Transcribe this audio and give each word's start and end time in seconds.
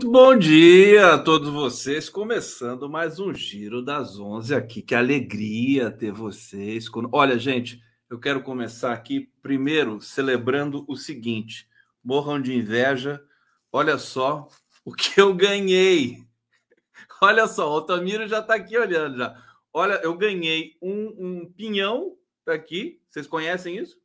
Muito 0.00 0.12
bom 0.12 0.34
dia 0.34 1.12
a 1.12 1.18
todos 1.18 1.50
vocês, 1.50 2.08
começando 2.08 2.88
mais 2.88 3.20
um 3.20 3.34
Giro 3.34 3.82
das 3.82 4.18
Onze 4.18 4.54
aqui. 4.54 4.80
Que 4.80 4.94
alegria 4.94 5.90
ter 5.90 6.10
vocês. 6.10 6.86
Olha, 7.12 7.38
gente, 7.38 7.82
eu 8.08 8.18
quero 8.18 8.42
começar 8.42 8.94
aqui 8.94 9.30
primeiro 9.42 10.00
celebrando 10.00 10.86
o 10.88 10.96
seguinte: 10.96 11.68
morram 12.02 12.40
de 12.40 12.54
inveja. 12.54 13.22
Olha 13.70 13.98
só 13.98 14.48
o 14.86 14.94
que 14.94 15.20
eu 15.20 15.34
ganhei. 15.34 16.24
Olha 17.20 17.46
só, 17.46 17.70
o 17.70 17.74
Altamiro 17.74 18.26
já 18.26 18.38
está 18.38 18.54
aqui 18.54 18.78
olhando 18.78 19.18
já. 19.18 19.36
Olha, 19.70 20.00
eu 20.02 20.16
ganhei 20.16 20.78
um, 20.80 21.14
um 21.18 21.52
pinhão 21.52 22.16
aqui. 22.46 23.02
Vocês 23.10 23.26
conhecem 23.26 23.76
isso? 23.76 24.00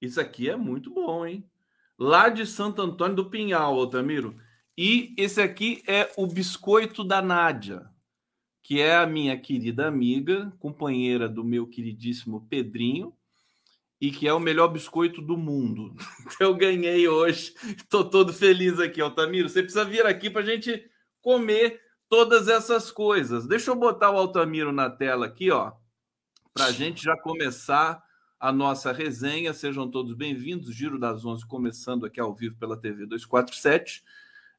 Isso 0.00 0.18
aqui 0.18 0.48
é 0.48 0.56
muito 0.56 0.90
bom, 0.90 1.26
hein? 1.26 1.46
Lá 1.98 2.30
de 2.30 2.46
Santo 2.46 2.80
Antônio 2.80 3.14
do 3.14 3.28
Pinhal, 3.28 3.78
Altamiro. 3.78 4.34
E 4.84 5.14
esse 5.16 5.40
aqui 5.40 5.80
é 5.86 6.10
o 6.16 6.26
biscoito 6.26 7.04
da 7.04 7.22
Nádia, 7.22 7.88
que 8.64 8.80
é 8.80 8.96
a 8.96 9.06
minha 9.06 9.38
querida 9.38 9.86
amiga, 9.86 10.52
companheira 10.58 11.28
do 11.28 11.44
meu 11.44 11.68
queridíssimo 11.68 12.48
Pedrinho, 12.50 13.16
e 14.00 14.10
que 14.10 14.26
é 14.26 14.34
o 14.34 14.40
melhor 14.40 14.66
biscoito 14.66 15.22
do 15.22 15.36
mundo. 15.36 15.94
Então, 16.34 16.48
eu 16.48 16.56
ganhei 16.56 17.06
hoje. 17.06 17.54
Estou 17.76 18.04
todo 18.10 18.32
feliz 18.32 18.80
aqui, 18.80 19.00
Altamiro. 19.00 19.48
Você 19.48 19.62
precisa 19.62 19.84
vir 19.84 20.04
aqui 20.04 20.28
para 20.28 20.42
a 20.42 20.44
gente 20.44 20.84
comer 21.20 21.80
todas 22.08 22.48
essas 22.48 22.90
coisas. 22.90 23.46
Deixa 23.46 23.70
eu 23.70 23.76
botar 23.76 24.10
o 24.10 24.18
Altamiro 24.18 24.72
na 24.72 24.90
tela 24.90 25.26
aqui, 25.26 25.52
ó, 25.52 25.70
para 26.52 26.64
a 26.64 26.72
gente 26.72 27.04
já 27.04 27.16
começar 27.16 28.02
a 28.40 28.50
nossa 28.50 28.90
resenha. 28.90 29.54
Sejam 29.54 29.88
todos 29.88 30.12
bem-vindos. 30.12 30.74
Giro 30.74 30.98
das 30.98 31.24
Onze 31.24 31.46
começando 31.46 32.04
aqui 32.04 32.18
ao 32.18 32.34
vivo 32.34 32.56
pela 32.56 32.76
TV 32.76 33.06
247. 33.06 34.02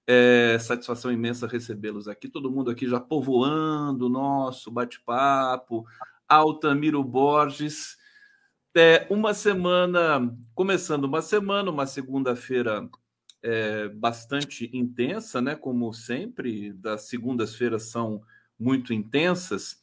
É 0.05 0.57
satisfação 0.59 1.11
imensa 1.11 1.47
recebê-los 1.47 2.07
aqui. 2.07 2.27
Todo 2.27 2.51
mundo 2.51 2.69
aqui 2.69 2.87
já 2.87 2.99
povoando 2.99 4.07
o 4.07 4.09
nosso 4.09 4.69
bate-papo. 4.69 5.85
Altamiro 6.27 7.03
Borges. 7.03 7.97
É, 8.75 9.05
uma 9.09 9.33
semana, 9.33 10.35
começando 10.55 11.05
uma 11.05 11.21
semana, 11.21 11.69
uma 11.69 11.85
segunda-feira 11.85 12.89
é, 13.41 13.87
bastante 13.89 14.69
intensa, 14.73 15.41
né? 15.41 15.55
Como 15.55 15.93
sempre, 15.93 16.73
das 16.73 17.03
segundas-feiras 17.03 17.83
são 17.83 18.21
muito 18.59 18.93
intensas. 18.93 19.79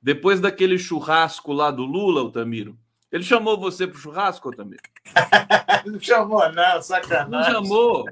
Depois 0.00 0.40
daquele 0.40 0.78
churrasco 0.78 1.52
lá 1.52 1.70
do 1.70 1.84
Lula, 1.84 2.20
Altamiro, 2.20 2.76
ele 3.12 3.22
chamou 3.22 3.58
você 3.58 3.86
para 3.86 3.96
o 3.96 4.00
churrasco, 4.00 4.48
Altamiro? 4.48 4.82
não 5.86 6.00
chamou, 6.00 6.52
não, 6.52 6.82
sacanagem. 6.82 7.52
Não 7.52 7.62
chamou? 7.62 8.08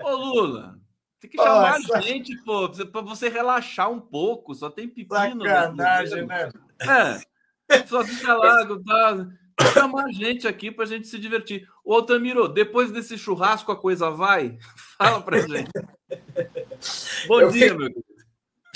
Ô, 0.00 0.10
Lula, 0.10 0.78
tem 1.24 1.30
que 1.30 1.36
chamar 1.36 1.78
Nossa. 1.80 2.02
gente, 2.02 2.36
pô, 2.44 2.68
pra 2.68 3.00
você 3.00 3.28
relaxar 3.28 3.90
um 3.90 4.00
pouco. 4.00 4.54
Só 4.54 4.70
tem 4.70 4.88
pepino. 4.88 5.44
Sacanagem, 5.44 6.26
né? 6.26 6.50
É. 6.80 7.86
Só 7.86 8.04
fica 8.04 8.34
lá, 8.34 8.66
tá. 8.66 9.26
Chamar 9.72 10.12
gente 10.12 10.46
aqui 10.46 10.70
pra 10.70 10.84
gente 10.84 11.06
se 11.06 11.18
divertir. 11.18 11.68
Ô, 11.84 12.02
Tamiro, 12.02 12.48
depois 12.48 12.90
desse 12.90 13.16
churrasco 13.16 13.72
a 13.72 13.76
coisa 13.76 14.10
vai? 14.10 14.58
Fala 14.98 15.22
pra 15.22 15.38
gente. 15.38 15.70
Bom 17.26 17.40
Eu 17.40 17.50
dia, 17.50 17.68
fico... 17.68 17.78
meu 17.78 17.88
querido. 17.88 18.14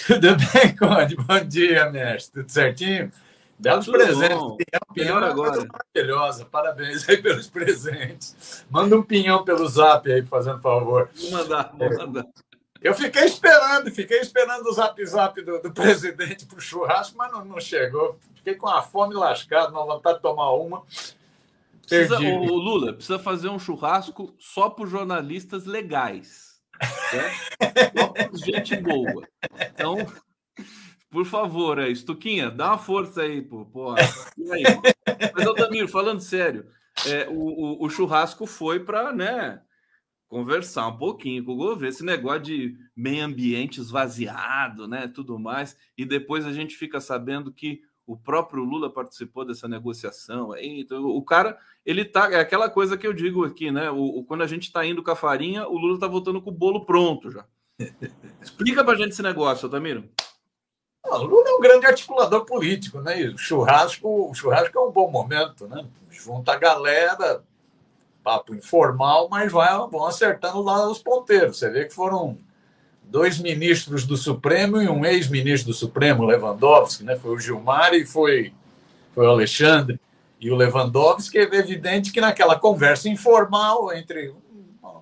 Tudo 0.07 0.37
bem, 0.37 0.77
Conde? 0.77 1.17
Bom 1.17 1.45
dia, 1.45 1.91
mestre. 1.91 2.43
Tudo 2.43 2.51
certinho? 2.51 3.11
Belos 3.59 3.87
tá 3.87 3.93
presentes. 3.93 4.37
Bom. 4.37 4.57
Pinhão, 4.57 4.95
pinhão 4.95 5.19
é 5.19 5.31
agora. 5.31 5.67
maravilhosa. 5.67 6.45
Parabéns 6.45 7.09
aí 7.09 7.17
pelos 7.17 7.49
presentes. 7.49 8.65
Manda 8.71 8.97
um 8.97 9.03
pinhão 9.03 9.45
pelo 9.45 9.67
zap 9.69 10.11
aí, 10.11 10.25
fazendo 10.25 10.61
favor. 10.61 11.11
Vou 11.15 11.31
mandar, 11.33 11.73
vou 11.77 11.97
mandar. 11.97 12.25
Eu 12.81 12.95
fiquei 12.95 13.25
esperando, 13.25 13.91
fiquei 13.91 14.21
esperando 14.21 14.65
o 14.67 14.73
zap 14.73 15.05
zap 15.05 15.43
do, 15.43 15.61
do 15.61 15.73
presidente 15.73 16.47
para 16.47 16.59
o 16.59 16.61
churrasco, 16.61 17.17
mas 17.19 17.33
não, 17.33 17.45
não, 17.45 17.61
chegou. 17.61 18.17
Fiquei 18.37 18.55
com 18.55 18.69
a 18.69 18.81
fome 18.81 19.15
lascada, 19.15 19.73
uma 19.73 19.85
vontade 19.85 20.19
de 20.19 20.23
tomar 20.23 20.53
uma. 20.53 20.85
Precisa, 21.89 22.21
o, 22.21 22.43
o 22.43 22.55
Lula 22.55 22.93
precisa 22.93 23.19
fazer 23.19 23.49
um 23.49 23.59
churrasco 23.59 24.33
só 24.39 24.71
para 24.71 24.87
jornalistas 24.87 25.65
legais. 25.65 26.61
Né? 27.13 27.35
Só 27.99 28.09
para 28.09 28.31
gente 28.37 28.77
boa. 28.77 29.27
Então, 29.61 29.97
por 31.11 31.25
favor, 31.25 31.79
aí, 31.79 31.95
Stuquinha, 31.95 32.51
dá 32.51 32.69
uma 32.69 32.79
força 32.79 33.23
aí, 33.23 33.43
pô. 33.43 33.65
pô 33.65 33.93
aí? 33.93 34.63
Mas, 35.35 35.47
Aldamiro, 35.47 35.89
falando 35.89 36.21
sério, 36.21 36.67
é, 37.07 37.29
o, 37.29 37.33
o, 37.33 37.87
o 37.87 37.91
churrasco 37.91 38.47
foi 38.47 38.81
para, 38.81 39.13
né? 39.13 39.61
conversar 40.29 40.87
um 40.87 40.97
pouquinho 40.97 41.43
com 41.43 41.53
o 41.53 41.57
governo, 41.57 41.89
esse 41.89 42.05
negócio 42.05 42.43
de 42.43 42.77
meio 42.95 43.25
ambiente 43.25 43.81
esvaziado, 43.81 44.87
né, 44.87 45.09
tudo 45.09 45.39
mais, 45.39 45.77
e 45.97 46.05
depois 46.05 46.47
a 46.47 46.53
gente 46.53 46.77
fica 46.77 47.01
sabendo 47.01 47.51
que 47.51 47.81
o 48.07 48.17
próprio 48.17 48.63
Lula 48.63 48.93
participou 48.93 49.45
dessa 49.45 49.67
negociação. 49.67 50.55
Então, 50.57 51.05
o 51.05 51.23
cara, 51.23 51.59
ele 51.85 52.05
tá, 52.05 52.31
é 52.33 52.41
aquela 52.41 52.71
coisa 52.71 52.97
que 52.97 53.07
eu 53.07 53.13
digo 53.13 53.45
aqui, 53.45 53.71
né, 53.71 53.91
o, 53.91 54.03
o 54.19 54.25
quando 54.25 54.43
a 54.43 54.47
gente 54.47 54.65
está 54.65 54.85
indo 54.85 55.03
com 55.03 55.11
a 55.11 55.17
farinha, 55.17 55.67
o 55.67 55.79
Lula 55.79 55.95
está 55.95 56.07
voltando 56.07 56.41
com 56.43 56.51
o 56.51 56.55
bolo 56.55 56.85
pronto 56.85 57.31
já. 57.31 57.47
Explica 58.43 58.85
pra 58.85 58.97
gente 58.97 59.11
esse 59.11 59.23
negócio, 59.23 59.67
Otamiro. 59.67 60.09
O 61.05 61.17
Lula 61.19 61.49
é 61.49 61.53
um 61.53 61.61
grande 61.61 61.87
articulador 61.87 62.45
político, 62.45 63.01
né? 63.01 63.21
E 63.21 63.29
o 63.29 63.39
churrasco, 63.39 64.31
o 64.31 64.35
churrasco 64.35 64.77
é 64.77 64.81
um 64.81 64.91
bom 64.91 65.11
momento, 65.11 65.67
né? 65.67 65.85
Junta 66.11 66.53
a 66.53 66.57
galera, 66.57 67.43
papo 68.23 68.55
informal, 68.55 69.29
mas 69.31 69.51
vai, 69.51 69.71
vão 69.89 70.07
acertando 70.07 70.61
lá 70.63 70.89
os 70.89 70.99
ponteiros. 70.99 71.59
Você 71.59 71.71
vê 71.71 71.85
que 71.87 71.95
foram 71.95 72.37
dois 73.05 73.39
ministros 73.39 74.05
do 74.05 74.17
Supremo 74.17 74.83
e 74.83 74.89
um 74.89 75.05
ex-ministro 75.05 75.73
do 75.73 75.77
Supremo, 75.77 76.25
Lewandowski, 76.25 77.05
né? 77.05 77.17
Foi 77.17 77.33
o 77.33 77.39
Gilmar 77.39 77.95
e 77.95 78.05
foi, 78.05 78.53
foi 79.15 79.27
o 79.27 79.31
Alexandre. 79.31 79.99
E 80.41 80.51
o 80.51 80.57
Lewandowski, 80.57 81.39
é 81.39 81.43
evidente 81.43 82.13
que 82.13 82.21
naquela 82.21 82.59
conversa 82.59 83.09
informal 83.09 83.93
entre 83.93 84.31
um 84.31 84.97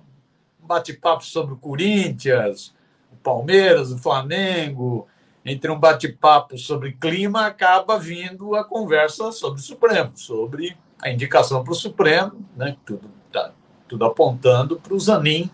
bate-papo 0.61 1.23
sobre 1.23 1.53
o 1.53 1.57
Corinthians, 1.57 2.73
o 3.11 3.15
Palmeiras, 3.17 3.91
o 3.91 3.97
Flamengo, 3.97 5.07
entre 5.47 5.71
um 5.71 5.79
bate-papo 5.79 6.57
sobre 6.57 6.91
clima, 6.91 7.45
acaba 7.45 7.97
vindo 7.97 8.53
a 8.53 8.65
conversa 8.65 9.31
sobre 9.31 9.61
o 9.61 9.63
Supremo, 9.63 10.11
sobre 10.15 10.77
a 11.01 11.09
indicação 11.09 11.63
para 11.63 11.71
o 11.71 11.75
Supremo, 11.75 12.45
né? 12.55 12.75
Tudo 12.85 13.09
tá, 13.31 13.51
tudo 13.87 14.03
apontando 14.03 14.77
para 14.77 14.93
o 14.93 14.99
Zanin 14.99 15.49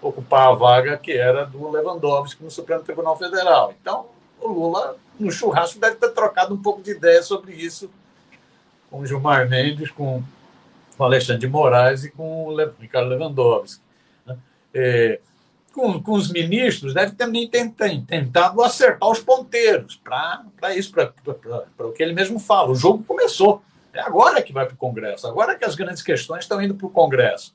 ocupar 0.00 0.48
a 0.48 0.54
vaga 0.54 0.96
que 0.96 1.12
era 1.12 1.44
do 1.44 1.68
Lewandowski 1.70 2.42
no 2.42 2.50
Supremo 2.50 2.82
Tribunal 2.82 3.16
Federal. 3.16 3.74
Então, 3.80 4.06
o 4.40 4.48
Lula, 4.48 4.96
no 5.18 5.30
churrasco, 5.30 5.80
deve 5.80 5.96
ter 5.96 6.10
trocado 6.10 6.54
um 6.54 6.62
pouco 6.62 6.82
de 6.82 6.92
ideia 6.92 7.22
sobre 7.22 7.52
isso 7.52 7.90
com 8.90 9.00
o 9.00 9.06
Gilmar 9.06 9.48
Mendes, 9.48 9.90
com 9.90 10.22
o 10.98 11.04
Alexandre 11.04 11.40
de 11.40 11.48
Moraes 11.48 12.04
e 12.04 12.10
com 12.10 12.46
o 12.46 12.56
Ricardo 12.80 13.08
Lewandowski. 13.08 13.82
Né? 14.26 14.36
É, 14.74 15.20
com, 15.72 16.00
com, 16.02 16.12
os 16.12 16.30
ministros, 16.30 16.94
deve 16.94 17.12
também 17.12 17.48
ter, 17.48 17.70
tentado 18.06 18.62
acertar 18.62 19.08
os 19.08 19.20
ponteiros 19.20 19.96
para 19.96 20.44
isso, 20.76 20.92
para 20.92 21.86
o 21.86 21.92
que 21.92 22.02
ele 22.02 22.12
mesmo 22.12 22.38
fala. 22.38 22.70
O 22.70 22.74
jogo 22.74 23.02
começou. 23.02 23.62
É 23.92 24.00
agora 24.00 24.40
que 24.42 24.52
vai 24.52 24.64
para 24.64 24.74
o 24.74 24.78
Congresso, 24.78 25.26
agora 25.26 25.54
que 25.54 25.64
as 25.64 25.74
grandes 25.74 26.02
questões 26.02 26.44
estão 26.44 26.62
indo 26.62 26.74
para 26.74 26.86
o 26.86 26.90
Congresso. 26.90 27.54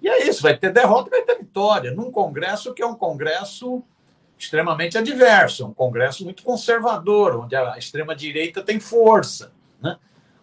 E 0.00 0.08
é 0.08 0.26
isso, 0.26 0.42
vai 0.42 0.56
ter 0.56 0.72
derrota 0.72 1.10
vai 1.10 1.22
ter 1.22 1.36
vitória, 1.36 1.90
num 1.90 2.10
Congresso 2.10 2.72
que 2.72 2.82
é 2.82 2.86
um 2.86 2.94
Congresso 2.94 3.82
extremamente 4.38 4.98
adverso, 4.98 5.66
um 5.66 5.74
Congresso 5.74 6.24
muito 6.24 6.42
conservador, 6.42 7.36
onde 7.36 7.56
a 7.56 7.76
extrema-direita 7.78 8.62
tem 8.62 8.78
força, 8.78 9.52
né? 9.82 9.98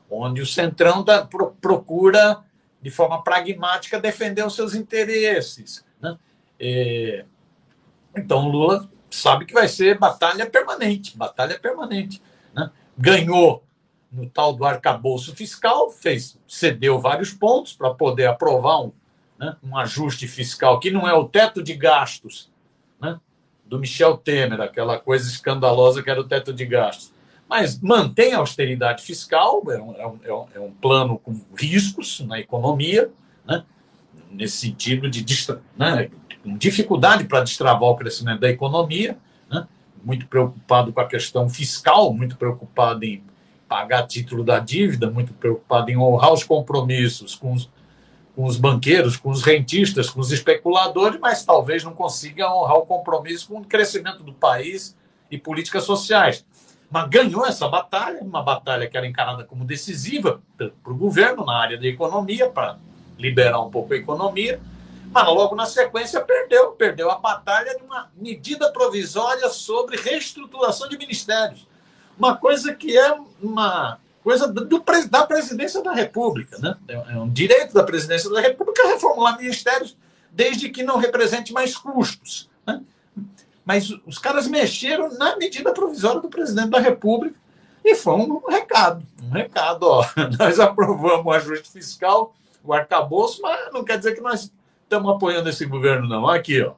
onde 0.10 0.42
o 0.42 0.45
Centrão 0.45 1.04
da, 1.04 1.25
pro, 1.25 1.51
procura, 1.62 2.44
de 2.81 2.89
forma 2.89 3.24
pragmática, 3.24 4.00
defender 4.00 4.45
os 4.45 4.56
seus 4.56 4.74
interesses. 4.74 5.86
E, 6.63 7.25
então, 8.15 8.48
Lula 8.48 8.89
sabe 9.12 9.45
que 9.45 9.54
vai 9.54 9.68
ser 9.68 10.00
batalha 10.00 10.50
permanente 10.50 11.18
batalha 11.18 11.60
permanente. 11.60 12.21
Né? 12.56 12.71
Ganhou 12.98 13.63
no 14.10 14.30
tal 14.30 14.54
do 14.54 14.63
arcabouço 14.63 15.36
fiscal, 15.36 15.89
fez, 15.89 16.39
cedeu 16.48 17.00
vários 17.00 17.33
pontos 17.33 17.74
para 17.74 17.94
poder 17.94 18.27
aprovar 18.27 18.81
um, 18.83 18.92
né, 19.38 19.57
um 19.62 19.75
ajuste 19.75 20.27
fiscal 20.27 20.80
que 20.80 20.92
não 20.92 21.07
é 21.07 21.13
o 21.13 21.25
teto 21.25 21.62
de 21.62 21.74
gastos 21.74 22.50
né, 23.01 23.19
do 23.65 23.80
Michel 23.80 24.15
Temer, 24.15 24.62
aquela 24.62 25.00
coisa 25.00 25.27
escandalosa 25.27 26.01
que 26.01 26.10
era 26.10 26.21
o 26.21 26.27
teto 26.27 26.54
de 26.54 26.65
gastos. 26.65 27.12
Mas 27.50 27.80
mantém 27.81 28.33
a 28.33 28.38
austeridade 28.38 29.04
fiscal, 29.04 29.62
é 29.69 29.81
um, 29.81 29.95
é 29.95 30.07
um, 30.07 30.19
é 30.54 30.60
um 30.60 30.68
é 30.68 30.71
plano 30.81 31.18
com 31.18 31.42
riscos 31.57 32.21
na 32.21 32.39
economia, 32.39 33.12
né, 33.45 33.65
nesse 34.33 34.57
sentido 34.57 35.09
de 35.09 35.25
né, 35.77 36.09
dificuldade 36.57 37.25
para 37.25 37.41
destravar 37.41 37.89
o 37.89 37.95
crescimento 37.95 38.41
da 38.41 38.50
economia, 38.50 39.18
né, 39.50 39.68
muito 40.03 40.27
preocupado 40.27 40.91
com 40.91 41.00
a 41.00 41.07
questão 41.07 41.47
fiscal, 41.47 42.13
muito 42.13 42.35
preocupado 42.35 43.06
em 43.06 43.24
pagar 43.68 44.06
título 44.07 44.44
da 44.44 44.59
dívida, 44.59 45.09
muito 45.09 45.33
preocupado 45.33 45.89
em 45.89 45.97
honrar 45.97 46.33
os 46.33 46.44
compromissos 46.44 47.35
com 47.35 47.53
os, 47.53 47.69
com 48.35 48.45
os 48.45 48.57
banqueiros, 48.57 49.18
com 49.18 49.30
os 49.30 49.44
rentistas, 49.44 50.09
com 50.09 50.19
os 50.19 50.31
especuladores, 50.31 51.19
mas 51.19 51.44
talvez 51.44 51.83
não 51.83 51.94
consiga 51.94 52.53
honrar 52.53 52.77
o 52.77 52.86
compromisso 52.86 53.47
com 53.47 53.59
o 53.59 53.65
crescimento 53.65 54.24
do 54.24 54.33
país 54.33 54.95
e 55.31 55.38
políticas 55.38 55.83
sociais. 55.83 56.45
Mas 56.91 57.09
ganhou 57.09 57.44
essa 57.47 57.68
batalha, 57.68 58.21
uma 58.21 58.44
batalha 58.44 58.88
que 58.88 58.95
era 58.95 59.07
encarada 59.07 59.44
como 59.44 59.65
decisiva 59.65 60.39
para 60.56 60.94
o 60.94 60.95
governo 60.95 61.44
na 61.44 61.57
área 61.57 61.79
da 61.79 61.88
economia, 61.88 62.50
para 62.50 62.77
liberar 63.18 63.62
um 63.62 63.69
pouco 63.69 63.94
a 63.94 63.98
economia, 63.98 64.60
mas 65.12 65.27
logo 65.27 65.56
na 65.56 65.65
sequência 65.65 66.19
perdeu, 66.21 66.71
perdeu 66.71 67.12
a 67.12 67.19
batalha 67.19 67.77
de 67.77 67.83
uma 67.83 68.10
medida 68.15 68.71
provisória 68.71 69.48
sobre 69.50 69.98
reestruturação 69.98 70.89
de 70.89 70.98
ministérios. 70.98 71.68
Uma 72.18 72.36
coisa 72.36 72.74
que 72.74 72.98
é 72.98 73.15
uma 73.42 74.00
coisa 74.24 74.48
do, 74.48 74.83
da 75.10 75.25
presidência 75.27 75.83
da 75.83 75.94
República. 75.94 76.57
Né? 76.57 76.75
É, 76.88 76.94
é 76.94 77.18
um 77.18 77.30
direito 77.30 77.74
da 77.74 77.83
presidência 77.83 78.30
da 78.30 78.39
República 78.39 78.88
reformular 78.88 79.38
ministérios 79.38 79.95
desde 80.31 80.69
que 80.69 80.81
não 80.81 80.98
represente 80.98 81.54
mais 81.54 81.75
custos. 81.77 82.50
Né? 82.65 82.81
Mas 83.65 83.89
os 84.06 84.18
caras 84.18 84.48
mexeram 84.48 85.10
na 85.18 85.36
medida 85.38 85.74
provisória 85.74 86.21
do 86.21 86.30
presidente 86.30 86.69
da 86.69 86.80
República 86.80 87.36
e 87.83 87.95
foi 87.95 88.13
um 88.15 88.42
recado. 88.48 89.06
Um 89.21 89.30
recado, 89.30 89.83
ó. 89.83 90.06
Nós 90.39 90.60
aprovamos 90.60 91.25
o 91.25 91.31
ajuste 91.31 91.69
fiscal, 91.69 92.33
o 92.63 92.74
arcabouço, 92.74 93.42
mas 93.42 93.71
não 93.74 93.83
quer 93.83 93.98
dizer 93.98 94.15
que 94.15 94.21
nós 94.21 94.51
estamos 94.83 95.15
apoiando 95.15 95.50
esse 95.50 95.65
governo, 95.65 96.07
não. 96.07 96.27
Aqui, 96.27 96.62
ó. 96.62 96.74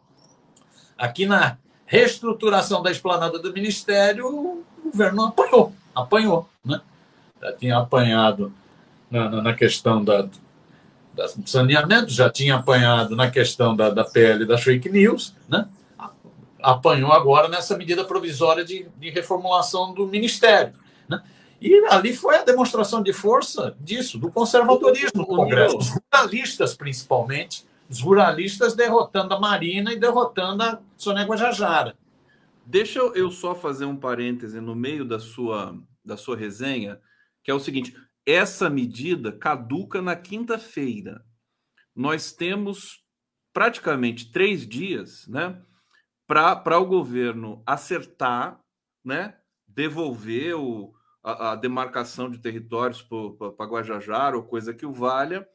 Aqui 0.98 1.26
na 1.26 1.58
reestruturação 1.86 2.82
da 2.82 2.92
esplanada 2.92 3.38
do 3.38 3.54
Ministério, 3.54 4.28
o 4.28 4.64
governo 4.84 5.26
apanhou. 5.26 5.74
Apanhou, 5.94 6.50
né? 6.64 6.82
já 7.42 7.54
tinha 7.54 7.78
apanhado 7.78 8.52
na, 9.10 9.30
na, 9.30 9.42
na 9.42 9.54
questão 9.54 10.04
da, 10.04 10.28
da, 11.14 11.28
saneamento, 11.46 12.12
já 12.12 12.30
tinha 12.30 12.56
apanhado 12.56 13.16
na 13.16 13.30
questão 13.30 13.76
da, 13.76 13.90
da 13.90 14.04
PL 14.04 14.46
das 14.46 14.64
fake 14.64 14.90
news, 14.90 15.36
né? 15.48 15.68
apanhou 16.62 17.12
agora 17.12 17.48
nessa 17.48 17.78
medida 17.78 18.04
provisória 18.04 18.66
de, 18.66 18.88
de 18.98 19.10
reformulação 19.12 19.94
do 19.94 20.08
Ministério. 20.08 20.74
Né? 21.08 21.22
E 21.62 21.74
ali 21.90 22.16
foi 22.16 22.38
a 22.38 22.44
demonstração 22.44 23.02
de 23.02 23.13
força 23.13 23.75
disso, 23.80 24.18
do 24.18 24.31
conservadorismo 24.31 25.22
no 25.22 25.25
Congresso, 25.25 25.78
os 25.78 25.90
ruralistas 25.90 26.75
principalmente, 26.75 27.66
os 27.90 28.02
ruralistas 28.02 28.75
derrotando 28.75 29.34
a 29.34 29.40
Marina 29.40 29.94
e 29.94 30.00
derrotando 30.00 30.63
a 30.63 30.81
Sônia 30.98 31.24
Guajajara. 31.24 31.98
Deixa 32.66 33.00
eu 33.00 33.30
só 33.30 33.54
fazer 33.54 33.86
um 33.86 33.96
parêntese 33.96 34.60
no 34.60 34.75
meio 34.75 35.06
da 35.06 35.19
sua, 35.19 35.78
da 36.04 36.18
sua 36.18 36.36
resenha, 36.36 37.00
que 37.44 37.52
é 37.52 37.54
o 37.54 37.60
seguinte: 37.60 37.96
essa 38.25 38.69
medida 38.69 39.31
caduca 39.31 40.01
na 40.01 40.16
quinta-feira. 40.16 41.24
Nós 41.96 42.34
temos 42.34 43.04
praticamente 43.54 44.31
três 44.31 44.68
dias, 44.68 45.28
né, 45.28 45.62
para 46.28 46.80
o 46.80 46.86
governo 46.86 47.62
acertar, 47.66 48.60
né, 49.04 49.38
devolver 49.68 50.56
o, 50.56 50.94
a, 51.25 51.51
a 51.51 51.56
demarcação 51.56 52.30
de 52.30 52.38
territórios 52.38 53.01
para 53.01 53.66
Guajajara 53.66 54.38
ou 54.38 54.44
coisa 54.44 54.75
que 54.75 54.86
o 54.86 54.94
valha, 54.94 55.48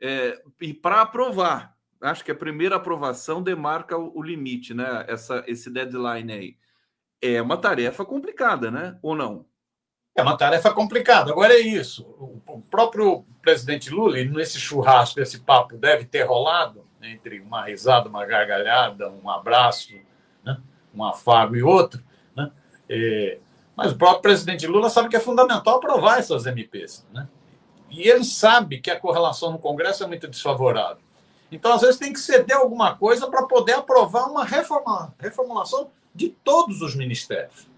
é, 0.00 0.40
e 0.60 0.72
para 0.72 1.02
aprovar. 1.02 1.74
Acho 2.00 2.24
que 2.24 2.30
a 2.30 2.36
primeira 2.36 2.76
aprovação 2.76 3.42
demarca 3.42 3.98
o, 3.98 4.16
o 4.16 4.22
limite, 4.22 4.72
né? 4.72 5.04
Essa, 5.08 5.42
esse 5.48 5.68
deadline 5.68 6.32
aí. 6.32 6.56
É 7.20 7.42
uma 7.42 7.56
tarefa 7.56 8.04
complicada, 8.04 8.70
né? 8.70 8.98
Ou 9.02 9.16
não? 9.16 9.46
É 10.14 10.22
uma 10.22 10.36
tarefa 10.36 10.72
complicada. 10.72 11.32
Agora 11.32 11.54
é 11.54 11.60
isso. 11.60 12.04
O 12.46 12.60
próprio 12.70 13.24
presidente 13.42 13.90
Lula, 13.90 14.22
nesse 14.24 14.60
churrasco, 14.60 15.20
esse 15.20 15.40
papo 15.40 15.76
deve 15.76 16.04
ter 16.04 16.22
rolado 16.22 16.86
entre 17.02 17.40
uma 17.40 17.64
risada, 17.64 18.08
uma 18.08 18.24
gargalhada, 18.24 19.10
um 19.10 19.28
abraço, 19.28 19.94
né? 20.44 20.58
um 20.94 21.04
afago 21.04 21.56
e 21.56 21.62
outro. 21.62 22.02
Né? 22.34 22.50
É, 22.88 23.38
mas 23.76 23.92
o 23.92 23.96
próprio 23.96 24.22
presidente 24.22 24.66
Lula 24.66 24.88
sabe 24.88 25.08
que 25.08 25.16
é 25.16 25.20
fundamental 25.20 25.76
aprovar 25.76 26.18
essas 26.18 26.46
MPs. 26.46 27.06
Né? 27.12 27.28
E 27.90 28.08
ele 28.08 28.24
sabe 28.24 28.80
que 28.80 28.90
a 28.90 28.98
correlação 28.98 29.52
no 29.52 29.58
Congresso 29.58 30.02
é 30.02 30.06
muito 30.06 30.26
desfavorável. 30.26 31.02
Então, 31.52 31.72
às 31.72 31.82
vezes, 31.82 31.98
tem 31.98 32.12
que 32.12 32.18
ceder 32.18 32.56
alguma 32.56 32.96
coisa 32.96 33.28
para 33.28 33.46
poder 33.46 33.74
aprovar 33.74 34.28
uma 34.28 34.44
reforma, 34.44 35.14
reformulação 35.18 35.90
de 36.14 36.30
todos 36.30 36.82
os 36.82 36.94
ministérios. 36.94 37.68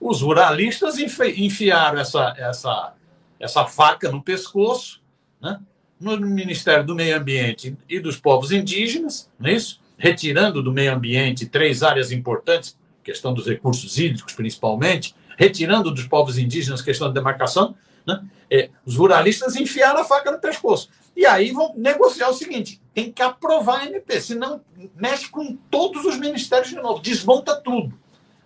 Os 0.00 0.20
ruralistas 0.20 0.96
enfiaram 0.98 1.98
essa, 1.98 2.34
essa, 2.36 2.94
essa 3.40 3.66
faca 3.66 4.12
no 4.12 4.22
pescoço, 4.22 5.00
né? 5.40 5.60
no 5.98 6.16
Ministério 6.20 6.84
do 6.84 6.94
Meio 6.94 7.16
Ambiente 7.16 7.76
e 7.88 7.98
dos 7.98 8.16
Povos 8.16 8.52
Indígenas, 8.52 9.28
não 9.38 9.48
é 9.48 9.54
isso? 9.54 9.80
retirando 9.98 10.62
do 10.62 10.72
meio 10.72 10.94
ambiente 10.94 11.44
três 11.44 11.82
áreas 11.82 12.12
importantes, 12.12 12.78
questão 13.08 13.32
dos 13.32 13.46
recursos 13.46 13.98
hídricos 13.98 14.34
principalmente, 14.34 15.14
retirando 15.38 15.90
dos 15.90 16.06
povos 16.06 16.36
indígenas 16.36 16.82
questão 16.82 17.08
da 17.08 17.14
demarcação, 17.14 17.74
né? 18.06 18.22
é, 18.50 18.68
os 18.84 18.96
ruralistas 18.96 19.56
enfiaram 19.56 20.02
a 20.02 20.04
faca 20.04 20.30
no 20.30 20.38
pescoço. 20.38 20.90
E 21.16 21.24
aí 21.24 21.50
vão 21.50 21.72
negociar 21.74 22.28
o 22.28 22.34
seguinte: 22.34 22.80
tem 22.92 23.10
que 23.10 23.22
aprovar 23.22 23.80
a 23.80 23.86
MP, 23.86 24.20
senão 24.20 24.60
mexe 24.94 25.28
com 25.30 25.56
todos 25.70 26.04
os 26.04 26.18
ministérios 26.18 26.68
de 26.68 26.76
novo, 26.76 27.00
desmonta 27.00 27.56
tudo. 27.56 27.98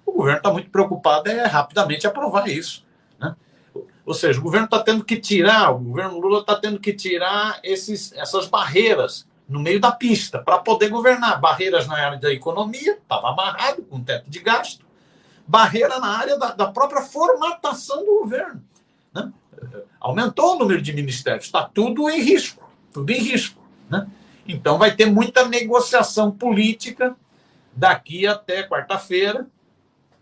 O 0.07 0.13
governo 0.13 0.39
está 0.39 0.53
muito 0.53 0.71
preocupado 0.71 1.29
em 1.29 1.37
rapidamente 1.39 2.07
aprovar 2.07 2.49
isso. 2.49 2.85
Né? 3.19 3.35
Ou 4.07 4.15
seja, 4.15 4.39
o 4.39 4.43
governo 4.43 4.67
está 4.67 4.79
tendo 4.81 5.05
que 5.05 5.17
tirar, 5.17 5.73
o 5.73 5.79
governo 5.79 6.21
Lula 6.21 6.41
está 6.41 6.55
tendo 6.55 6.79
que 6.79 6.93
tirar 6.93 7.59
esses, 7.65 8.13
essas 8.13 8.47
barreiras 8.47 9.27
no 9.49 9.61
meio 9.61 9.81
da 9.81 9.93
pista 9.93 10.39
para 10.39 10.59
poder 10.59 10.89
governar. 10.89 11.41
Barreiras 11.41 11.87
na 11.87 11.97
área 11.97 12.19
da 12.19 12.33
economia, 12.33 12.95
estava 12.95 13.31
amarrado 13.31 13.83
com 13.83 14.03
teto 14.03 14.29
de 14.31 14.41
gasto. 14.41 14.85
Barreira 15.47 15.99
na 15.99 16.09
área 16.09 16.39
da, 16.39 16.53
da 16.53 16.67
própria 16.71 17.03
formatação 17.03 18.05
do 18.05 18.21
governo. 18.21 18.63
Né? 19.13 19.33
Aumentou 20.01 20.55
o 20.55 20.59
número 20.59 20.81
de 20.81 20.93
ministérios, 20.93 21.47
está 21.47 21.65
tudo 21.65 22.09
em 22.09 22.23
risco, 22.23 22.71
tudo 22.93 23.11
em 23.11 23.19
risco. 23.19 23.61
Né? 23.91 24.07
Então 24.47 24.79
vai 24.79 24.95
ter 24.95 25.07
muita 25.07 25.47
negociação 25.47 26.31
política 26.31 27.17
daqui 27.75 28.27
até 28.27 28.63
quarta-feira 28.63 29.47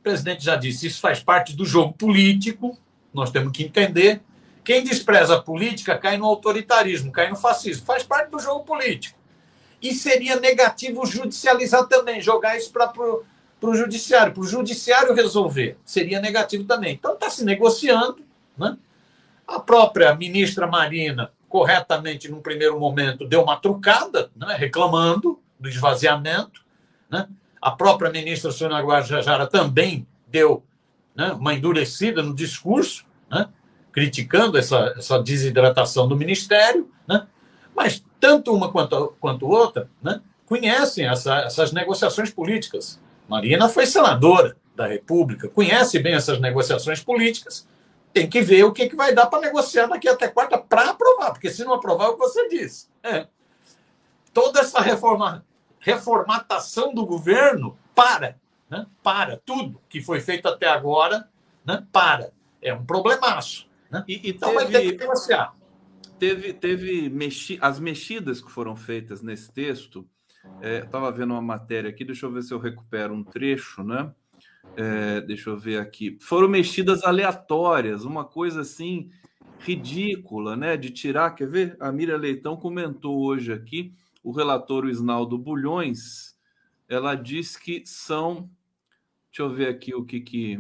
o 0.01 0.03
presidente 0.03 0.43
já 0.43 0.57
disse, 0.57 0.87
isso 0.87 0.99
faz 0.99 1.23
parte 1.23 1.55
do 1.55 1.67
jogo 1.67 1.93
político, 1.93 2.77
nós 3.13 3.31
temos 3.31 3.53
que 3.53 3.65
entender. 3.65 4.23
Quem 4.71 4.85
despreza 4.85 5.35
a 5.35 5.43
política 5.43 5.99
cai 5.99 6.17
no 6.17 6.27
autoritarismo, 6.27 7.11
cai 7.11 7.29
no 7.29 7.35
fascismo, 7.35 7.85
faz 7.85 8.05
parte 8.05 8.31
do 8.31 8.39
jogo 8.39 8.63
político. 8.63 9.19
E 9.83 9.93
seria 9.93 10.39
negativo 10.39 11.05
judicializar 11.05 11.89
também, 11.89 12.21
jogar 12.21 12.57
isso 12.57 12.71
para 12.71 12.93
o 12.95 13.75
judiciário, 13.75 14.33
para 14.33 14.43
o 14.45 14.47
judiciário 14.47 15.13
resolver. 15.13 15.77
Seria 15.85 16.21
negativo 16.21 16.63
também. 16.63 16.95
Então 16.95 17.15
está 17.15 17.29
se 17.29 17.45
negociando. 17.45 18.23
Né? 18.57 18.79
A 19.45 19.59
própria 19.59 20.15
ministra 20.15 20.69
Marina, 20.69 21.33
corretamente, 21.49 22.31
num 22.31 22.41
primeiro 22.41 22.79
momento, 22.79 23.27
deu 23.27 23.43
uma 23.43 23.57
trucada, 23.57 24.31
né? 24.37 24.55
reclamando 24.57 25.41
do 25.59 25.69
esvaziamento. 25.69 26.65
Né? 27.11 27.27
A 27.61 27.73
própria 27.73 28.09
ministra 28.09 28.53
Sônia 28.53 28.79
Guajajara 28.79 29.49
também 29.49 30.07
deu 30.29 30.63
né, 31.13 31.33
uma 31.33 31.55
endurecida 31.55 32.23
no 32.23 32.33
discurso, 32.33 33.05
né, 33.29 33.49
criticando 33.93 34.57
essa, 34.57 34.95
essa 34.97 35.23
desidratação 35.23 36.07
do 36.09 36.17
ministério, 36.17 36.91
né, 37.07 37.27
mas 37.75 38.05
tanto 38.19 38.55
uma 38.55 38.71
quanto, 38.71 39.15
quanto 39.21 39.47
outra 39.47 39.89
né, 40.03 40.21
conhecem 40.47 41.07
essa, 41.07 41.41
essas 41.41 41.73
negociações 41.73 42.31
políticas. 42.31 43.01
Marina 43.29 43.69
foi 43.69 43.87
senadora 43.87 44.57
da 44.75 44.87
República, 44.87 45.49
conhece 45.49 45.99
bem 45.99 46.15
essas 46.15 46.41
negociações 46.41 47.03
políticas, 47.03 47.67
tem 48.13 48.29
que 48.29 48.41
ver 48.43 48.65
o 48.65 48.73
que, 48.73 48.89
que 48.89 48.97
vai 48.97 49.15
dar 49.15 49.27
para 49.27 49.41
negociar 49.41 49.87
daqui 49.87 50.09
até 50.09 50.29
quarta 50.29 50.59
para 50.59 50.91
aprovar, 50.91 51.33
porque 51.33 51.51
se 51.51 51.65
não 51.65 51.75
aprovar, 51.75 52.07
é 52.07 52.09
o 52.09 52.13
que 52.15 52.19
você 52.19 52.49
disse. 52.49 52.89
É. 53.03 53.27
Toda 54.33 54.61
essa 54.61 54.81
reforma 54.81 55.45
reformatação 55.81 56.93
do 56.95 57.07
governo 57.07 57.77
para, 57.95 58.37
né? 58.69 58.87
para 59.03 59.39
tudo 59.39 59.81
que 59.89 60.01
foi 60.01 60.21
feito 60.21 60.47
até 60.47 60.69
agora, 60.69 61.29
né? 61.65 61.85
para. 61.91 62.31
É 62.63 62.73
um 62.75 62.85
problemaço. 62.85 63.67
Né? 63.91 64.05
E, 64.07 64.29
e 64.29 64.31
então 64.31 64.57
teve, 64.57 64.73
vai 64.73 64.83
ter 64.83 64.97
que. 64.97 65.61
Teve, 66.19 66.53
teve 66.53 67.09
mexi, 67.09 67.59
as 67.61 67.81
mexidas 67.81 68.41
que 68.41 68.51
foram 68.51 68.77
feitas 68.77 69.23
nesse 69.23 69.51
texto. 69.53 70.07
É, 70.61 70.81
Estava 70.81 71.11
vendo 71.11 71.33
uma 71.33 71.43
matéria 71.43 71.91
aqui, 71.91 72.05
deixa 72.05 72.27
eu 72.27 72.33
ver 72.33 72.43
se 72.43 72.53
eu 72.53 72.59
recupero 72.59 73.15
um 73.15 73.25
trecho, 73.25 73.83
né? 73.83 74.13
É, 74.77 75.21
deixa 75.23 75.51
eu 75.51 75.57
ver 75.57 75.79
aqui. 75.79 76.19
Foram 76.21 76.49
mexidas 76.49 77.03
aleatórias, 77.05 78.05
uma 78.05 78.25
coisa 78.25 78.61
assim 78.61 79.11
ridícula, 79.59 80.57
né? 80.57 80.77
De 80.77 80.91
tirar, 80.91 81.31
quer 81.33 81.49
ver? 81.49 81.77
A 81.81 81.91
Miriam 81.91 82.17
Leitão 82.17 82.57
comentou 82.57 83.19
hoje 83.21 83.53
aqui 83.53 83.95
o 84.23 84.33
relator 84.33 84.87
Isnaldo 84.87 85.39
Bulhões, 85.39 86.37
ela 86.89 87.15
diz 87.15 87.57
que 87.57 87.83
são. 87.87 88.51
Deixa 89.31 89.43
eu 89.43 89.51
ver 89.51 89.69
aqui 89.69 89.95
o 89.95 90.05
que, 90.05 90.21
que 90.21 90.59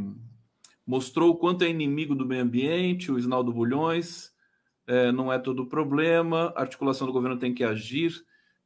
mostrou 0.91 1.31
o 1.31 1.37
quanto 1.37 1.63
é 1.63 1.69
inimigo 1.69 2.17
do 2.17 2.27
meio 2.27 2.43
ambiente, 2.43 3.13
o 3.13 3.19
Isnaldo 3.19 3.53
Bulhões. 3.53 4.35
é, 4.89 5.13
não 5.13 5.33
é 5.33 5.39
todo 5.39 5.69
problema, 5.69 6.53
a 6.57 6.63
articulação 6.63 7.07
do 7.07 7.13
governo 7.13 7.39
tem 7.39 7.55
que 7.55 7.63
agir. 7.63 8.13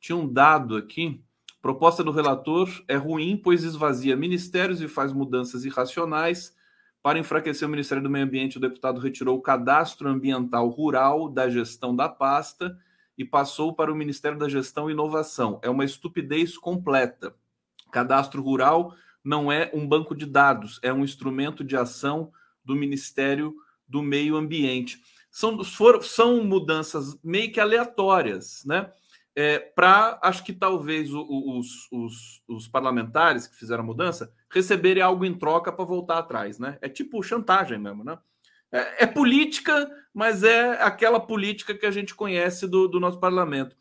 Tinha 0.00 0.16
um 0.16 0.26
dado 0.26 0.74
aqui. 0.74 1.22
Proposta 1.60 2.02
do 2.02 2.10
relator 2.10 2.66
é 2.88 2.96
ruim, 2.96 3.36
pois 3.36 3.62
esvazia 3.62 4.16
ministérios 4.16 4.80
e 4.80 4.88
faz 4.88 5.12
mudanças 5.12 5.66
irracionais. 5.66 6.56
Para 7.02 7.18
enfraquecer 7.18 7.68
o 7.68 7.70
Ministério 7.70 8.02
do 8.02 8.08
Meio 8.08 8.24
Ambiente, 8.24 8.56
o 8.56 8.60
deputado 8.60 9.02
retirou 9.02 9.36
o 9.36 9.42
cadastro 9.42 10.08
ambiental 10.08 10.66
rural 10.70 11.28
da 11.28 11.50
gestão 11.50 11.94
da 11.94 12.08
pasta 12.08 12.74
e 13.18 13.24
passou 13.24 13.74
para 13.74 13.92
o 13.92 13.94
Ministério 13.94 14.38
da 14.38 14.48
Gestão 14.48 14.88
e 14.88 14.94
Inovação. 14.94 15.60
É 15.62 15.68
uma 15.68 15.84
estupidez 15.84 16.56
completa. 16.56 17.34
Cadastro 17.92 18.42
rural 18.42 18.94
não 19.24 19.50
é 19.50 19.70
um 19.72 19.88
banco 19.88 20.14
de 20.14 20.26
dados, 20.26 20.78
é 20.82 20.92
um 20.92 21.02
instrumento 21.02 21.64
de 21.64 21.76
ação 21.76 22.30
do 22.64 22.76
Ministério 22.76 23.54
do 23.88 24.02
Meio 24.02 24.36
Ambiente 24.36 25.00
são, 25.34 25.60
são 26.00 26.44
mudanças 26.44 27.18
meio 27.20 27.50
que 27.50 27.58
aleatórias, 27.58 28.62
né? 28.64 28.88
É, 29.34 29.58
para 29.58 30.16
acho 30.22 30.44
que 30.44 30.52
talvez 30.52 31.12
os, 31.12 31.88
os, 31.90 32.42
os, 32.46 32.68
parlamentares 32.68 33.48
que 33.48 33.56
fizeram 33.56 33.82
a 33.82 33.86
mudança 33.86 34.32
receberem 34.48 35.02
algo 35.02 35.24
em 35.24 35.34
troca 35.36 35.72
para 35.72 35.84
voltar 35.84 36.18
atrás, 36.18 36.60
né? 36.60 36.78
É 36.80 36.88
tipo 36.88 37.20
chantagem 37.20 37.76
mesmo, 37.80 38.04
né? 38.04 38.16
É, 38.70 39.02
é, 39.02 39.06
política, 39.08 39.90
mas 40.14 40.44
é 40.44 40.80
aquela 40.80 41.18
política 41.18 41.74
que 41.74 41.84
a 41.84 41.90
gente 41.90 42.14
conhece 42.14 42.68
do, 42.68 42.86
do 42.86 43.00
nosso 43.00 43.18
parlamento. 43.18 43.76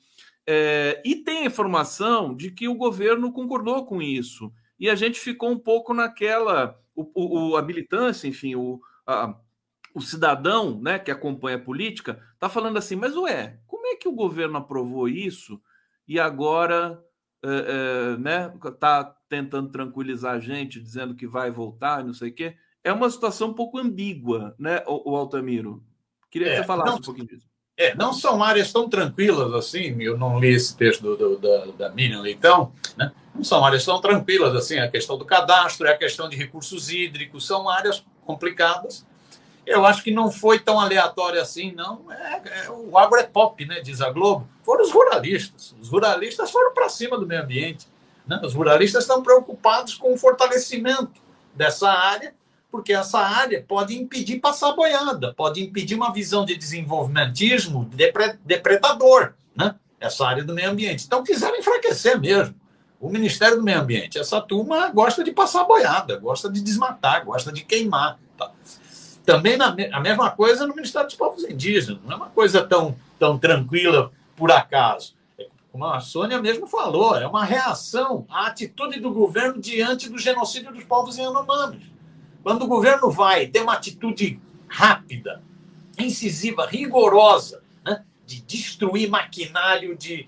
É, 0.47 1.03
e 1.05 1.17
tem 1.17 1.45
informação 1.45 2.35
de 2.35 2.49
que 2.49 2.67
o 2.67 2.73
governo 2.73 3.31
concordou 3.31 3.85
com 3.85 4.01
isso. 4.01 4.51
E 4.79 4.89
a 4.89 4.95
gente 4.95 5.19
ficou 5.19 5.51
um 5.51 5.59
pouco 5.59 5.93
naquela. 5.93 6.79
O, 6.95 7.51
o 7.51 7.57
a 7.57 7.61
militância, 7.61 8.27
enfim, 8.27 8.55
o, 8.55 8.79
a, 9.05 9.35
o 9.93 10.01
cidadão 10.01 10.79
né, 10.81 10.99
que 10.99 11.11
acompanha 11.11 11.57
a 11.57 11.61
política 11.61 12.21
está 12.33 12.49
falando 12.49 12.77
assim, 12.77 12.95
mas 12.95 13.15
ué, 13.15 13.59
como 13.67 13.87
é 13.87 13.95
que 13.95 14.07
o 14.07 14.13
governo 14.13 14.57
aprovou 14.57 15.07
isso 15.07 15.61
e 16.07 16.19
agora 16.19 17.03
está 17.41 17.51
é, 17.51 18.13
é, 18.13 18.17
né, 18.17 18.53
tá 18.79 19.03
tentando 19.27 19.69
tranquilizar 19.69 20.35
a 20.35 20.39
gente, 20.39 20.79
dizendo 20.79 21.15
que 21.15 21.27
vai 21.27 21.51
voltar, 21.51 22.03
não 22.03 22.13
sei 22.13 22.29
o 22.29 22.33
quê? 22.33 22.55
É 22.83 22.91
uma 22.91 23.09
situação 23.09 23.49
um 23.49 23.53
pouco 23.53 23.77
ambígua, 23.77 24.55
né, 24.57 24.83
o, 24.87 25.11
o 25.11 25.15
Altamiro? 25.15 25.83
Queria 26.29 26.47
que 26.47 26.53
é, 26.53 26.57
você 26.57 26.63
falasse 26.63 26.91
não, 26.91 26.97
um 26.97 27.01
pouquinho 27.01 27.27
disso. 27.27 27.47
É, 27.75 27.95
não 27.95 28.13
são 28.13 28.43
áreas 28.43 28.71
tão 28.71 28.87
tranquilas 28.87 29.51
assim, 29.53 29.99
eu 29.99 30.15
não 30.17 30.39
li 30.39 30.53
esse 30.53 30.77
texto 30.77 31.01
do, 31.01 31.17
do, 31.17 31.37
da, 31.39 31.87
da 31.87 31.89
Miriam 31.89 32.21
Leitão, 32.21 32.71
né? 32.95 33.11
não 33.33 33.43
são 33.43 33.65
áreas 33.65 33.83
tão 33.83 33.99
tranquilas 33.99 34.55
assim, 34.55 34.77
a 34.77 34.87
questão 34.87 35.17
do 35.17 35.25
cadastro, 35.25 35.87
é 35.87 35.91
a 35.91 35.97
questão 35.97 36.29
de 36.29 36.35
recursos 36.37 36.89
hídricos, 36.89 37.47
são 37.47 37.67
áreas 37.67 38.03
complicadas, 38.25 39.03
eu 39.65 39.85
acho 39.85 40.03
que 40.03 40.11
não 40.11 40.31
foi 40.31 40.59
tão 40.59 40.79
aleatório 40.79 41.41
assim, 41.41 41.71
não. 41.71 42.11
É, 42.11 42.65
é, 42.65 42.69
o 42.69 42.97
agro 42.97 43.17
é 43.17 43.23
pop, 43.23 43.65
né? 43.65 43.79
Diz 43.79 44.01
a 44.01 44.09
Globo. 44.09 44.47
Foram 44.61 44.83
os 44.83 44.91
ruralistas. 44.91 45.73
Os 45.79 45.89
ruralistas 45.89 46.51
foram 46.51 46.73
para 46.73 46.89
cima 46.89 47.17
do 47.17 47.25
meio 47.25 47.41
ambiente. 47.41 47.87
Né? 48.27 48.39
Os 48.43 48.53
ruralistas 48.53 49.03
estão 49.03 49.23
preocupados 49.23 49.95
com 49.95 50.13
o 50.13 50.17
fortalecimento 50.17 51.21
dessa 51.53 51.89
área, 51.89 52.33
porque 52.73 52.91
essa 52.91 53.19
área 53.19 53.63
pode 53.67 53.95
impedir 53.95 54.39
passar 54.39 54.71
boiada, 54.71 55.31
pode 55.35 55.61
impedir 55.61 55.93
uma 55.93 56.11
visão 56.11 56.43
de 56.43 56.55
desenvolvimentismo 56.55 57.85
depre, 57.85 58.33
depredador, 58.43 59.35
né? 59.55 59.75
Essa 59.99 60.25
área 60.25 60.43
do 60.43 60.55
meio 60.55 60.71
ambiente. 60.71 61.05
Então 61.05 61.23
quiseram 61.23 61.55
enfraquecer 61.55 62.19
mesmo. 62.19 62.55
O 62.99 63.11
Ministério 63.11 63.57
do 63.57 63.63
Meio 63.63 63.79
Ambiente, 63.79 64.17
essa 64.17 64.41
turma 64.41 64.89
gosta 64.89 65.23
de 65.23 65.31
passar 65.31 65.65
boiada, 65.65 66.17
gosta 66.17 66.49
de 66.49 66.61
desmatar, 66.61 67.23
gosta 67.23 67.51
de 67.51 67.63
queimar. 67.63 68.17
Tá? 68.35 68.51
Também 69.23 69.55
na, 69.55 69.75
a 69.91 69.99
mesma 69.99 70.31
coisa 70.31 70.65
no 70.65 70.73
Ministério 70.73 71.07
dos 71.07 71.15
Povos 71.15 71.43
Indígenas, 71.43 72.01
não 72.03 72.11
é 72.11 72.15
uma 72.15 72.29
coisa 72.29 72.63
tão, 72.63 72.95
tão 73.19 73.37
tranquila 73.37 74.11
por 74.35 74.51
acaso. 74.51 75.13
É, 75.37 75.47
como 75.71 75.85
a 75.85 75.99
Sônia 75.99 76.41
mesmo 76.41 76.65
falou, 76.65 77.15
é 77.15 77.27
uma 77.27 77.45
reação 77.45 78.25
à 78.31 78.47
atitude 78.47 78.99
do 78.99 79.11
governo 79.11 79.61
diante 79.61 80.09
do 80.09 80.17
genocídio 80.17 80.73
dos 80.73 80.83
povos 80.85 81.17
Yanomamis. 81.17 81.92
Quando 82.43 82.63
o 82.63 82.67
governo 82.67 83.09
vai 83.09 83.47
ter 83.47 83.61
uma 83.61 83.73
atitude 83.73 84.39
rápida, 84.67 85.41
incisiva, 85.97 86.67
rigorosa, 86.67 87.63
né, 87.85 88.03
de 88.25 88.41
destruir 88.41 89.09
maquinário 89.09 89.95
de, 89.95 90.27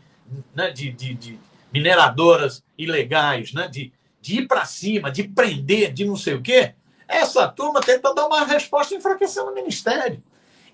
né, 0.55 0.71
de, 0.71 0.91
de, 0.91 1.13
de 1.13 1.39
mineradoras 1.73 2.63
ilegais, 2.77 3.53
né, 3.53 3.67
de, 3.67 3.91
de 4.21 4.39
ir 4.39 4.47
para 4.47 4.65
cima, 4.65 5.11
de 5.11 5.23
prender, 5.23 5.91
de 5.91 6.05
não 6.05 6.15
sei 6.15 6.35
o 6.35 6.41
quê, 6.41 6.73
essa 7.07 7.47
turma 7.47 7.81
tenta 7.81 8.13
dar 8.13 8.25
uma 8.25 8.45
resposta 8.45 8.95
enfraquecendo 8.95 9.51
o 9.51 9.53
ministério. 9.53 10.23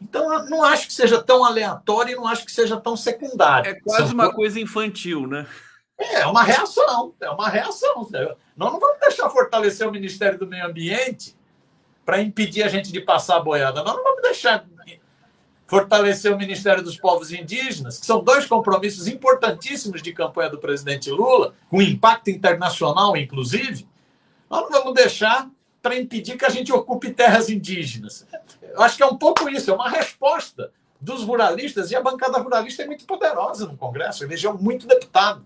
Então, 0.01 0.45
não 0.47 0.63
acho 0.63 0.87
que 0.87 0.93
seja 0.93 1.21
tão 1.21 1.43
aleatório 1.43 2.13
e 2.13 2.15
não 2.15 2.27
acho 2.27 2.45
que 2.45 2.51
seja 2.51 2.77
tão 2.77 2.97
secundário. 2.97 3.69
É 3.69 3.79
quase 3.79 4.07
São 4.07 4.13
uma 4.13 4.33
coisa 4.33 4.59
infantil, 4.59 5.27
né? 5.27 5.45
É, 6.01 6.21
é 6.21 6.25
uma 6.25 6.43
reação. 6.43 7.13
É 7.21 7.29
uma 7.29 7.49
reação. 7.49 8.07
Nós 8.57 8.71
não 8.73 8.79
vamos 8.79 8.99
deixar 8.99 9.29
fortalecer 9.29 9.87
o 9.87 9.91
Ministério 9.91 10.37
do 10.39 10.47
Meio 10.47 10.65
Ambiente 10.65 11.35
para 12.05 12.21
impedir 12.21 12.63
a 12.63 12.67
gente 12.67 12.91
de 12.91 12.99
passar 12.99 13.37
a 13.37 13.39
boiada. 13.39 13.83
Nós 13.83 13.95
não 13.95 14.03
vamos 14.03 14.21
deixar 14.21 14.65
fortalecer 15.71 16.33
o 16.33 16.37
Ministério 16.37 16.83
dos 16.83 16.97
Povos 16.97 17.31
Indígenas, 17.31 17.97
que 17.97 18.05
são 18.05 18.21
dois 18.21 18.45
compromissos 18.45 19.07
importantíssimos 19.07 20.01
de 20.01 20.11
campanha 20.11 20.49
do 20.49 20.57
presidente 20.57 21.09
Lula, 21.09 21.53
com 21.69 21.81
impacto 21.81 22.29
internacional, 22.29 23.15
inclusive. 23.15 23.87
Nós 24.49 24.63
não 24.63 24.69
vamos 24.69 24.93
deixar 24.93 25.49
para 25.81 25.95
impedir 25.95 26.37
que 26.37 26.43
a 26.43 26.49
gente 26.49 26.73
ocupe 26.73 27.13
terras 27.13 27.49
indígenas. 27.49 28.27
Eu 28.61 28.81
acho 28.81 28.97
que 28.97 29.03
é 29.03 29.05
um 29.05 29.15
pouco 29.15 29.47
isso, 29.47 29.71
é 29.71 29.73
uma 29.73 29.89
resposta 29.89 30.73
dos 30.99 31.23
ruralistas, 31.23 31.89
e 31.89 31.95
a 31.95 32.01
bancada 32.01 32.37
ruralista 32.37 32.83
é 32.83 32.85
muito 32.85 33.05
poderosa 33.05 33.65
no 33.65 33.77
Congresso, 33.77 34.25
elegeu 34.25 34.57
muito 34.57 34.85
deputado. 34.85 35.45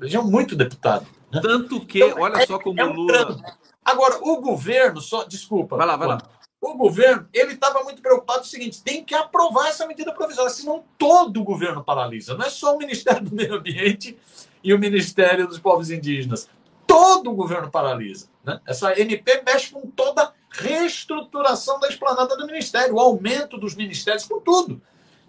Elegeu 0.00 0.24
muito 0.24 0.56
deputado. 0.56 1.06
Né? 1.32 1.40
Tanto 1.40 1.84
que, 1.84 2.02
então, 2.02 2.22
olha 2.22 2.42
é, 2.42 2.46
só 2.46 2.58
como 2.58 2.80
é 2.80 2.84
um 2.84 2.92
Lula. 2.92 3.40
Agora, 3.84 4.18
o 4.22 4.40
governo, 4.40 5.00
só. 5.00 5.24
Desculpa. 5.24 5.76
Vai 5.76 5.86
lá, 5.86 5.96
vai 5.96 6.08
lá. 6.08 6.18
O 6.60 6.74
governo, 6.74 7.26
ele 7.32 7.54
estava 7.54 7.82
muito 7.82 8.02
preocupado 8.02 8.40
com 8.40 8.46
o 8.46 8.48
seguinte: 8.48 8.82
tem 8.82 9.04
que 9.04 9.14
aprovar 9.14 9.68
essa 9.68 9.86
medida 9.86 10.12
provisória, 10.12 10.50
senão 10.50 10.84
todo 10.98 11.40
o 11.40 11.44
governo 11.44 11.84
paralisa. 11.84 12.36
Não 12.36 12.44
é 12.44 12.50
só 12.50 12.74
o 12.74 12.78
Ministério 12.78 13.22
do 13.22 13.34
Meio 13.34 13.54
Ambiente 13.54 14.18
e 14.62 14.74
o 14.74 14.78
Ministério 14.78 15.46
dos 15.46 15.58
Povos 15.58 15.90
Indígenas 15.90 16.48
todo 16.90 17.30
o 17.30 17.34
governo 17.34 17.70
paralisa. 17.70 18.26
Né? 18.44 18.60
Essa 18.66 18.98
MP 18.98 19.44
mexe 19.46 19.70
com 19.72 19.82
toda 19.82 20.24
a 20.24 20.32
reestruturação 20.50 21.78
da 21.78 21.86
esplanada 21.86 22.36
do 22.36 22.46
Ministério, 22.46 22.96
o 22.96 22.98
aumento 22.98 23.56
dos 23.56 23.76
ministérios, 23.76 24.24
com 24.24 24.40
tudo. 24.40 24.82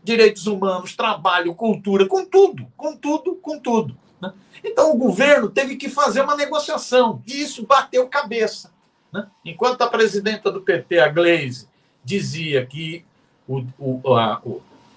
Direitos 0.04 0.48
humanos, 0.48 0.96
trabalho, 0.96 1.54
cultura, 1.54 2.08
com 2.08 2.26
tudo, 2.26 2.66
com 2.76 2.98
tudo, 2.98 3.36
com 3.36 3.60
tudo. 3.60 3.96
Né? 4.22 4.32
Então 4.64 4.92
o 4.92 4.98
governo 4.98 5.50
teve 5.50 5.76
que 5.76 5.90
fazer 5.90 6.22
uma 6.22 6.36
negociação, 6.36 7.22
e 7.26 7.42
isso 7.42 7.66
bateu 7.66 8.08
cabeça. 8.08 8.72
Né? 9.12 9.28
Enquanto 9.44 9.82
a 9.82 9.88
presidenta 9.88 10.52
do 10.52 10.62
PT, 10.62 11.00
a 11.00 11.10
Gleisi, 11.10 11.68
dizia 12.04 12.66
que 12.66 13.04
o, 13.48 13.66
o, 13.80 14.16
a, 14.16 14.42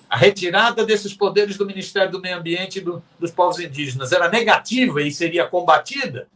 a, 0.08 0.16
retirada 0.16 0.84
desses 0.84 1.14
poderes 1.14 1.56
do 1.56 1.66
Ministério 1.66 2.12
do 2.12 2.20
Meio 2.20 2.38
Ambiente 2.38 2.78
e 2.78 2.82
do, 2.82 3.02
dos 3.18 3.30
povos 3.30 3.58
indígenas 3.58 4.12
era 4.12 4.28
negativa 4.28 5.02
e 5.02 5.10
seria 5.10 5.46
combatida, 5.46 6.28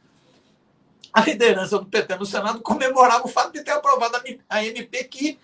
a 1.13 1.21
liderança 1.23 1.79
do 1.79 1.87
PT 1.87 2.17
no 2.17 2.27
Senado 2.27 2.61
comemorava 2.61 3.25
o 3.25 3.29
fato 3.29 3.53
de 3.53 3.63
ter 3.63 3.71
aprovado 3.71 4.21
a 4.49 4.65
MP 4.65 5.05
que 5.05 5.39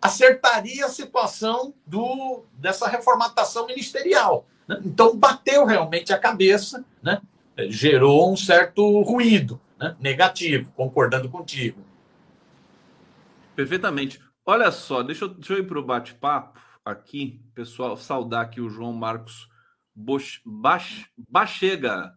acertaria 0.00 0.84
a 0.84 0.90
situação 0.90 1.72
do, 1.86 2.44
dessa 2.52 2.86
reformatação 2.86 3.66
ministerial. 3.66 4.46
Né? 4.66 4.80
Então, 4.84 5.16
bateu 5.16 5.64
realmente 5.64 6.12
a 6.12 6.18
cabeça, 6.18 6.84
né? 7.02 7.20
gerou 7.68 8.32
um 8.32 8.36
certo 8.36 9.02
ruído 9.02 9.60
né? 9.78 9.96
negativo, 10.00 10.72
concordando 10.72 11.28
contigo. 11.28 11.80
Perfeitamente. 13.54 14.20
Olha 14.44 14.70
só, 14.70 15.02
deixa 15.02 15.24
eu, 15.24 15.28
deixa 15.28 15.54
eu 15.54 15.58
ir 15.58 15.66
para 15.66 15.78
o 15.78 15.84
bate-papo 15.84 16.60
aqui, 16.84 17.40
pessoal, 17.54 17.96
saudar 17.96 18.42
aqui 18.42 18.60
o 18.60 18.68
João 18.68 18.92
Marcos 18.92 19.48
Bachega. 21.28 22.14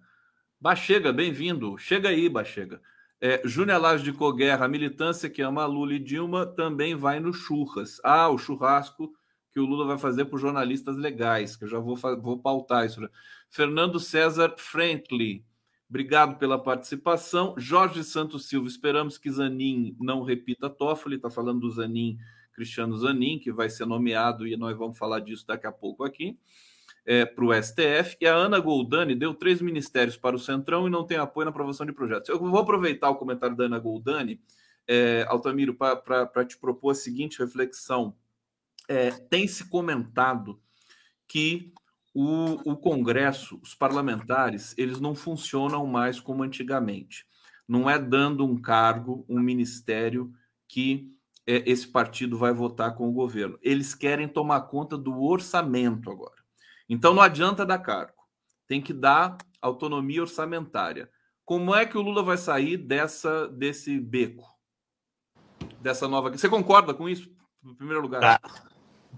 Bachega, 0.59 1.13
bem-vindo. 1.13 1.77
Chega 1.77 2.09
aí, 2.09 2.27
Bachega. 2.27 2.81
É, 3.21 3.41
Júnior 3.45 3.79
Lage 3.79 4.03
de 4.03 4.11
Coguerra, 4.11 4.67
militância 4.67 5.29
que 5.29 5.41
ama 5.41 5.65
Lula 5.65 5.93
e 5.93 5.99
Dilma 5.99 6.45
também 6.45 6.95
vai 6.95 7.19
no 7.19 7.31
churras. 7.33 7.99
Ah, 8.03 8.29
o 8.29 8.37
churrasco 8.37 9.11
que 9.57 9.61
o 9.61 9.65
Lula 9.65 9.87
vai 9.87 9.97
fazer 9.97 10.25
para 10.25 10.35
os 10.35 10.41
jornalistas 10.41 10.97
legais, 10.97 11.55
que 11.55 11.63
eu 11.63 11.67
já 11.67 11.79
vou, 11.79 11.97
vou 12.21 12.37
pautar 12.37 12.85
isso. 12.85 13.01
Né? 13.01 13.09
Fernando 13.49 13.99
César 13.99 14.53
Friendly, 14.55 15.43
obrigado 15.89 16.37
pela 16.37 16.61
participação. 16.61 17.55
Jorge 17.57 18.03
Santos 18.03 18.47
Silva, 18.47 18.67
esperamos 18.67 19.17
que 19.17 19.31
Zanin 19.31 19.97
não 19.99 20.21
repita 20.21 20.69
Toffoli, 20.69 21.15
está 21.15 21.31
falando 21.31 21.61
do 21.61 21.71
Zanin, 21.71 22.19
Cristiano 22.53 22.95
Zanin, 22.99 23.39
que 23.39 23.51
vai 23.51 23.67
ser 23.67 23.87
nomeado 23.87 24.45
e 24.45 24.55
nós 24.55 24.77
vamos 24.77 24.95
falar 24.95 25.21
disso 25.21 25.47
daqui 25.47 25.65
a 25.65 25.71
pouco 25.71 26.03
aqui 26.03 26.37
é, 27.03 27.25
para 27.25 27.43
o 27.43 27.51
STF, 27.51 28.15
e 28.21 28.27
a 28.27 28.35
Ana 28.35 28.59
Goldani 28.59 29.15
deu 29.15 29.33
três 29.33 29.59
ministérios 29.59 30.15
para 30.15 30.35
o 30.35 30.39
Centrão 30.39 30.85
e 30.85 30.91
não 30.91 31.03
tem 31.03 31.17
apoio 31.17 31.45
na 31.45 31.49
aprovação 31.49 31.83
de 31.83 31.93
projetos. 31.93 32.29
Eu 32.29 32.37
vou 32.37 32.59
aproveitar 32.59 33.09
o 33.09 33.15
comentário 33.15 33.55
da 33.55 33.63
Ana 33.63 33.79
Goldani, 33.79 34.39
é, 34.87 35.25
Altamiro, 35.27 35.73
para 35.73 36.45
te 36.45 36.59
propor 36.59 36.91
a 36.91 36.95
seguinte 36.95 37.39
reflexão. 37.39 38.13
É, 38.87 39.11
tem 39.11 39.47
se 39.47 39.67
comentado 39.69 40.61
que 41.27 41.73
o, 42.13 42.71
o 42.71 42.77
Congresso, 42.77 43.59
os 43.61 43.75
parlamentares, 43.75 44.73
eles 44.77 44.99
não 44.99 45.13
funcionam 45.13 45.85
mais 45.85 46.19
como 46.19 46.43
antigamente. 46.43 47.25
Não 47.67 47.89
é 47.89 47.99
dando 47.99 48.45
um 48.45 48.59
cargo, 48.59 49.25
um 49.29 49.39
ministério 49.39 50.33
que 50.67 51.11
é, 51.45 51.69
esse 51.69 51.87
partido 51.87 52.37
vai 52.37 52.53
votar 52.53 52.95
com 52.95 53.07
o 53.07 53.13
governo. 53.13 53.59
Eles 53.61 53.93
querem 53.93 54.27
tomar 54.27 54.61
conta 54.61 54.97
do 54.97 55.21
orçamento 55.21 56.09
agora. 56.09 56.41
Então 56.89 57.13
não 57.13 57.21
adianta 57.21 57.65
dar 57.65 57.79
cargo, 57.79 58.23
tem 58.65 58.81
que 58.81 58.93
dar 58.93 59.37
autonomia 59.61 60.21
orçamentária. 60.21 61.09
Como 61.45 61.75
é 61.75 61.85
que 61.85 61.97
o 61.97 62.01
Lula 62.01 62.23
vai 62.23 62.37
sair 62.37 62.77
dessa 62.77 63.47
desse 63.47 63.99
beco? 63.99 64.43
Dessa 65.79 66.07
nova. 66.07 66.31
Você 66.31 66.49
concorda 66.49 66.93
com 66.93 67.07
isso? 67.07 67.31
No 67.61 67.75
primeiro 67.75 68.01
lugar. 68.01 68.21
Tá. 68.21 68.41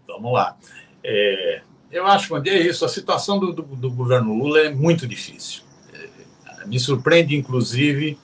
Vamos 0.08 0.34
lá. 0.34 0.58
É, 1.04 1.62
eu 1.92 2.06
acho 2.06 2.42
que 2.42 2.50
é 2.50 2.60
isso. 2.60 2.86
A 2.86 2.90
situação 2.90 3.40
do, 3.40 3.54
do, 3.54 3.64
do 3.64 3.92
governo 3.92 4.34
Lula 4.34 4.60
é 4.60 4.70
muito 4.70 5.08
difícil. 5.08 5.64
É, 5.94 6.66
me 6.66 6.80
surpreende, 6.80 7.36
inclusive, 7.36 8.18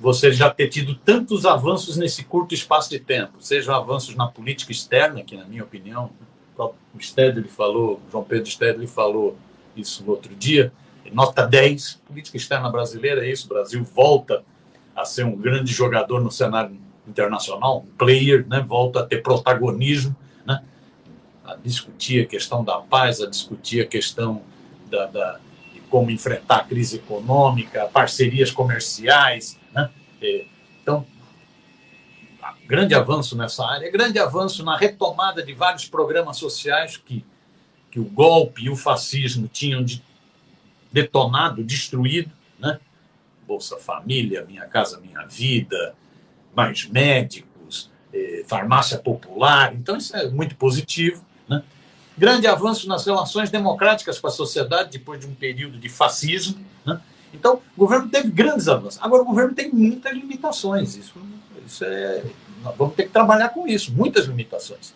você 0.00 0.32
já 0.32 0.48
ter 0.48 0.68
tido 0.68 0.94
tantos 0.94 1.44
avanços 1.44 1.96
nesse 1.96 2.24
curto 2.24 2.54
espaço 2.54 2.90
de 2.90 3.00
tempo, 3.00 3.32
sejam 3.40 3.74
avanços 3.74 4.14
na 4.14 4.26
política 4.26 4.70
externa, 4.70 5.22
que, 5.22 5.36
na 5.36 5.44
minha 5.44 5.64
opinião, 5.64 6.10
o 6.56 7.00
Stedley 7.00 7.48
falou, 7.48 8.00
João 8.10 8.24
Pedro 8.24 8.46
Stedley 8.46 8.86
falou 8.86 9.36
isso 9.76 10.04
no 10.04 10.10
outro 10.10 10.34
dia, 10.34 10.72
nota 11.12 11.46
10, 11.46 12.02
política 12.06 12.36
externa 12.36 12.70
brasileira 12.70 13.26
é 13.26 13.30
isso, 13.30 13.46
o 13.46 13.48
Brasil 13.48 13.82
volta 13.82 14.44
a 14.94 15.04
ser 15.04 15.24
um 15.24 15.36
grande 15.36 15.72
jogador 15.72 16.20
no 16.20 16.30
cenário 16.30 16.76
internacional, 17.06 17.84
um 17.86 17.96
player, 17.96 18.46
né, 18.46 18.60
volta 18.60 19.00
a 19.00 19.06
ter 19.06 19.22
protagonismo, 19.22 20.14
né, 20.44 20.62
a 21.48 21.56
discutir 21.56 22.24
a 22.24 22.26
questão 22.26 22.62
da 22.62 22.78
paz, 22.78 23.20
a 23.20 23.26
discutir 23.26 23.80
a 23.80 23.86
questão 23.86 24.42
da, 24.90 25.06
da 25.06 25.40
de 25.72 25.80
como 25.82 26.10
enfrentar 26.10 26.56
a 26.56 26.64
crise 26.64 26.96
econômica, 26.96 27.86
parcerias 27.86 28.50
comerciais, 28.50 29.58
né? 29.72 29.90
É, 30.20 30.44
então, 30.82 31.06
grande 32.66 32.94
avanço 32.94 33.36
nessa 33.36 33.66
área, 33.66 33.90
grande 33.90 34.18
avanço 34.18 34.62
na 34.62 34.76
retomada 34.76 35.42
de 35.42 35.54
vários 35.54 35.88
programas 35.88 36.36
sociais 36.36 36.96
que, 36.96 37.24
que 37.90 37.98
o 37.98 38.04
golpe 38.04 38.64
e 38.64 38.70
o 38.70 38.76
fascismo 38.76 39.48
tinham 39.48 39.82
de, 39.82 40.02
detonado, 40.92 41.64
destruído, 41.64 42.30
né? 42.58 42.78
Bolsa 43.46 43.78
Família, 43.78 44.44
Minha 44.44 44.66
Casa 44.66 45.00
Minha 45.00 45.24
Vida, 45.26 45.94
mais 46.54 46.86
médicos, 46.86 47.90
eh, 48.12 48.44
farmácia 48.46 48.98
popular. 48.98 49.74
Então, 49.74 49.96
isso 49.96 50.14
é 50.16 50.28
muito 50.28 50.56
positivo. 50.56 51.24
Grande 52.18 52.48
avanço 52.48 52.88
nas 52.88 53.06
relações 53.06 53.48
democráticas 53.48 54.18
com 54.18 54.26
a 54.26 54.30
sociedade 54.30 54.90
depois 54.90 55.20
de 55.20 55.26
um 55.26 55.34
período 55.34 55.78
de 55.78 55.88
fascismo. 55.88 56.58
Né? 56.84 57.00
Então, 57.32 57.62
o 57.76 57.80
governo 57.80 58.08
teve 58.08 58.28
grandes 58.28 58.68
avanços. 58.68 58.98
Agora, 59.00 59.22
o 59.22 59.24
governo 59.24 59.54
tem 59.54 59.70
muitas 59.70 60.12
limitações. 60.12 60.96
Isso, 60.96 61.14
isso 61.64 61.84
é. 61.84 62.24
Nós 62.62 62.76
vamos 62.76 62.96
ter 62.96 63.04
que 63.04 63.10
trabalhar 63.10 63.50
com 63.50 63.68
isso, 63.68 63.92
muitas 63.92 64.26
limitações. 64.26 64.92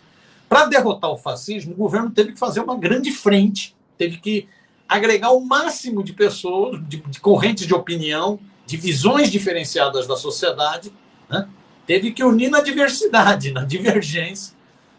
Para 0.49 0.65
derrotar 0.65 1.09
o 1.09 1.17
fascismo, 1.17 1.71
o 1.71 1.77
governo 1.77 2.11
teve 2.11 2.33
que 2.33 2.39
fazer 2.39 2.59
uma 2.59 2.77
grande 2.77 3.09
frente, 3.09 3.73
teve 3.97 4.17
que 4.17 4.49
agregar 4.87 5.31
o 5.31 5.39
máximo 5.39 6.03
de 6.03 6.11
pessoas, 6.11 6.79
de, 6.87 6.97
de 6.97 7.19
correntes 7.21 7.65
de 7.65 7.73
opinião, 7.73 8.37
de 8.65 8.75
visões 8.75 9.31
diferenciadas 9.31 10.05
da 10.05 10.17
sociedade, 10.17 10.91
né? 11.29 11.47
teve 11.87 12.11
que 12.11 12.23
unir 12.23 12.49
na 12.49 12.61
diversidade, 12.61 13.51
na 13.51 13.63
divergência, 13.63 14.53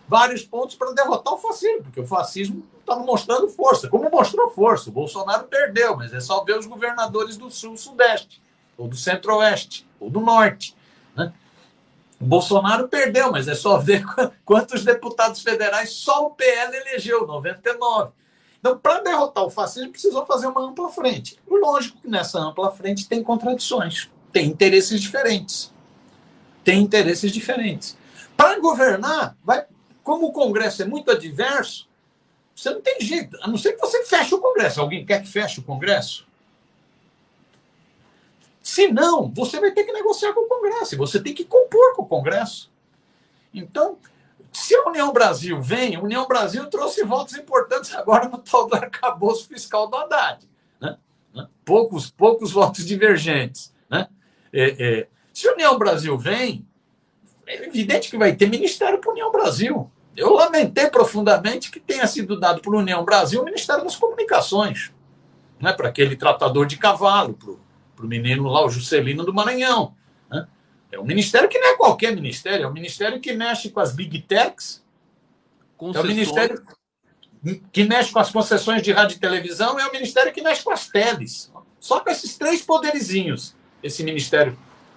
vários 0.06 0.42
pontos 0.42 0.76
para 0.76 0.92
derrotar 0.92 1.34
o 1.34 1.38
fascismo, 1.38 1.84
porque 1.84 2.00
o 2.00 2.06
fascismo 2.06 2.64
estava 2.80 3.02
mostrando 3.02 3.48
força, 3.48 3.88
como 3.88 4.10
mostrou 4.10 4.50
força. 4.50 4.90
O 4.90 4.92
Bolsonaro 4.92 5.44
perdeu, 5.44 5.96
mas 5.96 6.12
é 6.12 6.20
só 6.20 6.44
ver 6.44 6.58
os 6.58 6.66
governadores 6.66 7.36
do 7.36 7.50
Sul, 7.50 7.76
Sudeste, 7.76 8.42
ou 8.76 8.86
do 8.86 8.96
Centro-Oeste, 8.96 9.86
ou 9.98 10.10
do 10.10 10.20
Norte. 10.20 10.76
Né? 11.16 11.32
O 12.20 12.24
Bolsonaro 12.24 12.88
perdeu, 12.88 13.32
mas 13.32 13.48
é 13.48 13.54
só 13.54 13.78
ver 13.78 14.04
quantos 14.44 14.84
deputados 14.84 15.42
federais 15.42 15.90
só 15.90 16.26
o 16.26 16.30
PL 16.30 16.76
elegeu, 16.76 17.26
99. 17.26 18.12
Então, 18.58 18.78
para 18.78 19.00
derrotar 19.00 19.44
o 19.44 19.50
fascismo, 19.50 19.90
precisou 19.90 20.24
fazer 20.24 20.46
uma 20.46 20.62
ampla 20.62 20.88
frente. 20.88 21.38
Lógico 21.46 22.00
que 22.00 22.08
nessa 22.08 22.38
ampla 22.38 22.70
frente 22.70 23.06
tem 23.06 23.22
contradições, 23.22 24.10
tem 24.32 24.48
interesses 24.48 25.00
diferentes. 25.00 25.72
Tem 26.64 26.80
interesses 26.80 27.30
diferentes. 27.30 27.96
Para 28.34 28.58
governar, 28.58 29.36
vai, 29.44 29.66
como 30.04 30.26
o 30.26 30.32
Congresso 30.32 30.82
é 30.82 30.84
muito 30.84 31.10
adverso, 31.10 31.88
você 32.54 32.70
não 32.70 32.80
tem 32.80 33.00
jeito, 33.00 33.36
a 33.40 33.48
não 33.48 33.56
ser 33.56 33.72
que 33.72 33.80
você 33.80 34.04
feche 34.04 34.34
o 34.34 34.38
Congresso. 34.38 34.80
Alguém 34.80 35.04
quer 35.04 35.22
que 35.22 35.28
feche 35.28 35.58
o 35.58 35.64
Congresso? 35.64 36.26
Se 38.62 38.86
não, 38.88 39.28
você 39.28 39.58
vai 39.58 39.72
ter 39.72 39.84
que 39.84 39.92
negociar 39.92 40.32
com 40.34 40.42
o 40.42 40.48
Congresso, 40.48 40.96
você 40.96 41.20
tem 41.20 41.34
que 41.34 41.44
compor 41.44 41.96
com 41.96 42.02
o 42.02 42.06
Congresso. 42.06 42.70
Então, 43.52 43.98
se 44.52 44.76
a 44.76 44.84
União 44.84 45.12
Brasil 45.12 45.60
vem, 45.60 45.96
a 45.96 46.00
União 46.00 46.26
Brasil 46.28 46.66
trouxe 46.66 47.02
votos 47.02 47.34
importantes 47.34 47.92
agora 47.94 48.28
no 48.28 48.38
tal 48.38 48.68
do 48.68 48.76
arcabouço 48.76 49.48
fiscal 49.48 49.88
do 49.88 49.96
Haddad. 49.96 50.48
Né? 50.80 50.96
né? 51.34 51.48
Poucos, 51.64 52.10
poucos 52.10 52.52
votos 52.52 52.84
divergentes. 52.86 53.74
Né? 53.90 54.06
É, 54.52 55.00
é, 55.00 55.08
se 55.32 55.48
a 55.48 55.54
União 55.54 55.78
Brasil 55.78 56.16
vem, 56.16 56.66
é 57.46 57.64
evidente 57.64 58.10
que 58.10 58.18
vai 58.18 58.34
ter 58.36 58.48
ministério 58.48 58.98
para 58.98 59.10
a 59.10 59.12
União 59.12 59.32
Brasil. 59.32 59.90
Eu 60.16 60.32
lamentei 60.32 60.88
profundamente 60.88 61.70
que 61.70 61.80
tenha 61.80 62.06
sido 62.06 62.38
dado 62.38 62.60
para 62.60 62.72
a 62.72 62.78
União 62.78 63.04
Brasil 63.04 63.40
o 63.40 63.44
Ministério 63.44 63.82
das 63.82 63.96
Comunicações, 63.96 64.92
né, 65.60 65.72
para 65.72 65.88
aquele 65.88 66.16
tratador 66.16 66.66
de 66.66 66.76
cavalo, 66.76 67.34
para 67.96 68.04
o 68.04 68.08
menino 68.08 68.48
lá, 68.48 68.64
o 68.64 68.70
Juscelino 68.70 69.24
do 69.24 69.34
Maranhão. 69.34 69.94
Né? 70.30 70.46
É 70.92 70.98
um 70.98 71.04
ministério 71.04 71.48
que 71.48 71.58
não 71.58 71.68
é 71.68 71.76
qualquer 71.76 72.14
ministério, 72.14 72.64
é 72.64 72.68
um 72.68 72.72
ministério 72.72 73.20
que 73.20 73.32
mexe 73.32 73.70
com 73.70 73.80
as 73.80 73.92
big 73.92 74.22
techs, 74.22 74.84
é 75.94 76.00
o 76.00 76.04
ministério 76.04 76.62
que 77.72 77.84
mexe 77.84 78.12
com 78.12 78.18
as 78.18 78.30
concessões 78.30 78.82
de 78.82 78.92
rádio 78.92 79.16
e 79.16 79.20
televisão, 79.20 79.78
é 79.78 79.86
o 79.86 79.92
ministério 79.92 80.32
que 80.32 80.40
mexe 80.40 80.62
com 80.62 80.70
as 80.70 80.88
teles. 80.88 81.52
Só 81.78 82.00
com 82.00 82.10
esses 82.10 82.38
três 82.38 82.62
poderizinhos 82.62 83.54
esse 83.82 84.02
ministério 84.02 84.56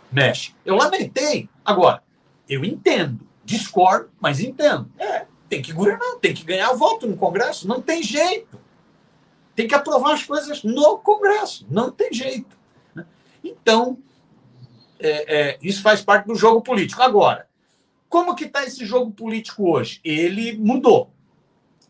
mexe. 0.10 0.56
Eu 0.64 0.76
lamentei. 0.76 1.50
Agora, 1.66 2.02
eu 2.48 2.64
entendo 2.64 3.27
Discordo, 3.48 4.10
mas 4.20 4.42
entendo. 4.42 4.92
É, 5.00 5.26
tem 5.48 5.62
que 5.62 5.72
governar, 5.72 6.18
tem 6.20 6.34
que 6.34 6.44
ganhar 6.44 6.74
voto 6.74 7.08
no 7.08 7.16
Congresso, 7.16 7.66
não 7.66 7.82
tem 7.82 8.04
jeito. 8.04 8.60
Tem 9.56 9.66
que 9.66 9.74
aprovar 9.74 10.16
as 10.16 10.24
coisas 10.24 10.64
no 10.64 10.98
Congresso, 10.98 11.66
não 11.70 11.90
tem 11.90 12.12
jeito. 12.12 12.58
Né? 12.94 13.06
Então, 13.42 13.98
é, 15.00 15.52
é, 15.52 15.60
isso 15.62 15.82
faz 15.82 16.02
parte 16.02 16.26
do 16.28 16.36
jogo 16.36 16.62
político. 16.62 17.02
Agora, 17.02 17.48
como 18.10 18.36
que 18.36 18.44
está 18.44 18.66
esse 18.66 18.86
jogo 18.86 19.12
político 19.12 19.72
hoje? 19.72 20.02
Ele 20.04 20.58
mudou. 20.58 21.10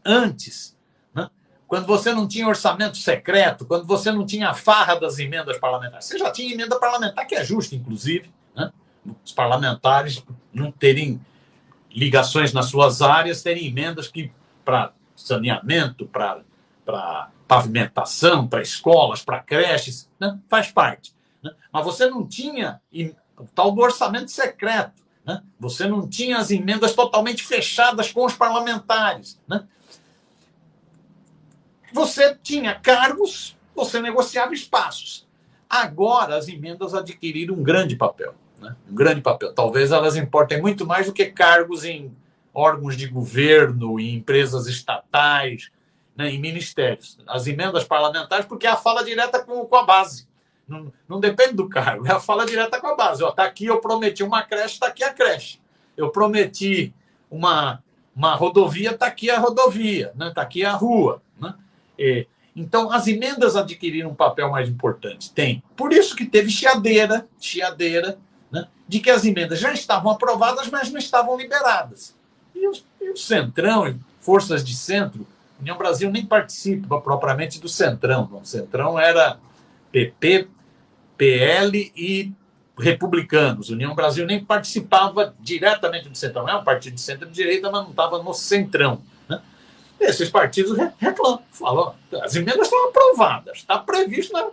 Antes, 0.06 0.78
né? 1.12 1.28
quando 1.68 1.88
você 1.88 2.14
não 2.14 2.28
tinha 2.28 2.48
orçamento 2.48 2.98
secreto, 2.98 3.66
quando 3.66 3.88
você 3.88 4.12
não 4.12 4.28
tinha 4.28 4.52
a 4.52 4.54
farra 4.54 4.94
das 4.94 5.18
emendas 5.18 5.58
parlamentares, 5.58 6.06
você 6.06 6.20
já 6.20 6.32
tinha 6.32 6.54
emenda 6.54 6.80
parlamentar, 6.80 7.26
que 7.26 7.34
é 7.34 7.44
justa, 7.44 7.74
inclusive, 7.74 8.32
né? 8.56 8.72
os 9.26 9.32
parlamentares 9.32 10.24
não 10.54 10.72
terem 10.72 11.20
ligações 11.98 12.54
nas 12.54 12.68
suas 12.68 13.02
áreas, 13.02 13.42
terem 13.42 13.66
emendas 13.66 14.08
que 14.08 14.32
para 14.64 14.94
saneamento, 15.16 16.06
para 16.06 17.32
pavimentação, 17.48 18.48
para 18.48 18.62
escolas, 18.62 19.24
para 19.24 19.40
creches, 19.40 20.08
né? 20.20 20.38
faz 20.48 20.72
parte. 20.72 21.16
Né? 21.42 21.52
Mas 21.74 21.84
você 21.84 22.08
não 22.08 22.28
tinha 22.28 22.80
o 23.36 23.46
tal 23.56 23.72
do 23.72 23.82
orçamento 23.82 24.30
secreto. 24.30 25.02
Né? 25.26 25.42
Você 25.60 25.88
não 25.88 26.08
tinha 26.08 26.38
as 26.38 26.52
emendas 26.52 26.94
totalmente 26.94 27.44
fechadas 27.44 28.12
com 28.12 28.26
os 28.26 28.36
parlamentares. 28.36 29.42
Né? 29.48 29.66
Você 31.92 32.36
tinha 32.44 32.76
cargos, 32.76 33.58
você 33.74 34.00
negociava 34.00 34.54
espaços. 34.54 35.26
Agora 35.68 36.38
as 36.38 36.48
emendas 36.48 36.94
adquiriram 36.94 37.56
um 37.56 37.64
grande 37.64 37.96
papel 37.96 38.36
né? 38.62 38.76
um 38.90 38.96
grande 38.96 39.22
papel. 39.22 39.54
Talvez 39.54 39.92
elas 39.92 40.16
importem 40.16 40.62
muito 40.62 40.86
mais 40.86 41.06
do 41.06 41.14
que 41.14 41.26
cargos 41.26 41.84
em 41.84 42.12
órgãos 42.54 42.98
de 42.98 43.08
governo, 43.08 44.00
em 44.00 44.16
empresas 44.16 44.68
estatais, 44.68 45.70
né? 46.16 46.32
em 46.32 46.40
ministérios. 46.40 47.20
As 47.28 47.48
emendas 47.48 47.84
parlamentares, 47.84 48.46
porque 48.46 48.68
é 48.68 48.70
a 48.70 48.76
fala 48.76 49.04
direta 49.04 49.44
com, 49.44 49.66
com 49.66 49.76
a 49.76 49.84
base. 49.84 50.28
Não, 50.68 50.92
não, 51.08 51.20
depende 51.20 51.54
do 51.54 51.70
cargo, 51.70 52.06
é 52.08 52.12
a 52.12 52.20
fala 52.20 52.46
direta 52.46 52.82
com 52.82 52.88
a 52.88 52.96
base. 52.96 53.24
Está 53.24 53.46
aqui, 53.46 53.66
eu 53.66 53.80
prometi 53.80 54.22
uma 54.22 54.44
creche, 54.44 54.74
está 54.74 54.88
aqui 54.88 55.04
a 55.04 55.14
creche. 55.14 55.62
Eu 55.96 56.10
prometi 56.10 56.94
uma, 57.32 57.82
uma 58.14 58.36
rodovia, 58.36 58.92
está 58.92 59.06
aqui 59.06 59.30
a 59.30 59.40
rodovia, 59.40 60.08
está 60.08 60.26
né? 60.26 60.32
Tá 60.34 60.42
aqui 60.42 60.66
a 60.66 60.74
rua. 60.74 61.22
Né? 61.40 61.54
E, 61.98 62.28
então, 62.54 62.92
as 62.92 63.08
emendas 63.08 63.56
adquiriram 63.56 64.10
um 64.10 64.16
papel 64.16 64.50
mais 64.50 64.68
importante. 64.68 65.32
Tem. 65.32 65.64
Por 65.76 65.94
isso 65.94 66.16
que 66.16 66.26
teve 66.26 66.50
chiadeira, 66.50 67.28
chiadeira 67.40 68.18
né, 68.52 68.68
de 68.88 69.00
que 69.00 69.10
as 69.10 69.26
emendas 69.26 69.60
já 69.60 69.74
estavam 69.74 70.12
aprovadas, 70.12 70.70
mas 70.70 70.92
não 70.92 71.00
estavam 71.00 71.38
liberadas. 71.38 72.16
E 72.56 72.68
o, 72.68 72.72
e 73.02 73.10
o 73.12 73.18
Centrão, 73.18 74.00
forças 74.20 74.64
de 74.64 74.76
centro, 74.76 75.26
União 75.60 75.78
Brasil 75.78 76.12
nem 76.12 76.26
participa 76.26 77.02
propriamente 77.02 77.60
do 77.60 77.68
Centrão. 77.68 78.30
O 78.32 78.46
Centrão 78.46 79.00
era 79.00 79.40
PP, 79.92 80.48
PL 81.18 81.92
e 81.96 82.32
republicanos. 82.78 83.70
União 83.70 83.96
Brasil 83.96 84.26
nem 84.26 84.44
participava 84.44 85.34
diretamente 85.40 86.10
do 86.10 86.18
Centrão. 86.18 86.48
É 86.48 86.56
um 86.56 86.64
partido 86.64 86.94
de 86.94 87.02
centro-direita, 87.02 87.72
mas 87.72 87.84
não 87.84 87.90
estava 87.90 88.22
no 88.22 88.34
Centrão. 88.34 89.02
Né? 89.28 89.42
Esses 90.00 90.30
partidos 90.30 90.78
reclamam, 91.00 91.42
falam, 91.52 91.96
as 92.22 92.36
emendas 92.36 92.68
estão 92.68 92.90
aprovadas, 92.90 93.58
está 93.58 93.80
previsto 93.80 94.32
na, 94.32 94.48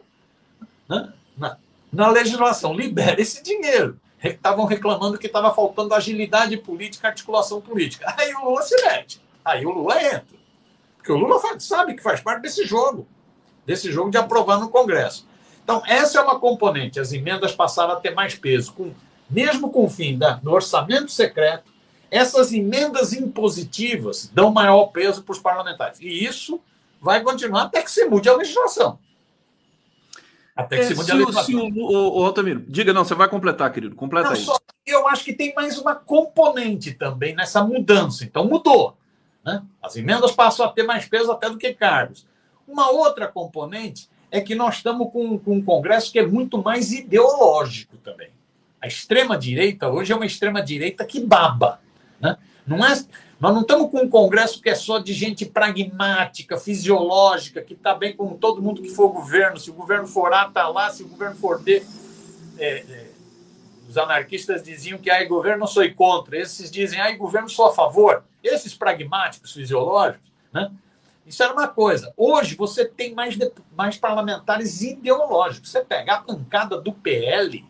né, 0.88 1.12
na, 1.36 1.58
na 1.94 2.08
legislação, 2.08 2.74
libera 2.74 3.20
esse 3.20 3.42
dinheiro. 3.42 3.98
Estavam 4.22 4.64
reclamando 4.64 5.18
que 5.18 5.26
estava 5.26 5.54
faltando 5.54 5.94
agilidade 5.94 6.56
política, 6.56 7.08
articulação 7.08 7.60
política. 7.60 8.12
Aí 8.18 8.34
o 8.34 8.44
Lula 8.44 8.62
se 8.62 8.74
mete. 8.84 9.20
Aí 9.44 9.64
o 9.64 9.70
Lula 9.70 10.02
entra. 10.02 10.24
Porque 10.96 11.12
o 11.12 11.16
Lula 11.16 11.38
sabe 11.60 11.94
que 11.94 12.02
faz 12.02 12.20
parte 12.20 12.42
desse 12.42 12.64
jogo, 12.64 13.06
desse 13.66 13.92
jogo 13.92 14.10
de 14.10 14.16
aprovar 14.16 14.58
no 14.58 14.70
Congresso. 14.70 15.26
Então, 15.62 15.82
essa 15.86 16.18
é 16.18 16.22
uma 16.22 16.40
componente. 16.40 16.98
As 16.98 17.12
emendas 17.12 17.52
passaram 17.52 17.92
a 17.92 17.96
ter 17.96 18.14
mais 18.14 18.34
peso. 18.34 18.72
Com, 18.72 18.92
mesmo 19.28 19.70
com 19.70 19.84
o 19.84 19.90
fim 19.90 20.18
da, 20.18 20.32
do 20.34 20.50
orçamento 20.50 21.10
secreto, 21.10 21.72
essas 22.10 22.52
emendas 22.52 23.12
impositivas 23.12 24.30
dão 24.32 24.50
maior 24.50 24.86
peso 24.86 25.22
para 25.22 25.32
os 25.32 25.38
parlamentares. 25.38 26.00
E 26.00 26.24
isso 26.24 26.60
vai 27.00 27.22
continuar 27.22 27.64
até 27.64 27.82
que 27.82 27.90
se 27.90 28.06
mude 28.06 28.28
a 28.28 28.36
legislação. 28.36 28.98
Até 30.54 30.76
que 30.76 30.82
é, 30.82 30.86
se 30.86 30.94
mude 30.94 31.06
se, 31.06 31.12
a 31.12 31.14
legislação. 31.16 31.44
Se 31.44 31.54
o, 31.56 31.84
o, 31.84 32.20
o 32.20 32.24
Altamiro, 32.24 32.64
diga, 32.68 32.92
não, 32.92 33.04
você 33.04 33.14
vai 33.14 33.28
completar, 33.28 33.72
querido. 33.72 33.96
Completa 33.96 34.28
não, 34.28 34.36
aí. 34.36 34.42
Só, 34.42 34.56
eu 34.86 35.08
acho 35.08 35.24
que 35.24 35.32
tem 35.32 35.52
mais 35.54 35.78
uma 35.78 35.94
componente 35.94 36.92
também 36.92 37.34
nessa 37.34 37.64
mudança. 37.64 38.24
Então, 38.24 38.44
mudou. 38.44 38.96
Né? 39.44 39.62
As 39.82 39.96
emendas 39.96 40.32
passam 40.32 40.64
a 40.64 40.68
ter 40.70 40.84
mais 40.84 41.06
peso 41.06 41.32
até 41.32 41.50
do 41.50 41.58
que 41.58 41.74
cargos. 41.74 42.26
Uma 42.66 42.90
outra 42.90 43.26
componente 43.26 44.08
é 44.30 44.40
que 44.40 44.54
nós 44.54 44.76
estamos 44.76 45.12
com, 45.12 45.38
com 45.38 45.56
um 45.56 45.62
Congresso 45.62 46.10
que 46.10 46.18
é 46.18 46.26
muito 46.26 46.62
mais 46.62 46.92
ideológico 46.92 47.96
também. 47.98 48.30
A 48.80 48.86
extrema-direita 48.86 49.88
hoje 49.88 50.12
é 50.12 50.16
uma 50.16 50.26
extrema-direita 50.26 51.04
que 51.04 51.20
baba. 51.20 51.80
Né? 52.20 52.36
Não 52.66 52.84
é, 52.84 52.94
nós 53.44 53.52
não 53.52 53.60
estamos 53.60 53.90
com 53.90 53.98
um 53.98 54.08
Congresso 54.08 54.58
que 54.58 54.70
é 54.70 54.74
só 54.74 54.98
de 54.98 55.12
gente 55.12 55.44
pragmática, 55.44 56.56
fisiológica, 56.56 57.60
que 57.60 57.74
está 57.74 57.94
bem 57.94 58.16
com 58.16 58.38
todo 58.38 58.62
mundo 58.62 58.80
que 58.80 58.88
for 58.88 59.10
governo. 59.10 59.60
Se 59.60 59.68
o 59.68 59.74
governo 59.74 60.06
for 60.06 60.32
A, 60.32 60.46
está 60.46 60.66
lá. 60.66 60.88
Se 60.88 61.02
o 61.02 61.08
governo 61.08 61.36
for 61.36 61.60
B. 61.60 61.84
É, 62.56 62.78
é, 62.78 63.10
os 63.86 63.98
anarquistas 63.98 64.62
diziam 64.62 64.96
que 64.96 65.10
ai, 65.10 65.26
governo 65.26 65.68
sou 65.68 65.84
contra. 65.92 66.38
Esses 66.38 66.70
dizem 66.70 66.98
ai, 66.98 67.16
governo 67.16 67.50
sou 67.50 67.66
a 67.66 67.74
favor. 67.74 68.24
Esses 68.42 68.72
pragmáticos, 68.72 69.52
fisiológicos, 69.52 70.32
né? 70.50 70.70
Isso 71.26 71.42
era 71.42 71.52
uma 71.52 71.68
coisa. 71.68 72.14
Hoje 72.16 72.54
você 72.54 72.86
tem 72.86 73.14
mais, 73.14 73.36
mais 73.76 73.98
parlamentares 73.98 74.80
ideológicos. 74.80 75.68
Você 75.68 75.84
pega 75.84 76.14
a 76.14 76.20
bancada 76.22 76.80
do 76.80 76.94
PL? 76.94 77.62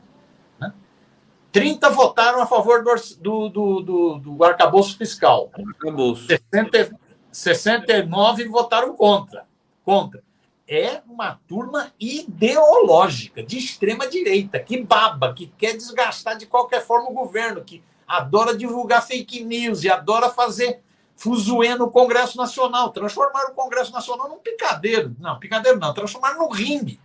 30 1.54 1.88
votaram 1.90 2.42
a 2.42 2.46
favor 2.46 2.82
do, 2.82 3.48
do, 3.48 3.80
do, 3.80 4.18
do 4.18 4.44
arcabouço 4.44 4.98
fiscal. 4.98 5.52
Arcabouço. 5.56 6.26
60, 6.26 6.98
69 7.30 8.48
votaram 8.48 8.96
contra. 8.96 9.46
Contra. 9.84 10.20
É 10.66 11.00
uma 11.06 11.38
turma 11.46 11.92
ideológica, 12.00 13.40
de 13.40 13.56
extrema 13.56 14.08
direita, 14.08 14.58
que 14.58 14.82
baba, 14.82 15.32
que 15.32 15.46
quer 15.56 15.76
desgastar 15.76 16.36
de 16.36 16.46
qualquer 16.46 16.84
forma 16.84 17.08
o 17.08 17.14
governo, 17.14 17.62
que 17.62 17.84
adora 18.04 18.56
divulgar 18.56 19.06
fake 19.06 19.44
news 19.44 19.84
e 19.84 19.88
adora 19.88 20.30
fazer 20.30 20.80
fuzuê 21.14 21.76
no 21.76 21.88
Congresso 21.88 22.36
Nacional, 22.36 22.90
transformar 22.90 23.44
o 23.44 23.54
Congresso 23.54 23.92
Nacional 23.92 24.28
num 24.28 24.38
picadeiro. 24.38 25.14
Não, 25.20 25.38
picadeiro 25.38 25.78
não, 25.78 25.94
transformar 25.94 26.34
num 26.34 26.48
ringue. 26.48 26.98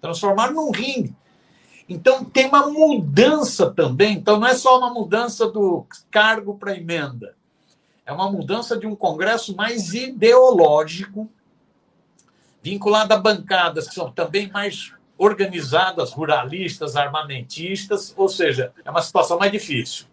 Transformar 0.00 0.52
num 0.52 0.70
ringue. 0.70 1.16
Então 1.88 2.24
tem 2.24 2.46
uma 2.46 2.68
mudança 2.68 3.70
também. 3.70 4.14
Então 4.16 4.38
não 4.38 4.46
é 4.46 4.54
só 4.54 4.78
uma 4.78 4.92
mudança 4.92 5.48
do 5.48 5.86
cargo 6.10 6.56
para 6.56 6.76
emenda. 6.76 7.34
É 8.04 8.12
uma 8.12 8.30
mudança 8.30 8.76
de 8.76 8.86
um 8.86 8.94
Congresso 8.94 9.54
mais 9.54 9.92
ideológico, 9.94 11.30
vinculado 12.62 13.14
a 13.14 13.18
bancadas 13.18 13.88
que 13.88 13.94
são 13.94 14.10
também 14.10 14.50
mais 14.50 14.92
organizadas, 15.16 16.12
ruralistas, 16.12 16.96
armamentistas, 16.96 18.14
ou 18.16 18.28
seja, 18.28 18.72
é 18.84 18.90
uma 18.90 19.02
situação 19.02 19.38
mais 19.38 19.50
difícil 19.50 20.06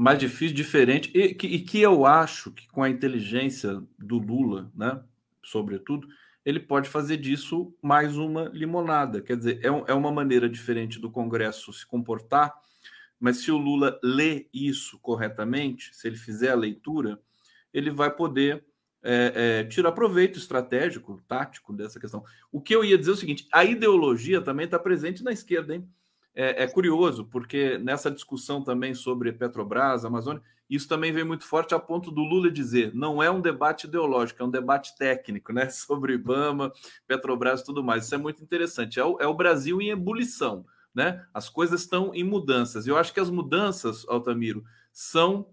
mais 0.00 0.18
difícil, 0.18 0.56
diferente, 0.56 1.10
e 1.12 1.34
que, 1.34 1.46
e 1.46 1.58
que 1.58 1.78
eu 1.78 2.06
acho 2.06 2.50
que 2.52 2.66
com 2.68 2.82
a 2.82 2.88
inteligência 2.88 3.82
do 3.98 4.16
Lula, 4.16 4.70
né, 4.74 4.98
sobretudo, 5.44 6.08
ele 6.44 6.60
pode 6.60 6.88
fazer 6.88 7.16
disso 7.16 7.74
mais 7.82 8.16
uma 8.16 8.44
limonada. 8.52 9.20
Quer 9.20 9.36
dizer, 9.36 9.60
é, 9.64 9.68
é 9.68 9.94
uma 9.94 10.10
maneira 10.10 10.48
diferente 10.48 10.98
do 10.98 11.10
Congresso 11.10 11.72
se 11.72 11.86
comportar, 11.86 12.54
mas 13.18 13.38
se 13.38 13.50
o 13.50 13.58
Lula 13.58 13.98
lê 14.02 14.48
isso 14.52 14.98
corretamente, 15.00 15.94
se 15.94 16.08
ele 16.08 16.16
fizer 16.16 16.50
a 16.50 16.56
leitura, 16.56 17.20
ele 17.72 17.90
vai 17.90 18.10
poder 18.10 18.64
é, 19.02 19.60
é, 19.60 19.64
tirar 19.64 19.92
proveito 19.92 20.38
estratégico, 20.38 21.22
tático 21.26 21.72
dessa 21.72 22.00
questão. 22.00 22.24
O 22.50 22.60
que 22.60 22.74
eu 22.74 22.84
ia 22.84 22.98
dizer 22.98 23.10
é 23.10 23.14
o 23.14 23.16
seguinte: 23.16 23.48
a 23.52 23.64
ideologia 23.64 24.40
também 24.40 24.64
está 24.64 24.78
presente 24.78 25.22
na 25.22 25.32
esquerda, 25.32 25.74
hein? 25.74 25.88
É, 26.34 26.64
é, 26.64 26.66
curioso, 26.66 27.24
porque 27.24 27.76
nessa 27.78 28.10
discussão 28.10 28.62
também 28.62 28.94
sobre 28.94 29.32
Petrobras, 29.32 30.04
Amazônia, 30.04 30.42
isso 30.68 30.86
também 30.86 31.12
vem 31.12 31.24
muito 31.24 31.44
forte 31.44 31.74
a 31.74 31.80
ponto 31.80 32.12
do 32.12 32.22
Lula 32.22 32.48
dizer 32.48 32.94
não 32.94 33.20
é 33.20 33.28
um 33.28 33.40
debate 33.40 33.88
ideológico, 33.88 34.40
é 34.40 34.46
um 34.46 34.50
debate 34.50 34.96
técnico, 34.96 35.52
né? 35.52 35.68
Sobre 35.70 36.14
Ibama, 36.14 36.72
Petrobras 37.08 37.60
e 37.60 37.64
tudo 37.64 37.82
mais. 37.82 38.04
Isso 38.04 38.14
é 38.14 38.18
muito 38.18 38.42
interessante. 38.42 39.00
É 39.00 39.04
o, 39.04 39.18
é 39.20 39.26
o 39.26 39.34
Brasil 39.34 39.82
em 39.82 39.90
ebulição, 39.90 40.64
né? 40.94 41.26
As 41.34 41.48
coisas 41.48 41.80
estão 41.80 42.14
em 42.14 42.22
mudanças. 42.22 42.86
Eu 42.86 42.96
acho 42.96 43.12
que 43.12 43.18
as 43.18 43.30
mudanças, 43.30 44.06
Altamiro, 44.08 44.62
são 44.92 45.48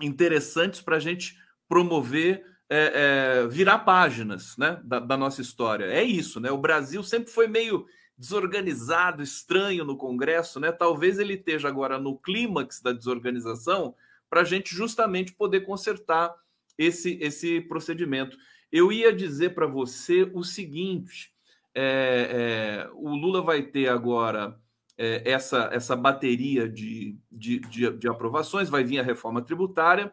interessantes 0.00 0.80
para 0.80 0.96
a 0.96 1.00
gente 1.00 1.38
promover. 1.68 2.44
É, 2.68 3.44
é, 3.44 3.46
virar 3.46 3.78
páginas 3.78 4.56
né, 4.56 4.80
da, 4.82 4.98
da 4.98 5.16
nossa 5.16 5.40
história. 5.40 5.84
É 5.84 6.02
isso, 6.02 6.40
né? 6.40 6.50
O 6.50 6.58
Brasil 6.58 7.00
sempre 7.04 7.30
foi 7.30 7.46
meio 7.46 7.86
desorganizado, 8.18 9.22
estranho 9.22 9.84
no 9.84 9.96
Congresso, 9.96 10.58
né? 10.58 10.72
Talvez 10.72 11.18
ele 11.18 11.34
esteja 11.34 11.68
agora 11.68 11.98
no 11.98 12.16
clímax 12.16 12.80
da 12.80 12.92
desorganização 12.92 13.94
para 14.28 14.40
a 14.40 14.44
gente 14.44 14.74
justamente 14.74 15.32
poder 15.32 15.60
consertar 15.60 16.34
esse, 16.78 17.18
esse 17.20 17.60
procedimento. 17.60 18.36
Eu 18.70 18.90
ia 18.90 19.12
dizer 19.12 19.54
para 19.54 19.66
você 19.66 20.30
o 20.34 20.42
seguinte: 20.42 21.32
é, 21.74 22.86
é, 22.86 22.90
o 22.94 23.14
Lula 23.14 23.42
vai 23.42 23.62
ter 23.62 23.88
agora 23.88 24.58
é, 24.98 25.30
essa, 25.30 25.68
essa 25.72 25.94
bateria 25.94 26.68
de, 26.68 27.18
de, 27.30 27.60
de, 27.60 27.90
de, 27.90 28.08
aprovações, 28.08 28.68
vai 28.68 28.82
vir 28.82 28.98
a 28.98 29.02
reforma 29.02 29.42
tributária. 29.42 30.12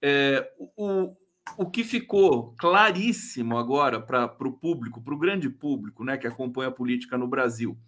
É, 0.00 0.50
o, 0.76 1.14
o 1.56 1.70
que 1.70 1.84
ficou 1.84 2.54
claríssimo 2.58 3.58
agora 3.58 4.00
para 4.00 4.26
o 4.40 4.52
público, 4.52 5.02
para 5.02 5.14
o 5.14 5.18
grande 5.18 5.48
público 5.48 6.04
né, 6.04 6.16
que 6.16 6.26
acompanha 6.26 6.68
a 6.68 6.72
política 6.72 7.18
no 7.18 7.26
Brasil, 7.26 7.78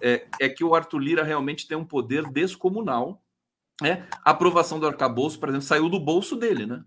é, 0.00 0.26
é, 0.40 0.48
que 0.48 0.64
o 0.64 0.74
Arthur 0.74 0.98
Lira 0.98 1.24
realmente 1.24 1.66
tem 1.66 1.76
um 1.76 1.84
poder 1.84 2.24
descomunal. 2.30 3.22
Né? 3.80 4.06
A 4.24 4.30
aprovação 4.30 4.78
do 4.78 4.86
arcabouço, 4.86 5.38
por 5.38 5.48
exemplo, 5.48 5.66
saiu 5.66 5.88
do 5.88 6.00
bolso 6.00 6.36
dele, 6.36 6.66
né? 6.66 6.84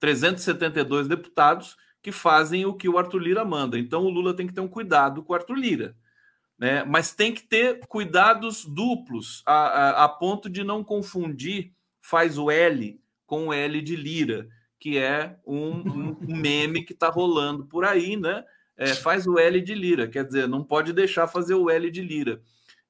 372 0.00 1.08
deputados 1.08 1.76
que 2.02 2.12
fazem 2.12 2.66
o 2.66 2.74
que 2.74 2.88
o 2.88 2.98
Arthur 2.98 3.18
Lira 3.18 3.44
manda. 3.44 3.78
Então 3.78 4.04
o 4.04 4.10
Lula 4.10 4.34
tem 4.34 4.46
que 4.46 4.52
ter 4.52 4.60
um 4.60 4.68
cuidado 4.68 5.22
com 5.22 5.32
o 5.32 5.36
Arthur 5.36 5.54
Lira. 5.54 5.96
Né? 6.58 6.84
Mas 6.84 7.14
tem 7.14 7.32
que 7.32 7.42
ter 7.42 7.80
cuidados 7.86 8.64
duplos, 8.64 9.42
a, 9.46 9.52
a, 9.52 10.04
a 10.04 10.08
ponto 10.08 10.50
de 10.50 10.62
não 10.62 10.84
confundir 10.84 11.72
faz 12.00 12.36
o 12.36 12.50
L 12.50 13.00
com 13.26 13.48
o 13.48 13.52
L 13.52 13.80
de 13.80 13.96
Lira 13.96 14.46
que 14.84 14.98
é 14.98 15.34
um, 15.46 15.70
um 15.80 16.16
meme 16.36 16.84
que 16.84 16.92
está 16.92 17.08
rolando 17.08 17.64
por 17.64 17.86
aí, 17.86 18.18
né? 18.18 18.44
É, 18.76 18.88
faz 18.88 19.26
o 19.26 19.38
L 19.38 19.58
de 19.62 19.74
Lira, 19.74 20.06
quer 20.06 20.26
dizer, 20.26 20.46
não 20.46 20.62
pode 20.62 20.92
deixar 20.92 21.26
fazer 21.26 21.54
o 21.54 21.70
L 21.70 21.90
de 21.90 22.02
Lira. 22.02 22.42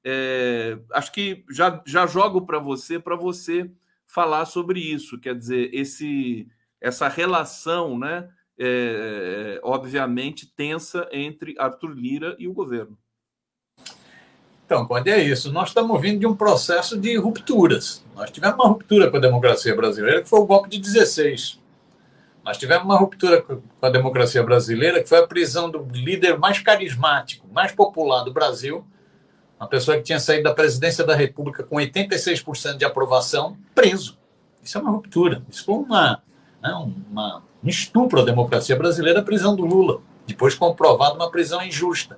É, 0.03 0.77
acho 0.91 1.09
que 1.13 1.45
já, 1.49 1.81
já 1.87 2.05
jogo 2.05 2.45
para 2.45 2.59
você, 2.59 2.99
para 2.99 3.15
você 3.15 3.71
falar 4.05 4.43
sobre 4.43 4.77
isso, 4.77 5.17
quer 5.17 5.35
dizer, 5.35 5.69
esse, 5.73 6.49
essa 6.81 7.07
relação, 7.07 7.97
né? 7.97 8.27
É, 8.59 9.61
obviamente 9.63 10.53
tensa 10.53 11.07
entre 11.13 11.55
Arthur 11.57 11.93
Lira 11.93 12.35
e 12.37 12.45
o 12.45 12.53
governo. 12.53 12.97
Então, 14.65 14.85
pode 14.85 15.09
é 15.09 15.23
isso. 15.23 15.49
Nós 15.49 15.69
estamos 15.69 16.01
vindo 16.01 16.19
de 16.19 16.27
um 16.27 16.35
processo 16.35 16.99
de 16.99 17.15
rupturas. 17.15 18.03
Nós 18.13 18.31
tivemos 18.31 18.57
uma 18.57 18.67
ruptura 18.67 19.09
com 19.09 19.15
a 19.15 19.21
democracia 19.21 19.73
brasileira, 19.73 20.21
que 20.21 20.27
foi 20.27 20.39
o 20.39 20.45
golpe 20.45 20.67
de 20.67 20.79
16. 20.79 21.63
Nós 22.45 22.59
tivemos 22.59 22.85
uma 22.85 22.95
ruptura 22.95 23.41
com 23.41 23.59
a 23.81 23.89
democracia 23.89 24.43
brasileira, 24.43 25.01
que 25.01 25.09
foi 25.09 25.17
a 25.17 25.25
prisão 25.25 25.67
do 25.67 25.83
líder 25.91 26.37
mais 26.37 26.59
carismático, 26.59 27.47
mais 27.51 27.71
popular 27.71 28.23
do 28.23 28.31
Brasil, 28.31 28.85
uma 29.59 29.67
pessoa 29.67 29.97
que 29.97 30.03
tinha 30.03 30.19
saído 30.19 30.43
da 30.43 30.53
presidência 30.53 31.03
da 31.03 31.15
República 31.15 31.63
com 31.63 31.77
86% 31.77 32.77
de 32.77 32.85
aprovação, 32.85 33.57
preso. 33.73 34.19
Isso 34.61 34.77
é 34.77 34.81
uma 34.81 34.91
ruptura. 34.91 35.43
Isso 35.49 35.65
foi 35.65 35.73
uma. 35.73 36.21
né, 36.61 36.71
uma, 37.09 37.41
um 37.63 37.67
estupro 37.67 38.21
à 38.21 38.23
democracia 38.23 38.75
brasileira 38.75 39.21
a 39.21 39.23
prisão 39.23 39.55
do 39.55 39.65
Lula, 39.65 40.01
depois 40.27 40.53
comprovado 40.53 41.15
uma 41.15 41.31
prisão 41.31 41.63
injusta. 41.63 42.15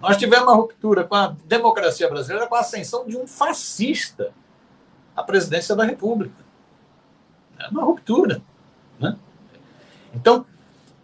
Nós 0.00 0.16
tivemos 0.16 0.46
uma 0.46 0.56
ruptura 0.56 1.04
com 1.04 1.14
a 1.14 1.36
democracia 1.44 2.08
brasileira 2.08 2.46
com 2.46 2.54
a 2.54 2.60
ascensão 2.60 3.06
de 3.06 3.18
um 3.18 3.26
fascista 3.26 4.32
à 5.14 5.22
presidência 5.22 5.76
da 5.76 5.84
República. 5.84 6.42
É 7.58 7.68
uma 7.68 7.84
ruptura. 7.84 8.40
Né? 8.98 9.14
Então, 10.14 10.44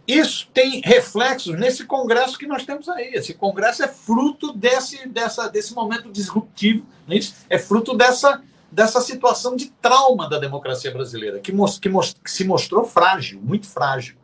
isso 0.07 0.49
tem 0.55 0.81
reflexos 0.81 1.59
nesse 1.59 1.85
congresso 1.85 2.39
que 2.39 2.47
nós 2.47 2.65
temos 2.65 2.89
aí. 2.89 3.11
Esse 3.13 3.35
congresso 3.35 3.83
é 3.83 3.89
fruto 3.89 4.53
desse, 4.53 5.07
dessa, 5.09 5.49
desse 5.49 5.75
momento 5.75 6.11
disruptivo, 6.11 6.87
é, 7.09 7.19
é 7.51 7.59
fruto 7.59 7.95
dessa, 7.95 8.43
dessa 8.73 9.01
situação 9.01 9.55
de 9.55 9.71
trauma 9.83 10.29
da 10.29 10.39
democracia 10.39 10.91
brasileira, 10.91 11.41
que, 11.41 11.53
que, 11.53 11.91
que 12.25 12.31
se 12.31 12.45
mostrou 12.45 12.85
frágil, 12.85 13.41
muito 13.43 13.67
frágil. 13.67 14.17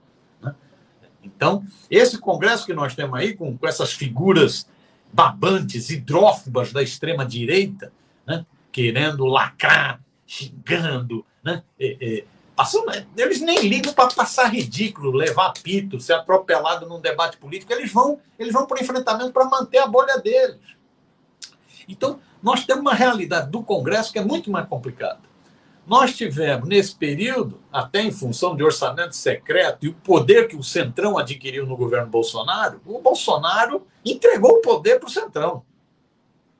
Então, 1.24 1.64
esse 1.90 2.18
congresso 2.18 2.66
que 2.66 2.74
nós 2.74 2.94
temos 2.94 3.18
aí, 3.18 3.34
com, 3.34 3.56
com 3.56 3.66
essas 3.66 3.92
figuras 3.92 4.68
babantes, 5.12 5.90
hidrófobas 5.90 6.72
da 6.72 6.82
extrema-direita, 6.82 7.92
né? 8.26 8.44
querendo 8.70 9.24
lacrar, 9.24 10.00
xingando, 10.26 11.24
né? 11.42 11.62
É, 11.78 12.24
passando, 12.56 12.90
eles 13.16 13.40
nem 13.40 13.60
ligam 13.68 13.92
para 13.92 14.08
passar 14.08 14.52
ridículo, 14.52 15.10
levar 15.10 15.52
pito, 15.52 16.00
ser 16.00 16.14
atropelado 16.14 16.86
num 16.86 17.00
debate 17.00 17.36
político, 17.36 17.72
eles 17.72 17.92
vão, 17.92 18.20
eles 18.38 18.52
vão 18.52 18.66
para 18.66 18.78
o 18.78 18.82
enfrentamento 18.82 19.32
para 19.32 19.44
manter 19.46 19.78
a 19.78 19.86
bolha 19.86 20.18
deles. 20.18 20.60
Então, 21.88 22.20
nós 22.42 22.64
temos 22.64 22.82
uma 22.82 22.94
realidade 22.94 23.50
do 23.50 23.62
Congresso 23.62 24.12
que 24.12 24.18
é 24.18 24.24
muito 24.24 24.50
mais 24.50 24.68
complicada. 24.68 25.20
Nós 25.86 26.16
tivemos, 26.16 26.66
nesse 26.66 26.94
período, 26.94 27.60
até 27.70 28.00
em 28.00 28.10
função 28.10 28.56
de 28.56 28.64
orçamento 28.64 29.14
secreto 29.14 29.84
e 29.84 29.88
o 29.88 29.94
poder 29.94 30.48
que 30.48 30.56
o 30.56 30.62
Centrão 30.62 31.18
adquiriu 31.18 31.66
no 31.66 31.76
governo 31.76 32.08
Bolsonaro, 32.08 32.80
o 32.86 32.98
Bolsonaro 33.00 33.86
entregou 34.04 34.52
o 34.52 34.60
poder 34.62 34.98
para 34.98 35.08
o 35.08 35.12
Centrão. 35.12 35.62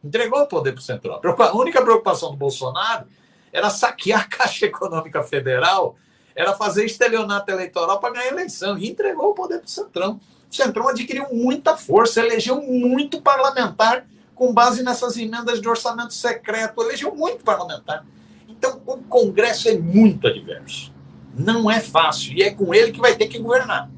Entregou 0.03 0.41
o 0.41 0.47
poder 0.47 0.73
para 0.73 0.81
o 0.81 0.83
Centrão. 0.83 1.19
A 1.23 1.57
única 1.57 1.81
preocupação 1.81 2.33
do 2.33 2.37
Bolsonaro 2.37 3.07
era 3.55 3.71
saquear 3.71 4.23
a 4.23 4.25
Caixa 4.25 4.67
Econômica 4.67 5.23
Federal, 5.23 5.97
era 6.35 6.55
fazer 6.55 6.85
estelionato 6.85 7.49
eleitoral 7.53 8.01
para 8.01 8.13
ganhar 8.13 8.25
a 8.25 8.33
eleição. 8.33 8.77
E 8.77 8.91
entregou 8.91 9.31
o 9.31 9.35
poder 9.35 9.59
para 9.59 9.67
o 9.67 9.71
Centrão. 9.71 10.21
O 10.51 10.55
Centrão 10.55 10.89
adquiriu 10.89 11.33
muita 11.33 11.77
força, 11.77 12.21
elegeu 12.21 12.61
muito 12.61 13.23
parlamentar 13.23 14.05
com 14.35 14.53
base 14.53 14.83
nessas 14.83 15.17
emendas 15.17 15.61
de 15.61 15.69
orçamento 15.69 16.13
secreto, 16.13 16.83
elegeu 16.83 17.15
muito 17.15 17.45
parlamentar. 17.45 18.05
Então, 18.49 18.83
o 18.85 18.99
Congresso 18.99 19.69
é 19.69 19.79
muito 19.79 20.27
adverso. 20.27 20.93
Não 21.33 21.71
é 21.71 21.79
fácil. 21.79 22.33
E 22.33 22.43
é 22.43 22.51
com 22.51 22.75
ele 22.75 22.91
que 22.91 23.01
vai 23.01 23.15
ter 23.15 23.29
que 23.29 23.39
governar. 23.39 23.89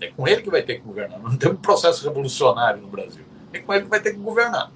É 0.00 0.08
com 0.08 0.26
ele 0.26 0.40
que 0.40 0.50
vai 0.50 0.62
ter 0.62 0.76
que 0.76 0.80
governar. 0.80 1.18
Não 1.18 1.36
tem 1.36 1.50
um 1.50 1.56
processo 1.56 2.02
revolucionário 2.02 2.80
no 2.80 2.88
Brasil. 2.88 3.24
É 3.52 3.58
com 3.58 3.74
ele 3.74 3.84
que 3.84 3.90
vai 3.90 4.00
ter 4.00 4.12
que 4.12 4.18
governar. 4.18 4.70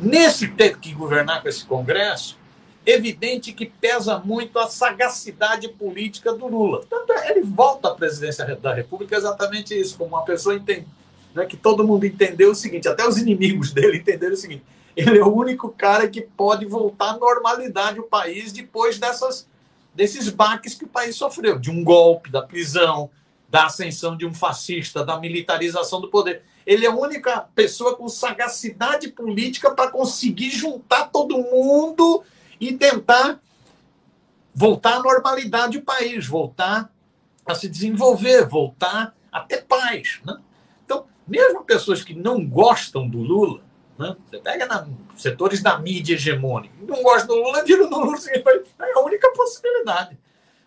Nesse 0.00 0.48
ter 0.48 0.78
que 0.78 0.92
governar 0.92 1.42
com 1.42 1.48
esse 1.48 1.64
Congresso, 1.64 2.38
evidente 2.86 3.52
que 3.52 3.66
pesa 3.66 4.18
muito 4.18 4.58
a 4.58 4.68
sagacidade 4.68 5.68
política 5.68 6.32
do 6.32 6.46
Lula. 6.46 6.84
Tanto 6.88 7.12
é, 7.12 7.32
ele 7.32 7.42
volta 7.42 7.88
à 7.88 7.94
presidência 7.94 8.44
da 8.56 8.72
República 8.72 9.16
exatamente 9.16 9.78
isso, 9.78 9.98
como 9.98 10.14
uma 10.14 10.24
pessoa 10.24 10.54
entende, 10.54 10.86
né, 11.34 11.44
que 11.44 11.56
todo 11.56 11.86
mundo 11.86 12.06
entendeu 12.06 12.52
o 12.52 12.54
seguinte, 12.54 12.88
até 12.88 13.06
os 13.06 13.18
inimigos 13.18 13.72
dele 13.72 13.98
entenderam 13.98 14.34
o 14.34 14.36
seguinte, 14.36 14.62
ele 14.96 15.18
é 15.18 15.24
o 15.24 15.34
único 15.34 15.68
cara 15.70 16.08
que 16.08 16.22
pode 16.22 16.64
voltar 16.64 17.10
à 17.10 17.18
normalidade 17.18 17.98
o 17.98 18.04
país 18.04 18.52
depois 18.52 18.98
dessas, 18.98 19.48
desses 19.92 20.28
baques 20.28 20.74
que 20.74 20.84
o 20.84 20.88
país 20.88 21.16
sofreu, 21.16 21.58
de 21.58 21.70
um 21.70 21.82
golpe, 21.82 22.30
da 22.30 22.40
prisão, 22.40 23.10
da 23.48 23.66
ascensão 23.66 24.16
de 24.16 24.24
um 24.24 24.32
fascista, 24.32 25.04
da 25.04 25.18
militarização 25.18 26.00
do 26.00 26.08
poder. 26.08 26.42
Ele 26.66 26.84
é 26.84 26.88
a 26.88 26.94
única 26.94 27.42
pessoa 27.54 27.96
com 27.96 28.08
sagacidade 28.08 29.08
política 29.08 29.70
para 29.70 29.90
conseguir 29.90 30.50
juntar 30.50 31.06
todo 31.10 31.38
mundo 31.38 32.24
e 32.60 32.72
tentar 32.72 33.40
voltar 34.52 34.96
à 34.96 35.02
normalidade 35.02 35.78
o 35.78 35.82
país, 35.82 36.26
voltar 36.26 36.90
a 37.46 37.54
se 37.54 37.68
desenvolver, 37.68 38.46
voltar 38.46 39.14
a 39.30 39.40
ter 39.40 39.64
paz. 39.64 40.20
Né? 40.24 40.36
Então, 40.84 41.06
mesmo 41.26 41.62
pessoas 41.62 42.02
que 42.02 42.14
não 42.14 42.44
gostam 42.44 43.08
do 43.08 43.18
Lula, 43.18 43.60
né? 43.98 44.16
Você 44.28 44.38
pega 44.38 44.66
na, 44.66 44.86
setores 45.16 45.62
da 45.62 45.78
mídia 45.78 46.14
hegemônica, 46.14 46.74
não 46.82 47.02
gosta 47.02 47.26
do 47.26 47.34
Lula, 47.34 47.64
vira 47.64 47.86
no 47.86 47.98
Lula, 47.98 48.18
é 48.28 48.92
a 48.92 49.00
única 49.00 49.30
possibilidade. 49.32 50.18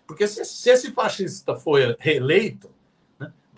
Porque 0.07 0.27
se, 0.27 0.43
se 0.43 0.69
esse 0.69 0.91
fascista 0.91 1.55
for 1.55 1.95
reeleito, 1.99 2.71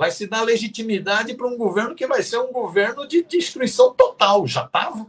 vai 0.01 0.09
se 0.09 0.25
dar 0.25 0.41
legitimidade 0.41 1.35
para 1.35 1.45
um 1.45 1.55
governo 1.55 1.93
que 1.93 2.07
vai 2.07 2.23
ser 2.23 2.39
um 2.39 2.51
governo 2.51 3.07
de 3.07 3.21
destruição 3.21 3.93
total, 3.93 4.47
já 4.47 4.65
estava. 4.65 5.05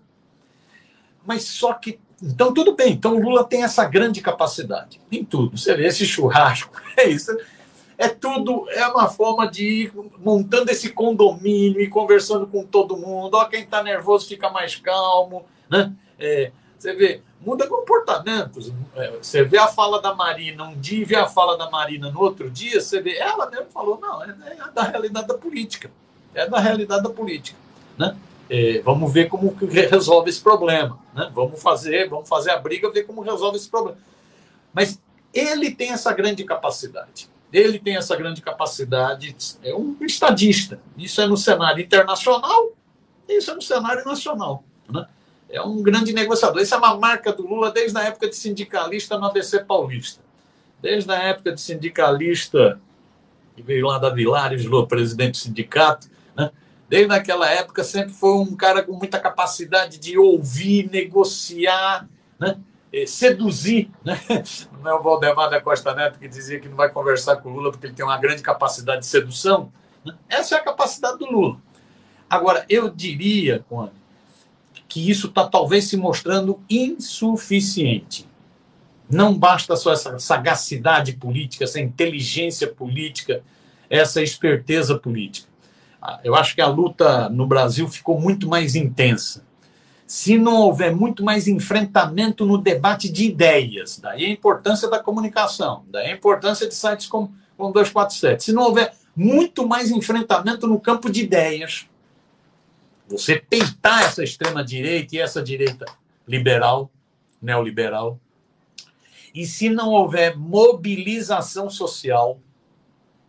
Mas 1.24 1.44
só 1.44 1.72
que. 1.72 1.98
Então, 2.22 2.52
tudo 2.52 2.76
bem. 2.76 2.92
Então, 2.92 3.18
Lula 3.18 3.42
tem 3.42 3.64
essa 3.64 3.86
grande 3.86 4.20
capacidade 4.20 5.00
em 5.10 5.24
tudo. 5.24 5.56
Você 5.56 5.74
vê 5.74 5.86
esse 5.86 6.04
churrasco, 6.04 6.78
é 6.94 7.08
isso 7.08 7.34
é 7.96 8.08
tudo, 8.08 8.68
é 8.70 8.84
uma 8.88 9.08
forma 9.08 9.48
de 9.48 9.64
ir 9.64 9.92
montando 10.18 10.70
esse 10.72 10.90
condomínio 10.90 11.80
e 11.80 11.88
conversando 11.88 12.46
com 12.48 12.64
todo 12.64 12.96
mundo. 12.96 13.34
Ó, 13.34 13.44
quem 13.44 13.62
está 13.62 13.82
nervoso 13.82 14.26
fica 14.26 14.50
mais 14.50 14.74
calmo, 14.74 15.46
né? 15.70 15.92
É, 16.18 16.50
você 16.76 16.94
vê, 16.94 17.22
muda 17.44 17.66
comportamentos. 17.66 18.72
É, 18.94 19.10
você 19.10 19.42
vê 19.44 19.58
a 19.58 19.68
fala 19.68 20.00
da 20.00 20.14
Marina 20.14 20.64
um 20.64 20.78
dia 20.78 21.02
e 21.02 21.04
vê 21.04 21.16
a 21.16 21.26
fala 21.26 21.56
da 21.56 21.70
Marina 21.70 22.10
no 22.10 22.20
outro 22.20 22.50
dia, 22.50 22.80
você 22.80 23.00
vê, 23.00 23.16
ela 23.18 23.50
mesmo 23.50 23.66
falou, 23.72 23.98
não, 24.00 24.22
é, 24.22 24.30
é 24.30 24.70
da 24.72 24.82
realidade 24.82 25.26
da 25.26 25.34
política. 25.34 25.90
É 26.34 26.48
da 26.48 26.58
realidade 26.58 27.02
da 27.02 27.10
política. 27.10 27.58
Né? 27.98 28.16
É, 28.48 28.80
vamos 28.80 29.12
ver 29.12 29.28
como 29.28 29.54
resolve 29.68 30.30
esse 30.30 30.40
problema. 30.40 30.98
Né? 31.14 31.30
Vamos 31.34 31.60
fazer, 31.62 32.08
vamos 32.08 32.28
fazer 32.28 32.50
a 32.50 32.58
briga, 32.58 32.90
ver 32.90 33.04
como 33.04 33.20
resolve 33.20 33.56
esse 33.56 33.68
problema. 33.68 33.98
Mas 34.72 34.98
ele 35.34 35.74
tem 35.74 35.90
essa 35.90 36.12
grande 36.12 36.44
capacidade 36.44 37.30
ele 37.52 37.78
tem 37.78 37.96
essa 37.96 38.16
grande 38.16 38.40
capacidade, 38.40 39.36
é 39.62 39.74
um 39.74 39.94
estadista. 40.00 40.80
Isso 40.96 41.20
é 41.20 41.26
no 41.26 41.36
cenário 41.36 41.84
internacional, 41.84 42.72
isso 43.28 43.50
é 43.50 43.54
no 43.54 43.60
cenário 43.60 44.04
nacional. 44.06 44.64
Né? 44.88 45.06
É 45.52 45.60
um 45.60 45.82
grande 45.82 46.14
negociador. 46.14 46.62
Isso 46.62 46.74
é 46.74 46.78
uma 46.78 46.96
marca 46.96 47.30
do 47.30 47.46
Lula 47.46 47.70
desde 47.70 47.96
a 47.98 48.04
época 48.04 48.26
de 48.26 48.34
sindicalista 48.34 49.18
no 49.18 49.26
ABC 49.26 49.62
Paulista. 49.62 50.22
Desde 50.80 51.12
a 51.12 51.22
época 51.22 51.52
de 51.52 51.60
sindicalista, 51.60 52.80
que 53.54 53.62
veio 53.62 53.86
lá 53.86 53.98
da 53.98 54.08
Vilares, 54.08 54.62
virou 54.62 54.86
presidente 54.86 55.32
do 55.32 55.36
sindicato. 55.36 56.08
Né? 56.34 56.50
Desde 56.88 57.12
aquela 57.12 57.50
época, 57.50 57.84
sempre 57.84 58.14
foi 58.14 58.32
um 58.32 58.56
cara 58.56 58.82
com 58.82 58.94
muita 58.94 59.20
capacidade 59.20 59.98
de 59.98 60.18
ouvir, 60.18 60.90
negociar, 60.90 62.08
né? 62.40 62.58
Seduzir, 63.06 63.90
né? 64.04 64.20
Não 64.82 64.90
é 64.90 64.94
o 64.94 65.02
Valdemar 65.02 65.48
da 65.48 65.60
Costa 65.60 65.94
Neto 65.94 66.18
que 66.18 66.28
dizia 66.28 66.60
que 66.60 66.68
não 66.68 66.76
vai 66.76 66.90
conversar 66.90 67.36
com 67.36 67.50
o 67.50 67.52
Lula 67.52 67.70
porque 67.70 67.86
ele 67.86 67.94
tem 67.94 68.04
uma 68.04 68.18
grande 68.18 68.42
capacidade 68.42 69.00
de 69.00 69.06
sedução. 69.06 69.72
Né? 70.04 70.14
Essa 70.28 70.56
é 70.56 70.58
a 70.58 70.62
capacidade 70.62 71.18
do 71.18 71.24
Lula. 71.24 71.56
Agora, 72.28 72.66
eu 72.68 72.90
diria, 72.90 73.64
Cone, 73.66 73.92
que 74.92 75.10
isso 75.10 75.28
está 75.28 75.48
talvez 75.48 75.84
se 75.84 75.96
mostrando 75.96 76.60
insuficiente. 76.68 78.28
Não 79.08 79.36
basta 79.36 79.74
só 79.74 79.92
essa 79.92 80.18
sagacidade 80.18 81.14
política, 81.14 81.64
essa 81.64 81.80
inteligência 81.80 82.66
política, 82.66 83.42
essa 83.88 84.22
esperteza 84.22 84.98
política. 84.98 85.48
Ah, 86.00 86.20
eu 86.22 86.34
acho 86.34 86.54
que 86.54 86.60
a 86.60 86.66
luta 86.66 87.28
no 87.28 87.46
Brasil 87.46 87.88
ficou 87.88 88.20
muito 88.20 88.48
mais 88.48 88.74
intensa 88.74 89.44
se 90.12 90.36
não 90.36 90.56
houver 90.56 90.94
muito 90.94 91.24
mais 91.24 91.48
enfrentamento 91.48 92.44
no 92.44 92.58
debate 92.58 93.10
de 93.10 93.24
ideias, 93.24 93.98
daí 93.98 94.26
a 94.26 94.30
importância 94.30 94.86
da 94.86 94.98
comunicação, 94.98 95.84
daí 95.88 96.10
a 96.10 96.14
importância 96.14 96.68
de 96.68 96.74
sites 96.74 97.06
como, 97.06 97.32
como 97.56 97.72
247, 97.72 98.44
se 98.44 98.52
não 98.52 98.64
houver 98.64 98.92
muito 99.16 99.66
mais 99.66 99.90
enfrentamento 99.90 100.66
no 100.66 100.78
campo 100.78 101.10
de 101.10 101.22
ideias, 101.22 101.86
você 103.12 103.36
peitar 103.36 104.04
essa 104.04 104.24
extrema-direita 104.24 105.14
e 105.14 105.18
essa 105.18 105.42
direita 105.42 105.84
liberal, 106.26 106.90
neoliberal, 107.40 108.18
e 109.34 109.44
se 109.44 109.68
não 109.68 109.90
houver 109.90 110.36
mobilização 110.36 111.68
social, 111.68 112.40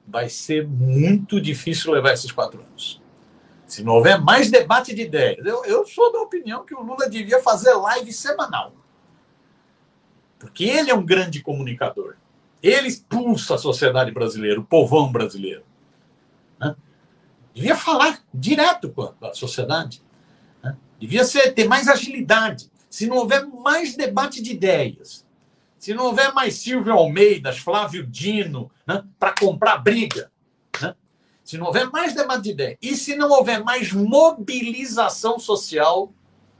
vai 0.08 0.30
ser 0.30 0.66
muito 0.66 1.40
difícil 1.40 1.92
levar 1.92 2.14
esses 2.14 2.32
quatro 2.32 2.62
anos. 2.62 3.02
Se 3.68 3.84
não 3.84 3.94
houver 3.96 4.22
mais 4.22 4.50
debate 4.50 4.94
de 4.94 5.02
ideias, 5.02 5.46
eu, 5.46 5.66
eu 5.66 5.86
sou 5.86 6.12
da 6.12 6.20
opinião 6.20 6.66
que 6.66 6.76
o 6.76 6.82
Lula 6.82 7.10
devia 7.10 7.42
fazer 7.42 7.74
live 7.74 8.12
semanal. 8.14 8.74
Porque 10.40 10.64
ele 10.64 10.92
é 10.92 10.96
um 10.96 11.06
grande 11.06 11.42
comunicador. 11.42 12.16
Ele 12.62 12.88
expulsa 12.88 13.56
a 13.56 13.58
sociedade 13.58 14.12
brasileira, 14.12 14.60
o 14.60 14.64
povão 14.64 15.12
brasileiro. 15.12 15.64
Devia 17.54 17.76
falar 17.76 18.22
direto 18.34 18.90
com 18.90 19.04
a, 19.04 19.14
com 19.14 19.26
a 19.28 19.34
sociedade. 19.34 20.02
Né? 20.64 20.76
Devia 21.00 21.24
ser, 21.24 21.54
ter 21.54 21.68
mais 21.68 21.88
agilidade. 21.88 22.72
Se 22.90 23.08
não 23.08 23.18
houver 23.18 23.46
mais 23.46 23.96
debate 23.96 24.42
de 24.42 24.52
ideias, 24.52 25.26
se 25.84 25.94
não 25.94 26.06
houver 26.06 26.34
mais 26.34 26.56
Silvio 26.56 26.94
Almeida, 26.94 27.52
Flávio 27.52 28.08
Dino, 28.08 28.72
né, 28.88 29.04
para 29.20 29.36
comprar 29.38 29.80
briga, 29.80 30.32
né, 30.82 30.96
se 31.44 31.58
não 31.58 31.68
houver 31.68 31.90
mais 31.92 32.16
debate 32.16 32.44
de 32.44 32.52
ideia 32.52 32.78
e 32.82 32.96
se 32.96 33.18
não 33.18 33.30
houver 33.30 33.62
mais 33.62 33.92
mobilização 33.92 35.38
social, 35.38 36.14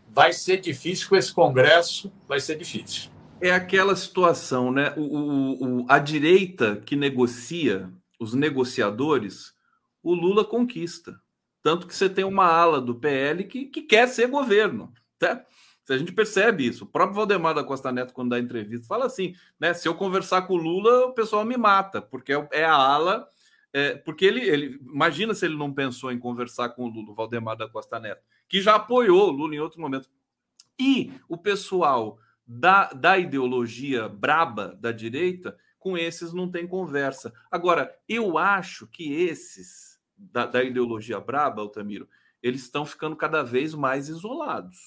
vai 0.10 0.34
ser 0.34 0.60
difícil 0.60 1.08
com 1.08 1.16
esse 1.16 1.32
Congresso, 1.32 2.12
vai 2.28 2.40
ser 2.40 2.58
difícil. 2.58 3.10
É 3.40 3.52
aquela 3.52 3.96
situação, 3.96 4.72
né? 4.72 4.94
O, 4.98 5.02
o, 5.02 5.82
o, 5.82 5.86
a 5.88 6.00
direita 6.00 6.82
que 6.86 6.96
negocia, 6.96 7.90
os 8.20 8.34
negociadores, 8.34 9.53
o 10.04 10.14
Lula 10.14 10.44
conquista. 10.44 11.20
Tanto 11.64 11.88
que 11.88 11.96
você 11.96 12.10
tem 12.10 12.26
uma 12.26 12.46
ala 12.46 12.82
do 12.82 12.94
PL 12.94 13.46
que, 13.46 13.66
que 13.66 13.82
quer 13.82 14.08
ser 14.08 14.28
governo. 14.28 14.94
Tá? 15.18 15.46
A 15.90 15.98
gente 15.98 16.12
percebe 16.12 16.66
isso. 16.66 16.84
O 16.84 16.88
próprio 16.88 17.16
Valdemar 17.16 17.54
da 17.54 17.64
Costa 17.64 17.92
Neto, 17.92 18.14
quando 18.14 18.32
dá 18.32 18.40
entrevista, 18.40 18.86
fala 18.86 19.06
assim: 19.06 19.34
né? 19.60 19.74
Se 19.74 19.88
eu 19.88 19.96
conversar 19.96 20.44
com 20.44 20.54
o 20.54 20.58
Lula, 20.58 21.08
o 21.08 21.14
pessoal 21.14 21.44
me 21.46 21.58
mata, 21.58 22.02
porque 22.02 22.34
é, 22.34 22.48
é 22.52 22.66
a 22.66 22.76
ala. 22.76 23.28
É, 23.72 23.96
porque 23.96 24.26
ele, 24.26 24.42
ele. 24.42 24.80
Imagina 24.82 25.34
se 25.34 25.46
ele 25.46 25.58
não 25.58 25.74
pensou 25.74 26.12
em 26.12 26.20
conversar 26.20 26.70
com 26.70 26.84
o 26.84 26.88
Lula, 26.88 27.12
o 27.12 27.16
Valdemar 27.16 27.58
da 27.58 27.68
Costa 27.68 28.00
Neto, 28.00 28.22
que 28.48 28.62
já 28.62 28.76
apoiou 28.76 29.30
o 29.30 29.32
Lula 29.32 29.56
em 29.56 29.60
outro 29.60 29.82
momento. 29.82 30.10
E 30.80 31.12
o 31.28 31.38
pessoal 31.38 32.20
da, 32.46 32.90
da 32.90 33.18
ideologia 33.18 34.08
braba 34.08 34.78
da 34.80 34.92
direita, 34.92 35.58
com 35.80 35.98
esses 35.98 36.34
não 36.34 36.50
tem 36.50 36.68
conversa. 36.68 37.34
Agora, 37.52 37.94
eu 38.08 38.38
acho 38.38 38.88
que 38.88 39.14
esses 39.14 39.93
da, 40.32 40.46
da 40.46 40.64
ideologia 40.64 41.20
braba, 41.20 41.62
Altamiro, 41.62 42.08
eles 42.42 42.62
estão 42.62 42.86
ficando 42.86 43.16
cada 43.16 43.44
vez 43.44 43.74
mais 43.74 44.10
isolados. 44.10 44.78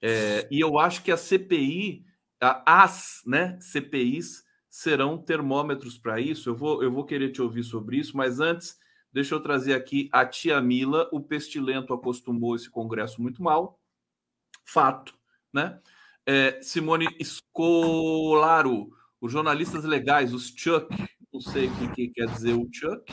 É, 0.00 0.48
e 0.50 0.58
eu 0.58 0.78
acho 0.78 1.02
que 1.02 1.12
a 1.12 1.16
CPI, 1.16 2.04
as 2.40 3.22
né, 3.26 3.58
CPIs, 3.60 4.44
serão 4.68 5.18
termômetros 5.18 5.98
para 5.98 6.18
isso. 6.18 6.48
Eu 6.48 6.56
vou, 6.56 6.82
eu 6.82 6.90
vou 6.90 7.04
querer 7.04 7.30
te 7.30 7.42
ouvir 7.42 7.62
sobre 7.62 7.98
isso, 7.98 8.16
mas 8.16 8.40
antes, 8.40 8.78
deixa 9.12 9.34
eu 9.34 9.40
trazer 9.40 9.74
aqui 9.74 10.08
a 10.10 10.24
tia 10.24 10.60
Mila. 10.60 11.08
O 11.12 11.20
Pestilento 11.20 11.92
acostumou 11.92 12.56
esse 12.56 12.70
congresso 12.70 13.20
muito 13.20 13.42
mal. 13.42 13.78
Fato, 14.64 15.14
né? 15.52 15.80
É, 16.24 16.60
Simone 16.62 17.06
Scolaro, 17.22 18.90
os 19.20 19.30
jornalistas 19.30 19.84
legais, 19.84 20.32
os 20.32 20.48
Chuck, 20.48 20.88
não 21.32 21.40
sei 21.40 21.66
o 21.66 21.94
que 21.94 22.08
quer 22.08 22.26
dizer 22.26 22.54
o 22.54 22.68
Chuck, 22.72 23.12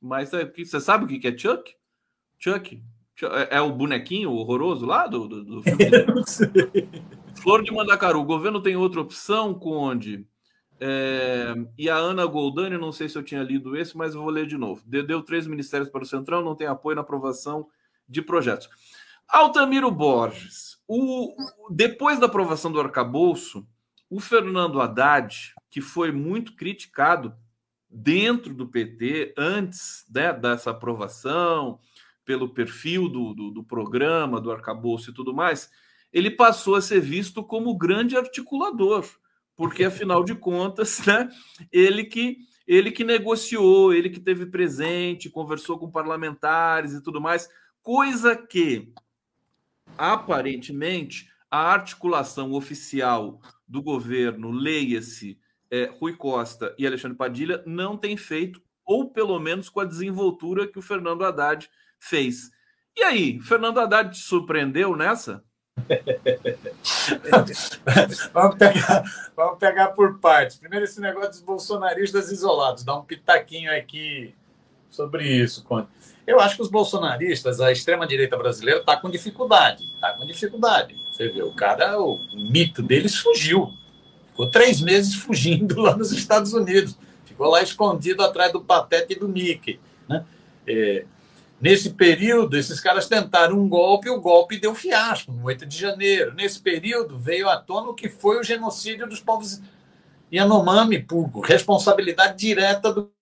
mas 0.00 0.32
é, 0.32 0.44
você 0.44 0.80
sabe 0.80 1.04
o 1.04 1.06
que 1.06 1.26
é 1.26 1.36
Chuck? 1.36 1.74
Chuck, 2.38 2.82
é, 3.22 3.58
é 3.58 3.60
o 3.60 3.72
bonequinho 3.72 4.32
horroroso 4.32 4.86
lá 4.86 5.06
do, 5.06 5.28
do, 5.28 5.44
do 5.44 5.62
filme? 5.62 5.80
Flor 7.42 7.62
de 7.62 7.72
Mandacaru, 7.72 8.20
o 8.20 8.24
governo 8.24 8.60
tem 8.60 8.76
outra 8.76 9.00
opção, 9.00 9.54
Conde. 9.54 10.26
É, 10.80 11.54
e 11.76 11.90
a 11.90 11.96
Ana 11.96 12.24
Goldani, 12.24 12.78
não 12.78 12.90
sei 12.90 13.08
se 13.08 13.16
eu 13.16 13.22
tinha 13.22 13.42
lido 13.42 13.76
esse, 13.76 13.96
mas 13.96 14.14
vou 14.14 14.30
ler 14.30 14.46
de 14.46 14.56
novo. 14.56 14.82
Deu 14.86 15.22
três 15.22 15.46
ministérios 15.46 15.90
para 15.90 16.02
o 16.02 16.06
Centrão, 16.06 16.42
não 16.42 16.56
tem 16.56 16.66
apoio 16.66 16.96
na 16.96 17.02
aprovação 17.02 17.68
de 18.08 18.22
projetos. 18.22 18.68
Altamiro 19.28 19.90
Borges, 19.90 20.78
o, 20.88 21.36
depois 21.70 22.18
da 22.18 22.26
aprovação 22.26 22.72
do 22.72 22.80
arcabouço, 22.80 23.66
o 24.08 24.18
Fernando 24.18 24.80
Haddad, 24.80 25.54
que 25.70 25.80
foi 25.80 26.10
muito 26.10 26.56
criticado 26.56 27.32
dentro 27.90 28.54
do 28.54 28.68
PT 28.68 29.34
antes 29.36 30.04
né, 30.14 30.32
dessa 30.32 30.70
aprovação, 30.70 31.80
pelo 32.24 32.48
perfil 32.48 33.08
do, 33.08 33.34
do, 33.34 33.50
do, 33.50 33.64
programa, 33.64 34.40
do 34.40 34.52
arcabouço 34.52 35.10
e 35.10 35.14
tudo 35.14 35.34
mais, 35.34 35.70
ele 36.12 36.30
passou 36.30 36.76
a 36.76 36.80
ser 36.80 37.00
visto 37.00 37.42
como 37.42 37.76
grande 37.76 38.16
articulador, 38.16 39.04
porque 39.56 39.84
afinal 39.84 40.22
de 40.22 40.34
contas, 40.34 41.04
né, 41.04 41.28
ele 41.72 42.04
que 42.04 42.38
ele 42.66 42.92
que 42.92 43.02
negociou, 43.02 43.92
ele 43.92 44.08
que 44.08 44.20
teve 44.20 44.46
presente, 44.46 45.28
conversou 45.28 45.76
com 45.76 45.90
parlamentares 45.90 46.92
e 46.92 47.02
tudo 47.02 47.20
mais, 47.20 47.48
coisa 47.82 48.36
que 48.36 48.92
aparentemente 49.98 51.28
a 51.50 51.72
articulação 51.72 52.52
oficial 52.52 53.40
do 53.66 53.82
governo, 53.82 54.52
leia-se 54.52 55.36
é, 55.70 55.90
Rui 55.98 56.16
Costa 56.16 56.74
e 56.78 56.86
Alexandre 56.86 57.16
Padilha, 57.16 57.62
não 57.66 57.96
tem 57.96 58.16
feito, 58.16 58.62
ou 58.84 59.10
pelo 59.10 59.38
menos 59.38 59.68
com 59.68 59.80
a 59.80 59.84
desenvoltura 59.84 60.66
que 60.66 60.78
o 60.78 60.82
Fernando 60.82 61.24
Haddad 61.24 61.68
fez. 61.98 62.50
E 62.96 63.02
aí, 63.02 63.40
Fernando 63.40 63.78
Haddad 63.78 64.10
te 64.10 64.22
surpreendeu 64.22 64.96
nessa? 64.96 65.44
vamos, 68.32 68.56
pegar, 68.58 69.04
vamos 69.36 69.58
pegar 69.58 69.88
por 69.88 70.18
partes. 70.18 70.58
Primeiro, 70.58 70.84
esse 70.84 71.00
negócio 71.00 71.30
dos 71.30 71.40
bolsonaristas 71.40 72.30
isolados. 72.30 72.84
Dá 72.84 72.96
um 72.96 73.04
pitaquinho 73.04 73.74
aqui 73.74 74.34
sobre 74.90 75.26
isso. 75.26 75.64
Eu 76.26 76.40
acho 76.40 76.56
que 76.56 76.62
os 76.62 76.70
bolsonaristas, 76.70 77.60
a 77.60 77.72
extrema-direita 77.72 78.36
brasileira, 78.36 78.80
está 78.80 78.96
com 78.96 79.08
dificuldade. 79.08 79.84
Está 79.94 80.12
com 80.14 80.26
dificuldade. 80.26 80.94
Você 81.10 81.28
vê, 81.28 81.42
o 81.42 81.54
cara, 81.54 81.98
o 81.98 82.18
mito 82.34 82.82
deles 82.82 83.16
fugiu. 83.16 83.72
Ficou 84.40 84.50
três 84.50 84.80
meses 84.80 85.14
fugindo 85.14 85.80
lá 85.80 85.94
nos 85.94 86.12
Estados 86.12 86.54
Unidos. 86.54 86.96
Ficou 87.26 87.48
lá 87.48 87.62
escondido 87.62 88.22
atrás 88.22 88.50
do 88.52 88.62
Patete 88.62 89.12
e 89.12 89.18
do 89.18 89.28
Mickey. 89.28 89.78
Né? 90.08 90.24
É, 90.66 91.04
Nesse 91.60 91.90
período, 91.90 92.56
esses 92.56 92.80
caras 92.80 93.06
tentaram 93.06 93.60
um 93.60 93.68
golpe 93.68 94.08
e 94.08 94.10
o 94.10 94.18
golpe 94.18 94.58
deu 94.58 94.74
fiasco, 94.74 95.30
no 95.30 95.44
8 95.44 95.66
de 95.66 95.76
janeiro. 95.76 96.34
Nesse 96.34 96.58
período, 96.58 97.18
veio 97.18 97.50
à 97.50 97.58
tona 97.58 97.90
o 97.90 97.94
que 97.94 98.08
foi 98.08 98.40
o 98.40 98.42
genocídio 98.42 99.06
dos 99.06 99.20
povos 99.20 99.60
Yanomami, 100.32 101.00
por 101.00 101.28
responsabilidade 101.40 102.38
direta 102.38 102.90
do 102.90 103.12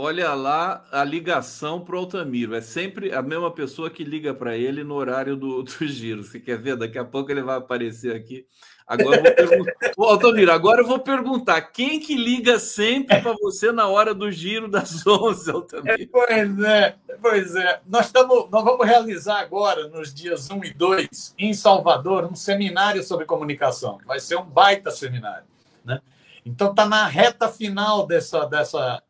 Olha 0.00 0.32
lá 0.32 0.84
a 0.92 1.02
ligação 1.02 1.80
para 1.80 1.96
o 1.96 1.98
Altamiro. 1.98 2.54
É 2.54 2.60
sempre 2.60 3.12
a 3.12 3.20
mesma 3.20 3.50
pessoa 3.50 3.90
que 3.90 4.04
liga 4.04 4.32
para 4.32 4.56
ele 4.56 4.84
no 4.84 4.94
horário 4.94 5.36
do, 5.36 5.64
do 5.66 5.86
giro. 5.88 6.22
Você 6.22 6.38
quer 6.38 6.56
ver? 6.56 6.76
Daqui 6.76 6.96
a 6.96 7.04
pouco 7.04 7.32
ele 7.32 7.42
vai 7.42 7.56
aparecer 7.56 8.14
aqui. 8.14 8.46
Agora 8.86 9.20
vou 9.20 9.34
perguntar. 9.34 9.72
Ô, 9.96 10.04
Altamiro, 10.04 10.52
agora 10.52 10.82
eu 10.82 10.86
vou 10.86 11.00
perguntar: 11.00 11.60
quem 11.62 11.98
que 11.98 12.14
liga 12.14 12.60
sempre 12.60 13.20
para 13.20 13.34
você 13.42 13.72
na 13.72 13.88
hora 13.88 14.14
do 14.14 14.30
giro 14.30 14.68
das 14.68 15.02
11, 15.04 15.50
Altamiro? 15.50 16.00
É, 16.00 16.06
pois 16.06 16.60
é, 16.60 16.96
pois 17.20 17.56
é. 17.56 17.80
Nós, 17.84 18.06
estamos, 18.06 18.48
nós 18.52 18.62
vamos 18.64 18.86
realizar 18.86 19.40
agora, 19.40 19.88
nos 19.88 20.14
dias 20.14 20.48
1 20.48 20.62
e 20.62 20.74
2, 20.74 21.34
em 21.36 21.52
Salvador, 21.52 22.24
um 22.24 22.36
seminário 22.36 23.02
sobre 23.02 23.24
comunicação. 23.24 23.98
Vai 24.06 24.20
ser 24.20 24.36
um 24.36 24.44
baita 24.44 24.92
seminário. 24.92 25.48
Né? 25.84 26.00
Então, 26.46 26.70
está 26.70 26.86
na 26.86 27.04
reta 27.08 27.48
final 27.48 28.06
dessa, 28.06 28.46
dessa, 28.46 29.02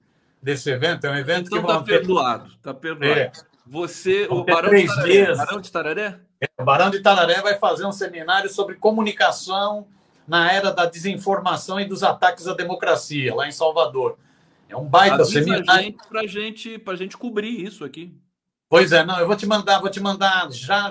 desse 0.42 0.70
evento. 0.70 1.06
É 1.06 1.10
um 1.10 1.16
evento 1.16 1.46
então 1.46 1.60
que 1.60 1.66
tá 1.66 1.82
perdoado, 1.82 2.50
tá 2.62 2.74
perdoado. 2.74 3.20
É. 3.20 3.32
Você, 3.66 4.26
o 4.30 4.44
Barão 4.44 4.70
de, 4.70 4.86
Tararé, 4.86 5.36
Barão 5.36 5.60
de 5.60 5.70
Tararé? 5.70 6.20
É, 6.40 6.48
o 6.58 6.64
Barão 6.64 6.90
de 6.90 7.00
Tararé 7.00 7.42
vai 7.42 7.58
fazer 7.58 7.84
um 7.84 7.92
seminário 7.92 8.48
sobre 8.48 8.76
comunicação 8.76 9.86
na 10.26 10.50
era 10.50 10.70
da 10.70 10.86
desinformação 10.86 11.78
e 11.80 11.84
dos 11.84 12.02
ataques 12.02 12.46
à 12.46 12.54
democracia, 12.54 13.34
lá 13.34 13.46
em 13.46 13.52
Salvador. 13.52 14.18
É 14.68 14.76
um 14.76 14.84
baita 14.84 15.16
Avisa 15.16 15.30
seminário. 15.30 15.94
Para 16.08 16.26
gente, 16.26 16.82
a 16.86 16.94
gente 16.94 17.16
cobrir 17.16 17.64
isso 17.64 17.84
aqui. 17.84 18.14
Pois 18.68 18.92
é, 18.92 19.04
não, 19.04 19.18
eu 19.18 19.26
vou 19.26 19.36
te 19.36 19.46
mandar, 19.46 19.80
vou 19.80 19.90
te 19.90 20.00
mandar 20.00 20.50
já. 20.50 20.90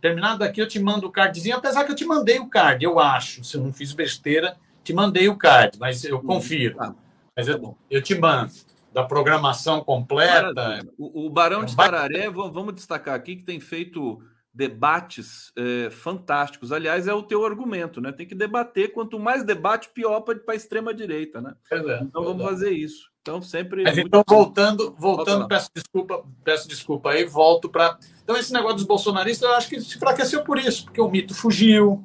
Terminado 0.00 0.42
aqui, 0.42 0.60
eu 0.60 0.66
te 0.66 0.80
mando 0.80 1.06
o 1.06 1.12
cardzinho, 1.12 1.56
apesar 1.56 1.84
que 1.84 1.92
eu 1.92 1.96
te 1.96 2.04
mandei 2.04 2.40
o 2.40 2.48
card, 2.48 2.84
eu 2.84 2.98
acho. 2.98 3.44
Se 3.44 3.56
eu 3.56 3.62
não 3.62 3.72
fiz 3.72 3.92
besteira, 3.92 4.56
te 4.82 4.92
mandei 4.92 5.28
o 5.28 5.36
card, 5.36 5.78
mas 5.78 6.04
eu 6.04 6.20
confiro. 6.20 6.76
Tá. 6.76 6.94
Mas 7.36 7.46
eu, 7.46 7.76
eu 7.88 8.02
te 8.02 8.14
mando 8.14 8.50
da 8.96 9.04
programação 9.04 9.84
completa. 9.84 10.80
O, 10.96 11.26
o, 11.26 11.30
Barão 11.30 11.66
de 11.66 11.76
Tararé, 11.76 12.30
vamos 12.30 12.74
destacar 12.74 13.14
aqui 13.14 13.36
que 13.36 13.44
tem 13.44 13.60
feito 13.60 14.22
debates 14.54 15.52
é, 15.54 15.90
fantásticos. 15.90 16.72
Aliás, 16.72 17.06
é 17.06 17.12
o 17.12 17.22
teu 17.22 17.44
argumento, 17.44 18.00
né? 18.00 18.10
Tem 18.10 18.26
que 18.26 18.34
debater. 18.34 18.94
Quanto 18.94 19.20
mais 19.20 19.44
debate, 19.44 19.90
pior 19.90 20.20
para 20.22 20.40
a 20.48 20.54
extrema 20.54 20.94
direita, 20.94 21.42
né? 21.42 21.52
É, 21.70 21.76
então 22.00 22.24
vamos 22.24 22.42
é. 22.42 22.48
fazer 22.48 22.70
isso. 22.70 23.10
Então 23.20 23.42
sempre. 23.42 23.82
Mas, 23.82 23.98
então 23.98 24.24
voltando, 24.26 24.96
voltando, 24.98 25.46
peço 25.46 25.68
desculpa, 25.74 26.24
peço 26.42 26.66
desculpa 26.66 27.10
aí, 27.10 27.26
volto 27.26 27.68
para. 27.68 27.98
Então 28.24 28.34
esse 28.34 28.50
negócio 28.50 28.76
dos 28.76 28.86
bolsonaristas, 28.86 29.46
eu 29.46 29.56
acho 29.56 29.68
que 29.68 29.78
se 29.78 29.98
enfraqueceu 29.98 30.42
por 30.42 30.58
isso, 30.58 30.84
porque 30.84 31.02
o 31.02 31.10
mito 31.10 31.34
fugiu, 31.34 32.02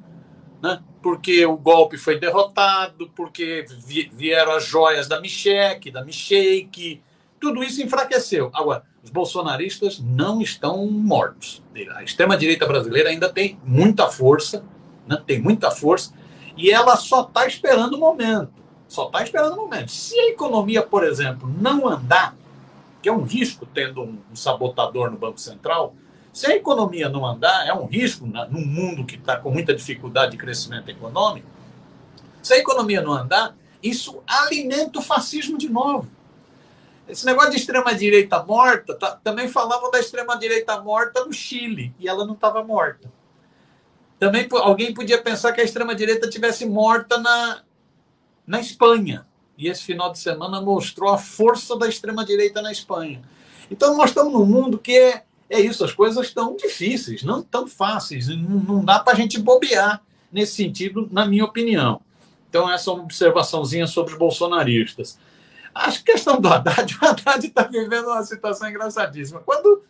né? 0.62 0.80
Porque 1.02 1.44
o 1.44 1.56
golpe 1.56 1.98
foi 1.98 2.18
derrotado, 2.18 3.10
porque 3.16 3.66
vieram 4.12 4.52
as 4.52 4.64
joias 4.64 5.08
da 5.08 5.20
Micheque, 5.20 5.90
da 5.90 6.04
Micheque, 6.04 7.02
tudo 7.40 7.64
isso 7.64 7.82
enfraqueceu. 7.82 8.50
Agora 8.54 8.84
os 9.02 9.10
bolsonaristas 9.10 9.98
não 9.98 10.40
estão 10.40 10.86
mortos. 10.86 11.60
A 11.96 12.04
extrema-direita 12.04 12.66
brasileira 12.66 13.08
ainda 13.08 13.28
tem 13.28 13.58
muita 13.64 14.08
força, 14.08 14.64
né? 15.06 15.20
tem 15.26 15.42
muita 15.42 15.72
força, 15.72 16.14
e 16.56 16.70
ela 16.70 16.94
só 16.94 17.22
está 17.22 17.44
esperando 17.44 17.94
o 17.94 17.98
momento. 17.98 18.52
Só 18.86 19.06
está 19.06 19.24
esperando 19.24 19.54
o 19.54 19.56
momento. 19.56 19.90
Se 19.90 20.16
a 20.16 20.28
economia, 20.28 20.82
por 20.82 21.02
exemplo, 21.02 21.52
não 21.60 21.88
andar, 21.88 22.36
que 23.02 23.08
é 23.08 23.12
um 23.12 23.24
risco 23.24 23.66
tendo 23.66 24.02
um 24.02 24.36
sabotador 24.36 25.10
no 25.10 25.18
Banco 25.18 25.40
Central, 25.40 25.96
Se 26.32 26.46
a 26.46 26.56
economia 26.56 27.08
não 27.08 27.26
andar, 27.26 27.66
é 27.66 27.74
um 27.74 27.84
risco 27.84 28.26
na, 28.26 28.46
num 28.46 28.64
mundo 28.64 29.04
que 29.04 29.16
está 29.16 29.36
com 29.36 29.50
muita 29.50 29.74
dificuldade 29.74 30.32
de 30.32 30.38
crescimento 30.38 30.88
econômico. 30.88 31.46
Se 32.42 32.54
a 32.54 32.58
economia 32.58 33.02
não 33.02 33.12
andar, 33.12 33.54
isso 33.82 34.22
alimenta 34.26 34.98
o 34.98 35.02
fascismo 35.02 35.58
de 35.58 35.68
novo. 35.68 36.08
Esse 37.06 37.26
negócio 37.26 37.50
de 37.50 37.56
extrema-direita 37.58 38.42
morta, 38.42 38.94
tá, 38.94 39.10
também 39.22 39.48
falavam 39.48 39.90
da 39.90 40.00
extrema-direita 40.00 40.80
morta 40.80 41.24
no 41.24 41.32
Chile, 41.32 41.92
e 41.98 42.08
ela 42.08 42.24
não 42.24 42.34
estava 42.34 42.64
morta. 42.64 43.12
Também 44.18 44.48
alguém 44.52 44.94
podia 44.94 45.20
pensar 45.20 45.52
que 45.52 45.60
a 45.60 45.64
extrema-direita 45.64 46.30
tivesse 46.30 46.64
morta 46.64 47.18
na, 47.18 47.62
na 48.46 48.60
Espanha. 48.60 49.26
E 49.58 49.68
esse 49.68 49.82
final 49.82 50.10
de 50.12 50.18
semana 50.18 50.60
mostrou 50.60 51.10
a 51.10 51.18
força 51.18 51.76
da 51.76 51.88
extrema-direita 51.88 52.62
na 52.62 52.72
Espanha. 52.72 53.20
Então, 53.70 53.96
nós 53.96 54.10
estamos 54.10 54.32
num 54.32 54.46
mundo 54.46 54.78
que 54.78 54.96
é, 54.96 55.24
é 55.52 55.60
isso, 55.60 55.84
as 55.84 55.92
coisas 55.92 56.26
estão 56.26 56.56
difíceis, 56.56 57.22
não 57.22 57.42
tão 57.42 57.66
fáceis, 57.66 58.26
não, 58.28 58.58
não 58.58 58.84
dá 58.84 58.98
para 58.98 59.12
a 59.12 59.16
gente 59.16 59.38
bobear 59.38 60.02
nesse 60.32 60.54
sentido, 60.54 61.06
na 61.12 61.26
minha 61.26 61.44
opinião. 61.44 62.00
Então, 62.48 62.70
essa 62.70 62.90
é 62.90 62.94
uma 62.94 63.02
observaçãozinha 63.02 63.86
sobre 63.86 64.14
os 64.14 64.18
bolsonaristas. 64.18 65.18
A 65.74 65.92
questão 65.92 66.40
do 66.40 66.48
Haddad, 66.48 66.96
o 67.00 67.04
Haddad 67.04 67.46
está 67.46 67.64
vivendo 67.64 68.06
uma 68.06 68.22
situação 68.24 68.68
engraçadíssima. 68.68 69.40
Quando 69.40 69.82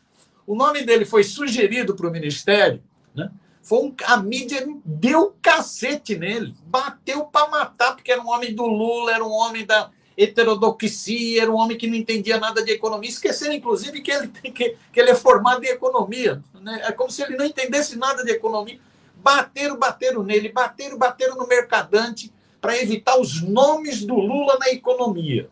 o 0.44 0.56
nome 0.56 0.82
dele 0.82 1.04
foi 1.04 1.22
sugerido 1.22 1.94
para 1.94 2.08
o 2.08 2.10
ministério, 2.10 2.82
né, 3.14 3.30
foi 3.62 3.78
um, 3.78 3.94
a 4.04 4.16
mídia 4.16 4.66
deu 4.84 5.36
cacete 5.40 6.16
nele, 6.16 6.56
bateu 6.66 7.24
para 7.26 7.48
matar, 7.48 7.94
porque 7.94 8.10
era 8.10 8.20
um 8.20 8.28
homem 8.28 8.52
do 8.52 8.66
Lula, 8.66 9.12
era 9.12 9.24
um 9.24 9.30
homem 9.30 9.64
da 9.64 9.90
heterodoxia, 10.16 11.42
era 11.42 11.50
um 11.50 11.56
homem 11.56 11.76
que 11.76 11.86
não 11.86 11.96
entendia 11.96 12.38
nada 12.38 12.64
de 12.64 12.72
economia, 12.72 13.08
esquecendo, 13.08 13.52
inclusive, 13.52 14.00
que 14.00 14.10
ele, 14.10 14.28
que, 14.28 14.76
que 14.92 15.00
ele 15.00 15.10
é 15.10 15.14
formado 15.14 15.64
em 15.64 15.68
economia. 15.68 16.42
Né? 16.60 16.82
É 16.84 16.92
como 16.92 17.10
se 17.10 17.22
ele 17.22 17.36
não 17.36 17.44
entendesse 17.44 17.96
nada 17.96 18.24
de 18.24 18.30
economia. 18.30 18.78
Bateram, 19.16 19.78
bateram 19.78 20.22
nele, 20.22 20.50
bateram, 20.50 20.98
bateram 20.98 21.36
no 21.36 21.46
mercadante 21.46 22.32
para 22.60 22.80
evitar 22.80 23.18
os 23.18 23.42
nomes 23.42 24.04
do 24.04 24.14
Lula 24.14 24.56
na 24.58 24.68
economia. 24.70 25.48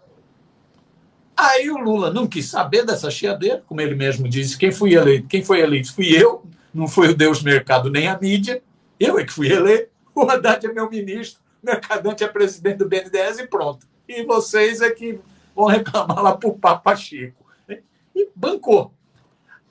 Aí 1.36 1.70
o 1.70 1.78
Lula 1.78 2.12
não 2.12 2.26
quis 2.26 2.48
saber 2.48 2.84
dessa 2.84 3.10
chiadeira, 3.10 3.64
como 3.66 3.80
ele 3.80 3.94
mesmo 3.94 4.28
disse, 4.28 4.58
quem 4.58 4.70
fui 4.70 4.94
eleito, 4.94 5.26
quem 5.26 5.42
foi 5.42 5.60
eleito 5.60 5.94
fui 5.94 6.14
eu, 6.14 6.44
não 6.72 6.86
foi 6.86 7.08
o 7.08 7.16
Deus 7.16 7.42
mercado 7.42 7.90
nem 7.90 8.06
a 8.08 8.18
mídia, 8.18 8.62
eu 8.98 9.18
é 9.18 9.24
que 9.24 9.32
fui 9.32 9.50
eleito, 9.50 9.90
o 10.14 10.22
Haddad 10.22 10.66
é 10.66 10.72
meu 10.72 10.88
ministro, 10.90 11.40
o 11.62 11.66
Mercadante 11.66 12.22
é 12.22 12.28
presidente 12.28 12.78
do 12.78 12.88
BNDES 12.88 13.38
e 13.38 13.46
pronto. 13.46 13.86
E 14.10 14.24
vocês 14.24 14.80
é 14.80 14.90
que 14.90 15.20
vão 15.54 15.66
reclamar 15.66 16.20
lá 16.20 16.36
para 16.36 16.48
o 16.48 16.58
Papa 16.58 16.96
Chico. 16.96 17.46
E 18.12 18.28
bancou. 18.34 18.92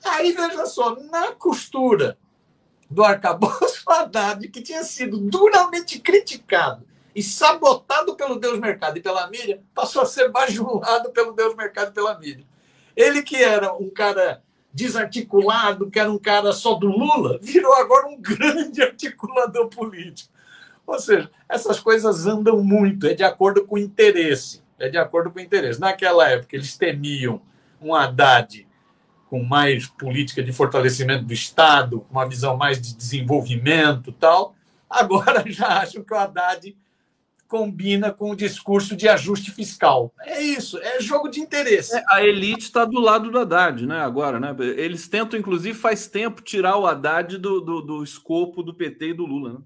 Aí, 0.02 0.32
veja 0.32 0.64
só, 0.64 0.96
na 0.96 1.32
costura 1.32 2.16
do 2.88 3.04
arcabouço 3.04 3.84
Haddad, 3.86 4.48
que 4.48 4.62
tinha 4.62 4.82
sido 4.82 5.18
duramente 5.18 5.98
criticado 5.98 6.86
e 7.14 7.22
sabotado 7.22 8.16
pelo 8.16 8.36
Deus 8.36 8.58
Mercado 8.58 8.96
e 8.96 9.02
pela 9.02 9.28
mídia, 9.28 9.62
passou 9.74 10.00
a 10.00 10.06
ser 10.06 10.30
bajulado 10.30 11.10
pelo 11.10 11.32
Deus 11.32 11.54
Mercado 11.54 11.90
e 11.90 11.94
pela 11.94 12.18
mídia. 12.18 12.46
Ele 12.96 13.22
que 13.22 13.36
era 13.36 13.74
um 13.74 13.90
cara 13.90 14.42
desarticulado, 14.72 15.90
que 15.90 16.00
era 16.00 16.10
um 16.10 16.18
cara 16.18 16.54
só 16.54 16.74
do 16.74 16.86
Lula, 16.86 17.38
virou 17.42 17.74
agora 17.74 18.06
um 18.06 18.16
grande 18.22 18.80
articulador 18.80 19.68
político. 19.68 20.32
Ou 20.86 20.98
seja, 20.98 21.30
essas 21.48 21.78
coisas 21.78 22.26
andam 22.26 22.62
muito, 22.62 23.06
é 23.06 23.14
de 23.14 23.22
acordo 23.22 23.64
com 23.64 23.76
o 23.76 23.78
interesse. 23.78 24.62
É 24.78 24.88
de 24.88 24.96
acordo 24.96 25.30
com 25.30 25.38
o 25.38 25.42
interesse. 25.42 25.80
Naquela 25.80 26.28
época, 26.28 26.56
eles 26.56 26.76
temiam 26.76 27.42
um 27.80 27.94
Haddad 27.94 28.66
com 29.28 29.42
mais 29.44 29.86
política 29.86 30.42
de 30.42 30.52
fortalecimento 30.52 31.24
do 31.24 31.32
Estado, 31.32 32.00
com 32.00 32.12
uma 32.12 32.28
visão 32.28 32.56
mais 32.56 32.80
de 32.80 32.96
desenvolvimento 32.96 34.10
tal. 34.10 34.56
Agora 34.88 35.44
já 35.50 35.68
acham 35.80 36.02
que 36.02 36.12
o 36.12 36.16
Haddad 36.16 36.76
combina 37.46 38.12
com 38.12 38.30
o 38.30 38.36
discurso 38.36 38.96
de 38.96 39.08
ajuste 39.08 39.50
fiscal. 39.50 40.14
É 40.20 40.40
isso, 40.40 40.78
é 40.78 41.00
jogo 41.00 41.28
de 41.28 41.40
interesse. 41.40 41.96
É, 41.96 42.04
a 42.08 42.24
elite 42.24 42.64
está 42.64 42.84
do 42.84 43.00
lado 43.00 43.30
do 43.30 43.38
Haddad, 43.38 43.86
né? 43.86 44.00
Agora, 44.00 44.38
né? 44.38 44.54
Eles 44.76 45.08
tentam, 45.08 45.38
inclusive, 45.38 45.76
faz 45.76 46.06
tempo, 46.06 46.42
tirar 46.42 46.76
o 46.76 46.86
Haddad 46.86 47.38
do, 47.38 47.60
do, 47.60 47.80
do 47.82 48.04
escopo 48.04 48.62
do 48.62 48.72
PT 48.72 49.10
e 49.10 49.14
do 49.14 49.26
Lula, 49.26 49.54
né? 49.54 49.58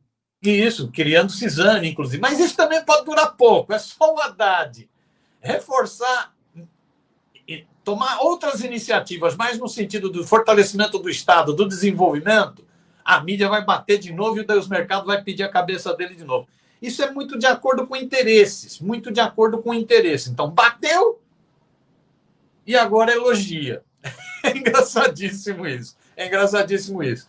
Isso, 0.45 0.91
criando 0.91 1.33
cisane, 1.33 1.89
inclusive. 1.91 2.21
Mas 2.21 2.39
isso 2.39 2.57
também 2.57 2.85
pode 2.85 3.05
durar 3.05 3.35
pouco, 3.37 3.73
é 3.73 3.79
só 3.79 4.15
o 4.15 4.21
Haddad 4.21 4.89
reforçar 5.41 6.35
e 7.47 7.67
tomar 7.85 8.21
outras 8.21 8.63
iniciativas, 8.63 9.37
mais 9.37 9.59
no 9.59 9.69
sentido 9.69 10.09
do 10.09 10.25
fortalecimento 10.25 10.99
do 10.99 11.11
Estado, 11.11 11.53
do 11.53 11.69
desenvolvimento, 11.69 12.65
a 13.05 13.21
mídia 13.21 13.49
vai 13.49 13.63
bater 13.63 13.99
de 13.99 14.13
novo 14.13 14.41
e 14.41 14.53
os 14.53 14.69
mercados 14.69 15.07
vai 15.07 15.23
pedir 15.23 15.43
a 15.43 15.49
cabeça 15.49 15.95
dele 15.95 16.15
de 16.15 16.25
novo. 16.25 16.49
Isso 16.81 17.03
é 17.03 17.11
muito 17.11 17.39
de 17.39 17.47
acordo 17.47 17.87
com 17.87 17.95
interesses, 17.95 18.81
muito 18.81 19.13
de 19.13 19.21
acordo 19.21 19.59
com 19.63 19.75
interesse. 19.75 20.31
Então, 20.31 20.51
bateu 20.51 21.21
e 22.67 22.75
agora 22.77 23.13
elogia. 23.13 23.83
É 24.45 24.55
engraçadíssimo 24.55 25.67
isso. 25.67 25.97
É 26.15 26.27
engraçadíssimo 26.27 27.03
isso. 27.03 27.27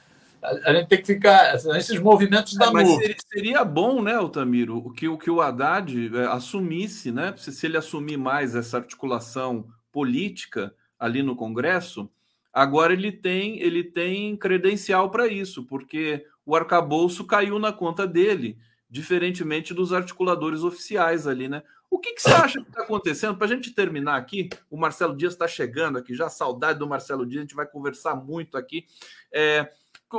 A 0.66 0.74
gente 0.74 0.88
tem 0.88 1.02
que 1.02 1.08
ficar 1.08 1.54
nesses 1.66 2.00
movimentos 2.00 2.56
da 2.56 2.68
é, 2.68 2.72
mas 2.72 2.88
seria, 2.90 3.16
seria, 3.32 3.64
bom, 3.64 4.02
né, 4.02 4.14
Altamiro, 4.14 4.78
o 4.78 4.92
que, 4.92 5.08
o 5.08 5.18
que 5.18 5.30
o 5.30 5.42
Haddad 5.42 6.12
é, 6.16 6.26
assumisse, 6.28 7.12
né? 7.12 7.34
Se, 7.38 7.52
se 7.52 7.66
ele 7.66 7.78
assumir 7.78 8.18
mais 8.18 8.56
essa 8.56 8.78
articulação 8.78 9.68
política 9.92 10.74
ali 11.00 11.24
no 11.24 11.36
Congresso, 11.36 12.10
agora 12.54 12.94
ele 12.94 13.12
tem 13.12 13.60
ele 13.60 13.84
tem 13.84 14.36
credencial 14.36 15.10
para 15.10 15.28
isso, 15.28 15.66
porque 15.66 16.26
o 16.46 16.56
arcabouço 16.56 17.26
caiu 17.26 17.58
na 17.60 17.72
conta 17.72 18.06
dele 18.06 18.58
diferentemente 18.90 19.74
dos 19.74 19.92
articuladores 19.92 20.64
oficiais 20.64 21.28
ali, 21.28 21.48
né? 21.48 21.64
O 21.90 22.00
que, 22.00 22.14
que 22.14 22.22
você 22.22 22.32
acha 22.32 22.62
que 22.62 22.68
está 22.68 22.84
acontecendo? 22.84 23.38
Para 23.38 23.48
a 23.48 23.50
gente 23.50 23.72
terminar 23.72 24.18
aqui, 24.18 24.50
o 24.70 24.78
Marcelo 24.78 25.16
Dias 25.16 25.34
está 25.34 25.48
chegando 25.48 25.98
aqui, 25.98 26.14
já 26.14 26.30
saudade 26.30 26.80
do 26.80 26.88
Marcelo 26.88 27.26
Dias, 27.26 27.40
a 27.40 27.42
gente 27.44 27.56
vai 27.56 27.66
conversar 27.66 28.16
muito 28.16 28.58
aqui. 28.58 28.86
É, 29.32 29.70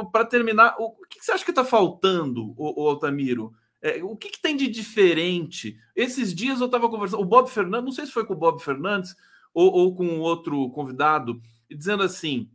Para 0.05 0.25
terminar, 0.25 0.77
o 0.79 0.93
que, 1.09 1.25
você 1.25 1.33
acha 1.33 1.45
que 1.45 1.51
está 1.51 1.65
faltando, 1.65 2.55
o, 2.57 2.85
o 2.85 2.89
Altamiro? 2.89 3.55
É, 3.81 4.03
o 4.03 4.17
que, 4.17 4.29
que, 4.29 4.41
tem 4.41 4.57
de 4.57 4.69
diferente? 4.69 5.77
Esses 5.95 6.35
dias 6.35 6.61
eu 6.61 6.67
estava 6.67 6.89
conversando, 6.89 7.23
o 7.23 7.27
Bob 7.27 7.49
Fernandes, 7.49 7.85
não 7.85 7.93
sei 7.93 8.07
se 8.07 8.13
foi 8.13 8.25
com 8.25 8.35
o 8.35 8.39
Bob 8.39 8.61
Fernandes 8.63 9.15
ou, 9.55 9.73
ou 9.73 9.95
com 9.95 10.21
outro 10.21 10.71
convidado, 10.71 11.41
dizendo 11.71 12.03
assim: 12.03 12.51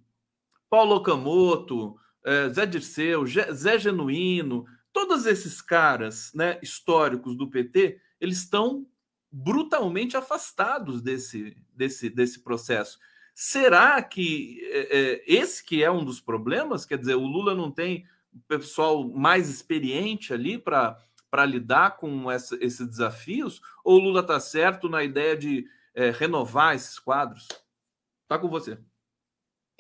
Paulo 0.70 0.96
Okamoto, 0.96 1.96
é, 2.26 2.50
Zé 2.50 2.66
Dirceu, 2.66 3.26
Zé 3.26 3.80
Genuíno, 3.80 4.66
Todos 4.94 5.26
esses 5.26 5.62
caras 5.62 6.32
né, 6.34 6.60
históricos 6.62 7.36
do 7.36 7.50
PT, 7.50 8.00
eles 8.20 8.40
estão 8.40 8.86
brutalmente 9.32 10.18
afastados 10.18 11.02
desse, 11.02 11.56
desse, 11.74 12.10
desse 12.10 12.44
processo. 12.44 13.00
Será 13.34 14.02
que 14.02 14.62
é, 14.72 15.00
é, 15.00 15.24
esse 15.26 15.64
que 15.64 15.84
é 15.84 15.90
um 15.90 16.04
dos 16.04 16.20
problemas? 16.20 16.86
Quer 16.86 16.98
dizer, 16.98 17.16
o 17.16 17.26
Lula 17.26 17.56
não 17.56 17.72
tem 17.72 18.06
pessoal 18.48 19.08
mais 19.08 19.50
experiente 19.50 20.34
ali 20.34 20.58
para 20.58 21.46
lidar 21.46 21.98
com 21.98 22.30
essa, 22.30 22.58
esses 22.62 22.88
desafios? 22.88 23.62
Ou 23.84 23.98
o 23.98 24.04
Lula 24.04 24.22
está 24.22 24.40
certo 24.40 24.90
na 24.90 25.04
ideia 25.04 25.36
de 25.36 25.66
é, 25.96 26.12
renovar 26.12 26.76
esses 26.76 27.00
quadros? 27.00 27.48
Está 28.24 28.38
com 28.38 28.48
você. 28.48 28.78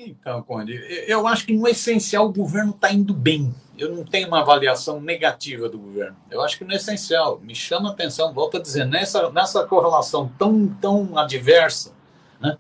Então, 0.08 0.42
Conde, 0.42 0.74
eu 1.08 1.28
acho 1.28 1.46
que 1.46 1.54
no 1.54 1.68
essencial 1.68 2.28
o 2.28 2.34
governo 2.34 2.72
está 2.72 2.92
indo 2.92 3.14
bem. 3.14 3.54
Eu 3.78 3.96
não 3.96 4.04
tenho 4.04 4.28
uma 4.28 4.42
avaliação 4.42 5.00
negativa 5.00 5.70
do 5.70 5.78
governo. 5.78 6.18
Eu 6.30 6.42
acho 6.42 6.58
que 6.58 6.64
no 6.64 6.74
essencial, 6.74 7.40
me 7.40 7.54
chama 7.54 7.90
a 7.90 7.92
atenção, 7.94 8.34
volto 8.34 8.58
a 8.58 8.60
dizer, 8.60 8.86
nessa, 8.86 9.30
nessa 9.32 9.66
correlação 9.66 10.32
tão, 10.40 10.68
tão 10.82 11.18
adversa, 11.18 11.94
né? 12.40 12.58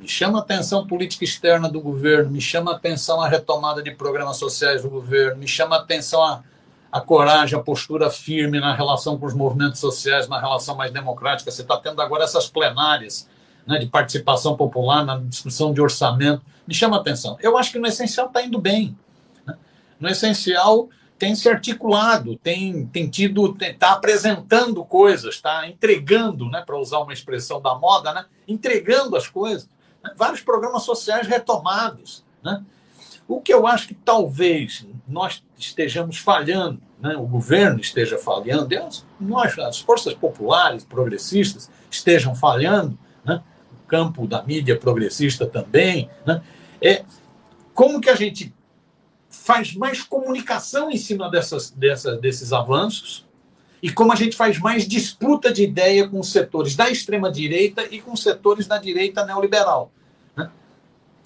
Me 0.00 0.08
chama 0.08 0.38
a 0.38 0.40
atenção 0.40 0.80
a 0.80 0.86
política 0.86 1.24
externa 1.24 1.68
do 1.68 1.80
governo, 1.80 2.30
me 2.30 2.40
chama 2.40 2.72
a 2.72 2.76
atenção 2.76 3.20
a 3.20 3.28
retomada 3.28 3.82
de 3.82 3.90
programas 3.90 4.38
sociais 4.38 4.80
do 4.80 4.88
governo, 4.88 5.38
me 5.38 5.46
chama 5.46 5.76
a 5.76 5.80
atenção 5.80 6.22
a, 6.22 6.42
a 6.90 7.00
coragem, 7.02 7.58
a 7.58 7.62
postura 7.62 8.08
firme 8.08 8.58
na 8.58 8.74
relação 8.74 9.18
com 9.18 9.26
os 9.26 9.34
movimentos 9.34 9.78
sociais, 9.78 10.26
na 10.26 10.40
relação 10.40 10.74
mais 10.74 10.90
democrática. 10.90 11.50
Você 11.50 11.60
está 11.60 11.76
tendo 11.76 12.00
agora 12.00 12.24
essas 12.24 12.48
plenárias 12.48 13.28
né, 13.66 13.78
de 13.78 13.86
participação 13.86 14.56
popular 14.56 15.04
na 15.04 15.18
discussão 15.18 15.72
de 15.72 15.82
orçamento 15.82 16.42
me 16.66 16.74
chama 16.74 16.96
a 16.96 17.00
atenção. 17.00 17.36
Eu 17.40 17.58
acho 17.58 17.72
que 17.72 17.78
no 17.78 17.86
essencial 17.86 18.28
está 18.28 18.42
indo 18.42 18.58
bem. 18.58 18.96
Né? 19.44 19.56
No 19.98 20.08
essencial 20.08 20.88
tem 21.18 21.34
se 21.34 21.48
articulado, 21.48 22.36
tem, 22.36 22.86
tem 22.86 23.06
tido, 23.06 23.54
está 23.60 23.92
apresentando 23.92 24.82
coisas, 24.84 25.34
está 25.34 25.68
entregando, 25.68 26.48
né, 26.48 26.62
para 26.64 26.78
usar 26.78 27.00
uma 27.00 27.12
expressão 27.12 27.60
da 27.60 27.74
moda, 27.74 28.14
né, 28.14 28.24
entregando 28.48 29.16
as 29.16 29.28
coisas. 29.28 29.68
Vários 30.16 30.40
programas 30.40 30.82
sociais 30.82 31.26
retomados. 31.26 32.24
Né? 32.42 32.64
O 33.28 33.40
que 33.40 33.52
eu 33.52 33.66
acho 33.66 33.88
que 33.88 33.94
talvez 33.94 34.86
nós 35.06 35.42
estejamos 35.56 36.18
falhando, 36.18 36.80
né, 37.00 37.16
o 37.16 37.26
governo 37.26 37.80
esteja 37.80 38.18
falhando, 38.18 38.74
nós, 39.20 39.58
as 39.58 39.80
forças 39.80 40.14
populares, 40.14 40.84
progressistas, 40.84 41.70
estejam 41.90 42.34
falhando, 42.34 42.98
né, 43.24 43.42
o 43.72 43.86
campo 43.86 44.26
da 44.26 44.42
mídia 44.42 44.78
progressista 44.78 45.46
também, 45.46 46.10
né, 46.26 46.42
é 46.80 47.04
como 47.72 48.00
que 48.00 48.10
a 48.10 48.16
gente 48.16 48.52
faz 49.28 49.74
mais 49.74 50.02
comunicação 50.02 50.90
em 50.90 50.96
cima 50.96 51.30
dessas, 51.30 51.70
dessas, 51.70 52.20
desses 52.20 52.52
avanços 52.52 53.24
e 53.82 53.90
como 53.90 54.12
a 54.12 54.16
gente 54.16 54.36
faz 54.36 54.58
mais 54.58 54.86
disputa 54.86 55.52
de 55.52 55.62
ideia 55.62 56.06
com 56.06 56.20
os 56.20 56.30
setores 56.30 56.76
da 56.76 56.90
extrema-direita 56.90 57.86
e 57.90 58.00
com 58.00 58.12
os 58.12 58.22
setores 58.22 58.66
da 58.66 58.78
direita 58.78 59.24
neoliberal. 59.24 59.90
Né? 60.36 60.50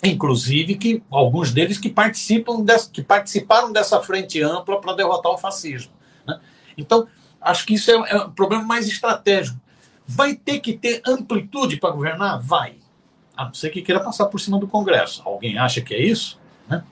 Inclusive 0.04 0.76
que 0.76 1.02
alguns 1.10 1.50
deles 1.50 1.78
que, 1.78 1.88
participam 1.88 2.60
dessa, 2.60 2.90
que 2.90 3.02
participaram 3.02 3.72
dessa 3.72 4.00
frente 4.00 4.40
ampla 4.40 4.80
para 4.80 4.94
derrotar 4.94 5.32
o 5.32 5.38
fascismo. 5.38 5.92
Né? 6.26 6.38
Então, 6.78 7.08
acho 7.40 7.66
que 7.66 7.74
isso 7.74 7.90
é, 7.90 7.94
é 8.10 8.18
um 8.18 8.30
problema 8.30 8.62
mais 8.62 8.86
estratégico. 8.86 9.58
Vai 10.06 10.34
ter 10.34 10.60
que 10.60 10.74
ter 10.74 11.02
amplitude 11.06 11.78
para 11.78 11.90
governar? 11.90 12.40
Vai. 12.40 12.76
A 13.36 13.46
não 13.46 13.54
ser 13.54 13.70
que 13.70 13.82
queira 13.82 14.00
passar 14.00 14.26
por 14.26 14.38
cima 14.38 14.60
do 14.60 14.68
Congresso. 14.68 15.22
Alguém 15.24 15.58
acha 15.58 15.80
que 15.80 15.92
é 15.92 16.00
isso? 16.00 16.38
Né? 16.68 16.84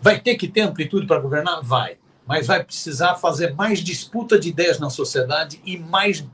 Vai 0.00 0.20
ter 0.20 0.36
que 0.36 0.46
ter 0.46 0.60
amplitude 0.60 1.06
para 1.06 1.18
governar? 1.18 1.62
Vai 1.62 1.96
mas 2.26 2.46
vai 2.46 2.62
precisar 2.64 3.16
fazer 3.16 3.54
mais 3.54 3.80
disputa 3.80 4.38
de 4.38 4.48
ideias 4.48 4.78
na 4.78 4.88
sociedade 4.88 5.60
e 5.64 5.78
mais 5.78 6.24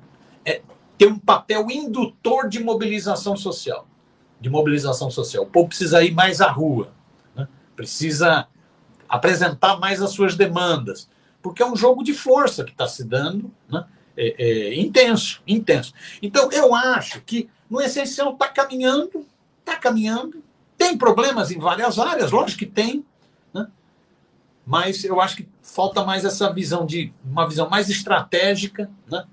é, 0.45 0.63
ter 0.97 1.07
um 1.07 1.19
papel 1.19 1.71
indutor 1.71 2.49
de 2.49 2.63
mobilização 2.63 3.37
social. 3.37 3.87
De 4.41 4.49
mobilização 4.49 5.11
social. 5.11 5.45
O 5.45 5.47
povo 5.47 5.69
precisa 5.69 6.03
ir 6.03 6.13
mais 6.13 6.41
à 6.41 6.51
rua, 6.51 6.93
né? 7.35 7.49
precisa 7.75 8.47
apresentar 9.09 9.79
mais 9.79 10.01
as 10.01 10.11
suas 10.11 10.37
demandas, 10.37 11.09
porque 11.43 11.63
é 11.63 11.67
um 11.67 11.75
jogo 11.75 12.05
de 12.05 12.15
força 12.15 12.65
que 12.65 12.71
está 12.71 12.87
se 12.87 13.05
dando, 13.05 13.51
né? 13.69 13.85
é, 14.17 14.35
é, 14.39 14.81
intenso, 14.81 15.43
intenso. 15.47 15.93
Então, 16.23 16.51
eu 16.53 16.75
acho 16.75 17.21
que 17.23 17.51
no 17.69 17.81
essencial 17.81 18.33
está 18.33 18.47
caminhando, 18.49 19.27
está 19.59 19.77
caminhando. 19.77 20.43
Tem 20.79 20.97
problemas 20.97 21.51
em 21.51 21.59
várias 21.59 21.99
áreas, 21.99 22.31
lógico 22.31 22.61
que 22.61 22.67
tem, 22.67 23.05
mas 24.71 25.03
eu 25.03 25.21
acho 25.21 25.39
que 25.39 25.49
falta 25.73 26.05
mais 26.05 26.25
essa 26.25 26.53
visão 26.53 26.85
de 26.85 27.13
uma 27.25 27.49
visão 27.49 27.69
mais 27.69 27.89
estratégica, 27.89 28.91
né? 29.07 29.25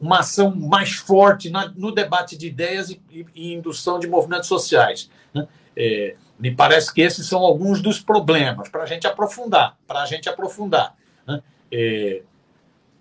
uma 0.00 0.20
ação 0.20 0.54
mais 0.54 0.92
forte 0.92 1.50
na, 1.50 1.68
no 1.68 1.92
debate 1.92 2.36
de 2.36 2.46
ideias 2.46 2.90
e, 2.90 3.00
e, 3.10 3.26
e 3.34 3.54
indução 3.54 3.98
de 3.98 4.08
movimentos 4.08 4.48
sociais. 4.48 5.10
Né? 5.32 5.46
É, 5.76 6.16
me 6.38 6.50
parece 6.50 6.92
que 6.92 7.00
esses 7.00 7.26
são 7.26 7.40
alguns 7.40 7.80
dos 7.80 8.00
problemas 8.00 8.68
para 8.68 8.82
a 8.82 8.86
gente 8.86 9.06
aprofundar, 9.06 9.76
para 9.86 10.02
a 10.02 10.06
gente 10.06 10.28
aprofundar. 10.28 10.96
Né? 11.26 11.42
É, 11.70 12.22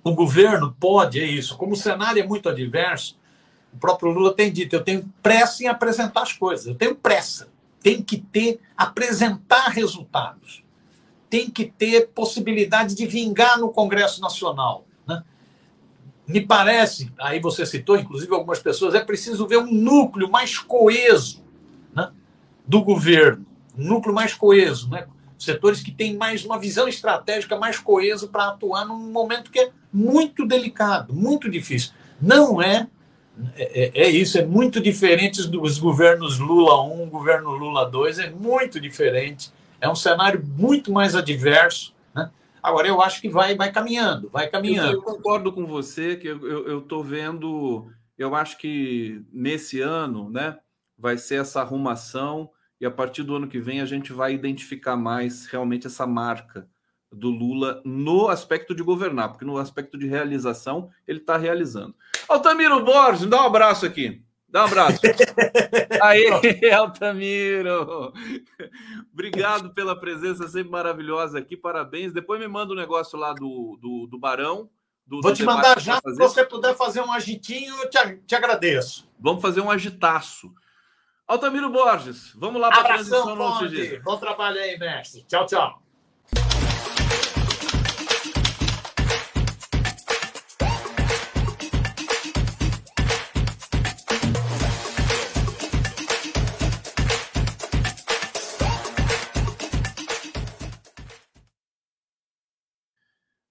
o 0.04 0.14
governo 0.14 0.76
pode, 0.80 1.20
é 1.20 1.26
isso, 1.26 1.58
como 1.58 1.74
o 1.74 1.78
cenário 1.78 2.22
é 2.22 2.28
muito 2.28 2.50
adverso, 2.50 3.18
o 3.74 3.78
próprio 3.78 4.12
Lula 4.12 4.34
tem 4.34 4.52
dito, 4.52 4.76
eu 4.76 4.84
tenho 4.84 5.12
pressa 5.22 5.64
em 5.64 5.68
apresentar 5.68 6.22
as 6.22 6.34
coisas, 6.34 6.68
eu 6.68 6.76
tenho 6.76 6.96
pressa, 6.96 7.50
tem 7.82 8.02
que 8.02 8.18
ter, 8.18 8.60
apresentar 8.76 9.70
resultados 9.70 10.64
tem 11.30 11.50
que 11.50 11.66
ter 11.66 12.08
possibilidade 12.08 12.96
de 12.96 13.06
vingar 13.06 13.60
no 13.60 13.70
Congresso 13.70 14.20
Nacional. 14.20 14.86
Né? 15.08 15.24
Me 16.28 16.42
parece, 16.42 17.12
aí 17.20 17.40
você 17.40 17.66
citou, 17.66 17.98
inclusive 17.98 18.34
algumas 18.34 18.60
pessoas, 18.60 18.96
é 18.96 19.00
preciso 19.00 19.48
ver 19.48 19.58
um 19.58 19.72
núcleo 19.72 20.30
mais 20.30 20.58
coeso 20.58 21.44
né, 21.94 22.12
do 22.66 22.82
governo, 22.82 23.46
um 23.78 23.84
núcleo 23.84 24.14
mais 24.14 24.34
coeso, 24.34 24.90
né? 24.90 25.06
setores 25.38 25.82
que 25.82 25.92
têm 25.92 26.18
mais 26.18 26.44
uma 26.44 26.60
visão 26.60 26.88
estratégica 26.88 27.58
mais 27.58 27.80
coeso 27.80 28.28
para 28.28 28.50
atuar 28.50 28.86
num 28.86 29.12
momento 29.12 29.52
que 29.52 29.60
é 29.60 29.72
muito 29.94 30.46
delicado, 30.46 31.14
muito 31.14 31.50
difícil. 31.50 31.94
Não 32.22 32.62
é, 32.62 32.88
é, 33.56 34.02
é, 34.02 34.02
é 34.04 34.10
isso, 34.10 34.38
é 34.38 34.46
muito 34.46 34.82
diferente 34.82 35.48
dos 35.48 35.78
governos 35.78 36.40
Lula 36.40 36.84
1, 36.84 37.10
governo 37.10 37.52
Lula 37.52 37.90
2, 37.90 38.20
é 38.20 38.30
muito 38.30 38.82
diferente 38.82 39.52
é 39.82 39.90
um 39.90 39.96
cenário 39.96 40.44
muito 40.46 40.92
mais 40.92 41.16
adverso. 41.16 41.94
Né? 42.14 42.30
Agora, 42.62 42.88
eu 42.88 43.02
acho 43.02 43.22
que 43.22 43.30
vai, 43.30 43.56
vai 43.56 43.72
caminhando, 43.72 44.30
vai 44.30 44.48
caminhando. 44.50 44.94
Eu, 44.94 45.02
concordo 45.02 45.52
com 45.52 45.66
você, 45.66 46.16
que 46.16 46.28
eu 46.28 46.80
estou 46.80 47.04
vendo, 47.04 47.92
eu 48.18 48.36
acho 48.36 48.58
que 48.58 49.22
nesse 49.32 49.82
ano 49.82 50.30
né, 50.30 50.58
vai 50.98 51.18
ser 51.18 51.42
essa 51.42 51.62
arrumação, 51.62 52.50
e 52.80 52.86
a 52.86 52.92
partir 52.92 53.24
do 53.24 53.36
ano 53.36 53.48
que 53.48 53.60
vem 53.60 53.82
a 53.82 53.86
gente 53.86 54.14
vai 54.14 54.34
identificar 54.34 54.96
mais 54.96 55.46
realmente 55.48 55.88
essa 55.88 56.08
marca 56.08 56.68
do 57.12 57.30
Lula 57.30 57.82
no 57.84 58.28
aspecto 58.30 58.76
de 58.76 58.84
governar, 58.84 59.30
porque 59.30 59.46
no 59.46 59.58
aspecto 59.58 59.98
de 59.98 60.08
realização 60.08 60.90
ele 61.08 61.20
está 61.20 61.38
realizando. 61.38 61.96
Altamiro 62.28 62.84
Borges, 62.86 63.26
dá 63.26 63.42
um 63.42 63.48
abraço 63.48 63.86
aqui. 63.86 64.24
Dá 64.52 64.64
um 64.64 64.68
abraço. 64.68 65.00
Aí, 66.02 66.72
Altamiro. 66.72 68.12
Obrigado 69.14 69.74
pela 69.74 70.00
presença 70.00 70.48
sempre 70.48 70.72
maravilhosa 70.72 71.38
aqui. 71.38 71.56
Parabéns. 71.56 72.12
Depois 72.12 72.40
me 72.40 72.48
manda 72.48 72.72
o 72.72 72.76
um 72.76 72.80
negócio 72.80 73.18
lá 73.18 73.34
do, 73.34 73.78
do, 73.80 74.08
do 74.08 74.20
Barão. 74.20 74.70
Do, 75.06 75.22
Vou 75.22 75.32
do 75.32 75.38
te 75.38 75.44
mandar 75.44 75.80
já. 75.80 75.98
Se 75.98 76.16
você 76.16 76.44
puder 76.44 76.76
fazer 76.76 77.02
um 77.02 77.12
agitinho, 77.12 77.76
eu 77.76 77.90
te, 77.90 77.98
te 78.26 78.36
agradeço. 78.36 79.10
Vamos 79.20 79.42
fazer 79.42 79.62
um 79.62 79.70
agitaço. 79.70 80.52
Altamiro 81.28 81.70
Borges, 81.70 82.34
vamos 82.36 82.60
lá 82.60 82.70
para 82.70 82.82
a 82.82 82.84
transição 82.86 83.36
no 83.36 83.36
Bom 84.04 84.18
trabalho 84.18 84.60
aí, 84.60 84.80
mestre. 84.80 85.24
Tchau, 85.28 85.46
tchau. 85.46 85.89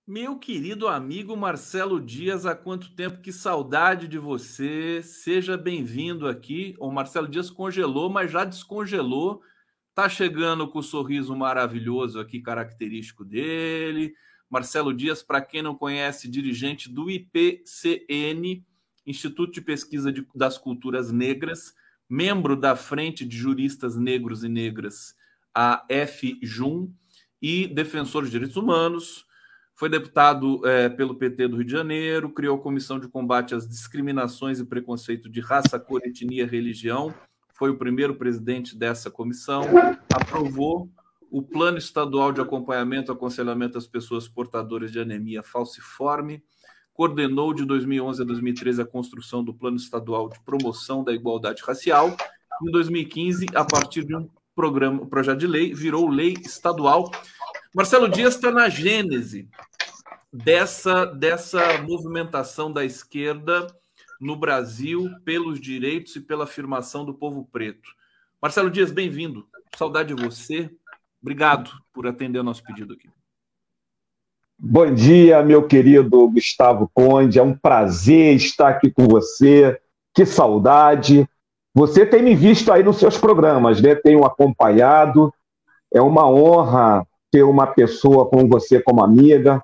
Meu 0.09 0.39
querido 0.39 0.89
amigo 0.89 1.37
Marcelo 1.37 2.01
Dias, 2.01 2.47
há 2.47 2.55
quanto 2.55 2.91
tempo? 2.93 3.21
Que 3.21 3.31
saudade 3.31 4.09
de 4.09 4.17
você. 4.17 5.03
Seja 5.03 5.55
bem-vindo 5.55 6.27
aqui. 6.27 6.75
O 6.79 6.91
Marcelo 6.91 7.29
Dias 7.29 7.51
congelou, 7.51 8.09
mas 8.09 8.31
já 8.31 8.43
descongelou. 8.43 9.43
Tá 9.95 10.09
chegando 10.09 10.67
com 10.67 10.79
o 10.79 10.83
sorriso 10.83 11.37
maravilhoso 11.37 12.19
aqui, 12.19 12.41
característico 12.41 13.23
dele. 13.23 14.15
Marcelo 14.49 14.95
Dias, 14.95 15.23
para 15.23 15.43
quem 15.43 15.61
não 15.61 15.75
conhece, 15.75 16.27
dirigente 16.27 16.91
do 16.91 17.11
IPCN, 17.11 18.65
Instituto 19.07 19.53
de 19.53 19.61
Pesquisa 19.61 20.11
de, 20.11 20.27
das 20.35 20.57
Culturas 20.57 21.13
Negras, 21.13 21.75
membro 22.09 22.57
da 22.57 22.75
Frente 22.75 23.27
de 23.27 23.37
Juristas 23.37 23.95
Negros 23.95 24.43
e 24.43 24.49
Negras, 24.49 25.15
a 25.55 25.85
FJUM, 25.91 26.95
e 27.43 27.67
defensor 27.67 28.25
de 28.25 28.31
direitos 28.31 28.57
humanos 28.57 29.28
foi 29.79 29.89
deputado 29.89 30.67
é, 30.67 30.89
pelo 30.89 31.15
PT 31.15 31.47
do 31.47 31.57
Rio 31.59 31.65
de 31.65 31.71
Janeiro, 31.71 32.31
criou 32.31 32.59
a 32.59 32.61
Comissão 32.61 32.99
de 32.99 33.07
Combate 33.07 33.55
às 33.55 33.67
Discriminações 33.67 34.59
e 34.59 34.65
Preconceito 34.65 35.29
de 35.29 35.41
Raça, 35.41 35.79
Cor, 35.79 36.01
Etnia 36.05 36.45
Religião. 36.45 37.15
Foi 37.55 37.71
o 37.71 37.79
primeiro 37.79 38.17
presidente 38.17 38.77
dessa 38.77 39.09
comissão. 39.09 39.63
Aprovou 40.13 40.91
o 41.31 41.41
Plano 41.41 41.79
Estadual 41.79 42.33
de 42.33 42.41
Acompanhamento 42.41 43.13
e 43.13 43.15
Aconselhamento 43.15 43.79
às 43.79 43.87
Pessoas 43.87 44.27
Portadoras 44.27 44.91
de 44.91 44.99
Anemia 44.99 45.45
Falciforme. 45.45 46.43
Coordenou 46.93 47.55
de 47.55 47.65
2011 47.65 48.23
a 48.23 48.25
2013 48.25 48.83
a 48.83 48.85
construção 48.85 49.45
do 49.45 49.55
Plano 49.55 49.77
Estadual 49.77 50.29
de 50.29 50.41
Promoção 50.41 51.05
da 51.05 51.13
Igualdade 51.13 51.63
Racial. 51.65 52.17
Em 52.67 52.71
2015, 52.73 53.47
a 53.55 53.65
partir 53.65 54.05
de 54.05 54.17
um 54.17 54.29
programa, 54.57 55.03
um 55.03 55.07
projeto 55.07 55.39
de 55.39 55.47
lei, 55.47 55.73
virou 55.73 56.09
lei 56.09 56.35
estadual 56.45 57.13
Marcelo 57.75 58.09
Dias 58.09 58.35
está 58.35 58.51
na 58.51 58.69
gênese 58.69 59.49
dessa, 60.33 61.05
dessa 61.05 61.83
movimentação 61.83 62.73
da 62.73 62.85
esquerda 62.85 63.67
no 64.19 64.35
Brasil 64.35 65.11
pelos 65.25 65.61
direitos 65.61 66.17
e 66.17 66.21
pela 66.21 66.45
afirmação 66.45 67.05
do 67.05 67.13
povo 67.13 67.47
preto. 67.53 67.91
Marcelo 68.41 68.71
Dias, 68.71 68.91
bem-vindo. 68.91 69.47
Saudade 69.77 70.15
de 70.15 70.23
você. 70.23 70.71
Obrigado 71.21 71.71
por 71.93 72.07
atender 72.07 72.39
o 72.39 72.43
nosso 72.43 72.63
pedido 72.65 72.95
aqui. 72.95 73.11
Bom 74.59 74.93
dia, 74.93 75.43
meu 75.43 75.67
querido 75.67 76.29
Gustavo 76.31 76.91
Conde. 76.93 77.39
É 77.39 77.43
um 77.43 77.55
prazer 77.55 78.35
estar 78.35 78.69
aqui 78.69 78.91
com 78.91 79.07
você. 79.07 79.79
Que 80.15 80.25
saudade. 80.25 81.29
Você 81.75 82.07
tem 82.07 82.23
me 82.23 82.35
visto 82.35 82.73
aí 82.73 82.83
nos 82.83 82.97
seus 82.97 83.19
programas, 83.19 83.81
né? 83.81 83.95
Tenho 83.95 84.25
acompanhado. 84.25 85.33
É 85.93 86.01
uma 86.01 86.29
honra 86.29 87.07
ter 87.39 87.45
uma 87.45 87.69
pessoa 87.69 88.27
como 88.27 88.49
você 88.49 88.83
como 88.83 89.05
amiga, 89.05 89.63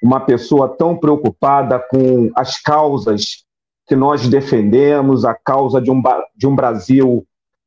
uma 0.00 0.20
pessoa 0.20 0.68
tão 0.68 0.96
preocupada 0.96 1.76
com 1.90 2.30
as 2.36 2.62
causas 2.62 3.44
que 3.88 3.96
nós 3.96 4.28
defendemos, 4.28 5.24
a 5.24 5.34
causa 5.34 5.80
de 5.80 5.90
um, 5.90 6.00
de 6.36 6.46
um 6.46 6.54
Brasil 6.54 7.26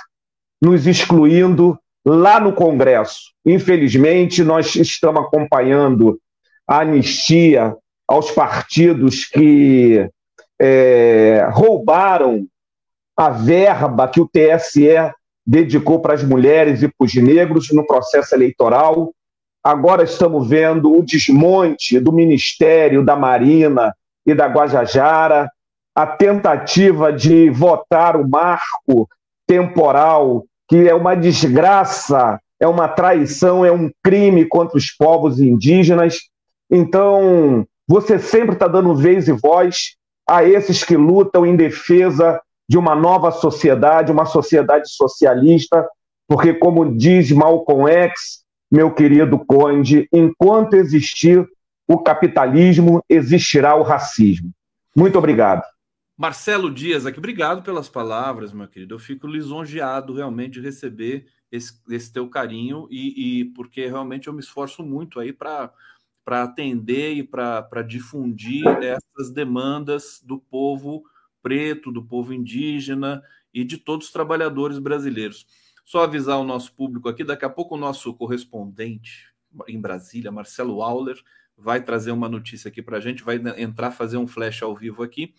nos 0.61 0.87
excluindo 0.87 1.79
lá 2.05 2.41
no 2.41 2.53
Congresso. 2.53 3.33
Infelizmente, 3.45 4.43
nós 4.43 4.75
estamos 4.75 5.23
acompanhando 5.23 6.19
a 6.67 6.81
anistia 6.81 7.77
aos 8.09 8.31
partidos 8.31 9.25
que 9.25 10.09
é, 10.61 11.47
roubaram 11.53 12.47
a 13.17 13.31
verba 13.31 14.09
que 14.09 14.21
o 14.21 14.29
TSE 14.29 15.13
dedicou 15.47 16.01
para 16.01 16.15
as 16.15 16.23
mulheres 16.23 16.83
e 16.83 16.89
para 16.89 17.05
os 17.05 17.15
negros 17.15 17.71
no 17.73 17.87
processo 17.87 18.35
eleitoral. 18.35 19.13
Agora 19.63 20.03
estamos 20.03 20.49
vendo 20.49 20.93
o 20.93 21.05
desmonte 21.05 21.99
do 21.99 22.13
Ministério 22.13 23.05
da 23.05 23.17
Marina 23.17 23.95
e 24.27 24.35
da 24.35 24.47
Guajajara, 24.47 25.51
a 25.95 26.07
tentativa 26.07 27.13
de 27.13 27.51
votar 27.51 28.17
o 28.17 28.29
marco 28.29 29.09
temporal, 29.47 30.45
que 30.69 30.89
é 30.89 30.95
uma 30.95 31.15
desgraça, 31.15 32.41
é 32.59 32.67
uma 32.67 32.89
traição, 32.89 33.65
é 33.65 33.71
um 33.71 33.91
crime 34.03 34.47
contra 34.47 34.77
os 34.77 34.91
povos 34.91 35.41
indígenas. 35.41 36.19
Então, 36.71 37.67
você 37.87 38.19
sempre 38.19 38.55
está 38.55 38.67
dando 38.67 38.95
vez 38.95 39.29
e 39.29 39.33
voz 39.33 39.97
a 40.29 40.43
esses 40.43 40.83
que 40.83 40.97
lutam 40.97 41.45
em 41.45 41.55
defesa 41.55 42.41
de 42.69 42.79
uma 42.79 42.95
nova 42.95 43.31
sociedade, 43.31 44.13
uma 44.13 44.25
sociedade 44.25 44.89
socialista, 44.91 45.87
porque, 46.27 46.55
como 46.55 46.97
diz 46.97 47.31
Malcolm 47.31 47.91
X, 47.91 48.45
meu 48.71 48.93
querido 48.93 49.39
Conde, 49.45 50.09
enquanto 50.13 50.75
existir 50.75 51.47
o 51.87 51.99
capitalismo, 51.99 53.05
existirá 53.09 53.75
o 53.75 53.83
racismo. 53.83 54.51
Muito 54.97 55.19
obrigado. 55.19 55.63
Marcelo 56.17 56.73
Dias 56.73 57.05
aqui, 57.05 57.19
obrigado 57.19 57.63
pelas 57.63 57.89
palavras, 57.89 58.53
meu 58.53 58.69
querido. 58.69 58.95
Eu 58.95 58.99
fico 58.99 59.27
lisonjeado 59.27 60.15
realmente 60.15 60.55
de 60.55 60.61
receber 60.61 61.27
esse, 61.51 61.73
esse 61.91 62.13
teu 62.13 62.29
carinho 62.29 62.87
e, 62.91 63.41
e, 63.41 63.45
porque 63.47 63.87
realmente 63.87 64.29
eu 64.29 64.33
me 64.33 64.41
esforço 64.41 64.83
muito 64.83 65.21
aí 65.21 65.33
para 65.33 65.73
para 66.25 66.43
atender 66.43 67.13
e 67.13 67.23
para 67.23 67.83
difundir 67.87 68.67
essas 68.83 69.31
demandas 69.31 70.23
do 70.25 70.39
povo 70.39 71.05
preto, 71.45 71.93
do 71.93 72.03
povo 72.03 72.33
indígena 72.33 73.23
e 73.53 73.65
de 73.65 73.77
todos 73.77 74.07
os 74.07 74.13
trabalhadores 74.13 74.79
brasileiros. 74.79 75.47
Só 75.85 76.03
avisar 76.03 76.39
o 76.39 76.45
nosso 76.45 76.75
público 76.75 77.07
aqui, 77.07 77.23
daqui 77.23 77.45
a 77.45 77.51
pouco 77.51 77.75
o 77.75 77.79
nosso 77.79 78.15
correspondente 78.15 79.29
em 79.69 79.79
Brasília, 79.79 80.33
Marcelo 80.33 80.83
Auler, 80.83 81.23
vai 81.55 81.83
trazer 81.83 82.13
uma 82.13 82.31
notícia 82.31 82.69
aqui 82.69 82.81
para 82.81 82.97
a 82.97 83.01
gente, 83.01 83.23
vai 83.23 83.37
entrar 83.59 83.91
fazer 83.91 84.17
um 84.17 84.27
flash 84.27 84.63
ao 84.63 84.75
vivo 84.75 85.03
aqui, 85.03 85.35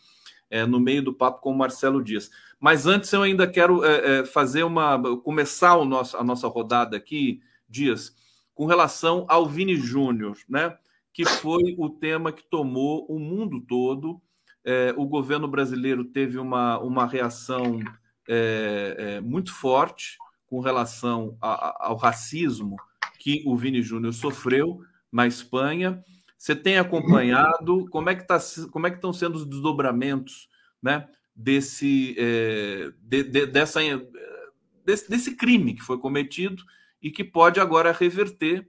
é, 0.48 0.64
no 0.64 0.80
meio 0.80 1.02
do 1.02 1.12
papo 1.12 1.42
com 1.42 1.52
o 1.52 1.58
Marcelo 1.58 2.04
Dias. 2.04 2.30
Mas 2.60 2.86
antes 2.86 3.12
eu 3.12 3.24
ainda 3.24 3.48
quero 3.48 3.84
é, 3.84 4.20
é, 4.20 4.26
fazer 4.26 4.64
uma. 4.64 5.02
começar 5.18 5.76
o 5.76 5.86
nosso, 5.86 6.16
a 6.16 6.24
nossa 6.24 6.48
rodada 6.48 6.96
aqui, 6.96 7.42
Dias, 7.68 8.16
com 8.54 8.68
relação 8.68 9.26
ao 9.28 9.50
Vini 9.50 9.76
Júnior, 9.76 10.38
né? 10.48 10.78
Que 11.12 11.26
foi 11.26 11.74
o 11.80 11.90
tema 11.90 12.32
que 12.32 12.44
tomou 12.44 13.08
o 13.10 13.18
mundo 13.18 13.60
todo 13.60 14.22
é, 14.66 14.94
o 14.98 15.06
governo 15.06 15.48
brasileiro 15.48 16.04
teve 16.04 16.40
uma, 16.40 16.80
uma 16.80 17.06
reação 17.06 17.80
é, 18.28 18.96
é, 18.98 19.22
muito 19.22 19.54
forte 19.54 20.18
com 20.48 20.60
relação 20.60 21.38
a, 21.40 21.88
ao 21.88 21.96
racismo 21.96 22.76
que 23.20 23.44
o 23.46 23.56
Vini 23.56 23.82
Júnior 23.84 24.14
sofreu 24.14 24.82
na 25.12 25.28
Espanha. 25.28 26.04
Você 26.36 26.56
tem 26.56 26.78
acompanhado 26.78 27.88
como 27.92 28.10
é 28.10 28.16
que 28.16 28.26
tá, 28.26 28.40
como 28.72 28.88
é 28.88 28.90
que 28.90 28.98
estão 28.98 29.14
sendo 29.14 29.36
os 29.36 29.46
desdobramentos, 29.46 30.50
né, 30.82 31.08
desse 31.36 32.16
é, 32.18 32.92
de, 33.02 33.24
de, 33.24 33.46
dessa 33.46 33.80
desse, 34.84 35.10
desse, 35.10 35.36
crime 35.36 35.74
que 35.74 35.82
foi 35.82 35.98
cometido 35.98 36.64
e 37.02 37.12
que 37.12 37.24
pode 37.24 37.60
agora 37.60 37.92
reverter 37.92 38.68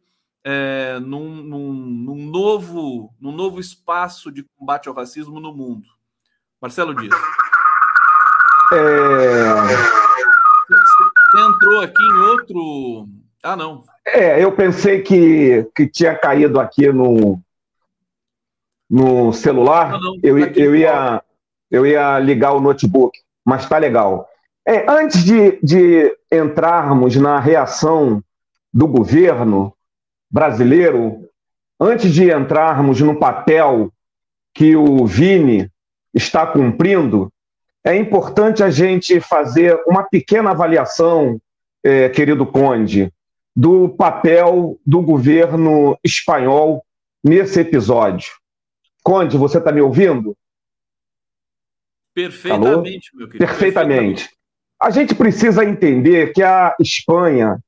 é, 0.49 1.01
num, 1.01 1.43
num, 1.43 1.73
num, 1.73 2.31
novo, 2.31 3.13
num 3.21 3.33
novo 3.33 3.59
espaço 3.59 4.31
de 4.31 4.45
combate 4.57 4.89
ao 4.89 4.95
racismo 4.95 5.41
no 5.41 5.53
mundo. 5.53 5.85
Marcelo 6.63 6.95
Dias. 6.95 7.13
É... 8.73 8.77
Você 10.69 11.49
entrou 11.49 11.81
aqui 11.81 12.01
em 12.01 12.21
outro. 12.23 13.09
Ah, 13.43 13.57
não. 13.57 13.83
É, 14.07 14.43
eu 14.43 14.53
pensei 14.53 15.03
que, 15.03 15.69
que 15.75 15.89
tinha 15.89 16.17
caído 16.17 16.61
aqui 16.61 16.93
no, 16.93 17.41
no 18.89 19.33
celular. 19.33 19.91
Não, 19.91 20.01
não, 20.01 20.19
eu, 20.23 20.41
tá 20.41 20.61
eu, 20.61 20.77
ia, 20.77 21.23
eu 21.73 21.85
ia 21.85 22.21
ligar 22.21 22.53
o 22.53 22.61
notebook, 22.61 23.19
mas 23.45 23.69
tá 23.69 23.79
legal. 23.79 24.29
É, 24.65 24.89
antes 24.89 25.25
de, 25.25 25.59
de 25.61 26.17
entrarmos 26.31 27.17
na 27.17 27.41
reação 27.41 28.23
do 28.73 28.87
governo, 28.87 29.76
brasileiro, 30.31 31.29
antes 31.81 32.13
de 32.13 32.31
entrarmos 32.31 33.01
no 33.01 33.19
papel 33.19 33.93
que 34.55 34.75
o 34.75 35.07
Vini 35.07 35.71
está 36.15 36.47
cumprindo, 36.47 37.33
é 37.85 37.95
importante 37.95 38.63
a 38.63 38.71
gente 38.71 39.21
fazer 39.21 39.79
uma 39.87 40.03
pequena 40.03 40.51
avaliação, 40.51 41.41
é, 41.85 42.09
querido 42.09 42.45
Conde, 42.45 43.13
do 43.55 43.89
papel 43.89 44.79
do 44.85 45.01
governo 45.01 45.97
espanhol 46.03 46.85
nesse 47.23 47.61
episódio. 47.61 48.29
Conde, 49.03 49.37
você 49.37 49.59
está 49.59 49.71
me 49.71 49.81
ouvindo? 49.81 50.37
Perfeitamente, 52.13 53.11
Alô? 53.13 53.19
meu 53.19 53.29
querido. 53.29 53.47
Perfeitamente. 53.47 54.31
A 54.81 54.91
gente 54.91 55.15
precisa 55.15 55.65
entender 55.65 56.33
que 56.33 56.43
a 56.43 56.75
Espanha 56.81 57.59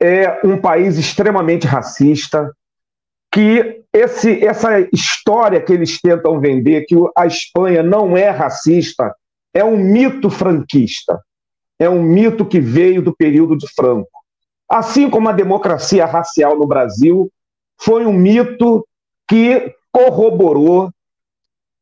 é 0.00 0.40
um 0.44 0.60
país 0.60 0.98
extremamente 0.98 1.66
racista, 1.66 2.52
que 3.32 3.82
esse, 3.92 4.44
essa 4.44 4.80
história 4.92 5.60
que 5.60 5.72
eles 5.72 6.00
tentam 6.00 6.40
vender, 6.40 6.84
que 6.86 6.94
a 7.16 7.26
Espanha 7.26 7.82
não 7.82 8.16
é 8.16 8.30
racista, 8.30 9.14
é 9.54 9.64
um 9.64 9.76
mito 9.76 10.28
franquista. 10.28 11.20
É 11.78 11.88
um 11.88 12.02
mito 12.02 12.44
que 12.44 12.60
veio 12.60 13.02
do 13.02 13.14
período 13.14 13.56
de 13.56 13.66
Franco. 13.74 14.10
Assim 14.68 15.08
como 15.08 15.28
a 15.28 15.32
democracia 15.32 16.04
racial 16.06 16.58
no 16.58 16.66
Brasil 16.66 17.30
foi 17.78 18.06
um 18.06 18.12
mito 18.12 18.86
que 19.28 19.74
corroborou 19.92 20.90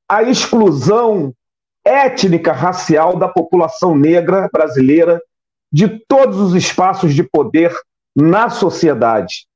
a 0.08 0.22
exclusão 0.22 1.32
étnica 1.84 2.52
racial 2.52 3.16
da 3.16 3.28
população 3.28 3.96
negra 3.96 4.48
brasileira 4.52 5.20
de 5.72 5.88
todos 6.08 6.38
os 6.38 6.54
espaços 6.54 7.14
de 7.14 7.22
poder 7.22 7.74
na 8.14 8.48
sociedade. 8.48 9.46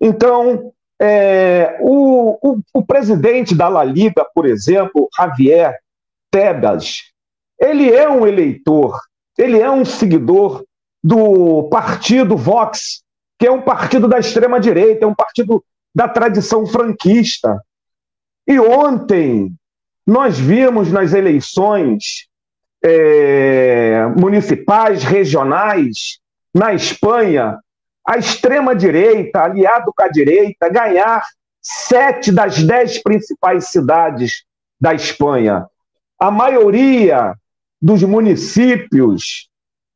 Então, 0.00 0.72
é, 1.00 1.78
o, 1.80 2.38
o, 2.42 2.60
o, 2.72 2.84
presidente 2.84 3.54
da 3.54 3.68
La 3.68 3.84
Liga, 3.84 4.26
por 4.34 4.46
exemplo, 4.46 5.08
Javier 5.16 5.78
Tebas, 6.30 7.02
ele 7.60 7.92
é 7.92 8.08
um 8.08 8.26
eleitor, 8.26 8.98
ele 9.36 9.58
é 9.58 9.70
um 9.70 9.84
seguidor 9.84 10.64
do 11.02 11.64
partido 11.64 12.36
Vox, 12.36 13.02
que 13.38 13.46
é 13.46 13.50
um 13.50 13.62
partido 13.62 14.08
da 14.08 14.18
extrema-direita, 14.18 15.04
é 15.04 15.08
um 15.08 15.14
partido 15.14 15.62
da 15.94 16.08
tradição 16.08 16.66
franquista. 16.66 17.60
E 18.46 18.58
ontem 18.58 19.52
nós 20.06 20.38
vimos 20.38 20.92
nas 20.92 21.12
eleições 21.12 22.28
é, 22.82 24.06
municipais, 24.18 25.02
regionais, 25.02 26.18
na 26.54 26.72
Espanha, 26.72 27.58
a 28.06 28.16
extrema-direita, 28.16 29.42
aliado 29.42 29.92
com 29.94 30.02
a 30.02 30.08
direita, 30.08 30.68
ganhar 30.68 31.24
sete 31.60 32.30
das 32.30 32.62
dez 32.62 33.02
principais 33.02 33.68
cidades 33.68 34.44
da 34.80 34.94
Espanha. 34.94 35.66
A 36.18 36.30
maioria 36.30 37.34
dos 37.82 38.02
municípios 38.04 39.48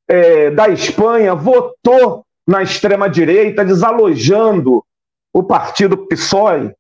é, 0.09 0.51
da 0.51 0.69
Espanha 0.69 1.35
votou 1.35 2.25
na 2.45 2.63
extrema-direita, 2.63 3.65
desalojando 3.65 4.85
o 5.33 5.45
partido 5.45 5.97
PSOE 6.09 6.75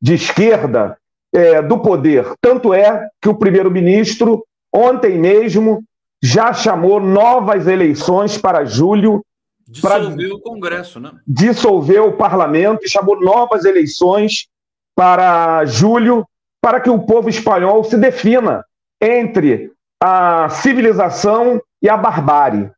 de 0.00 0.14
esquerda 0.14 0.98
é, 1.32 1.62
do 1.62 1.78
poder. 1.78 2.32
Tanto 2.40 2.74
é 2.74 3.08
que 3.20 3.28
o 3.28 3.34
primeiro-ministro, 3.36 4.44
ontem 4.74 5.16
mesmo, 5.16 5.84
já 6.20 6.52
chamou 6.52 6.98
novas 6.98 7.68
eleições 7.68 8.36
para 8.36 8.64
julho 8.64 9.24
Dissolveu 9.68 10.34
o 10.34 10.40
Congresso, 10.40 11.00
né? 11.00 11.12
Dissolveu 11.26 12.08
o 12.08 12.16
parlamento 12.16 12.84
e 12.84 12.90
chamou 12.90 13.20
novas 13.20 13.64
eleições 13.64 14.48
para 14.94 15.64
julho, 15.64 16.26
para 16.60 16.80
que 16.80 16.90
o 16.90 17.00
povo 17.00 17.28
espanhol 17.28 17.82
se 17.84 17.96
defina 17.96 18.64
entre 19.00 19.72
a 20.00 20.48
civilização 20.48 21.60
e 21.80 21.88
a 21.88 21.96
barbárie. 21.96 22.70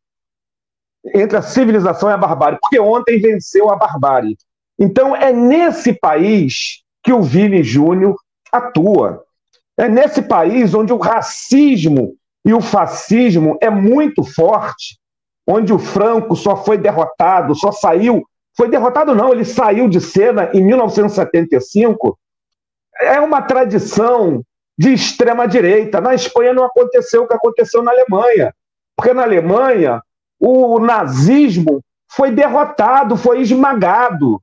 Entre 1.15 1.37
a 1.37 1.43
civilização 1.43 2.09
e 2.09 2.13
a 2.13 2.17
barbárie, 2.17 2.59
porque 2.61 2.79
ontem 2.79 3.21
venceu 3.21 3.71
a 3.71 3.77
barbárie. 3.77 4.37
Então 4.79 5.15
é 5.15 5.33
nesse 5.33 5.93
país 5.93 6.83
que 7.03 7.13
o 7.13 7.23
Vini 7.23 7.63
Júnior 7.63 8.17
atua. 8.51 9.25
É 9.77 9.89
nesse 9.89 10.23
país 10.23 10.75
onde 10.75 10.93
o 10.93 10.99
racismo 10.99 12.17
e 12.45 12.55
o 12.55 12.61
fascismo 12.61 13.59
é 13.61 13.69
muito 13.71 14.23
forte, 14.23 14.99
onde 15.47 15.73
o 15.73 15.79
Franco 15.79 16.35
só 16.35 16.57
foi 16.57 16.79
derrotado, 16.79 17.55
só 17.55 17.71
saiu. 17.71 18.25
Foi 18.57 18.69
derrotado, 18.69 19.15
não, 19.15 19.33
ele 19.33 19.45
saiu 19.45 19.89
de 19.89 20.01
cena 20.01 20.51
em 20.55 20.63
1975. 20.63 22.19
É 23.01 23.21
uma 23.21 23.43
tradição 23.43 24.43
de 24.79 24.93
extrema-direita. 24.93 26.01
Na 26.01 26.15
Espanha 26.15 26.53
não 26.53 26.65
aconteceu 26.65 27.25
o 27.25 27.29
que 27.29 27.35
aconteceu 27.35 27.83
na 27.83 27.91
Alemanha, 27.91 28.55
porque 28.97 29.13
na 29.13 29.23
Alemanha 29.23 30.01
o 30.39 30.79
nazismo 30.79 31.83
foi 32.11 32.31
derrotado, 32.31 33.17
foi 33.17 33.41
esmagado. 33.41 34.41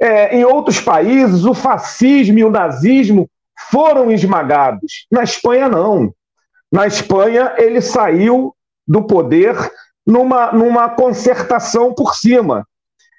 É, 0.00 0.36
em 0.36 0.44
outros 0.44 0.80
países, 0.80 1.44
o 1.44 1.54
fascismo 1.54 2.38
e 2.38 2.44
o 2.44 2.50
nazismo 2.50 3.30
foram 3.70 4.10
esmagados. 4.10 5.06
Na 5.10 5.22
Espanha, 5.22 5.68
não. 5.68 6.12
Na 6.70 6.86
Espanha, 6.86 7.54
ele 7.56 7.80
saiu 7.80 8.55
do 8.86 9.02
poder 9.02 9.56
numa, 10.06 10.52
numa 10.52 10.88
concertação 10.88 11.92
por 11.92 12.14
cima. 12.14 12.66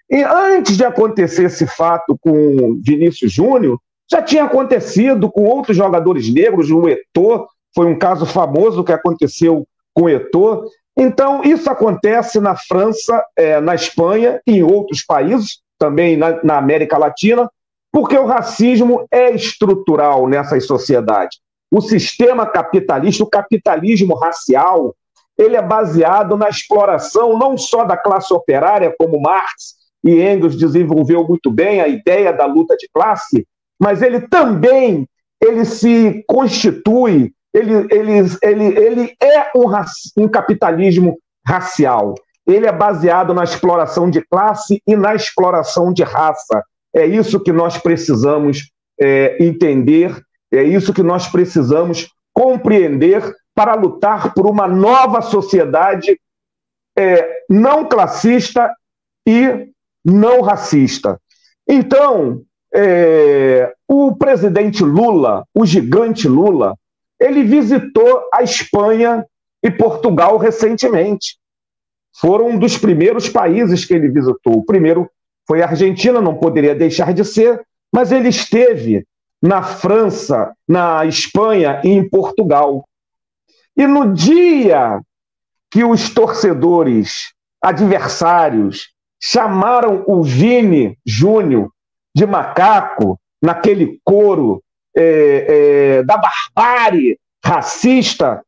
E 0.09 0.24
antes 0.24 0.78
de 0.78 0.86
acontecer 0.86 1.45
esse 1.45 1.68
fato 1.68 2.18
com 2.22 2.80
Vinícius 2.82 3.32
Júnior, 3.32 3.78
já 4.09 4.22
tinha 4.22 4.45
acontecido 4.45 5.30
com 5.30 5.43
outros 5.43 5.76
jogadores 5.76 6.34
negros, 6.34 6.72
o 6.72 6.88
Eto'o, 6.88 7.45
foi 7.76 7.86
um 7.88 7.99
caso 7.99 8.26
famoso 8.26 8.84
que 8.84 8.93
aconteceu 8.93 9.68
com 9.93 10.03
o 10.03 10.09
Eto'o. 10.09 10.63
Então, 10.97 11.43
isso 11.43 11.70
acontece 11.70 12.39
na 12.39 12.55
França, 12.55 13.22
é, 13.36 13.59
na 13.59 13.76
Espanha 13.76 14.41
e 14.47 14.59
em 14.59 14.63
outros 14.63 15.03
países, 15.03 15.59
também 15.78 16.15
na, 16.15 16.41
na 16.41 16.57
América 16.57 16.97
Latina, 16.97 17.49
porque 17.91 18.18
o 18.18 18.26
racismo 18.26 19.05
é 19.11 19.32
estrutural 19.32 20.28
nessas 20.28 20.65
sociedades. 20.65 21.39
O 21.70 21.82
sistema 21.82 22.45
capitalista, 22.45 23.24
o 23.24 23.30
capitalismo 23.30 24.15
racial, 24.15 24.95
ele 25.38 25.55
é 25.55 25.61
baseado 25.61 26.35
na 26.35 26.49
exploração 26.49 27.38
não 27.38 27.57
só 27.57 27.83
da 27.83 27.95
classe 27.95 28.33
operária, 28.33 28.93
como 28.97 29.21
Marx 29.21 29.75
e 30.03 30.21
Engels 30.21 30.55
desenvolveu 30.55 31.27
muito 31.27 31.51
bem 31.51 31.81
a 31.81 31.88
ideia 31.88 32.33
da 32.33 32.45
luta 32.45 32.75
de 32.75 32.88
classe, 32.93 33.45
mas 33.79 34.01
ele 34.01 34.21
também 34.21 35.07
ele 35.41 35.65
se 35.65 36.23
constitui, 36.27 37.31
ele, 37.53 37.88
ele, 37.91 38.13
ele, 38.41 38.65
ele 38.79 39.15
é 39.21 39.51
um, 39.55 40.23
um 40.23 40.27
capitalismo 40.27 41.17
racial. 41.45 42.15
Ele 42.45 42.65
é 42.65 42.71
baseado 42.71 43.33
na 43.33 43.43
exploração 43.43 44.09
de 44.09 44.21
classe 44.21 44.81
e 44.88 44.95
na 44.95 45.13
exploração 45.13 45.93
de 45.93 46.03
raça. 46.03 46.63
É 46.95 47.05
isso 47.05 47.39
que 47.39 47.51
nós 47.51 47.77
precisamos 47.77 48.71
é, 48.99 49.38
entender, 49.43 50.19
é 50.51 50.63
isso 50.63 50.93
que 50.93 51.03
nós 51.03 51.27
precisamos 51.27 52.09
compreender 52.33 53.21
para 53.57 53.73
lutar 53.73 54.35
por 54.35 54.45
uma 54.45 54.67
nova 54.67 55.19
sociedade 55.19 56.21
é, 56.95 57.43
não 57.49 57.89
classista 57.89 58.71
e 59.27 59.71
não 60.05 60.41
racista. 60.41 61.19
Então, 61.67 62.43
é, 62.71 63.73
o 63.87 64.15
presidente 64.15 64.83
Lula, 64.83 65.43
o 65.55 65.65
gigante 65.65 66.27
Lula, 66.27 66.77
ele 67.19 67.43
visitou 67.43 68.29
a 68.31 68.43
Espanha 68.43 69.25
e 69.63 69.71
Portugal 69.71 70.37
recentemente. 70.37 71.39
Foram 72.15 72.49
um 72.49 72.59
dos 72.59 72.77
primeiros 72.77 73.27
países 73.27 73.85
que 73.85 73.95
ele 73.95 74.07
visitou. 74.07 74.53
O 74.53 74.65
primeiro 74.65 75.09
foi 75.47 75.63
a 75.63 75.69
Argentina, 75.69 76.21
não 76.21 76.35
poderia 76.35 76.75
deixar 76.75 77.11
de 77.11 77.25
ser, 77.25 77.59
mas 77.91 78.11
ele 78.11 78.29
esteve 78.29 79.03
na 79.41 79.63
França, 79.63 80.53
na 80.67 81.03
Espanha 81.07 81.81
e 81.83 81.89
em 81.89 82.07
Portugal. 82.07 82.87
E 83.78 83.86
no 83.86 84.11
dia 84.11 84.99
que 85.69 85.84
os 85.84 86.09
torcedores 86.09 87.32
adversários 87.61 88.89
chamaram 89.21 90.03
o 90.07 90.23
Vini 90.23 90.97
Júnior 91.05 91.69
de 92.15 92.25
macaco, 92.25 93.19
naquele 93.39 93.99
coro 94.03 94.63
é, 94.95 95.99
é, 95.99 96.03
da 96.03 96.17
barbárie 96.17 97.19
racista, 97.45 98.43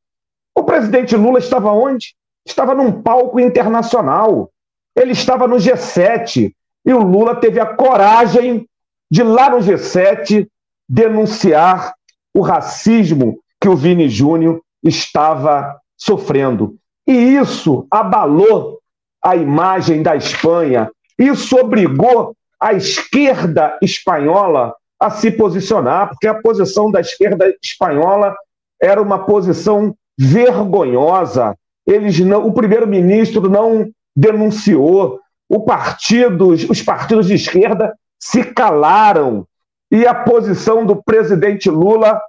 o 0.56 0.64
presidente 0.64 1.16
Lula 1.16 1.38
estava 1.38 1.72
onde? 1.72 2.16
Estava 2.44 2.74
num 2.74 2.92
palco 3.04 3.40
internacional. 3.40 4.50
Ele 4.96 5.12
estava 5.12 5.48
no 5.48 5.58
G7 5.58 6.52
e 6.84 6.94
o 6.94 7.04
Lula 7.04 7.36
teve 7.36 7.60
a 7.60 7.68
coragem 7.68 8.68
de 9.12 9.22
lá 9.22 9.52
no 9.52 9.58
G7 9.58 10.48
denunciar 10.88 11.94
o 12.34 12.42
racismo 12.42 13.40
que 13.62 13.70
o 13.70 13.76
Vini 13.76 14.10
Júnior 14.10 14.60
estava 14.84 15.80
sofrendo. 15.98 16.76
E 17.08 17.14
isso 17.14 17.88
abalou 17.90 18.80
a 19.24 19.36
imagem 19.36 20.02
da 20.02 20.16
Espanha, 20.16 20.90
isso 21.18 21.58
obrigou 21.58 22.36
a 22.60 22.74
esquerda 22.74 23.78
espanhola 23.82 24.74
a 25.00 25.10
se 25.10 25.32
posicionar, 25.32 26.10
porque 26.10 26.28
a 26.28 26.42
posição 26.42 26.92
da 26.92 27.00
esquerda 27.00 27.54
espanhola 27.64 28.36
era 28.82 29.02
uma 29.02 29.20
posição 29.26 29.96
vergonhosa. 30.18 31.56
Eles 31.88 32.20
não, 32.20 32.46
o 32.46 32.54
primeiro-ministro 32.54 33.50
não 33.50 33.90
denunciou, 34.16 35.20
o 35.48 35.62
partido, 35.62 36.50
os 36.50 36.82
partidos 36.82 37.28
de 37.28 37.36
esquerda 37.36 37.94
se 38.20 38.44
calaram 38.44 39.48
e 39.92 40.06
a 40.06 40.14
posição 40.14 40.86
do 40.86 41.02
presidente 41.02 41.70
Lula 41.70 42.22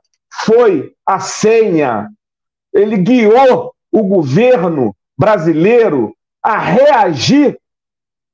foi 0.45 0.93
a 1.05 1.19
senha. 1.19 2.09
Ele 2.73 2.97
guiou 2.97 3.73
o 3.91 4.03
governo 4.03 4.95
brasileiro 5.19 6.15
a 6.43 6.59
reagir 6.59 7.59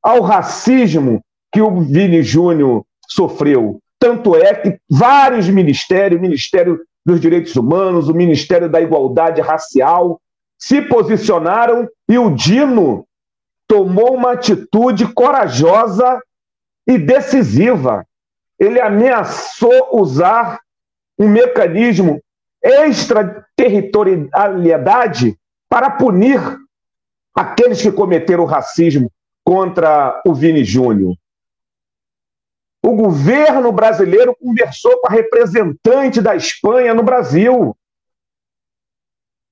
ao 0.03 0.21
racismo 0.21 1.21
que 1.53 1.61
o 1.61 1.81
Vini 1.81 2.23
Júnior 2.23 2.85
sofreu. 3.09 3.81
Tanto 3.99 4.37
é 4.37 4.55
que 4.55 4.79
vários 4.89 5.49
ministérios, 5.49 6.19
o 6.19 6.23
Ministério 6.23 6.81
dos 7.05 7.21
Direitos 7.21 7.57
Humanos, 7.57 8.09
o 8.09 8.15
Ministério 8.15 8.69
da 8.69 8.81
Igualdade 8.81 9.41
Racial, 9.41 10.21
se 10.59 10.83
posicionaram 10.83 11.89
e 12.09 12.19
o 12.19 12.31
Dino 12.31 13.07
tomou 13.67 14.15
uma 14.15 14.33
atitude 14.33 15.07
corajosa 15.13 16.21
e 16.87 16.99
decisiva. 16.99 18.07
Ele 18.59 18.81
ameaçou 18.81 19.89
usar 19.93 20.61
um 21.19 21.29
mecanismo 21.29 22.21
extraterritorialidade 22.67 25.39
para 25.69 25.91
punir 25.91 26.41
aqueles 27.35 27.81
que 27.81 27.93
cometeram 27.93 28.45
racismo 28.45 29.11
contra 29.45 30.21
o 30.27 30.35
Vini 30.35 30.65
Júnior 30.65 31.15
o 32.87 32.95
governo 32.95 33.73
brasileiro 33.73 34.37
conversou 34.41 35.01
com 35.01 35.09
a 35.09 35.11
representante 35.11 36.21
da 36.21 36.37
Espanha 36.37 36.95
no 36.95 37.03
Brasil, 37.03 37.77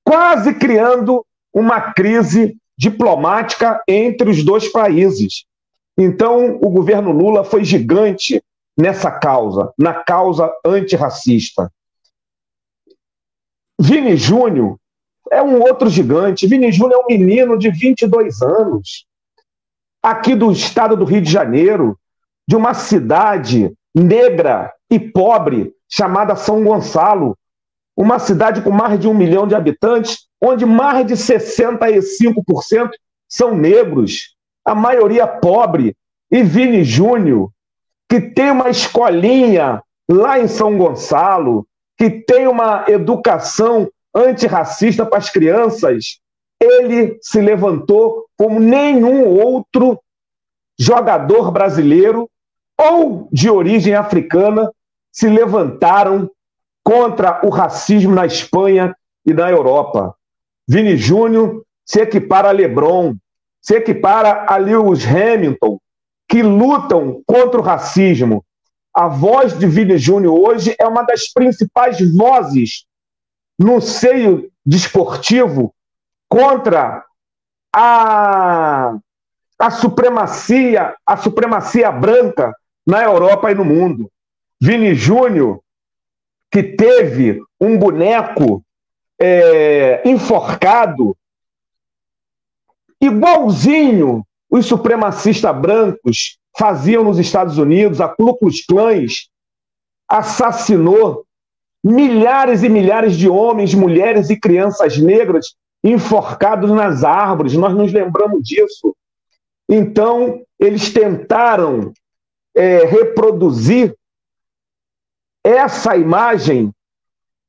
quase 0.06 0.54
criando 0.54 1.26
uma 1.52 1.92
crise 1.92 2.56
diplomática 2.78 3.82
entre 3.88 4.30
os 4.30 4.44
dois 4.44 4.70
países. 4.70 5.46
Então, 5.98 6.60
o 6.62 6.70
governo 6.70 7.10
Lula 7.10 7.42
foi 7.42 7.64
gigante 7.64 8.40
nessa 8.78 9.10
causa, 9.10 9.72
na 9.76 9.94
causa 9.94 10.52
antirracista. 10.64 11.72
Vini 13.86 14.16
Júnior 14.16 14.78
é 15.30 15.42
um 15.42 15.60
outro 15.60 15.90
gigante. 15.90 16.46
Vini 16.46 16.72
Júnior 16.72 17.00
é 17.00 17.04
um 17.04 17.18
menino 17.18 17.58
de 17.58 17.70
22 17.70 18.40
anos, 18.40 19.04
aqui 20.02 20.34
do 20.34 20.50
estado 20.50 20.96
do 20.96 21.04
Rio 21.04 21.20
de 21.20 21.30
Janeiro, 21.30 21.98
de 22.48 22.56
uma 22.56 22.72
cidade 22.72 23.70
negra 23.94 24.72
e 24.90 24.98
pobre 24.98 25.74
chamada 25.86 26.34
São 26.34 26.64
Gonçalo, 26.64 27.36
uma 27.94 28.18
cidade 28.18 28.62
com 28.62 28.70
mais 28.70 28.98
de 28.98 29.06
um 29.06 29.12
milhão 29.12 29.46
de 29.46 29.54
habitantes, 29.54 30.28
onde 30.40 30.64
mais 30.64 31.06
de 31.06 31.12
65% 31.12 32.88
são 33.28 33.54
negros, 33.54 34.34
a 34.64 34.74
maioria 34.74 35.26
pobre, 35.26 35.94
e 36.30 36.42
Vini 36.42 36.84
Júnior, 36.84 37.50
que 38.08 38.18
tem 38.18 38.50
uma 38.50 38.70
escolinha 38.70 39.82
lá 40.08 40.40
em 40.40 40.48
São 40.48 40.78
Gonçalo, 40.78 41.66
que 41.96 42.10
tem 42.10 42.46
uma 42.46 42.84
educação 42.88 43.88
antirracista 44.14 45.04
para 45.04 45.18
as 45.18 45.30
crianças, 45.30 46.20
ele 46.60 47.18
se 47.20 47.40
levantou 47.40 48.26
como 48.36 48.60
nenhum 48.60 49.26
outro 49.26 49.98
jogador 50.78 51.50
brasileiro 51.50 52.28
ou 52.78 53.28
de 53.32 53.48
origem 53.48 53.94
africana 53.94 54.70
se 55.12 55.28
levantaram 55.28 56.30
contra 56.82 57.40
o 57.46 57.50
racismo 57.50 58.14
na 58.14 58.26
Espanha 58.26 58.94
e 59.24 59.32
na 59.32 59.50
Europa. 59.50 60.14
Vini 60.66 60.96
Júnior 60.96 61.64
se 61.84 62.00
equipara 62.00 62.48
a 62.48 62.52
LeBron, 62.52 63.14
se 63.60 63.76
equipara 63.76 64.46
a 64.48 64.56
Lewis 64.56 65.06
Hamilton, 65.06 65.78
que 66.28 66.42
lutam 66.42 67.22
contra 67.26 67.60
o 67.60 67.62
racismo. 67.62 68.44
A 68.94 69.08
voz 69.08 69.58
de 69.58 69.66
Vini 69.66 69.98
Júnior 69.98 70.38
hoje 70.38 70.76
é 70.78 70.86
uma 70.86 71.02
das 71.02 71.26
principais 71.32 71.98
vozes 72.14 72.86
no 73.58 73.80
seio 73.80 74.48
desportivo 74.64 75.74
contra 76.28 77.04
a, 77.74 78.96
a 79.58 79.70
supremacia, 79.70 80.94
a 81.04 81.16
supremacia 81.16 81.90
branca 81.90 82.54
na 82.86 83.02
Europa 83.02 83.50
e 83.50 83.54
no 83.54 83.64
mundo. 83.64 84.08
Vini 84.60 84.94
Júnior, 84.94 85.60
que 86.50 86.62
teve 86.62 87.40
um 87.60 87.76
boneco 87.76 88.64
é, 89.20 90.08
enforcado, 90.08 91.16
igualzinho 93.00 94.24
os 94.48 94.66
supremacistas 94.66 95.56
brancos 95.56 96.38
faziam 96.56 97.02
nos 97.02 97.18
Estados 97.18 97.58
Unidos, 97.58 98.00
a 98.00 98.08
Ku 98.08 98.36
Klux 98.36 98.64
Klan 98.64 99.06
assassinou 100.08 101.24
milhares 101.82 102.62
e 102.62 102.68
milhares 102.68 103.16
de 103.16 103.28
homens, 103.28 103.74
mulheres 103.74 104.30
e 104.30 104.38
crianças 104.38 104.96
negras 104.98 105.54
enforcados 105.82 106.70
nas 106.70 107.04
árvores. 107.04 107.54
Nós 107.54 107.74
nos 107.74 107.92
lembramos 107.92 108.42
disso. 108.42 108.96
Então, 109.68 110.42
eles 110.58 110.92
tentaram 110.92 111.92
é, 112.54 112.84
reproduzir 112.84 113.94
essa 115.42 115.96
imagem 115.96 116.72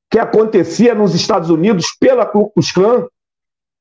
que 0.10 0.20
acontecia 0.20 0.94
nos 0.94 1.14
Estados 1.14 1.50
Unidos 1.50 1.96
pela 2.00 2.26
Ku 2.26 2.50
Klux 2.50 2.72
Klan 2.72 3.08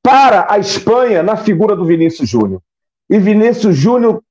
para 0.03 0.47
a 0.53 0.59
Espanha 0.59 1.23
na 1.23 1.37
figura 1.37 1.75
do 1.75 1.85
Vinícius 1.85 2.29
Júnior. 2.29 2.61
E 3.09 3.19
Vinícius 3.19 3.77
Júnior 3.77 4.23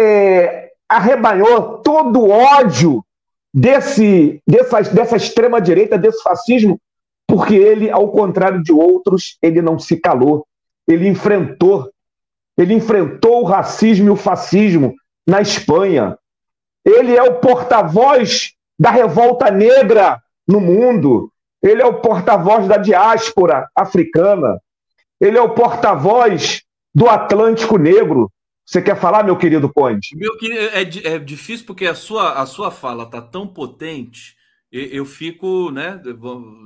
é, 0.00 0.70
arrebanhou 0.88 1.78
todo 1.78 2.20
o 2.20 2.30
ódio 2.30 3.04
desse, 3.52 4.42
dessa, 4.46 4.82
dessa 4.82 5.16
extrema-direita, 5.16 5.98
desse 5.98 6.22
fascismo, 6.22 6.80
porque 7.26 7.54
ele, 7.54 7.90
ao 7.90 8.10
contrário 8.10 8.62
de 8.62 8.72
outros, 8.72 9.36
ele 9.42 9.60
não 9.60 9.78
se 9.78 9.96
calou. 9.96 10.46
Ele 10.88 11.06
enfrentou. 11.06 11.90
Ele 12.56 12.74
enfrentou 12.74 13.42
o 13.42 13.44
racismo 13.44 14.08
e 14.08 14.10
o 14.10 14.16
fascismo 14.16 14.94
na 15.26 15.40
Espanha. 15.40 16.18
Ele 16.84 17.16
é 17.16 17.22
o 17.22 17.34
porta-voz 17.34 18.52
da 18.78 18.90
revolta 18.90 19.50
negra 19.50 20.20
no 20.48 20.60
mundo. 20.60 21.30
Ele 21.62 21.82
é 21.82 21.86
o 21.86 22.00
porta-voz 22.00 22.66
da 22.66 22.78
diáspora 22.78 23.68
africana. 23.76 24.58
Ele 25.20 25.36
é 25.36 25.42
o 25.42 25.54
porta-voz 25.54 26.62
do 26.94 27.08
Atlântico 27.08 27.76
Negro. 27.76 28.30
Você 28.70 28.80
quer 28.80 28.94
falar, 28.94 29.24
meu 29.24 29.36
querido 29.36 29.68
Conde? 29.68 30.10
Meu 30.14 30.38
querido, 30.38 30.60
é, 30.60 31.14
é 31.14 31.18
difícil 31.18 31.66
porque 31.66 31.86
a 31.86 31.94
sua, 31.94 32.34
a 32.34 32.46
sua 32.46 32.70
fala 32.70 33.02
está 33.02 33.20
tão 33.20 33.44
potente, 33.44 34.36
eu, 34.70 34.84
eu, 34.84 35.04
fico, 35.04 35.72
né? 35.72 36.00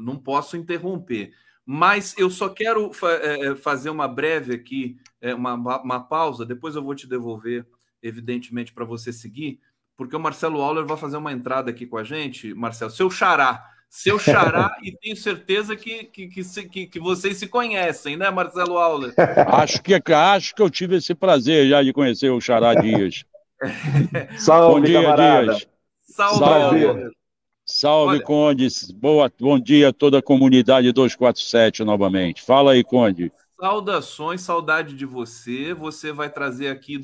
Não 0.04 0.18
posso 0.18 0.54
interromper. 0.54 1.32
Mas 1.64 2.14
eu 2.18 2.28
só 2.28 2.50
quero 2.50 2.92
fa 2.92 3.10
é, 3.10 3.46
é, 3.46 3.56
fazer 3.56 3.88
uma 3.88 4.06
breve 4.06 4.52
aqui, 4.52 4.98
é, 5.18 5.34
uma, 5.34 5.54
uma 5.54 5.98
pausa, 5.98 6.44
depois 6.44 6.76
eu 6.76 6.84
vou 6.84 6.94
te 6.94 7.06
devolver, 7.06 7.66
evidentemente, 8.02 8.74
para 8.74 8.84
você 8.84 9.10
seguir, 9.10 9.58
porque 9.96 10.14
o 10.14 10.20
Marcelo 10.20 10.60
Auler 10.60 10.84
vai 10.84 10.98
fazer 10.98 11.16
uma 11.16 11.32
entrada 11.32 11.70
aqui 11.70 11.86
com 11.86 11.96
a 11.96 12.04
gente, 12.04 12.52
Marcelo, 12.52 12.90
seu 12.90 13.10
xará 13.10 13.64
seu 13.94 14.18
xará 14.18 14.76
e 14.82 14.90
tenho 14.90 15.16
certeza 15.16 15.76
que, 15.76 16.02
que, 16.02 16.26
que, 16.26 16.86
que, 16.88 16.98
vocês 16.98 17.36
se 17.36 17.46
conhecem, 17.46 18.16
né, 18.16 18.28
Marcelo 18.28 18.76
Auler? 18.76 19.14
Acho 19.46 19.80
que, 19.80 19.94
acho 19.94 20.52
que 20.52 20.60
eu 20.60 20.68
tive 20.68 20.96
esse 20.96 21.14
prazer 21.14 21.68
já 21.68 21.80
de 21.80 21.92
conhecer 21.92 22.28
o 22.28 22.40
Xará 22.40 22.74
Dias. 22.74 23.24
Salve, 24.36 24.74
bom 24.74 24.84
dia, 24.84 25.00
camarada. 25.00 25.54
Dias. 25.54 25.68
Salve, 26.02 26.38
Salve. 26.40 27.10
Salve, 27.64 28.16
Olha, 28.16 28.24
Conde. 28.24 28.68
Boa, 28.96 29.32
bom 29.38 29.60
dia 29.60 29.90
a 29.90 29.92
toda 29.92 30.18
a 30.18 30.22
comunidade 30.22 30.90
247 30.90 31.84
novamente. 31.84 32.42
Fala 32.42 32.72
aí, 32.72 32.82
Conde. 32.82 33.30
Saudações, 33.60 34.40
saudade 34.40 34.96
de 34.96 35.06
você. 35.06 35.72
Você 35.72 36.10
vai 36.10 36.28
trazer 36.28 36.66
aqui 36.66 37.00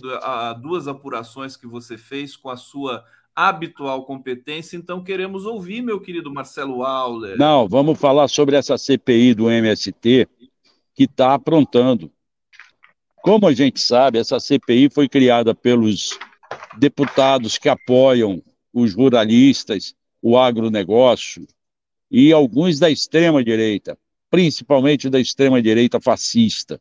duas 0.60 0.88
apurações 0.88 1.56
que 1.56 1.68
você 1.68 1.96
fez 1.96 2.36
com 2.36 2.50
a 2.50 2.56
sua 2.56 3.04
habitual 3.48 4.04
competência, 4.04 4.76
então 4.76 5.02
queremos 5.02 5.46
ouvir, 5.46 5.82
meu 5.82 5.98
querido 6.00 6.32
Marcelo 6.32 6.82
Auler. 6.84 7.38
Não, 7.38 7.66
vamos 7.66 7.98
falar 7.98 8.28
sobre 8.28 8.56
essa 8.56 8.76
CPI 8.76 9.34
do 9.34 9.50
MST 9.50 10.28
que 10.94 11.04
está 11.04 11.34
aprontando. 11.34 12.12
Como 13.22 13.46
a 13.46 13.52
gente 13.52 13.80
sabe, 13.80 14.18
essa 14.18 14.38
CPI 14.38 14.90
foi 14.90 15.08
criada 15.08 15.54
pelos 15.54 16.18
deputados 16.76 17.56
que 17.56 17.68
apoiam 17.68 18.42
os 18.72 18.94
ruralistas, 18.94 19.94
o 20.20 20.38
agronegócio 20.38 21.46
e 22.10 22.32
alguns 22.32 22.78
da 22.78 22.90
extrema-direita, 22.90 23.96
principalmente 24.30 25.08
da 25.08 25.18
extrema-direita 25.18 26.00
fascista, 26.00 26.80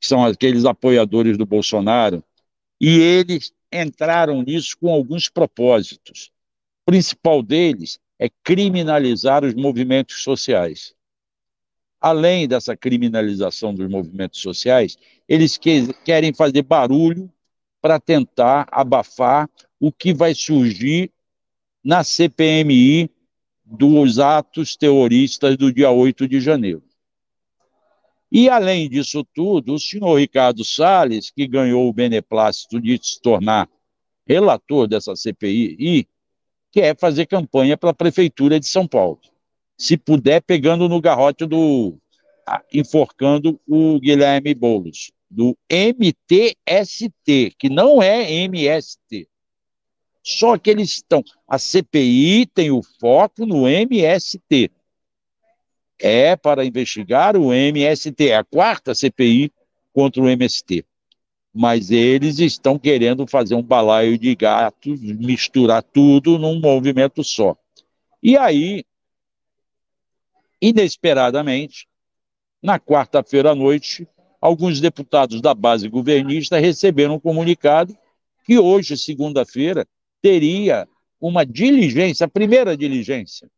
que 0.00 0.06
são 0.06 0.24
aqueles 0.24 0.64
apoiadores 0.64 1.36
do 1.36 1.44
Bolsonaro, 1.44 2.24
e 2.80 2.98
eles 2.98 3.52
entraram 3.72 4.42
nisso 4.42 4.76
com 4.78 4.90
alguns 4.92 5.28
propósitos. 5.28 6.30
O 6.82 6.90
principal 6.90 7.42
deles 7.42 7.98
é 8.18 8.28
criminalizar 8.42 9.44
os 9.44 9.54
movimentos 9.54 10.22
sociais. 10.22 10.94
Além 12.00 12.48
dessa 12.48 12.76
criminalização 12.76 13.74
dos 13.74 13.88
movimentos 13.88 14.40
sociais, 14.40 14.98
eles 15.28 15.56
que, 15.56 15.92
querem 16.04 16.32
fazer 16.32 16.62
barulho 16.62 17.30
para 17.80 18.00
tentar 18.00 18.66
abafar 18.70 19.48
o 19.78 19.92
que 19.92 20.12
vai 20.12 20.34
surgir 20.34 21.10
na 21.82 22.04
CPMI 22.04 23.10
dos 23.64 24.18
atos 24.18 24.76
terroristas 24.76 25.56
do 25.56 25.72
dia 25.72 25.90
8 25.90 26.26
de 26.26 26.40
janeiro. 26.40 26.82
E, 28.30 28.48
além 28.48 28.88
disso 28.88 29.26
tudo, 29.34 29.74
o 29.74 29.80
senhor 29.80 30.18
Ricardo 30.18 30.64
Salles, 30.64 31.30
que 31.30 31.48
ganhou 31.48 31.88
o 31.88 31.92
beneplácito 31.92 32.80
de 32.80 32.98
se 33.02 33.20
tornar 33.20 33.68
relator 34.26 34.86
dessa 34.86 35.16
CPI, 35.16 35.76
e 35.78 36.06
quer 36.70 36.96
fazer 36.96 37.26
campanha 37.26 37.76
para 37.76 37.90
a 37.90 37.94
Prefeitura 37.94 38.60
de 38.60 38.68
São 38.68 38.86
Paulo. 38.86 39.18
Se 39.76 39.96
puder, 39.96 40.40
pegando 40.42 40.88
no 40.88 41.00
garrote 41.00 41.44
do. 41.44 41.98
enforcando 42.72 43.60
o 43.66 43.98
Guilherme 43.98 44.54
Boulos, 44.54 45.10
do 45.28 45.56
MTST, 45.68 47.56
que 47.58 47.68
não 47.68 48.00
é 48.00 48.30
MST. 48.32 49.26
Só 50.22 50.56
que 50.56 50.70
eles 50.70 50.90
estão. 50.90 51.24
A 51.48 51.58
CPI 51.58 52.46
tem 52.46 52.70
o 52.70 52.82
foco 53.00 53.44
no 53.44 53.66
MST 53.66 54.70
é 56.00 56.34
para 56.36 56.64
investigar 56.64 57.36
o 57.36 57.52
MST, 57.52 58.32
a 58.32 58.42
quarta 58.42 58.94
CPI 58.94 59.52
contra 59.92 60.22
o 60.22 60.28
MST. 60.28 60.84
Mas 61.52 61.90
eles 61.90 62.38
estão 62.38 62.78
querendo 62.78 63.26
fazer 63.26 63.54
um 63.54 63.62
balaio 63.62 64.16
de 64.16 64.34
gatos, 64.34 65.00
misturar 65.00 65.82
tudo 65.82 66.38
num 66.38 66.60
movimento 66.60 67.24
só. 67.24 67.56
E 68.22 68.36
aí, 68.36 68.84
inesperadamente, 70.60 71.86
na 72.62 72.78
quarta-feira 72.78 73.50
à 73.50 73.54
noite, 73.54 74.06
alguns 74.40 74.80
deputados 74.80 75.40
da 75.40 75.54
base 75.54 75.88
governista 75.88 76.58
receberam 76.58 77.14
um 77.14 77.20
comunicado 77.20 77.96
que 78.44 78.58
hoje, 78.58 78.96
segunda-feira, 78.96 79.86
teria 80.22 80.86
uma 81.20 81.44
diligência, 81.44 82.24
a 82.26 82.28
primeira 82.28 82.76
diligência, 82.76 83.48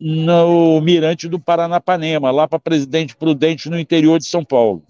no 0.00 0.80
Mirante 0.80 1.28
do 1.28 1.38
Paranapanema, 1.38 2.30
lá 2.30 2.48
para 2.48 2.58
Presidente 2.58 3.14
Prudente, 3.14 3.68
no 3.68 3.78
interior 3.78 4.18
de 4.18 4.24
São 4.24 4.42
Paulo. 4.42 4.82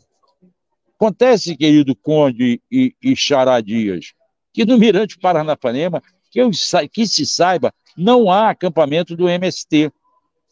Acontece, 0.94 1.56
querido 1.56 1.96
Conde 1.96 2.62
e, 2.70 2.94
e 3.02 3.16
Xará 3.16 3.60
Dias, 3.60 4.12
que 4.52 4.64
no 4.64 4.78
Mirante 4.78 5.18
Paranapanema, 5.18 6.00
que, 6.30 6.40
eu, 6.40 6.50
que 6.92 7.06
se 7.06 7.26
saiba, 7.26 7.74
não 7.96 8.30
há 8.30 8.50
acampamento 8.50 9.16
do 9.16 9.28
MST. 9.28 9.90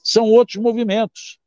São 0.03 0.25
outros 0.25 0.57
movimentos, 0.61 1.39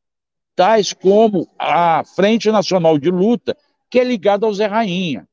tais 0.55 0.93
como 0.93 1.49
a 1.59 2.03
Frente 2.15 2.49
Nacional 2.49 2.97
de 2.97 3.09
Luta, 3.09 3.57
que 3.89 3.99
é 3.99 4.03
ligada 4.03 4.45
ao 4.45 4.53
Zé 4.53 4.67
Rainha. 4.67 5.27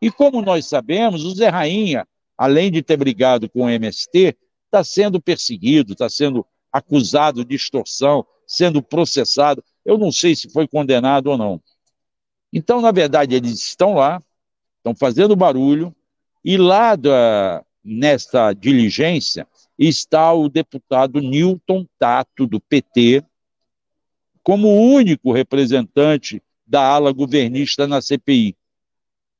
E 0.00 0.10
como 0.10 0.40
nós 0.40 0.66
sabemos, 0.66 1.24
o 1.24 1.34
Zé 1.34 1.48
Rainha, 1.48 2.06
além 2.38 2.70
de 2.70 2.82
ter 2.82 2.96
brigado 2.96 3.48
com 3.50 3.64
o 3.64 3.68
MST, 3.68 4.36
está 4.66 4.82
sendo 4.82 5.20
perseguido, 5.20 5.92
está 5.92 6.08
sendo 6.08 6.46
acusado 6.74 7.44
de 7.44 7.54
extorsão, 7.54 8.26
sendo 8.44 8.82
processado. 8.82 9.62
Eu 9.84 9.96
não 9.96 10.10
sei 10.10 10.34
se 10.34 10.50
foi 10.50 10.66
condenado 10.66 11.28
ou 11.28 11.38
não. 11.38 11.62
Então, 12.52 12.80
na 12.80 12.90
verdade, 12.90 13.36
eles 13.36 13.62
estão 13.62 13.94
lá, 13.94 14.20
estão 14.78 14.92
fazendo 14.92 15.36
barulho, 15.36 15.94
e 16.44 16.56
lá 16.56 16.96
da, 16.96 17.64
nesta 17.84 18.52
diligência 18.52 19.46
está 19.78 20.32
o 20.32 20.48
deputado 20.48 21.20
Newton 21.20 21.86
Tato, 21.96 22.44
do 22.44 22.60
PT, 22.60 23.24
como 24.42 24.76
único 24.76 25.32
representante 25.32 26.42
da 26.66 26.82
ala 26.84 27.12
governista 27.12 27.86
na 27.86 28.02
CPI, 28.02 28.56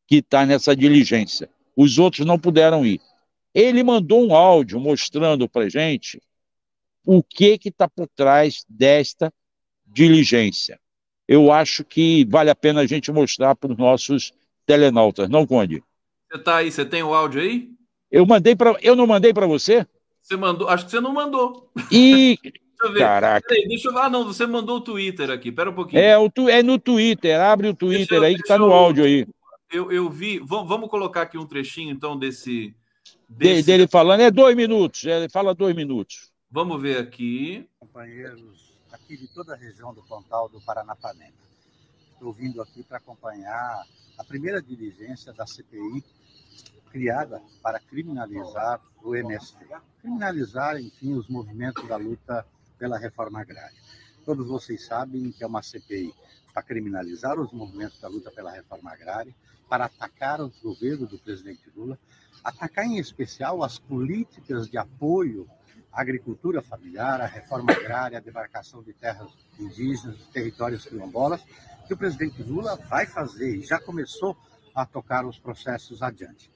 que 0.07 0.17
está 0.17 0.47
nessa 0.47 0.75
diligência. 0.77 1.51
Os 1.77 1.99
outros 1.99 2.25
não 2.25 2.39
puderam 2.39 2.87
ir. 2.87 3.01
Ele 3.53 3.83
mandou 3.83 4.25
um 4.25 4.35
áudio 4.35 4.79
mostrando 4.79 5.49
para 5.49 5.69
gente 5.69 6.23
o 7.05 7.23
que 7.23 7.61
está 7.65 7.89
por 7.89 8.09
trás 8.09 8.65
desta 8.69 9.33
diligência. 9.87 10.81
Eu 11.27 11.53
acho 11.53 11.85
que 11.85 12.25
vale 12.27 12.51
a 12.51 12.55
pena 12.55 12.81
a 12.81 12.87
gente 12.87 13.13
mostrar 13.13 13.55
para 13.55 13.73
os 13.73 13.79
nossos 13.79 14.33
telenautas, 14.67 15.29
não, 15.29 15.47
Conde? 15.47 15.83
Você 16.31 16.39
está 16.39 16.57
aí, 16.57 16.71
você 16.71 16.85
tem 16.85 17.03
o 17.03 17.15
áudio 17.15 17.41
aí? 17.41 17.69
Eu 18.11 18.27
mandei 18.27 18.55
para, 18.55 18.77
eu 18.83 18.97
não 18.97 19.07
mandei 19.07 19.33
para 19.33 19.47
você? 19.47 19.87
Você 20.21 20.37
mandou? 20.37 20.69
Acho 20.69 20.85
que 20.85 20.91
você 20.91 21.01
não 21.01 21.13
mandou. 21.13 21.71
E 21.91 22.39
deixa 22.43 22.59
eu 22.83 22.93
ver. 22.93 22.99
Caraca. 23.01 23.47
Peraí, 23.47 23.69
deixa 23.69 23.89
eu... 23.89 23.99
Ah, 23.99 24.09
não, 24.09 24.25
você 24.25 24.47
mandou 24.47 24.79
o 24.79 24.81
Twitter 24.81 25.31
aqui. 25.31 25.53
Pera 25.53 25.71
um 25.71 25.75
pouquinho. 25.75 26.01
É, 26.01 26.17
o 26.17 26.31
tu... 26.31 26.49
é 26.49 26.63
no 26.63 26.79
Twitter. 26.79 27.41
Abre 27.41 27.69
o 27.69 27.75
Twitter 27.75 28.19
eu, 28.19 28.23
aí 28.23 28.35
que 28.35 28.43
está 28.43 28.59
no 28.59 28.73
áudio 28.73 29.05
aí. 29.05 29.27
Eu, 29.71 29.91
eu 29.93 30.09
vi. 30.11 30.39
Vamos 30.39 30.89
colocar 30.89 31.23
aqui 31.23 31.37
um 31.37 31.47
trechinho 31.47 31.93
então 31.93 32.19
desse, 32.19 32.75
desse... 33.29 33.63
De, 33.63 33.63
dele 33.65 33.87
falando. 33.87 34.21
É 34.21 34.31
dois 34.31 34.57
minutos. 34.57 35.05
Ele 35.05 35.29
fala 35.29 35.55
dois 35.55 35.75
minutos. 35.75 36.34
Vamos 36.55 36.81
ver 36.81 36.99
aqui. 36.99 37.69
Companheiros 37.81 38.79
aqui 38.93 39.17
de 39.17 39.27
toda 39.27 39.55
a 39.55 39.57
região 39.57 39.93
do 39.93 40.05
Pontal 40.05 40.49
do 40.49 40.61
Paranapanema. 40.61 41.35
Estou 42.13 42.33
vindo 42.33 42.63
aqui 42.63 42.85
para 42.85 42.99
acompanhar 42.99 43.85
a 44.17 44.23
primeira 44.23 44.63
diligência 44.63 45.33
da 45.33 45.49
CPI 45.49 46.05
criada 46.93 47.43
para 47.61 47.81
criminalizar 47.81 48.81
o 49.03 49.17
MST. 49.17 49.67
Criminalizar, 50.01 50.81
enfim, 50.81 51.15
os 51.15 51.29
movimentos 51.29 51.89
da 51.89 51.97
luta 51.97 52.47
pela 52.79 52.99
reforma 52.99 53.41
agrária. 53.41 53.83
Todos 54.25 54.47
vocês 54.47 54.87
sabem 54.87 55.33
que 55.33 55.43
é 55.43 55.47
uma 55.49 55.61
CPI 55.61 56.15
para 56.53 56.63
criminalizar 56.63 57.37
os 57.37 57.53
movimentos 57.53 57.99
da 57.99 58.07
luta 58.07 58.31
pela 58.31 58.53
reforma 58.53 58.93
agrária, 58.93 59.35
para 59.69 59.87
atacar 59.87 60.41
o 60.41 60.53
governo 60.63 61.05
do 61.09 61.19
presidente 61.19 61.69
Lula, 61.75 61.99
atacar 62.45 62.87
em 62.87 62.99
especial 62.99 63.65
as 63.65 63.77
políticas 63.77 64.71
de 64.71 64.79
apoio 64.79 65.51
à 65.95 66.01
agricultura 66.01 66.61
familiar, 66.61 67.21
à 67.21 67.27
reforma 67.27 67.73
agrária, 67.73 68.19
à 68.19 68.21
demarcação 68.21 68.83
de 68.83 68.93
terras 68.93 69.31
indígenas, 69.59 70.17
territórios 70.33 70.85
quilombolas, 70.85 71.43
que 71.87 71.95
o 71.95 71.97
presidente 71.97 72.43
Lula 72.43 72.77
vai 72.89 73.07
fazer 73.07 73.57
e 73.57 73.63
já 73.63 73.79
começou 73.79 74.37
a 74.75 74.85
tocar 74.85 75.25
os 75.25 75.39
processos 75.39 76.03
adiante. 76.03 76.51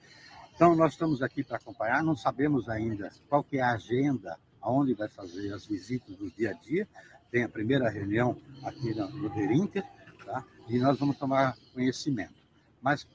Então, 0.55 0.75
nós 0.75 0.95
estamos 0.95 1.23
aqui 1.23 1.45
para 1.45 1.57
acompanhar, 1.57 2.03
não 2.03 2.17
sabemos 2.17 2.69
ainda 2.69 3.13
qual 3.29 3.45
que 3.45 3.59
é 3.59 3.63
a 3.63 3.75
agenda, 3.75 4.37
aonde 4.61 4.93
vai 4.93 5.09
fazer 5.09 5.53
as 5.53 5.65
visitas 5.65 6.17
do 6.17 6.29
dia 6.33 6.51
a 6.51 6.55
dia. 6.55 6.89
Tem 7.31 7.45
a 7.45 7.49
primeira 7.49 7.89
reunião 7.89 8.37
aqui 8.65 8.93
no 8.93 9.29
Derinter, 9.31 9.85
tá? 10.25 10.45
e 10.69 10.79
nós 10.81 10.99
vamos 10.99 11.17
tomar 11.17 11.57
conhecimento. 11.73 12.35
Mas 12.83 13.07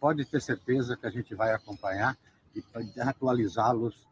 pode 0.00 0.24
ter 0.24 0.40
certeza 0.40 0.96
que 0.96 1.06
a 1.06 1.10
gente 1.10 1.34
vai 1.36 1.52
acompanhar 1.52 2.16
e 2.54 2.64
atualizá-los 3.00 4.07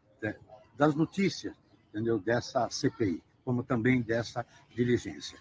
das 0.77 0.95
notícias, 0.95 1.55
entendeu? 1.89 2.19
Dessa 2.19 2.69
CPI, 2.69 3.21
como 3.43 3.63
também 3.63 4.01
dessa 4.01 4.45
diligência. 4.75 5.37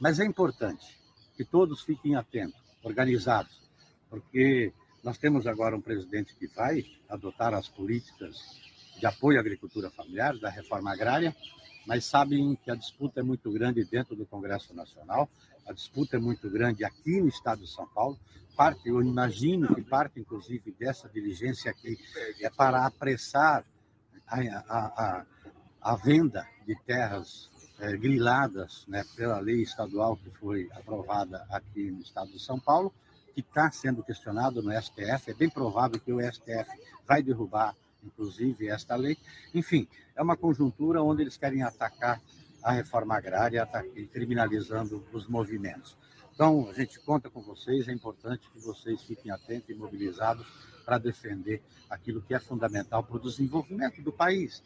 Mas 0.00 0.20
é 0.20 0.24
importante 0.24 0.98
que 1.36 1.44
todos 1.44 1.82
fiquem 1.82 2.14
atentos, 2.14 2.60
organizados, 2.82 3.60
porque 4.08 4.72
nós 5.02 5.18
temos 5.18 5.46
agora 5.46 5.76
um 5.76 5.80
presidente 5.80 6.34
que 6.34 6.46
vai 6.48 6.84
adotar 7.08 7.52
as 7.54 7.68
políticas 7.68 8.36
de 8.98 9.06
apoio 9.06 9.38
à 9.38 9.40
agricultura 9.40 9.90
familiar, 9.90 10.38
da 10.38 10.48
reforma 10.48 10.92
agrária, 10.92 11.34
mas 11.86 12.04
sabem 12.04 12.56
que 12.64 12.70
a 12.70 12.74
disputa 12.74 13.20
é 13.20 13.22
muito 13.22 13.50
grande 13.50 13.84
dentro 13.84 14.16
do 14.16 14.26
Congresso 14.26 14.74
Nacional, 14.74 15.28
a 15.66 15.72
disputa 15.72 16.16
é 16.16 16.20
muito 16.20 16.48
grande 16.48 16.84
aqui 16.84 17.20
no 17.20 17.28
estado 17.28 17.62
de 17.62 17.70
São 17.70 17.86
Paulo. 17.88 18.18
Parte, 18.56 18.88
eu 18.88 19.02
imagino 19.02 19.74
que 19.74 19.82
parte, 19.82 20.18
inclusive, 20.18 20.74
dessa 20.78 21.08
diligência 21.08 21.70
aqui 21.70 21.98
é 22.40 22.48
para 22.48 22.86
apressar 22.86 23.64
a, 24.28 24.40
a, 24.68 24.86
a, 24.86 25.26
a 25.80 25.96
venda 25.96 26.46
de 26.66 26.74
terras 26.84 27.50
é, 27.78 27.96
griladas 27.96 28.84
né, 28.88 29.04
pela 29.14 29.38
lei 29.38 29.62
estadual 29.62 30.16
que 30.16 30.30
foi 30.30 30.68
aprovada 30.72 31.46
aqui 31.50 31.90
no 31.90 32.00
estado 32.00 32.30
de 32.30 32.38
São 32.38 32.58
Paulo 32.58 32.92
que 33.34 33.40
está 33.40 33.70
sendo 33.70 34.02
questionado 34.02 34.62
no 34.62 34.72
STF. 34.80 35.30
É 35.30 35.34
bem 35.34 35.50
provável 35.50 36.00
que 36.00 36.10
o 36.10 36.20
STF 36.20 36.70
vai 37.06 37.22
derrubar, 37.22 37.76
inclusive, 38.02 38.68
esta 38.68 38.96
lei. 38.96 39.18
Enfim, 39.54 39.86
é 40.16 40.22
uma 40.22 40.38
conjuntura 40.38 41.02
onde 41.02 41.22
eles 41.22 41.36
querem 41.36 41.62
atacar 41.62 42.18
a 42.62 42.72
reforma 42.72 43.14
agrária, 43.14 43.68
criminalizando 44.10 45.04
os 45.12 45.28
movimentos. 45.28 45.98
Então, 46.34 46.68
a 46.70 46.72
gente 46.72 46.98
conta 47.00 47.28
com 47.28 47.42
vocês, 47.42 47.86
é 47.88 47.92
importante 47.92 48.50
que 48.50 48.58
vocês 48.58 49.02
fiquem 49.02 49.30
atentos 49.30 49.68
e 49.68 49.74
mobilizados 49.74 50.46
para 50.86 50.98
defender 50.98 51.60
aquilo 51.90 52.22
que 52.22 52.32
é 52.32 52.38
fundamental 52.38 53.02
para 53.02 53.16
o 53.16 53.20
desenvolvimento 53.20 54.00
do 54.00 54.12
país, 54.12 54.62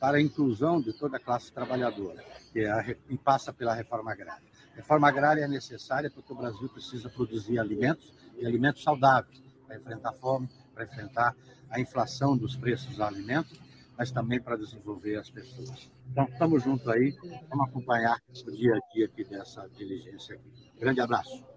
para 0.00 0.16
a 0.16 0.20
inclusão 0.20 0.80
de 0.80 0.92
toda 0.92 1.16
a 1.16 1.20
classe 1.20 1.52
trabalhadora, 1.52 2.24
que 2.52 2.60
é 2.60 2.70
a, 2.70 2.84
e 3.08 3.16
passa 3.16 3.52
pela 3.52 3.72
reforma 3.72 4.10
agrária. 4.10 4.42
Reforma 4.74 5.06
agrária 5.06 5.42
é 5.44 5.48
necessária 5.48 6.10
porque 6.10 6.32
o 6.32 6.36
Brasil 6.36 6.68
precisa 6.68 7.08
produzir 7.08 7.60
alimentos 7.60 8.12
e 8.36 8.44
alimentos 8.44 8.82
saudáveis 8.82 9.40
para 9.66 9.76
enfrentar 9.76 10.10
a 10.10 10.14
fome, 10.14 10.48
para 10.74 10.84
enfrentar 10.84 11.36
a 11.70 11.80
inflação 11.80 12.36
dos 12.36 12.56
preços 12.56 12.88
dos 12.88 13.00
alimentos, 13.00 13.60
mas 13.96 14.10
também 14.10 14.40
para 14.40 14.56
desenvolver 14.56 15.16
as 15.16 15.30
pessoas. 15.30 15.90
Então, 16.10 16.24
estamos 16.24 16.64
juntos 16.64 16.88
aí, 16.88 17.16
vamos 17.48 17.68
acompanhar 17.68 18.18
o 18.28 18.50
dia 18.50 18.74
a 18.74 18.92
dia 18.92 19.06
aqui 19.06 19.24
dessa 19.24 19.68
diligência. 19.68 20.34
Aqui. 20.34 20.72
Grande 20.78 21.00
abraço. 21.00 21.51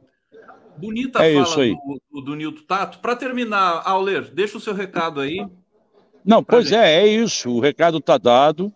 Bonita 0.78 1.26
é 1.26 1.34
fala 1.34 1.66
do, 1.66 2.02
do, 2.12 2.22
do 2.22 2.36
Nilton 2.36 2.64
Tato. 2.68 3.00
Para 3.00 3.16
terminar, 3.16 3.82
Auler, 3.86 4.30
deixa 4.34 4.58
o 4.58 4.62
seu 4.62 4.74
recado 4.74 5.22
aí. 5.22 5.46
Não, 6.24 6.44
pois 6.44 6.68
gente. 6.68 6.80
é, 6.80 7.04
é 7.04 7.08
isso. 7.08 7.50
O 7.50 7.60
recado 7.60 8.00
está 8.00 8.18
dado. 8.18 8.74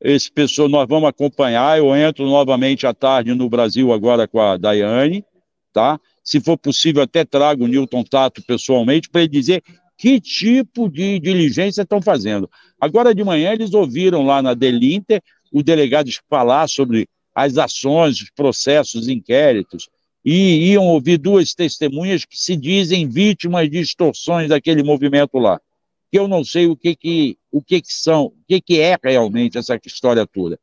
Esse 0.00 0.30
pessoal 0.30 0.68
nós 0.68 0.86
vamos 0.88 1.08
acompanhar. 1.08 1.78
Eu 1.78 1.94
entro 1.96 2.24
novamente 2.26 2.86
à 2.86 2.94
tarde 2.94 3.34
no 3.34 3.48
Brasil 3.48 3.92
agora 3.92 4.28
com 4.28 4.40
a 4.40 4.56
Daiane, 4.56 5.24
tá? 5.72 5.98
Se 6.22 6.40
for 6.40 6.56
possível, 6.56 7.02
até 7.02 7.24
trago 7.24 7.64
o 7.64 7.68
Newton 7.68 8.04
Tato 8.04 8.42
pessoalmente 8.42 9.08
para 9.08 9.22
ele 9.22 9.30
dizer 9.30 9.62
que 9.96 10.20
tipo 10.20 10.88
de 10.88 11.18
diligência 11.18 11.82
estão 11.82 12.02
fazendo. 12.02 12.50
Agora 12.80 13.14
de 13.14 13.22
manhã 13.22 13.52
eles 13.52 13.72
ouviram 13.72 14.24
lá 14.24 14.42
na 14.42 14.54
Delinter 14.54 15.22
o 15.52 15.62
delegado 15.62 16.10
falar 16.28 16.68
sobre 16.68 17.08
as 17.34 17.56
ações, 17.56 18.20
os 18.20 18.30
processos, 18.30 19.02
os 19.02 19.08
inquéritos, 19.08 19.88
e 20.24 20.72
iam 20.72 20.86
ouvir 20.86 21.18
duas 21.18 21.54
testemunhas 21.54 22.24
que 22.24 22.38
se 22.38 22.56
dizem 22.56 23.08
vítimas 23.08 23.68
de 23.70 23.78
extorsões 23.78 24.48
daquele 24.48 24.82
movimento 24.82 25.38
lá 25.38 25.60
que 26.12 26.18
eu 26.18 26.28
não 26.28 26.44
sei 26.44 26.66
o 26.66 26.76
que 26.76 26.94
que, 26.94 27.38
o 27.50 27.62
que, 27.62 27.80
que 27.80 27.92
são, 27.92 28.26
o 28.26 28.34
que, 28.46 28.60
que 28.60 28.78
é 28.78 28.98
realmente 29.02 29.56
essa 29.56 29.80
história 29.82 30.26
toda. 30.26 30.60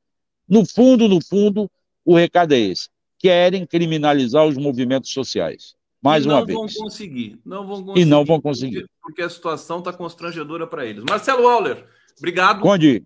No 0.48 0.64
fundo, 0.64 1.10
no 1.10 1.20
fundo, 1.26 1.70
o 2.06 2.16
recado 2.16 2.54
é 2.54 2.60
esse. 2.60 2.88
Querem 3.18 3.66
criminalizar 3.66 4.46
os 4.46 4.56
movimentos 4.56 5.12
sociais. 5.12 5.74
Mais 6.00 6.24
uma 6.24 6.46
vez. 6.46 6.56
Não 6.56 6.68
vão 6.68 6.84
conseguir. 6.84 7.40
Não 7.44 7.68
vão 7.68 7.84
conseguir. 7.84 8.02
E 8.02 8.06
não 8.06 8.24
vão 8.24 8.40
conseguir. 8.40 8.82
Porque, 8.82 8.94
porque 9.02 9.22
a 9.24 9.30
situação 9.30 9.80
está 9.80 9.92
constrangedora 9.92 10.68
para 10.68 10.86
eles. 10.86 11.04
Marcelo 11.04 11.48
Auler, 11.48 11.84
obrigado. 12.20 12.62
Conde, 12.62 13.04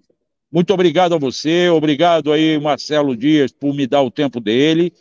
muito 0.51 0.73
obrigado 0.73 1.15
a 1.15 1.17
você. 1.17 1.69
Obrigado 1.69 2.33
aí, 2.33 2.59
Marcelo 2.59 3.15
Dias, 3.15 3.53
por 3.53 3.73
me 3.73 3.87
dar 3.87 4.01
o 4.01 4.11
tempo 4.11 4.41
dele. 4.41 4.91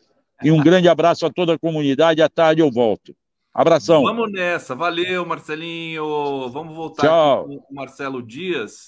E 0.45 0.51
um 0.51 0.62
grande 0.62 0.88
abraço 0.88 1.26
a 1.26 1.30
toda 1.30 1.55
a 1.55 1.59
comunidade. 1.59 2.22
À 2.22 2.28
tarde 2.28 2.61
eu 2.61 2.70
volto. 2.70 3.14
Abração. 3.55 4.03
Vamos 4.03 4.32
nessa. 4.32 4.74
Valeu, 4.74 5.26
Marcelinho. 5.26 6.49
Vamos 6.51 6.74
voltar 6.74 7.03
Tchau. 7.03 7.47
com 7.47 7.55
o 7.70 7.74
Marcelo 7.74 8.22
Dias. 8.22 8.86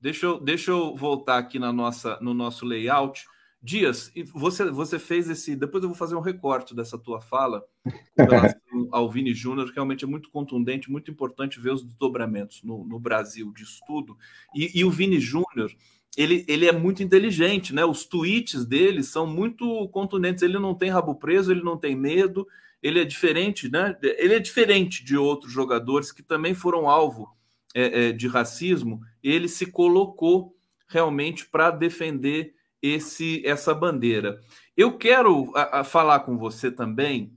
Deixa 0.00 0.26
eu, 0.26 0.40
deixa 0.40 0.70
eu 0.70 0.94
voltar 0.96 1.38
aqui 1.38 1.58
na 1.58 1.72
nossa, 1.72 2.18
no 2.20 2.34
nosso 2.34 2.66
layout. 2.66 3.24
Dias, 3.62 4.12
você, 4.34 4.68
você 4.70 4.98
fez 4.98 5.30
esse. 5.30 5.54
Depois 5.54 5.82
eu 5.82 5.88
vou 5.88 5.96
fazer 5.96 6.16
um 6.16 6.20
recorte 6.20 6.74
dessa 6.74 6.98
tua 6.98 7.20
fala 7.20 7.64
ao 8.90 9.08
Vini 9.08 9.32
Júnior, 9.32 9.68
que 9.68 9.76
realmente 9.76 10.04
é 10.04 10.08
muito 10.08 10.28
contundente, 10.30 10.90
muito 10.90 11.10
importante 11.12 11.60
ver 11.60 11.72
os 11.72 11.84
desdobramentos 11.84 12.60
no, 12.64 12.84
no 12.84 12.98
Brasil 12.98 13.52
de 13.52 13.62
estudo. 13.62 14.18
E, 14.52 14.80
e 14.80 14.84
o 14.84 14.90
Vini 14.90 15.20
Júnior, 15.20 15.72
ele, 16.16 16.44
ele 16.46 16.66
é 16.66 16.72
muito 16.72 17.02
inteligente, 17.02 17.74
né? 17.74 17.84
Os 17.84 18.04
tweets 18.04 18.66
dele 18.66 19.02
são 19.02 19.26
muito 19.26 19.88
contundentes. 19.88 20.42
Ele 20.42 20.58
não 20.58 20.74
tem 20.74 20.90
rabo 20.90 21.14
preso, 21.14 21.50
ele 21.50 21.62
não 21.62 21.76
tem 21.76 21.96
medo, 21.96 22.46
ele 22.82 23.00
é 23.00 23.04
diferente, 23.04 23.70
né? 23.70 23.96
Ele 24.02 24.34
é 24.34 24.38
diferente 24.38 25.02
de 25.04 25.16
outros 25.16 25.52
jogadores 25.52 26.12
que 26.12 26.22
também 26.22 26.54
foram 26.54 26.88
alvo 26.88 27.34
é, 27.74 28.08
é, 28.08 28.12
de 28.12 28.28
racismo. 28.28 29.00
Ele 29.22 29.48
se 29.48 29.66
colocou 29.66 30.54
realmente 30.86 31.46
para 31.46 31.70
defender 31.70 32.54
esse 32.82 33.42
essa 33.46 33.72
bandeira. 33.72 34.40
Eu 34.76 34.98
quero 34.98 35.50
a, 35.54 35.80
a 35.80 35.84
falar 35.84 36.20
com 36.20 36.36
você 36.36 36.70
também. 36.70 37.32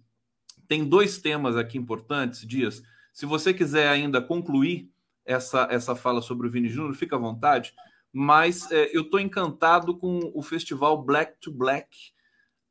Tem 0.68 0.84
dois 0.84 1.18
temas 1.20 1.56
aqui 1.56 1.78
importantes, 1.78 2.46
Dias. 2.46 2.82
Se 3.14 3.26
você 3.26 3.54
quiser 3.54 3.88
ainda 3.88 4.22
concluir 4.22 4.90
essa, 5.24 5.68
essa 5.72 5.96
fala 5.96 6.22
sobre 6.22 6.48
o 6.48 6.50
Vini 6.50 6.68
Júnior, 6.68 6.96
fica 6.96 7.16
à 7.16 7.20
vontade. 7.20 7.74
Mas 8.18 8.72
é, 8.72 8.96
eu 8.96 9.02
estou 9.02 9.20
encantado 9.20 9.98
com 9.98 10.32
o 10.34 10.42
festival 10.42 11.04
Black 11.04 11.38
to 11.42 11.52
Black 11.52 11.90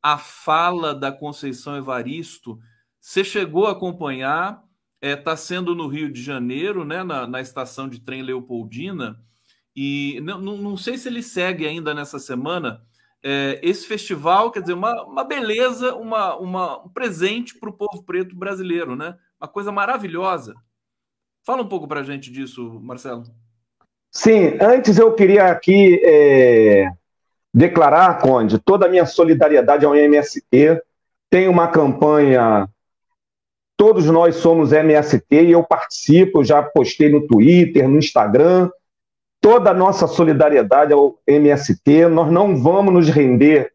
a 0.01 0.17
fala 0.17 0.91
da 0.91 1.11
Conceição 1.11 1.77
Evaristo. 1.77 2.57
Você 2.99 3.23
chegou 3.23 3.67
a 3.67 3.73
acompanhar, 3.73 4.63
está 4.99 5.07
é, 5.07 5.15
tá 5.15 5.37
sendo 5.37 5.75
no 5.75 5.87
Rio 5.87 6.11
de 6.11 6.19
Janeiro, 6.19 6.83
né, 6.83 7.03
na, 7.03 7.27
na 7.27 7.41
estação 7.41 7.87
de 7.87 7.99
trem 7.99 8.23
Leopoldina, 8.23 9.23
e 9.75 10.19
não, 10.23 10.75
sei 10.75 10.97
se 10.97 11.09
ele 11.09 11.21
segue 11.21 11.67
ainda 11.67 11.93
nessa 11.93 12.17
semana. 12.17 12.81
É, 13.21 13.59
esse 13.61 13.85
festival, 13.85 14.49
quer 14.49 14.61
dizer, 14.61 14.73
uma, 14.73 15.03
uma 15.03 15.23
beleza, 15.23 15.93
uma, 15.93 16.35
uma, 16.37 16.83
um 16.83 16.89
presente 16.89 17.53
para 17.59 17.69
o 17.69 17.77
povo 17.77 18.01
preto 18.03 18.35
brasileiro, 18.35 18.95
né? 18.95 19.15
Uma 19.39 19.47
coisa 19.47 19.71
maravilhosa. 19.71 20.55
Fala 21.43 21.61
um 21.61 21.67
pouco 21.67 21.87
para 21.87 21.99
a 21.99 22.03
gente 22.03 22.31
disso, 22.31 22.79
Marcelo. 22.81 23.44
Sim, 24.15 24.57
antes 24.61 24.97
eu 24.97 25.11
queria 25.11 25.47
aqui 25.47 26.01
é, 26.01 26.89
declarar, 27.53 28.17
Conde, 28.19 28.57
toda 28.57 28.85
a 28.85 28.89
minha 28.89 29.05
solidariedade 29.05 29.85
ao 29.85 29.93
MST. 29.93 30.81
Tem 31.29 31.49
uma 31.49 31.67
campanha, 31.67 32.65
todos 33.75 34.05
nós 34.05 34.37
somos 34.37 34.71
MST 34.71 35.25
e 35.29 35.51
eu 35.51 35.61
participo, 35.63 36.45
já 36.45 36.63
postei 36.63 37.09
no 37.09 37.27
Twitter, 37.27 37.89
no 37.89 37.97
Instagram, 37.97 38.69
toda 39.41 39.71
a 39.71 39.73
nossa 39.73 40.07
solidariedade 40.07 40.93
ao 40.93 41.19
MST. 41.27 42.07
Nós 42.07 42.31
não 42.31 42.55
vamos 42.55 42.93
nos 42.93 43.09
render 43.09 43.69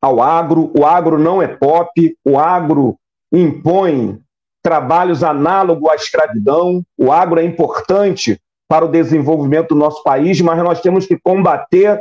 ao 0.00 0.22
agro, 0.22 0.72
o 0.78 0.86
agro 0.86 1.18
não 1.18 1.42
é 1.42 1.48
pop, 1.48 2.16
o 2.24 2.38
agro 2.38 2.96
impõe 3.32 4.22
trabalhos 4.62 5.24
análogos 5.24 5.90
à 5.90 5.96
escravidão, 5.96 6.86
o 6.96 7.10
agro 7.10 7.40
é 7.40 7.44
importante 7.44 8.40
para 8.72 8.86
o 8.86 8.88
desenvolvimento 8.88 9.68
do 9.68 9.74
nosso 9.74 10.02
país, 10.02 10.40
mas 10.40 10.56
nós 10.64 10.80
temos 10.80 11.04
que 11.04 11.18
combater 11.18 12.00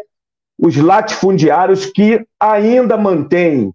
os 0.58 0.78
latifundiários 0.78 1.86
que 1.86 2.26
ainda 2.40 2.96
mantêm 2.96 3.74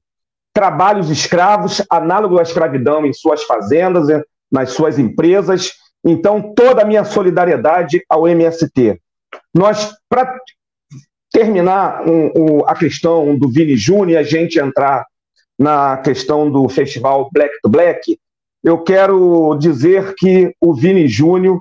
trabalhos 0.51 1.11
escravos, 1.11 1.83
análogo 1.91 2.39
à 2.39 2.43
escravidão, 2.43 3.05
em 3.05 3.13
suas 3.13 3.43
fazendas, 3.43 4.07
nas 4.51 4.71
suas 4.71 4.99
empresas. 4.99 5.75
Então, 6.03 6.55
toda 6.55 6.81
a 6.81 6.85
minha 6.87 7.05
solidariedade 7.05 8.03
ao 8.09 8.27
MST. 8.27 8.99
Nós, 9.55 9.93
para 10.09 10.35
terminar 11.31 12.01
um, 12.09 12.31
um, 12.35 12.67
a 12.67 12.75
questão 12.75 13.37
do 13.37 13.51
Vini 13.51 13.77
Júnior 13.77 14.13
e 14.13 14.17
a 14.17 14.23
gente 14.23 14.59
entrar 14.59 15.05
na 15.59 15.99
questão 15.99 16.51
do 16.51 16.67
festival 16.71 17.29
Black 17.31 17.61
to 17.63 17.69
Black, 17.69 18.19
eu 18.65 18.79
quero 18.79 19.55
dizer 19.61 20.15
que 20.17 20.51
o 20.59 20.73
Vini 20.73 21.07
Júnior 21.07 21.61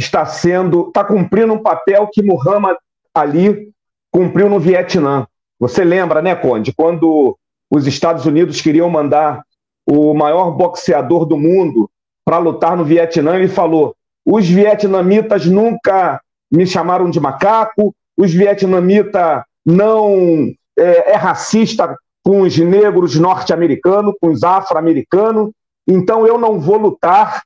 está 0.00 0.26
sendo, 0.26 0.88
está 0.88 1.04
cumprindo 1.04 1.52
um 1.52 1.62
papel 1.62 2.08
que 2.12 2.22
Muhammad 2.22 2.76
Ali 3.14 3.70
cumpriu 4.10 4.48
no 4.48 4.58
Vietnã. 4.58 5.26
Você 5.58 5.84
lembra, 5.84 6.22
né, 6.22 6.34
Conde, 6.34 6.72
quando 6.72 7.36
os 7.70 7.86
Estados 7.86 8.24
Unidos 8.24 8.60
queriam 8.60 8.88
mandar 8.88 9.42
o 9.86 10.14
maior 10.14 10.50
boxeador 10.52 11.24
do 11.26 11.36
mundo 11.36 11.88
para 12.24 12.38
lutar 12.38 12.76
no 12.76 12.84
Vietnã, 12.84 13.36
ele 13.36 13.48
falou: 13.48 13.94
os 14.24 14.48
vietnamitas 14.48 15.46
nunca 15.46 16.20
me 16.50 16.66
chamaram 16.66 17.10
de 17.10 17.20
macaco, 17.20 17.94
os 18.16 18.32
vietnamitas 18.32 19.42
não 19.64 20.50
é, 20.78 21.12
é 21.12 21.16
racista 21.16 21.96
com 22.24 22.42
os 22.42 22.56
negros 22.58 23.16
norte-americanos, 23.16 24.14
com 24.20 24.28
os 24.28 24.42
afro-americanos, 24.42 25.50
então 25.88 26.26
eu 26.26 26.38
não 26.38 26.60
vou 26.60 26.76
lutar 26.76 27.42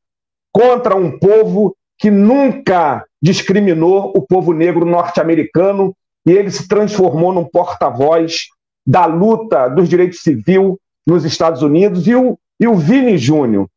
contra 0.52 0.94
um 0.94 1.18
povo 1.18 1.74
que 1.98 2.10
nunca 2.10 3.04
discriminou 3.22 4.12
o 4.14 4.22
povo 4.22 4.52
negro 4.52 4.84
norte-americano 4.84 5.94
e 6.26 6.32
ele 6.32 6.50
se 6.50 6.66
transformou 6.66 7.32
num 7.32 7.44
porta-voz 7.44 8.46
da 8.86 9.06
luta 9.06 9.68
dos 9.68 9.88
direitos 9.88 10.20
civis 10.20 10.74
nos 11.06 11.24
Estados 11.24 11.62
Unidos. 11.62 12.06
E 12.06 12.14
o, 12.14 12.38
e 12.58 12.66
o 12.66 12.74
Vini 12.74 13.16
Júnior 13.16 13.68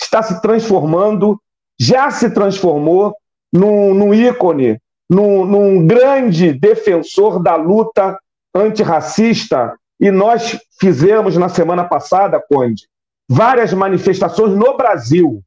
está 0.00 0.22
se 0.22 0.40
transformando, 0.40 1.40
já 1.78 2.10
se 2.10 2.30
transformou 2.30 3.14
num, 3.52 3.94
num 3.94 4.14
ícone, 4.14 4.78
num, 5.08 5.44
num 5.44 5.86
grande 5.86 6.52
defensor 6.52 7.42
da 7.42 7.56
luta 7.56 8.18
antirracista. 8.54 9.74
E 10.00 10.10
nós 10.10 10.58
fizemos 10.80 11.36
na 11.36 11.48
semana 11.48 11.84
passada, 11.84 12.42
Conde, 12.50 12.86
várias 13.28 13.72
manifestações 13.72 14.52
no 14.54 14.76
Brasil. 14.76 15.42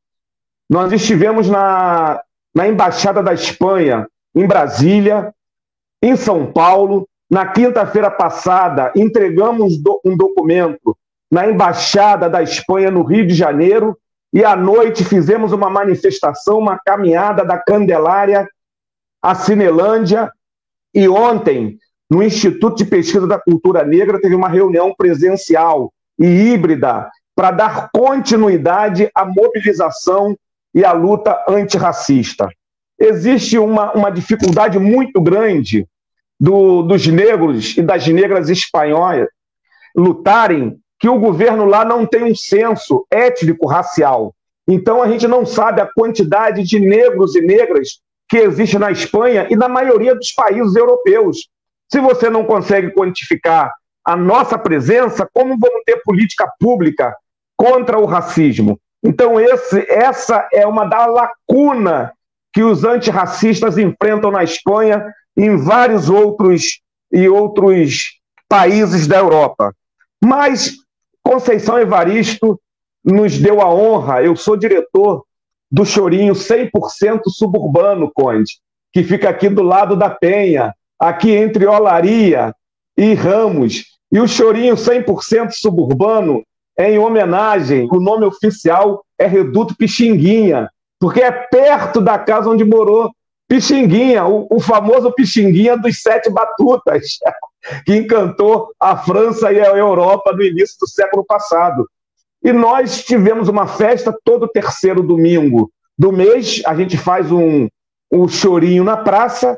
Nós 0.73 0.91
estivemos 0.91 1.47
na, 1.47 2.19
na 2.51 2.67
Embaixada 2.67 3.21
da 3.21 3.31
Espanha, 3.31 4.07
em 4.33 4.47
Brasília, 4.47 5.31
em 6.01 6.15
São 6.15 6.51
Paulo. 6.51 7.07
Na 7.29 7.45
quinta-feira 7.45 8.09
passada, 8.09 8.91
entregamos 8.95 9.75
um 10.03 10.17
documento 10.17 10.97
na 11.31 11.47
Embaixada 11.47 12.27
da 12.27 12.41
Espanha, 12.41 12.89
no 12.89 13.03
Rio 13.03 13.27
de 13.27 13.35
Janeiro, 13.35 13.95
e 14.33 14.43
à 14.43 14.55
noite 14.55 15.05
fizemos 15.05 15.51
uma 15.51 15.69
manifestação, 15.69 16.57
uma 16.57 16.79
caminhada 16.83 17.45
da 17.45 17.59
Candelária 17.59 18.49
à 19.21 19.35
Cinelândia. 19.35 20.31
E 20.91 21.07
ontem, 21.07 21.77
no 22.09 22.23
Instituto 22.23 22.77
de 22.77 22.85
Pesquisa 22.85 23.27
da 23.27 23.39
Cultura 23.39 23.85
Negra, 23.85 24.19
teve 24.19 24.33
uma 24.33 24.49
reunião 24.49 24.91
presencial 24.97 25.93
e 26.17 26.25
híbrida 26.25 27.11
para 27.35 27.51
dar 27.51 27.89
continuidade 27.93 29.07
à 29.13 29.23
mobilização 29.23 30.35
e 30.73 30.83
à 30.83 30.91
luta 30.91 31.43
antirracista. 31.47 32.47
Existe 32.99 33.57
uma, 33.57 33.91
uma 33.93 34.09
dificuldade 34.09 34.79
muito 34.79 35.21
grande 35.21 35.87
do, 36.39 36.83
dos 36.83 37.05
negros 37.07 37.77
e 37.77 37.81
das 37.81 38.07
negras 38.07 38.49
espanhóis 38.49 39.27
lutarem 39.95 40.77
que 40.99 41.09
o 41.09 41.19
governo 41.19 41.65
lá 41.65 41.83
não 41.83 42.05
tem 42.05 42.23
um 42.23 42.35
censo 42.35 43.05
étnico-racial. 43.11 44.33
Então 44.67 45.03
a 45.03 45.07
gente 45.07 45.27
não 45.27 45.45
sabe 45.45 45.81
a 45.81 45.89
quantidade 45.93 46.63
de 46.63 46.79
negros 46.79 47.35
e 47.35 47.41
negras 47.41 47.99
que 48.29 48.37
existe 48.37 48.79
na 48.79 48.91
Espanha 48.91 49.47
e 49.49 49.55
na 49.55 49.67
maioria 49.67 50.15
dos 50.15 50.31
países 50.31 50.75
europeus. 50.75 51.49
Se 51.91 51.99
você 51.99 52.29
não 52.29 52.45
consegue 52.45 52.91
quantificar 52.91 53.71
a 54.05 54.15
nossa 54.15 54.57
presença, 54.57 55.27
como 55.31 55.57
vamos 55.57 55.83
ter 55.85 56.01
política 56.03 56.49
pública 56.59 57.15
contra 57.55 57.99
o 57.99 58.05
racismo? 58.05 58.79
Então 59.03 59.39
esse, 59.39 59.85
essa 59.89 60.47
é 60.53 60.65
uma 60.65 60.85
da 60.85 61.05
lacuna 61.05 62.13
que 62.53 62.63
os 62.63 62.83
antirracistas 62.83 63.77
enfrentam 63.77 64.31
na 64.31 64.43
Espanha 64.43 65.05
em 65.35 65.57
vários 65.57 66.09
outros 66.09 66.81
e 67.11 67.27
outros 67.27 68.19
países 68.47 69.07
da 69.07 69.17
Europa. 69.17 69.75
Mas 70.23 70.77
Conceição 71.23 71.79
Evaristo 71.79 72.59
nos 73.03 73.37
deu 73.37 73.61
a 73.61 73.73
honra, 73.73 74.21
eu 74.21 74.35
sou 74.35 74.55
diretor 74.55 75.25
do 75.71 75.85
Chorinho 75.85 76.33
100% 76.33 77.21
suburbano, 77.27 78.11
Conde, 78.13 78.51
que 78.93 79.03
fica 79.03 79.29
aqui 79.29 79.49
do 79.49 79.63
lado 79.63 79.95
da 79.95 80.09
Penha, 80.09 80.73
aqui 80.99 81.31
entre 81.31 81.65
Olaria 81.65 82.53
e 82.95 83.13
Ramos. 83.15 83.85
E 84.11 84.19
o 84.19 84.27
Chorinho 84.27 84.75
100% 84.75 85.51
suburbano 85.51 86.43
em 86.77 86.97
homenagem, 86.97 87.87
o 87.91 87.99
nome 87.99 88.25
oficial 88.25 89.03
é 89.17 89.27
Reduto 89.27 89.75
Pixinguinha, 89.75 90.69
porque 90.99 91.21
é 91.21 91.31
perto 91.31 92.01
da 92.01 92.17
casa 92.17 92.49
onde 92.49 92.63
morou 92.63 93.11
Pixinguinha, 93.47 94.25
o, 94.25 94.47
o 94.49 94.59
famoso 94.59 95.11
Pixinguinha 95.11 95.77
dos 95.77 96.01
Sete 96.01 96.29
Batutas, 96.29 97.19
que 97.85 97.95
encantou 97.95 98.71
a 98.79 98.97
França 98.97 99.51
e 99.51 99.59
a 99.59 99.77
Europa 99.77 100.31
no 100.33 100.41
início 100.41 100.75
do 100.79 100.87
século 100.87 101.23
passado. 101.23 101.87
E 102.43 102.51
nós 102.51 103.03
tivemos 103.03 103.47
uma 103.47 103.67
festa 103.67 104.15
todo 104.23 104.47
terceiro 104.47 105.03
domingo 105.03 105.71
do 105.97 106.11
mês, 106.11 106.61
a 106.65 106.75
gente 106.75 106.97
faz 106.97 107.31
um, 107.31 107.67
um 108.11 108.27
chorinho 108.27 108.83
na 108.83 108.97
praça, 108.97 109.57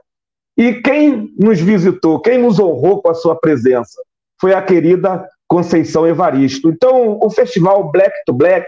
e 0.58 0.74
quem 0.82 1.34
nos 1.38 1.60
visitou, 1.60 2.20
quem 2.20 2.38
nos 2.38 2.60
honrou 2.60 3.02
com 3.02 3.10
a 3.10 3.14
sua 3.14 3.36
presença, 3.36 4.02
foi 4.40 4.54
a 4.54 4.62
querida 4.62 5.28
Conceição 5.48 6.08
Evaristo. 6.08 6.70
Então, 6.70 7.20
o 7.22 7.30
festival 7.30 7.92
Black 7.92 8.14
to 8.26 8.34
Black 8.34 8.66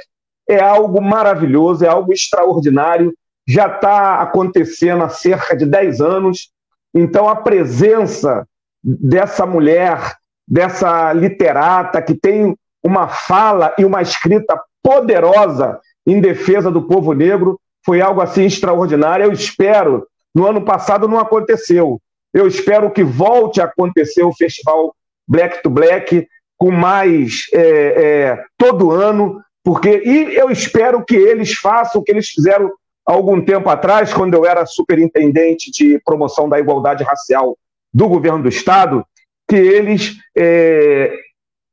é 0.47 0.59
algo 0.59 1.01
maravilhoso, 1.01 1.83
é 1.83 1.87
algo 1.87 2.13
extraordinário, 2.13 3.13
já 3.47 3.67
está 3.67 4.21
acontecendo 4.21 5.03
há 5.03 5.09
cerca 5.09 5.55
de 5.55 5.65
10 5.65 6.01
anos. 6.01 6.49
Então, 6.93 7.27
a 7.27 7.35
presença 7.35 8.47
dessa 8.83 9.45
mulher, 9.45 10.15
dessa 10.47 11.11
literata 11.13 12.01
que 12.01 12.13
tem 12.13 12.55
uma 12.83 13.07
fala 13.07 13.73
e 13.77 13.83
uma 13.83 14.01
escrita 14.01 14.59
poderosa 14.81 15.79
em 16.05 16.21
defesa 16.21 16.71
do 16.71 16.83
povo 16.83 17.13
negro, 17.13 17.59
foi 17.85 18.01
algo 18.01 18.21
assim 18.21 18.45
extraordinário. 18.45 19.25
Eu 19.25 19.31
espero, 19.31 20.07
no 20.33 20.45
ano 20.45 20.61
passado 20.63 21.07
não 21.07 21.19
aconteceu. 21.19 21.99
Eu 22.33 22.47
espero 22.47 22.91
que 22.91 23.03
volte 23.03 23.61
a 23.61 23.65
acontecer 23.65 24.23
o 24.23 24.33
festival 24.33 24.93
Black 25.27 25.61
to 25.63 25.69
Black 25.69 26.27
com 26.57 26.71
mais 26.71 27.43
é, 27.53 27.59
é, 27.59 28.43
todo 28.57 28.91
ano, 28.91 29.41
porque 29.63 30.01
e 30.03 30.35
eu 30.35 30.49
espero 30.49 31.03
que 31.05 31.15
eles 31.15 31.53
façam 31.53 32.01
o 32.01 32.03
que 32.03 32.11
eles 32.11 32.29
fizeram 32.29 32.71
algum 33.05 33.39
tempo 33.41 33.69
atrás, 33.69 34.13
quando 34.13 34.33
eu 34.33 34.45
era 34.45 34.65
superintendente 34.65 35.71
de 35.71 35.99
promoção 36.03 36.49
da 36.49 36.59
igualdade 36.59 37.03
racial 37.03 37.57
do 37.93 38.07
governo 38.09 38.43
do 38.43 38.49
Estado, 38.49 39.05
que 39.47 39.55
eles 39.55 40.17
é, 40.37 41.13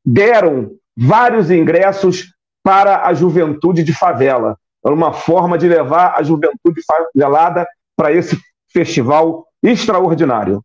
deram 0.04 0.70
vários 0.96 1.50
ingressos 1.50 2.32
para 2.62 3.06
a 3.06 3.12
juventude 3.12 3.82
de 3.82 3.92
favela. 3.92 4.56
Era 4.84 4.94
uma 4.94 5.12
forma 5.12 5.58
de 5.58 5.66
levar 5.66 6.14
a 6.16 6.22
juventude 6.22 6.80
favelada 6.86 7.66
para 7.96 8.12
esse 8.12 8.38
festival 8.72 9.46
extraordinário. 9.62 10.62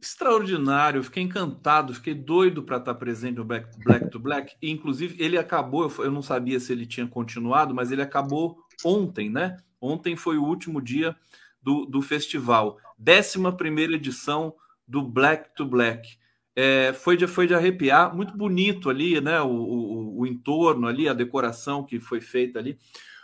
Extraordinário, 0.00 1.02
fiquei 1.02 1.22
encantado, 1.22 1.94
fiquei 1.94 2.14
doido 2.14 2.62
para 2.62 2.76
estar 2.76 2.94
presente 2.94 3.36
no 3.36 3.44
Black, 3.44 3.68
Black 3.82 4.10
to 4.10 4.18
Black. 4.18 4.54
E, 4.62 4.70
inclusive, 4.70 5.16
ele 5.22 5.36
acabou, 5.36 5.92
eu 5.98 6.10
não 6.10 6.22
sabia 6.22 6.60
se 6.60 6.72
ele 6.72 6.86
tinha 6.86 7.06
continuado, 7.06 7.74
mas 7.74 7.90
ele 7.90 8.02
acabou 8.02 8.58
ontem, 8.84 9.28
né? 9.28 9.56
Ontem 9.80 10.16
foi 10.16 10.36
o 10.36 10.44
último 10.44 10.80
dia 10.80 11.16
do, 11.62 11.84
do 11.84 12.00
festival. 12.00 12.78
11 12.98 13.56
primeira 13.56 13.94
edição 13.94 14.54
do 14.86 15.02
Black 15.02 15.54
to 15.54 15.66
Black. 15.66 16.16
É, 16.54 16.92
foi, 16.92 17.16
de, 17.16 17.26
foi 17.26 17.46
de 17.46 17.54
arrepiar, 17.54 18.14
muito 18.14 18.36
bonito 18.36 18.90
ali, 18.90 19.20
né? 19.20 19.40
O, 19.40 19.48
o, 19.48 20.20
o, 20.20 20.26
entorno 20.26 20.88
ali, 20.88 21.08
a 21.08 21.14
decoração 21.14 21.84
que 21.84 22.00
foi 22.00 22.20
feita 22.20 22.58
ali. 22.58 22.78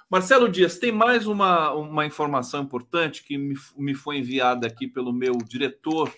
Marcelo 0.09 0.49
Dias, 0.49 0.79
tem 0.79 0.93
mais 0.93 1.27
uma, 1.27 1.73
uma 1.73 2.07
informação 2.07 2.63
importante 2.63 3.25
que 3.25 3.37
me, 3.37 3.55
me 3.77 3.95
foi 3.95 4.19
enviada 4.19 4.67
aqui 4.67 4.87
pelo 4.87 5.13
meu 5.13 5.37
diretor 5.39 6.13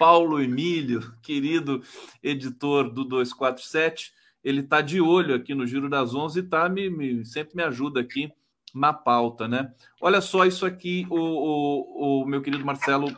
Paulo 0.00 0.40
Emílio, 0.40 1.14
querido 1.20 1.82
editor 2.22 2.88
do 2.88 3.04
247, 3.04 4.14
ele 4.42 4.60
está 4.60 4.80
de 4.80 4.98
olho 4.98 5.34
aqui 5.34 5.54
no 5.54 5.66
Giro 5.66 5.90
das 5.90 6.14
Onze 6.14 6.40
e 6.40 6.42
tá, 6.42 6.70
me, 6.70 6.88
me, 6.88 7.22
sempre 7.26 7.54
me 7.54 7.62
ajuda 7.62 8.00
aqui 8.00 8.32
na 8.74 8.94
pauta, 8.94 9.46
né? 9.46 9.74
Olha 10.00 10.22
só 10.22 10.46
isso 10.46 10.64
aqui, 10.64 11.06
o, 11.10 11.18
o, 11.18 12.22
o 12.22 12.26
meu 12.26 12.40
querido 12.40 12.64
Marcelo 12.64 13.14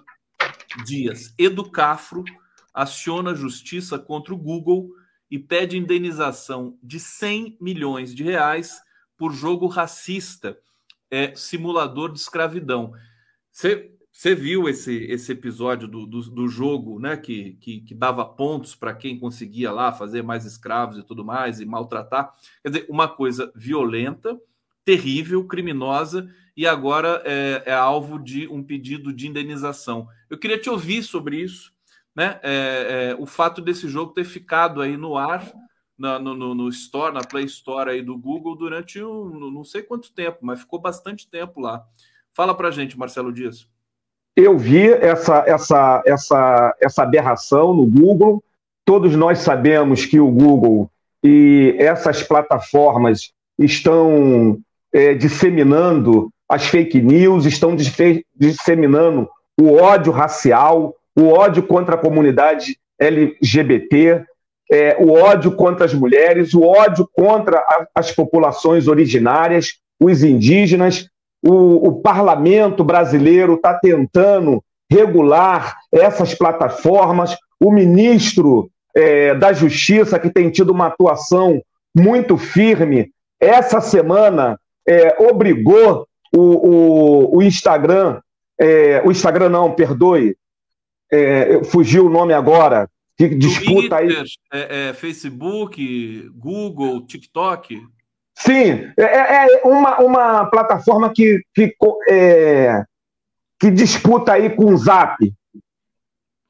Dias. 0.84 1.32
Educafro 1.38 2.24
aciona 2.74 3.32
justiça 3.32 3.96
contra 3.96 4.34
o 4.34 4.36
Google 4.36 4.90
e 5.30 5.38
pede 5.38 5.78
indenização 5.78 6.76
de 6.82 6.98
100 6.98 7.58
milhões 7.60 8.12
de 8.12 8.24
reais 8.24 8.82
por 9.16 9.32
jogo 9.32 9.68
racista, 9.68 10.58
é, 11.08 11.32
simulador 11.36 12.12
de 12.12 12.18
escravidão. 12.18 12.92
Você 13.52 13.92
você 14.12 14.34
viu 14.34 14.68
esse, 14.68 14.94
esse 15.04 15.32
episódio 15.32 15.88
do, 15.88 16.06
do, 16.06 16.20
do 16.30 16.46
jogo, 16.46 17.00
né? 17.00 17.16
Que, 17.16 17.54
que, 17.54 17.80
que 17.80 17.94
dava 17.94 18.24
pontos 18.26 18.74
para 18.74 18.94
quem 18.94 19.18
conseguia 19.18 19.72
lá 19.72 19.90
fazer 19.90 20.22
mais 20.22 20.44
escravos 20.44 20.98
e 20.98 21.02
tudo 21.02 21.24
mais 21.24 21.60
e 21.60 21.64
maltratar. 21.64 22.32
Quer 22.62 22.68
dizer, 22.68 22.86
uma 22.90 23.08
coisa 23.08 23.50
violenta, 23.56 24.38
terrível, 24.84 25.46
criminosa 25.46 26.30
e 26.54 26.66
agora 26.66 27.22
é, 27.24 27.62
é 27.64 27.72
alvo 27.72 28.18
de 28.18 28.46
um 28.48 28.62
pedido 28.62 29.14
de 29.14 29.26
indenização. 29.26 30.06
Eu 30.28 30.38
queria 30.38 30.60
te 30.60 30.68
ouvir 30.68 31.02
sobre 31.02 31.40
isso, 31.40 31.72
né? 32.14 32.38
É, 32.42 33.12
é, 33.12 33.16
o 33.18 33.24
fato 33.24 33.62
desse 33.62 33.88
jogo 33.88 34.12
ter 34.12 34.24
ficado 34.24 34.82
aí 34.82 34.96
no 34.96 35.16
ar. 35.16 35.50
Na, 35.96 36.18
no, 36.18 36.34
no, 36.34 36.54
no, 36.54 36.68
Store, 36.68 37.14
na 37.14 37.20
Play 37.20 37.44
Store 37.44 37.90
aí 37.90 38.02
do 38.02 38.18
Google 38.18 38.56
durante 38.56 39.00
um, 39.00 39.50
não 39.52 39.62
sei 39.62 39.82
quanto 39.82 40.12
tempo, 40.12 40.38
mas 40.40 40.60
ficou 40.60 40.80
bastante 40.80 41.28
tempo 41.28 41.60
lá. 41.60 41.86
Fala 42.32 42.56
para 42.56 42.72
gente, 42.72 42.98
Marcelo 42.98 43.32
Dias 43.32 43.68
eu 44.36 44.56
vi 44.56 44.90
essa, 44.90 45.44
essa, 45.46 46.02
essa, 46.06 46.76
essa 46.80 47.02
aberração 47.02 47.74
no 47.74 47.86
Google. 47.86 48.42
Todos 48.84 49.14
nós 49.14 49.38
sabemos 49.38 50.04
que 50.04 50.18
o 50.18 50.30
Google 50.30 50.90
e 51.22 51.76
essas 51.78 52.22
plataformas 52.22 53.32
estão 53.58 54.58
é, 54.92 55.14
disseminando 55.14 56.30
as 56.48 56.66
fake 56.66 57.00
news, 57.00 57.46
estão 57.46 57.76
disseminando 58.34 59.28
o 59.58 59.74
ódio 59.74 60.12
racial, 60.12 60.94
o 61.16 61.28
ódio 61.28 61.62
contra 61.62 61.94
a 61.94 61.98
comunidade 61.98 62.76
LGBT, 62.98 64.24
é, 64.70 64.96
o 64.98 65.12
ódio 65.12 65.52
contra 65.52 65.84
as 65.84 65.94
mulheres, 65.94 66.54
o 66.54 66.62
ódio 66.62 67.08
contra 67.12 67.58
a, 67.58 67.86
as 67.94 68.10
populações 68.10 68.88
originárias, 68.88 69.78
os 70.00 70.24
indígenas 70.24 71.08
o, 71.42 71.88
o 71.88 72.00
parlamento 72.00 72.84
brasileiro 72.84 73.54
está 73.54 73.74
tentando 73.74 74.62
regular 74.90 75.78
essas 75.90 76.34
plataformas, 76.34 77.36
o 77.58 77.72
ministro 77.72 78.70
é, 78.94 79.34
da 79.34 79.52
Justiça, 79.52 80.18
que 80.18 80.30
tem 80.30 80.50
tido 80.50 80.70
uma 80.70 80.86
atuação 80.86 81.60
muito 81.94 82.36
firme, 82.36 83.10
essa 83.40 83.80
semana 83.80 84.58
é, 84.86 85.16
obrigou 85.22 86.06
o, 86.34 86.40
o, 86.40 87.36
o 87.38 87.42
Instagram, 87.42 88.20
é, 88.58 89.02
o 89.04 89.10
Instagram 89.10 89.48
não, 89.48 89.72
perdoe, 89.72 90.36
é, 91.10 91.62
fugiu 91.64 92.06
o 92.06 92.10
nome 92.10 92.32
agora, 92.32 92.88
que 93.16 93.28
disputa 93.28 93.96
Twitter, 93.98 94.20
aí. 94.20 94.24
É, 94.52 94.88
é, 94.88 94.92
Facebook, 94.94 96.28
Google, 96.34 97.04
TikTok. 97.06 97.82
Sim, 98.44 98.92
é, 98.98 99.02
é, 99.04 99.44
é 99.44 99.62
uma, 99.64 100.00
uma 100.00 100.46
plataforma 100.46 101.12
que, 101.14 101.40
que, 101.54 101.72
é, 102.08 102.82
que 103.60 103.70
disputa 103.70 104.32
aí 104.32 104.50
com 104.50 104.66
o 104.66 104.76
Zap. 104.76 105.16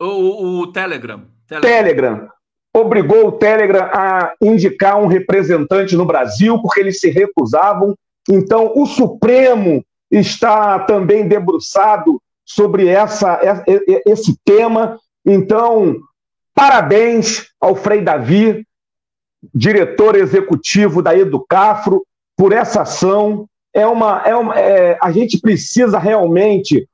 O, 0.01 0.07
o, 0.07 0.61
o 0.61 0.73
Telegram. 0.73 1.27
Telegram. 1.47 1.71
Telegram. 1.71 2.29
Obrigou 2.75 3.27
o 3.27 3.33
Telegram 3.33 3.91
a 3.93 4.33
indicar 4.41 4.99
um 4.99 5.07
representante 5.07 5.95
no 5.95 6.07
Brasil, 6.07 6.59
porque 6.63 6.81
eles 6.81 6.99
se 6.99 7.11
recusavam. 7.11 7.95
Então, 8.27 8.73
o 8.75 8.87
Supremo 8.87 9.85
está 10.11 10.79
também 10.79 11.29
debruçado 11.29 12.19
sobre 12.43 12.89
essa, 12.89 13.39
esse 14.07 14.35
tema. 14.47 14.99
Então, 15.27 15.97
parabéns 16.55 17.49
ao 17.61 17.77
Frei 17.77 18.01
Davi, 18.01 18.67
diretor 19.55 20.17
executivo 20.17 21.03
da 21.03 21.17
Educafro, 21.17 22.05
por 22.37 22.53
essa 22.53 22.83
ação. 22.83 23.47
É 23.75 23.87
uma, 23.87 24.23
é 24.25 24.37
uma, 24.37 24.59
é, 24.59 24.99
a 25.01 25.11
gente 25.11 25.41
precisa 25.41 25.99
realmente 25.99 26.87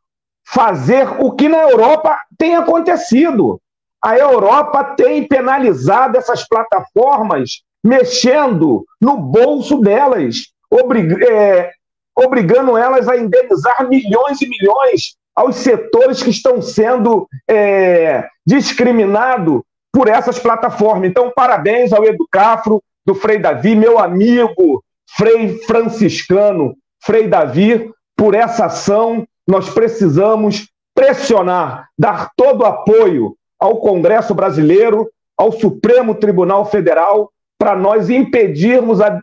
fazer 0.47 1.09
o 1.21 1.33
que 1.33 1.49
na 1.49 1.59
Europa 1.59 2.19
tem 2.39 2.57
acontecido. 2.57 3.61
A 4.03 4.17
Europa 4.17 4.85
tem 4.97 5.27
penalizado 5.27 6.17
essas 6.17 6.47
plataformas, 6.47 7.63
mexendo 7.83 8.85
no 9.01 9.17
bolso 9.17 9.81
delas, 9.81 10.45
obrig, 10.71 11.23
é, 11.25 11.73
obrigando 12.17 12.77
elas 12.77 13.09
a 13.09 13.17
indenizar 13.17 13.89
milhões 13.89 14.41
e 14.41 14.49
milhões 14.49 15.17
aos 15.35 15.57
setores 15.57 16.23
que 16.23 16.31
estão 16.31 16.63
sendo 16.63 17.29
é, 17.49 18.27
discriminados 18.47 19.63
por 19.93 20.09
essas 20.09 20.39
plataformas. 20.39 21.09
Então, 21.09 21.33
parabéns 21.35 21.93
ao 21.93 22.05
Educafro, 22.05 22.83
do 23.05 23.15
Frei 23.15 23.39
Davi, 23.39 23.75
meu 23.75 23.99
amigo 23.99 24.85
Frei 25.17 25.59
Franciscano, 25.61 26.77
Frei 27.03 27.27
Davi, 27.27 27.91
por 28.15 28.35
essa 28.35 28.67
ação. 28.67 29.27
Nós 29.47 29.71
precisamos 29.71 30.69
pressionar, 30.95 31.89
dar 31.99 32.31
todo 32.37 32.61
o 32.61 32.67
apoio 32.67 33.35
ao 33.59 33.79
Congresso 33.79 34.35
Brasileiro, 34.35 35.09
ao 35.39 35.53
Supremo 35.53 36.15
Tribunal 36.15 36.67
Federal, 36.67 37.33
para 37.59 37.75
nós 37.75 38.11
impedirmos 38.11 39.01
a, 39.01 39.21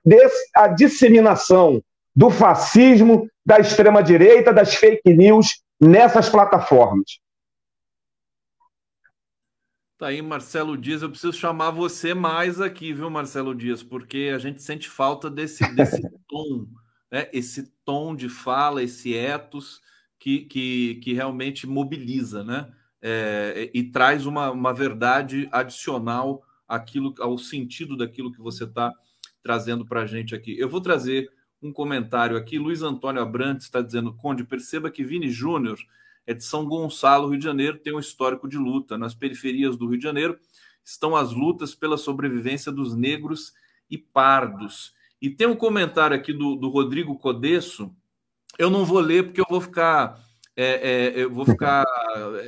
a 0.55 0.67
disseminação 0.67 1.79
do 2.15 2.29
fascismo, 2.29 3.27
da 3.45 3.59
extrema-direita, 3.59 4.51
das 4.51 4.73
fake 4.73 5.13
news 5.13 5.61
nessas 5.79 6.27
plataformas. 6.27 7.19
Tá 9.97 10.07
aí, 10.07 10.21
Marcelo 10.21 10.77
Dias. 10.77 11.01
Eu 11.01 11.09
preciso 11.09 11.31
chamar 11.31 11.71
você 11.71 12.13
mais 12.13 12.59
aqui, 12.59 12.91
viu, 12.91 13.09
Marcelo 13.09 13.55
Dias? 13.55 13.81
Porque 13.81 14.29
a 14.35 14.37
gente 14.37 14.61
sente 14.61 14.89
falta 14.89 15.29
desse, 15.29 15.65
desse 15.73 16.01
tom, 16.27 16.67
né? 17.09 17.29
esse 17.31 17.71
tom 17.85 18.13
de 18.13 18.27
fala, 18.27 18.83
esse 18.83 19.13
ethos 19.13 19.81
que, 20.19 20.41
que, 20.41 20.95
que 20.95 21.13
realmente 21.13 21.65
mobiliza, 21.65 22.43
né? 22.43 22.69
É, 23.01 23.71
e 23.73 23.83
traz 23.83 24.25
uma, 24.25 24.51
uma 24.51 24.73
verdade 24.73 25.47
adicional 25.51 26.43
àquilo, 26.67 27.13
ao 27.19 27.37
sentido 27.37 27.95
daquilo 27.95 28.31
que 28.31 28.41
você 28.41 28.65
está 28.65 28.91
trazendo 29.41 29.85
para 29.85 30.01
a 30.01 30.05
gente 30.05 30.35
aqui. 30.35 30.59
Eu 30.59 30.67
vou 30.67 30.81
trazer 30.81 31.31
um 31.61 31.71
comentário 31.71 32.35
aqui. 32.35 32.57
Luiz 32.57 32.81
Antônio 32.81 33.21
Abrantes 33.21 33.67
está 33.67 33.81
dizendo: 33.81 34.13
Conde, 34.13 34.43
perceba 34.43 34.91
que 34.91 35.05
Vini 35.05 35.29
Júnior 35.29 35.77
é 36.25 36.33
de 36.33 36.43
São 36.43 36.65
Gonçalo, 36.65 37.29
Rio 37.29 37.39
de 37.39 37.45
Janeiro, 37.45 37.77
tem 37.77 37.93
um 37.93 37.99
histórico 37.99 38.47
de 38.47 38.57
luta. 38.57 38.97
Nas 38.97 39.13
periferias 39.13 39.77
do 39.77 39.87
Rio 39.87 39.97
de 39.97 40.03
Janeiro 40.03 40.37
estão 40.83 41.15
as 41.15 41.31
lutas 41.31 41.75
pela 41.75 41.97
sobrevivência 41.97 42.71
dos 42.71 42.95
negros 42.95 43.53
e 43.89 43.97
pardos. 43.97 44.93
E 45.21 45.29
tem 45.29 45.47
um 45.47 45.55
comentário 45.55 46.15
aqui 46.15 46.33
do, 46.33 46.55
do 46.55 46.69
Rodrigo 46.69 47.17
Codesso. 47.17 47.93
Eu 48.57 48.69
não 48.69 48.85
vou 48.85 48.99
ler 48.99 49.23
porque 49.23 49.41
eu 49.41 49.45
vou 49.49 49.61
ficar, 49.61 50.19
é, 50.55 51.13
é, 51.15 51.23
eu 51.23 51.31
vou 51.31 51.45
ficar 51.45 51.85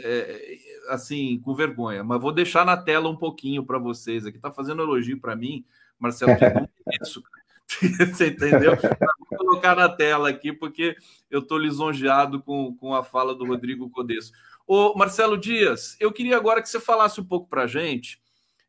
é, 0.04 0.58
assim 0.90 1.40
com 1.40 1.54
vergonha, 1.54 2.04
mas 2.04 2.22
vou 2.22 2.32
deixar 2.32 2.66
na 2.66 2.78
tela 2.78 3.10
um 3.10 3.16
pouquinho 3.16 3.64
para 3.66 3.78
vocês. 3.78 4.26
Aqui 4.26 4.38
está 4.38 4.52
fazendo 4.52 4.82
elogio 4.82 5.20
para 5.20 5.36
mim, 5.36 5.66
Marcelo. 6.00 6.32
Isso, 7.02 7.24
Você 8.14 8.28
entendeu? 8.28 8.78
Vou 9.30 9.38
colocar 9.38 9.76
na 9.76 9.90
tela 9.90 10.30
aqui, 10.30 10.54
porque 10.54 10.96
eu 11.30 11.40
estou 11.40 11.58
lisonjeado 11.58 12.42
com, 12.42 12.76
com 12.76 12.96
a 12.96 13.04
fala 13.04 13.36
do 13.36 13.46
Rodrigo 13.46 13.90
Codesso. 13.90 14.32
Ô, 14.66 14.94
Marcelo 14.98 15.38
Dias, 15.38 15.96
eu 16.00 16.12
queria 16.12 16.38
agora 16.38 16.62
que 16.62 16.70
você 16.70 16.80
falasse 16.80 17.20
um 17.20 17.26
pouco 17.26 17.48
para 17.48 17.64
a 17.64 17.68
gente 17.68 18.22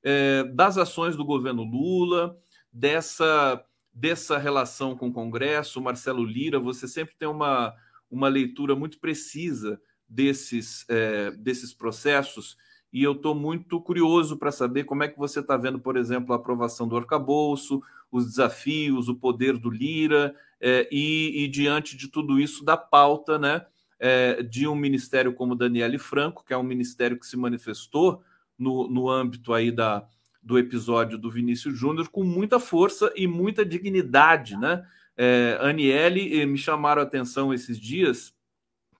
é, 0.02 0.44
das 0.44 0.78
ações 0.78 1.16
do 1.16 1.24
governo 1.24 1.62
Lula, 1.62 2.36
dessa, 2.72 3.62
dessa 3.92 4.38
relação 4.38 4.96
com 4.96 5.08
o 5.08 5.12
Congresso. 5.12 5.80
Marcelo 5.80 6.24
Lira, 6.24 6.58
você 6.58 6.86
sempre 6.86 7.14
tem 7.16 7.28
uma, 7.28 7.74
uma 8.10 8.28
leitura 8.28 8.74
muito 8.74 8.98
precisa 8.98 9.80
desses, 10.08 10.84
é, 10.88 11.30
desses 11.32 11.72
processos 11.72 12.56
e 12.92 13.02
eu 13.02 13.12
estou 13.12 13.34
muito 13.34 13.80
curioso 13.80 14.36
para 14.36 14.50
saber 14.50 14.84
como 14.84 15.02
é 15.02 15.08
que 15.08 15.18
você 15.18 15.40
está 15.40 15.56
vendo, 15.56 15.78
por 15.78 15.96
exemplo, 15.96 16.32
a 16.32 16.36
aprovação 16.36 16.88
do 16.88 16.96
arcabouço, 16.96 17.82
os 18.10 18.24
desafios, 18.24 19.08
o 19.08 19.14
poder 19.14 19.58
do 19.58 19.70
Lira, 19.70 20.34
é, 20.60 20.88
e, 20.90 21.44
e, 21.44 21.48
diante 21.48 21.96
de 21.96 22.08
tudo 22.08 22.40
isso, 22.40 22.64
da 22.64 22.76
pauta 22.76 23.38
né, 23.38 23.64
é, 23.98 24.42
de 24.42 24.66
um 24.66 24.74
ministério 24.74 25.34
como 25.34 25.54
Daniele 25.54 25.98
Franco, 25.98 26.44
que 26.44 26.52
é 26.52 26.56
um 26.56 26.62
ministério 26.62 27.18
que 27.18 27.26
se 27.26 27.36
manifestou 27.36 28.22
no, 28.58 28.88
no 28.88 29.08
âmbito 29.08 29.52
aí 29.52 29.70
da, 29.70 30.06
do 30.42 30.58
episódio 30.58 31.18
do 31.18 31.30
Vinícius 31.30 31.78
Júnior 31.78 32.08
com 32.08 32.24
muita 32.24 32.58
força 32.58 33.12
e 33.14 33.26
muita 33.26 33.64
dignidade. 33.64 34.56
Né? 34.56 34.84
É, 35.16 35.58
Aniele, 35.60 36.44
me 36.46 36.58
chamaram 36.58 37.02
a 37.02 37.04
atenção 37.04 37.52
esses 37.52 37.78
dias 37.78 38.34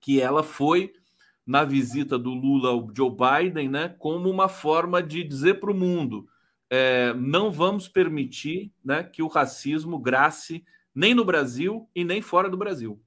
que 0.01 0.20
ela 0.20 0.43
foi 0.43 0.93
na 1.48 1.64
visita 1.64 2.18
do 2.18 2.28
Lula 2.28 2.68
ao 2.68 2.86
Joe 2.94 3.10
Biden, 3.10 3.70
né, 3.70 3.88
como 3.98 4.28
uma 4.28 4.50
forma 4.50 5.02
de 5.02 5.24
dizer 5.24 5.58
para 5.58 5.72
o 5.72 5.74
mundo: 5.74 6.28
é, 6.68 7.14
não 7.14 7.50
vamos 7.50 7.88
permitir 7.88 8.70
né, 8.84 9.02
que 9.02 9.22
o 9.22 9.28
racismo 9.28 9.98
grace 9.98 10.62
nem 10.94 11.14
no 11.14 11.24
Brasil 11.24 11.88
e 11.94 12.04
nem 12.04 12.20
fora 12.20 12.50
do 12.50 12.58
Brasil. 12.58 13.00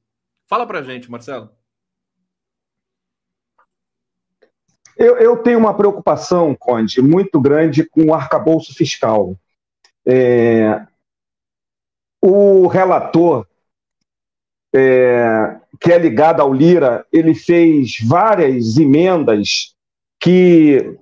Fala 0.49 0.65
para 0.65 0.81
gente, 0.81 1.09
Marcelo. 1.09 1.51
Eu, 4.97 5.17
eu, 5.17 5.37
tenho 5.37 5.59
uma 5.59 5.77
preocupação, 5.77 6.55
Conde, 6.55 6.99
muito 6.99 7.39
grande 7.39 7.87
com 7.87 8.05
o 8.05 8.13
arcabouço 8.13 8.73
fiscal. 8.73 9.37
É, 10.05 10.85
o 12.19 12.67
relator 12.67 13.47
é, 14.73 15.60
que 15.81 15.91
é 15.91 15.97
ligado 15.97 16.39
ao 16.41 16.53
Lira, 16.53 17.03
ele 17.11 17.33
fez 17.33 17.97
várias 18.05 18.77
emendas 18.77 19.73
que 20.19 20.95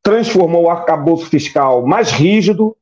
transformou 0.00 0.64
o 0.64 0.70
arcabouço 0.70 1.26
fiscal 1.26 1.84
mais 1.84 2.12
rígido, 2.12 2.76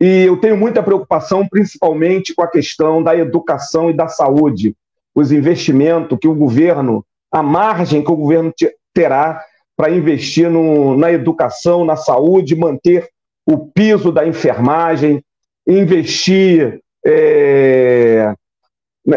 e 0.00 0.22
eu 0.22 0.38
tenho 0.38 0.56
muita 0.56 0.82
preocupação, 0.82 1.46
principalmente 1.46 2.34
com 2.34 2.42
a 2.42 2.50
questão 2.50 3.02
da 3.02 3.14
educação 3.14 3.90
e 3.90 3.92
da 3.92 4.08
saúde, 4.08 4.74
os 5.14 5.30
investimentos 5.30 6.18
que 6.18 6.26
o 6.26 6.34
governo, 6.34 7.04
a 7.30 7.42
margem 7.42 8.02
que 8.02 8.10
o 8.10 8.16
governo 8.16 8.50
terá 8.94 9.44
para 9.76 9.90
investir 9.90 10.48
no, 10.48 10.96
na 10.96 11.12
educação, 11.12 11.84
na 11.84 11.96
saúde, 11.96 12.56
manter 12.56 13.10
o 13.44 13.58
piso 13.58 14.10
da 14.10 14.26
enfermagem, 14.26 15.22
investir 15.66 16.80
é, 17.04 18.32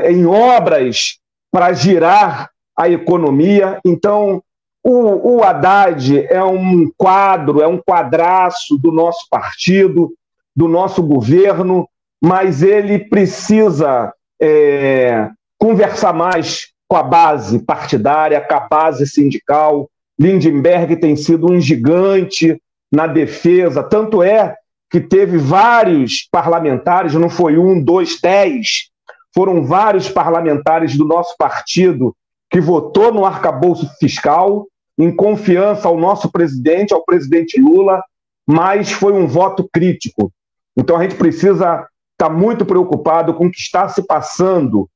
em 0.05 0.25
obras 0.25 1.19
para 1.51 1.73
girar 1.73 2.49
a 2.77 2.89
economia. 2.89 3.79
Então, 3.85 4.41
o, 4.83 5.37
o 5.37 5.43
Haddad 5.43 6.25
é 6.27 6.43
um 6.43 6.91
quadro, 6.97 7.61
é 7.61 7.67
um 7.67 7.77
quadraço 7.77 8.77
do 8.77 8.91
nosso 8.91 9.27
partido, 9.29 10.11
do 10.55 10.67
nosso 10.67 11.01
governo, 11.01 11.87
mas 12.21 12.61
ele 12.61 12.99
precisa 12.99 14.13
é, 14.41 15.29
conversar 15.57 16.13
mais 16.13 16.67
com 16.87 16.97
a 16.97 17.03
base 17.03 17.59
partidária, 17.59 18.41
com 18.41 18.53
a 18.53 18.59
base 18.59 19.07
sindical. 19.07 19.89
Lindenberg 20.19 20.97
tem 20.97 21.15
sido 21.15 21.51
um 21.51 21.59
gigante 21.59 22.61
na 22.91 23.07
defesa, 23.07 23.81
tanto 23.81 24.21
é 24.21 24.55
que 24.91 24.99
teve 24.99 25.37
vários 25.37 26.27
parlamentares, 26.31 27.15
não 27.15 27.29
foi 27.29 27.57
um, 27.57 27.83
dois, 27.83 28.21
dez, 28.21 28.91
foram 29.33 29.63
vários 29.63 30.09
parlamentares 30.09 30.95
do 30.95 31.05
nosso 31.05 31.35
partido 31.37 32.15
que 32.49 32.61
votou 32.61 33.11
no 33.11 33.25
arcabouço 33.25 33.89
fiscal, 33.99 34.67
em 34.97 35.13
confiança 35.13 35.87
ao 35.87 35.97
nosso 35.97 36.31
presidente, 36.31 36.93
ao 36.93 37.03
presidente 37.03 37.59
Lula, 37.59 38.01
mas 38.47 38.91
foi 38.91 39.13
um 39.13 39.25
voto 39.25 39.67
crítico. 39.73 40.31
Então 40.77 40.97
a 40.97 41.01
gente 41.01 41.15
precisa 41.15 41.87
estar 42.13 42.29
tá 42.29 42.29
muito 42.29 42.65
preocupado 42.65 43.33
com 43.33 43.47
o 43.47 43.51
que 43.51 43.59
está 43.59 43.87
se 43.89 44.03
passando 44.05 44.87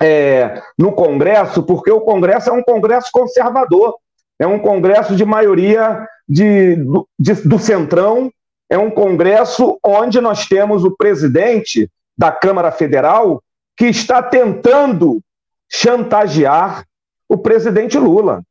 é, 0.00 0.62
no 0.78 0.92
Congresso, 0.92 1.62
porque 1.62 1.90
o 1.90 2.00
Congresso 2.00 2.50
é 2.50 2.52
um 2.52 2.62
Congresso 2.62 3.08
conservador, 3.12 3.94
é 4.38 4.46
um 4.46 4.58
Congresso 4.58 5.16
de 5.16 5.24
maioria 5.24 6.06
de, 6.28 6.76
do, 6.76 7.08
de, 7.18 7.34
do 7.34 7.58
Centrão, 7.58 8.30
é 8.68 8.78
um 8.78 8.90
Congresso 8.90 9.78
onde 9.84 10.20
nós 10.20 10.46
temos 10.46 10.84
o 10.84 10.94
presidente 10.96 11.90
da 12.16 12.30
Câmara 12.30 12.70
Federal 12.70 13.42
que 13.80 13.86
está 13.86 14.22
tentando 14.22 15.22
chantagear 15.66 16.84
o 17.26 17.38
presidente 17.38 17.96
Lula. 17.96 18.42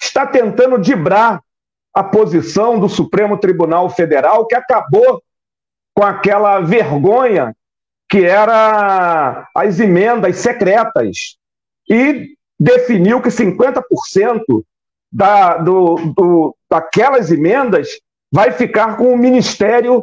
Está 0.00 0.26
tentando 0.26 0.78
dibrar 0.78 1.42
a 1.92 2.02
posição 2.02 2.80
do 2.80 2.88
Supremo 2.88 3.36
Tribunal 3.36 3.90
Federal, 3.90 4.46
que 4.46 4.54
acabou 4.54 5.22
com 5.92 6.02
aquela 6.02 6.60
vergonha 6.60 7.54
que 8.08 8.24
era 8.24 9.46
as 9.54 9.78
emendas 9.78 10.38
secretas 10.38 11.36
e 11.86 12.28
definiu 12.58 13.20
que 13.20 13.28
50% 13.28 13.82
da, 15.12 15.58
do, 15.58 15.96
do, 16.16 16.56
daquelas 16.70 17.30
emendas 17.30 17.88
vai 18.32 18.52
ficar 18.52 18.96
com 18.96 19.12
o 19.12 19.18
Ministério 19.18 20.02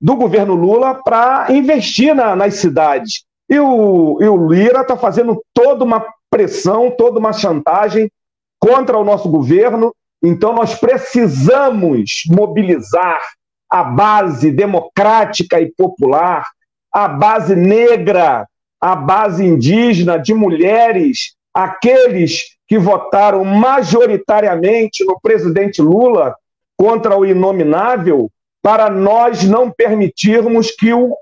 do 0.00 0.16
governo 0.16 0.56
Lula 0.56 1.00
para 1.04 1.46
investir 1.52 2.16
na, 2.16 2.34
nas 2.34 2.54
cidades. 2.54 3.24
E 3.48 3.58
o, 3.58 4.18
e 4.20 4.28
o 4.28 4.48
Lira 4.48 4.80
está 4.80 4.96
fazendo 4.96 5.42
toda 5.52 5.84
uma 5.84 6.04
pressão, 6.30 6.90
toda 6.90 7.18
uma 7.18 7.32
chantagem 7.32 8.10
contra 8.58 8.98
o 8.98 9.04
nosso 9.04 9.28
governo. 9.28 9.94
Então, 10.22 10.54
nós 10.54 10.74
precisamos 10.74 12.22
mobilizar 12.28 13.20
a 13.70 13.82
base 13.82 14.50
democrática 14.50 15.60
e 15.60 15.70
popular, 15.72 16.46
a 16.92 17.08
base 17.08 17.54
negra, 17.54 18.46
a 18.80 18.96
base 18.96 19.44
indígena, 19.44 20.18
de 20.18 20.32
mulheres, 20.32 21.34
aqueles 21.52 22.54
que 22.66 22.78
votaram 22.78 23.44
majoritariamente 23.44 25.04
no 25.04 25.20
presidente 25.20 25.82
Lula 25.82 26.34
contra 26.76 27.16
o 27.16 27.24
inominável, 27.24 28.30
para 28.62 28.88
nós 28.88 29.44
não 29.44 29.70
permitirmos 29.70 30.70
que 30.70 30.92
o 30.92 31.14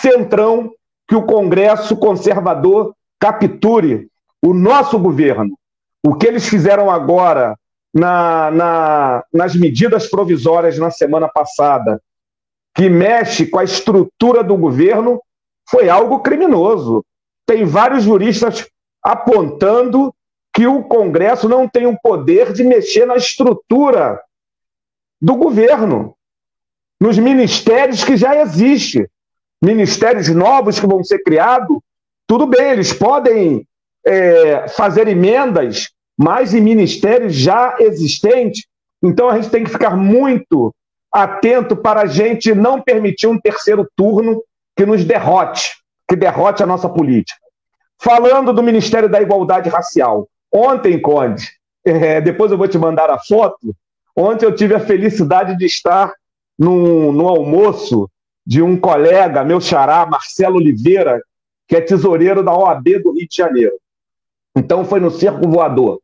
Centrão 0.00 0.70
que 1.10 1.16
o 1.16 1.26
Congresso 1.26 1.96
conservador 1.96 2.94
capture 3.18 4.08
o 4.40 4.54
nosso 4.54 4.96
governo. 4.96 5.58
O 6.06 6.14
que 6.14 6.24
eles 6.24 6.48
fizeram 6.48 6.88
agora 6.88 7.58
na, 7.92 8.48
na, 8.52 9.24
nas 9.34 9.56
medidas 9.56 10.08
provisórias 10.08 10.78
na 10.78 10.88
semana 10.88 11.28
passada, 11.28 12.00
que 12.76 12.88
mexe 12.88 13.44
com 13.44 13.58
a 13.58 13.64
estrutura 13.64 14.44
do 14.44 14.56
governo, 14.56 15.20
foi 15.68 15.88
algo 15.88 16.20
criminoso. 16.20 17.04
Tem 17.44 17.64
vários 17.64 18.04
juristas 18.04 18.68
apontando 19.02 20.14
que 20.54 20.64
o 20.68 20.84
Congresso 20.84 21.48
não 21.48 21.68
tem 21.68 21.86
o 21.86 21.98
poder 22.00 22.52
de 22.52 22.62
mexer 22.62 23.04
na 23.04 23.16
estrutura 23.16 24.22
do 25.20 25.34
governo, 25.34 26.14
nos 27.00 27.18
ministérios 27.18 28.04
que 28.04 28.16
já 28.16 28.40
existem 28.40 29.08
ministérios 29.62 30.28
novos 30.28 30.78
que 30.78 30.86
vão 30.86 31.02
ser 31.04 31.18
criados, 31.22 31.78
tudo 32.26 32.46
bem, 32.46 32.70
eles 32.70 32.92
podem 32.92 33.66
é, 34.06 34.68
fazer 34.68 35.08
emendas, 35.08 35.90
mas 36.16 36.54
em 36.54 36.60
ministérios 36.60 37.34
já 37.34 37.76
existentes. 37.78 38.64
Então 39.02 39.28
a 39.28 39.36
gente 39.36 39.50
tem 39.50 39.64
que 39.64 39.70
ficar 39.70 39.96
muito 39.96 40.72
atento 41.12 41.76
para 41.76 42.02
a 42.02 42.06
gente 42.06 42.54
não 42.54 42.80
permitir 42.80 43.26
um 43.26 43.38
terceiro 43.38 43.88
turno 43.96 44.42
que 44.76 44.86
nos 44.86 45.04
derrote, 45.04 45.76
que 46.08 46.14
derrote 46.14 46.62
a 46.62 46.66
nossa 46.66 46.88
política. 46.88 47.40
Falando 48.00 48.52
do 48.52 48.62
Ministério 48.62 49.08
da 49.08 49.20
Igualdade 49.20 49.68
Racial, 49.68 50.26
ontem, 50.52 51.00
Conde, 51.00 51.48
é, 51.84 52.20
depois 52.20 52.50
eu 52.50 52.58
vou 52.58 52.68
te 52.68 52.78
mandar 52.78 53.10
a 53.10 53.18
foto. 53.18 53.74
Ontem 54.16 54.46
eu 54.46 54.54
tive 54.54 54.74
a 54.74 54.80
felicidade 54.80 55.56
de 55.56 55.66
estar 55.66 56.12
no, 56.58 57.12
no 57.12 57.28
almoço 57.28 58.08
de 58.50 58.60
um 58.60 58.76
colega, 58.76 59.44
meu 59.44 59.60
xará, 59.60 60.04
Marcelo 60.04 60.56
Oliveira, 60.56 61.22
que 61.68 61.76
é 61.76 61.80
tesoureiro 61.80 62.42
da 62.42 62.52
OAB 62.52 62.84
do 63.00 63.12
Rio 63.12 63.28
de 63.28 63.36
Janeiro. 63.36 63.78
Então 64.56 64.84
foi 64.84 64.98
no 64.98 65.08
Circo 65.08 65.48
Voador. 65.48 66.00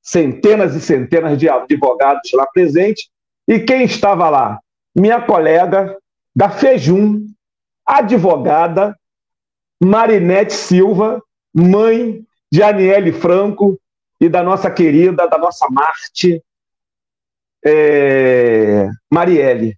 Centenas 0.00 0.74
e 0.74 0.80
centenas 0.80 1.36
de 1.36 1.50
advogados 1.50 2.32
lá 2.32 2.46
presentes. 2.46 3.10
E 3.46 3.60
quem 3.60 3.84
estava 3.84 4.30
lá? 4.30 4.58
Minha 4.94 5.20
colega 5.20 5.94
da 6.34 6.48
Fejum, 6.48 7.26
advogada 7.84 8.96
Marinete 9.78 10.54
Silva, 10.54 11.22
mãe 11.54 12.24
de 12.50 12.62
Aniele 12.62 13.12
Franco 13.12 13.78
e 14.18 14.30
da 14.30 14.42
nossa 14.42 14.70
querida, 14.70 15.28
da 15.28 15.36
nossa 15.36 15.66
Marte, 15.70 16.42
é, 17.62 18.88
Marielle. 19.12 19.76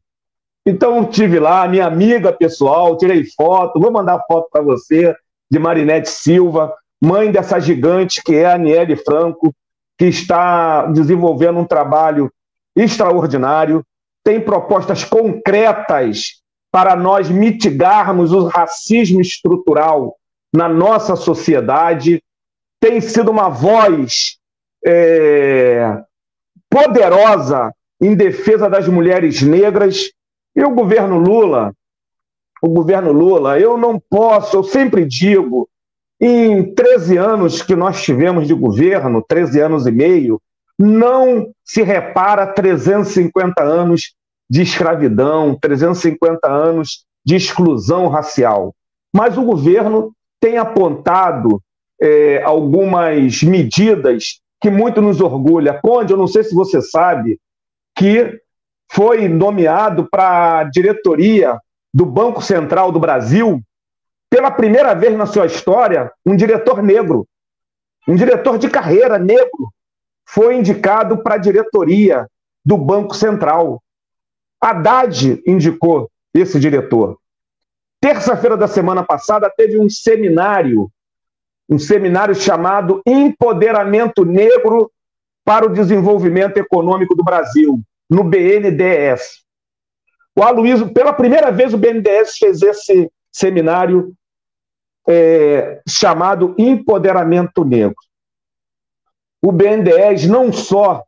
Então, 0.68 1.02
tive 1.06 1.38
lá, 1.40 1.66
minha 1.66 1.86
amiga 1.86 2.30
pessoal, 2.30 2.94
tirei 2.98 3.24
foto, 3.24 3.80
vou 3.80 3.90
mandar 3.90 4.22
foto 4.28 4.50
para 4.52 4.60
você, 4.60 5.16
de 5.50 5.58
Marinete 5.58 6.10
Silva, 6.10 6.74
mãe 7.00 7.32
dessa 7.32 7.58
gigante 7.58 8.22
que 8.22 8.34
é 8.34 8.44
a 8.44 8.54
Aniele 8.54 8.94
Franco, 8.94 9.54
que 9.96 10.04
está 10.04 10.84
desenvolvendo 10.88 11.58
um 11.58 11.64
trabalho 11.64 12.30
extraordinário, 12.76 13.82
tem 14.22 14.38
propostas 14.38 15.04
concretas 15.04 16.42
para 16.70 16.94
nós 16.94 17.30
mitigarmos 17.30 18.30
o 18.30 18.46
racismo 18.46 19.22
estrutural 19.22 20.16
na 20.54 20.68
nossa 20.68 21.16
sociedade, 21.16 22.22
tem 22.78 23.00
sido 23.00 23.30
uma 23.30 23.48
voz 23.48 24.36
é, 24.84 25.98
poderosa 26.68 27.72
em 27.98 28.14
defesa 28.14 28.68
das 28.68 28.86
mulheres 28.86 29.40
negras. 29.40 30.10
E 30.54 30.64
o 30.64 30.70
governo 30.70 31.18
Lula, 31.18 31.72
o 32.62 32.68
governo 32.68 33.12
Lula, 33.12 33.58
eu 33.58 33.76
não 33.76 34.00
posso, 34.00 34.56
eu 34.56 34.64
sempre 34.64 35.04
digo, 35.04 35.68
em 36.20 36.74
13 36.74 37.16
anos 37.16 37.62
que 37.62 37.76
nós 37.76 38.02
tivemos 38.02 38.46
de 38.46 38.54
governo, 38.54 39.24
13 39.26 39.60
anos 39.60 39.86
e 39.86 39.92
meio, 39.92 40.40
não 40.78 41.52
se 41.64 41.82
repara 41.82 42.46
350 42.46 43.62
anos 43.62 44.14
de 44.50 44.62
escravidão, 44.62 45.56
350 45.60 46.48
anos 46.48 47.04
de 47.24 47.36
exclusão 47.36 48.08
racial. 48.08 48.74
Mas 49.14 49.36
o 49.36 49.42
governo 49.42 50.12
tem 50.40 50.56
apontado 50.56 51.60
é, 52.00 52.42
algumas 52.42 53.42
medidas 53.42 54.40
que 54.60 54.70
muito 54.70 55.00
nos 55.00 55.20
orgulha. 55.20 55.78
Conde, 55.82 56.12
eu 56.12 56.16
não 56.16 56.26
sei 56.26 56.42
se 56.42 56.54
você 56.54 56.80
sabe 56.80 57.38
que 57.96 58.40
foi 58.92 59.28
nomeado 59.28 60.08
para 60.08 60.60
a 60.60 60.64
diretoria 60.64 61.58
do 61.92 62.04
Banco 62.04 62.42
Central 62.42 62.92
do 62.92 63.00
Brasil, 63.00 63.60
pela 64.30 64.50
primeira 64.50 64.94
vez 64.94 65.16
na 65.16 65.26
sua 65.26 65.46
história, 65.46 66.12
um 66.24 66.36
diretor 66.36 66.82
negro, 66.82 67.26
um 68.06 68.14
diretor 68.14 68.58
de 68.58 68.68
carreira 68.68 69.18
negro, 69.18 69.72
foi 70.26 70.56
indicado 70.56 71.22
para 71.22 71.36
a 71.36 71.38
diretoria 71.38 72.26
do 72.64 72.76
Banco 72.76 73.14
Central. 73.14 73.82
Haddad 74.60 75.42
indicou 75.46 76.10
esse 76.34 76.60
diretor. 76.60 77.18
Terça-feira 78.00 78.56
da 78.56 78.68
semana 78.68 79.02
passada 79.02 79.50
teve 79.54 79.78
um 79.78 79.88
seminário 79.88 80.90
um 81.68 81.78
seminário 81.78 82.34
chamado 82.34 83.02
Empoderamento 83.06 84.24
Negro 84.24 84.90
para 85.44 85.66
o 85.66 85.68
Desenvolvimento 85.68 86.56
Econômico 86.56 87.14
do 87.14 87.22
Brasil, 87.22 87.80
no 88.08 88.24
BNDES. 88.24 89.42
O 90.36 90.42
Aloysio, 90.42 90.92
pela 90.92 91.12
primeira 91.12 91.50
vez, 91.50 91.74
o 91.74 91.78
BNDES 91.78 92.38
fez 92.38 92.62
esse 92.62 93.10
seminário 93.32 94.14
é, 95.08 95.80
chamado 95.88 96.54
Empoderamento 96.58 97.64
Negro. 97.64 97.96
O 99.42 99.52
BNDES 99.52 100.26
não 100.26 100.52
só 100.52 101.02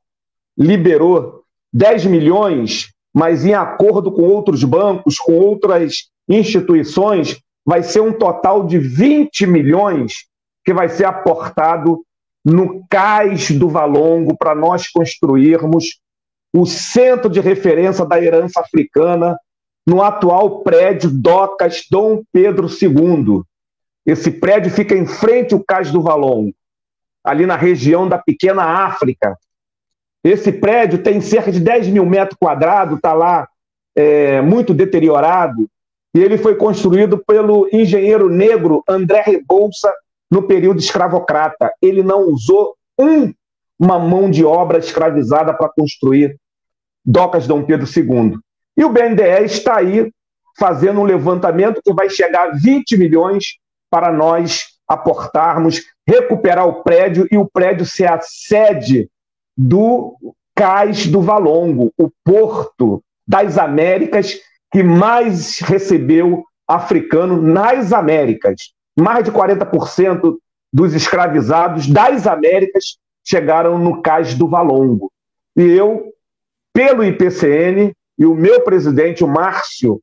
liberou 0.56 1.42
10 1.72 2.06
milhões, 2.06 2.92
mas 3.14 3.44
em 3.44 3.54
acordo 3.54 4.12
com 4.12 4.22
outros 4.22 4.62
bancos, 4.64 5.18
com 5.18 5.32
outras 5.38 6.10
instituições, 6.28 7.40
vai 7.64 7.82
ser 7.82 8.00
um 8.00 8.12
total 8.12 8.66
de 8.66 8.78
20 8.78 9.46
milhões 9.46 10.26
que 10.64 10.72
vai 10.72 10.88
ser 10.88 11.04
aportado 11.04 12.04
no 12.44 12.84
cais 12.88 13.50
do 13.50 13.68
Valongo 13.68 14.36
para 14.36 14.54
nós 14.54 14.88
construirmos 14.88 16.00
o 16.52 16.66
centro 16.66 17.30
de 17.30 17.40
referência 17.40 18.04
da 18.04 18.20
herança 18.20 18.60
africana 18.60 19.36
no 19.86 20.02
atual 20.02 20.60
prédio 20.60 21.10
Docas 21.10 21.84
Dom 21.90 22.22
Pedro 22.32 22.68
II. 22.68 23.42
Esse 24.04 24.30
prédio 24.30 24.70
fica 24.70 24.94
em 24.94 25.06
frente 25.06 25.54
ao 25.54 25.62
cais 25.62 25.90
do 25.90 26.02
Valongo, 26.02 26.54
ali 27.24 27.46
na 27.46 27.56
região 27.56 28.08
da 28.08 28.18
Pequena 28.18 28.64
África. 28.64 29.36
Esse 30.22 30.52
prédio 30.52 31.02
tem 31.02 31.20
cerca 31.20 31.50
de 31.50 31.60
10 31.60 31.88
mil 31.88 32.04
metros 32.04 32.36
quadrados, 32.38 32.96
está 32.96 33.12
lá 33.12 33.48
é, 33.94 34.40
muito 34.40 34.74
deteriorado, 34.74 35.68
e 36.14 36.20
ele 36.20 36.36
foi 36.36 36.56
construído 36.56 37.18
pelo 37.18 37.68
engenheiro 37.72 38.28
negro 38.28 38.82
André 38.88 39.22
Rebouça 39.22 39.92
no 40.30 40.42
período 40.42 40.80
escravocrata. 40.80 41.72
Ele 41.80 42.02
não 42.02 42.28
usou 42.28 42.74
um, 42.98 43.32
uma 43.80 43.98
mão 43.98 44.30
de 44.30 44.44
obra 44.44 44.78
escravizada 44.78 45.54
para 45.54 45.70
construir 45.70 46.36
docas 47.04 47.46
Dom 47.46 47.62
Pedro 47.62 47.86
II. 47.86 48.38
E 48.76 48.84
o 48.84 48.90
BNDE 48.90 49.44
está 49.44 49.78
aí 49.78 50.12
fazendo 50.58 51.00
um 51.00 51.04
levantamento 51.04 51.80
que 51.82 51.92
vai 51.94 52.10
chegar 52.10 52.48
a 52.48 52.52
20 52.52 52.98
milhões 52.98 53.56
para 53.90 54.12
nós 54.12 54.66
aportarmos, 54.86 55.82
recuperar 56.06 56.66
o 56.66 56.82
prédio 56.82 57.26
e 57.30 57.38
o 57.38 57.48
prédio 57.50 57.86
ser 57.86 58.10
a 58.10 58.20
sede 58.20 59.08
do 59.56 60.16
Cais 60.54 61.06
do 61.06 61.22
Valongo, 61.22 61.92
o 61.96 62.10
porto 62.22 63.02
das 63.26 63.56
Américas 63.56 64.38
que 64.70 64.82
mais 64.82 65.58
recebeu 65.60 66.44
africano 66.68 67.40
nas 67.40 67.92
Américas 67.92 68.72
mais 68.98 69.24
de 69.24 69.32
40% 69.32 70.36
dos 70.72 70.94
escravizados 70.94 71.88
das 71.88 72.26
Américas 72.26 72.98
chegaram 73.30 73.78
no 73.78 74.02
cais 74.02 74.34
do 74.34 74.48
Valongo. 74.48 75.12
E 75.56 75.62
eu, 75.62 76.12
pelo 76.72 77.04
IPCN, 77.04 77.94
e 78.18 78.26
o 78.26 78.34
meu 78.34 78.62
presidente, 78.62 79.22
o 79.22 79.28
Márcio 79.28 80.00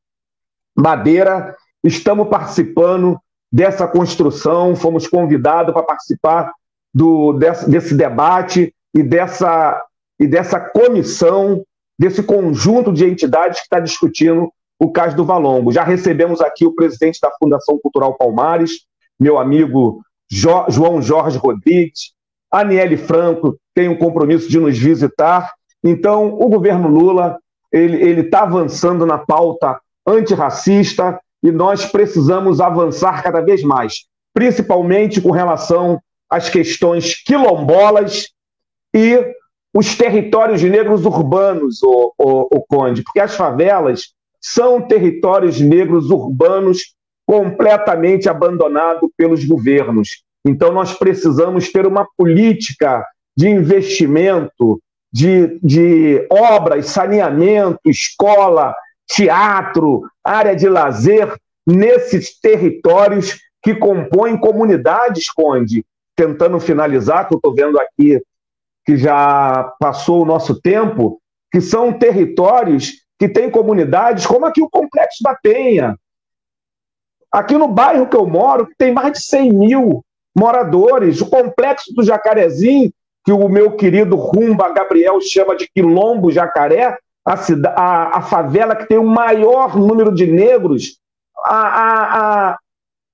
Madeira, 0.73 1.53
estamos 1.83 2.29
participando 2.29 3.19
dessa 3.51 3.85
construção, 3.85 4.77
fomos 4.77 5.07
convidados 5.07 5.73
para 5.73 5.83
participar 5.83 6.53
do, 6.93 7.33
desse, 7.33 7.69
desse 7.69 7.95
debate 7.95 8.73
e 8.95 9.03
dessa, 9.03 9.83
e 10.17 10.25
dessa 10.25 10.59
comissão, 10.59 11.65
desse 11.99 12.23
conjunto 12.23 12.93
de 12.93 13.05
entidades 13.05 13.59
que 13.59 13.65
está 13.65 13.81
discutindo 13.81 14.49
o 14.79 14.89
caso 14.89 15.17
do 15.17 15.25
Valongo. 15.25 15.71
Já 15.73 15.83
recebemos 15.83 16.39
aqui 16.39 16.65
o 16.65 16.73
presidente 16.73 17.19
da 17.21 17.31
Fundação 17.37 17.77
Cultural 17.77 18.15
Palmares, 18.15 18.85
meu 19.19 19.37
amigo 19.37 20.01
jo 20.31 20.65
João 20.69 21.01
Jorge 21.01 21.37
Rodrigues, 21.37 22.15
Aniele 22.51 22.97
Franco 22.97 23.57
tem 23.73 23.89
um 23.89 23.97
compromisso 23.97 24.49
de 24.49 24.59
nos 24.59 24.77
visitar. 24.77 25.51
Então, 25.83 26.27
o 26.27 26.49
governo 26.49 26.87
Lula 26.87 27.37
ele 27.71 28.21
está 28.21 28.43
avançando 28.43 29.05
na 29.05 29.17
pauta 29.17 29.79
antirracista 30.05 31.19
e 31.43 31.51
nós 31.51 31.85
precisamos 31.85 32.61
avançar 32.61 33.21
cada 33.21 33.41
vez 33.41 33.61
mais, 33.61 34.05
principalmente 34.33 35.21
com 35.21 35.31
relação 35.31 35.99
às 36.29 36.49
questões 36.49 37.21
quilombolas 37.23 38.29
e 38.93 39.33
os 39.73 39.95
territórios 39.95 40.61
negros 40.63 41.05
urbanos, 41.05 41.83
o, 41.83 42.13
o, 42.17 42.57
o 42.57 42.65
Conde, 42.67 43.03
porque 43.03 43.19
as 43.19 43.35
favelas 43.35 44.13
são 44.41 44.81
territórios 44.81 45.59
negros 45.59 46.09
urbanos 46.09 46.95
completamente 47.25 48.29
abandonado 48.29 49.11
pelos 49.17 49.43
governos. 49.43 50.23
Então, 50.45 50.71
nós 50.71 50.93
precisamos 50.93 51.71
ter 51.71 51.85
uma 51.85 52.07
política 52.17 53.05
de 53.35 53.49
investimento, 53.49 54.81
de, 55.11 55.59
de 55.61 56.27
obras, 56.29 56.87
saneamento, 56.87 57.79
escola, 57.85 58.75
teatro, 59.07 60.03
área 60.23 60.55
de 60.55 60.67
lazer, 60.67 61.35
nesses 61.65 62.39
territórios 62.39 63.39
que 63.61 63.75
compõem 63.75 64.37
comunidades, 64.37 65.29
Conde. 65.31 65.85
Tentando 66.15 66.59
finalizar, 66.59 67.27
que 67.27 67.33
eu 67.33 67.37
estou 67.37 67.53
vendo 67.53 67.79
aqui 67.79 68.21
que 68.85 68.95
já 68.95 69.73
passou 69.79 70.23
o 70.23 70.25
nosso 70.25 70.61
tempo, 70.61 71.19
que 71.51 71.59
são 71.59 71.91
territórios 71.91 72.93
que 73.19 73.27
têm 73.27 73.51
comunidades 73.51 74.25
como 74.25 74.45
aqui 74.45 74.61
o 74.61 74.69
Complexo 74.69 75.21
da 75.21 75.35
Penha, 75.35 75.97
Aqui 77.31 77.55
no 77.55 77.67
bairro 77.67 78.07
que 78.07 78.15
eu 78.15 78.25
moro, 78.25 78.67
tem 78.77 78.93
mais 78.93 79.13
de 79.13 79.21
100 79.21 79.53
mil 79.53 80.03
moradores. 80.37 81.21
O 81.21 81.29
complexo 81.29 81.93
do 81.95 82.03
Jacarezinho, 82.03 82.91
que 83.25 83.31
o 83.31 83.49
meu 83.49 83.75
querido 83.75 84.15
Rumba 84.15 84.71
Gabriel 84.71 85.19
chama 85.21 85.55
de 85.55 85.67
Quilombo 85.67 86.31
Jacaré, 86.31 86.97
a, 87.25 87.33
a, 87.75 88.17
a 88.19 88.21
favela 88.21 88.75
que 88.75 88.87
tem 88.87 88.97
o 88.97 89.03
maior 89.03 89.75
número 89.75 90.13
de 90.13 90.25
negros, 90.25 90.97
a, 91.45 92.51
a, 92.51 92.57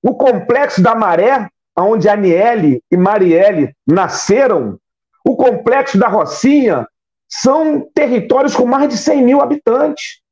o 0.02 0.14
complexo 0.14 0.82
da 0.82 0.94
Maré, 0.94 1.48
onde 1.76 2.08
Aniele 2.08 2.80
e 2.90 2.96
Marielle 2.96 3.74
nasceram, 3.86 4.78
o 5.26 5.34
complexo 5.34 5.98
da 5.98 6.06
Rocinha, 6.06 6.86
são 7.28 7.88
territórios 7.92 8.54
com 8.54 8.66
mais 8.66 8.88
de 8.88 8.96
100 8.96 9.22
mil 9.22 9.40
habitantes 9.40 10.22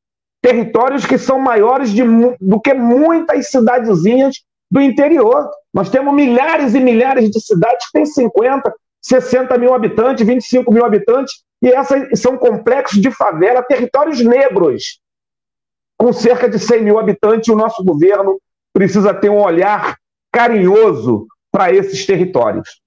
territórios 0.42 1.06
que 1.06 1.16
são 1.16 1.38
maiores 1.38 1.90
de, 1.90 2.02
do 2.40 2.60
que 2.60 2.74
muitas 2.74 3.48
cidadezinhas 3.48 4.42
do 4.72 4.80
interior. 4.80 5.50
Nós 5.72 5.90
temos 5.90 6.14
milhares 6.14 6.74
e 6.74 6.80
milhares 6.80 7.30
de 7.30 7.38
cidades 7.38 7.86
que 7.86 7.92
têm 7.92 8.06
50, 8.06 8.74
60 9.02 9.58
mil 9.58 9.74
habitantes, 9.74 10.26
25 10.26 10.72
mil 10.72 10.82
habitantes, 10.82 11.44
e 11.60 11.68
essas 11.68 12.18
são 12.18 12.38
complexos 12.38 12.98
de 12.98 13.10
favela, 13.10 13.62
territórios 13.62 14.24
negros. 14.24 14.98
com 15.98 16.12
cerca 16.12 16.48
de 16.48 16.58
100 16.58 16.82
mil 16.82 16.98
habitantes, 16.98 17.48
o 17.48 17.54
nosso 17.54 17.84
governo 17.84 18.40
precisa 18.72 19.14
ter 19.14 19.28
um 19.28 19.40
olhar 19.40 19.96
carinhoso 20.32 21.28
para 21.52 21.70
esses 21.70 22.04
territórios. 22.06 22.80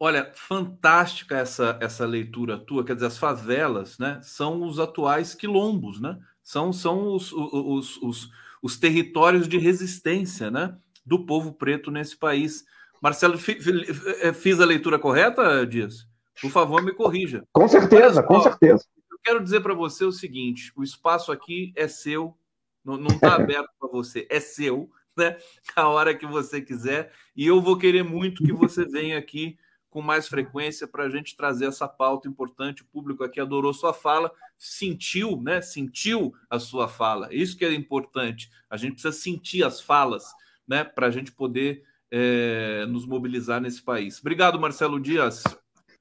Olha, 0.00 0.30
fantástica 0.34 1.36
essa, 1.36 1.76
essa 1.80 2.06
leitura 2.06 2.56
tua. 2.56 2.84
Quer 2.84 2.94
dizer, 2.94 3.06
as 3.08 3.18
favelas 3.18 3.98
né, 3.98 4.18
são 4.22 4.62
os 4.62 4.78
atuais 4.78 5.34
quilombos, 5.34 6.00
né? 6.00 6.16
São, 6.42 6.72
são 6.72 7.14
os, 7.14 7.32
os, 7.32 8.00
os, 8.02 8.30
os 8.62 8.76
territórios 8.78 9.46
de 9.46 9.58
resistência 9.58 10.50
né, 10.50 10.74
do 11.04 11.24
povo 11.24 11.52
preto 11.52 11.90
nesse 11.90 12.16
país. 12.16 12.64
Marcelo, 13.00 13.34
eh, 13.34 14.32
fiz 14.32 14.60
a 14.60 14.64
leitura 14.64 14.98
correta, 14.98 15.66
Dias? 15.66 16.06
Por 16.40 16.50
favor, 16.50 16.82
me 16.82 16.92
corrija. 16.92 17.46
Com 17.52 17.68
certeza, 17.68 18.22
com 18.22 18.40
certeza. 18.40 18.84
Eu 19.10 19.18
quero 19.22 19.42
dizer 19.42 19.60
para 19.60 19.74
você 19.74 20.04
o 20.04 20.12
seguinte: 20.12 20.72
o 20.76 20.82
espaço 20.82 21.30
aqui 21.30 21.72
é 21.76 21.86
seu, 21.86 22.36
não 22.84 23.06
está 23.06 23.34
aberto 23.36 23.70
para 23.78 23.88
você, 23.88 24.26
é 24.30 24.40
seu, 24.40 24.90
né? 25.16 25.36
A 25.76 25.88
hora 25.88 26.14
que 26.14 26.26
você 26.26 26.60
quiser. 26.60 27.12
E 27.36 27.46
eu 27.46 27.60
vou 27.60 27.78
querer 27.78 28.02
muito 28.02 28.42
que 28.42 28.52
você 28.52 28.84
venha 28.84 29.18
aqui 29.18 29.56
com 29.94 30.02
mais 30.02 30.26
frequência 30.26 30.88
para 30.88 31.04
a 31.04 31.08
gente 31.08 31.36
trazer 31.36 31.66
essa 31.66 31.86
pauta 31.86 32.28
importante. 32.28 32.82
O 32.82 32.86
público 32.86 33.22
aqui 33.22 33.40
adorou 33.40 33.72
sua 33.72 33.94
fala, 33.94 34.32
sentiu, 34.58 35.40
né? 35.40 35.60
Sentiu 35.60 36.34
a 36.50 36.58
sua 36.58 36.88
fala. 36.88 37.28
Isso 37.30 37.56
que 37.56 37.64
é 37.64 37.72
importante. 37.72 38.50
A 38.68 38.76
gente 38.76 38.94
precisa 38.94 39.12
sentir 39.12 39.62
as 39.62 39.80
falas, 39.80 40.32
né? 40.66 40.84
Para 40.84 41.06
a 41.06 41.10
gente 41.10 41.32
poder 41.32 41.82
é, 42.10 42.86
nos 42.86 43.06
mobilizar 43.06 43.60
nesse 43.60 43.82
país. 43.82 44.20
Obrigado, 44.20 44.60
Marcelo 44.60 45.00
Dias. 45.00 45.42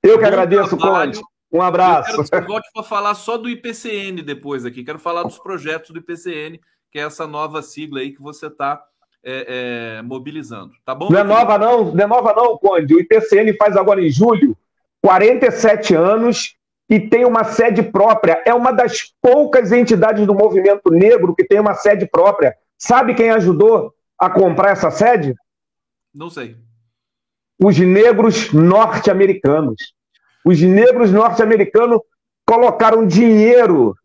Eu 0.01 0.17
que 0.17 0.21
Bom 0.21 0.27
agradeço, 0.27 0.77
Conde. 0.77 1.21
Um 1.51 1.61
abraço. 1.61 2.11
Eu 2.11 2.25
quero 2.25 2.45
que 2.45 2.51
volte 2.51 2.69
para 2.73 2.83
falar 2.83 3.13
só 3.15 3.37
do 3.37 3.49
IPCN 3.49 4.21
depois 4.23 4.65
aqui. 4.65 4.83
Quero 4.83 4.99
falar 4.99 5.23
dos 5.23 5.37
projetos 5.37 5.91
do 5.91 5.99
IPCN, 5.99 6.59
que 6.91 6.99
é 6.99 7.03
essa 7.03 7.27
nova 7.27 7.61
sigla 7.61 7.99
aí 7.99 8.11
que 8.11 8.21
você 8.21 8.47
está 8.47 8.83
é, 9.23 9.97
é, 9.97 10.01
mobilizando. 10.01 10.71
Tá 10.83 10.93
bom? 10.95 11.09
Não 11.09 11.19
é 11.19 11.23
nova, 11.23 11.57
não, 11.57 11.93
não 11.93 12.03
é 12.03 12.07
nova, 12.07 12.33
não, 12.33 12.57
Conde. 12.57 12.95
O 12.95 12.99
IPCN 12.99 13.55
faz 13.55 13.77
agora 13.77 14.01
em 14.01 14.09
julho 14.09 14.57
47 15.03 15.95
anos 15.95 16.55
e 16.89 16.99
tem 16.99 17.25
uma 17.25 17.43
sede 17.43 17.83
própria. 17.83 18.41
É 18.45 18.53
uma 18.53 18.71
das 18.71 19.13
poucas 19.21 19.71
entidades 19.71 20.25
do 20.25 20.33
movimento 20.33 20.89
negro 20.89 21.35
que 21.35 21.45
tem 21.45 21.59
uma 21.59 21.73
sede 21.75 22.05
própria. 22.05 22.55
Sabe 22.77 23.13
quem 23.13 23.29
ajudou 23.29 23.93
a 24.25 24.29
comprar 24.29 24.71
essa 24.71 24.89
sede? 24.89 25.35
Não 26.13 26.29
sei. 26.29 26.57
Os 27.61 27.77
negros 27.77 28.53
norte-americanos. 28.53 29.93
Os 30.45 30.61
negros 30.61 31.11
norte-americanos 31.11 31.99
colocaram 32.45 33.05
dinheiro 33.05 33.95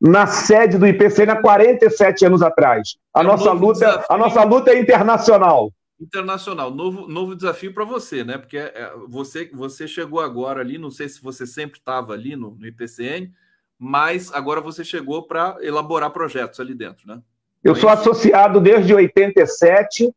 na 0.00 0.26
sede 0.26 0.78
do 0.78 0.86
IPCN 0.86 1.32
há 1.32 1.40
47 1.40 2.26
anos 2.26 2.42
atrás. 2.42 2.96
A, 3.14 3.20
é 3.20 3.22
nossa, 3.24 3.52
luta, 3.52 4.04
a 4.08 4.16
nossa 4.16 4.44
luta 4.44 4.70
é 4.70 4.80
internacional. 4.80 5.72
Internacional, 6.00 6.72
novo, 6.72 7.08
novo 7.08 7.34
desafio 7.34 7.74
para 7.74 7.84
você, 7.84 8.22
né? 8.22 8.38
Porque 8.38 8.56
é, 8.56 8.92
você, 9.08 9.50
você 9.52 9.88
chegou 9.88 10.20
agora 10.20 10.60
ali, 10.60 10.78
não 10.78 10.90
sei 10.90 11.08
se 11.08 11.20
você 11.20 11.44
sempre 11.44 11.78
estava 11.78 12.12
ali 12.12 12.36
no, 12.36 12.52
no 12.52 12.66
IPCN, 12.66 13.32
mas 13.76 14.32
agora 14.32 14.60
você 14.60 14.84
chegou 14.84 15.26
para 15.26 15.56
elaborar 15.60 16.10
projetos 16.10 16.60
ali 16.60 16.74
dentro, 16.74 17.08
né? 17.08 17.20
Eu 17.62 17.74
sou 17.74 17.90
associado 17.90 18.60
desde 18.60 18.94
87, 18.94 20.10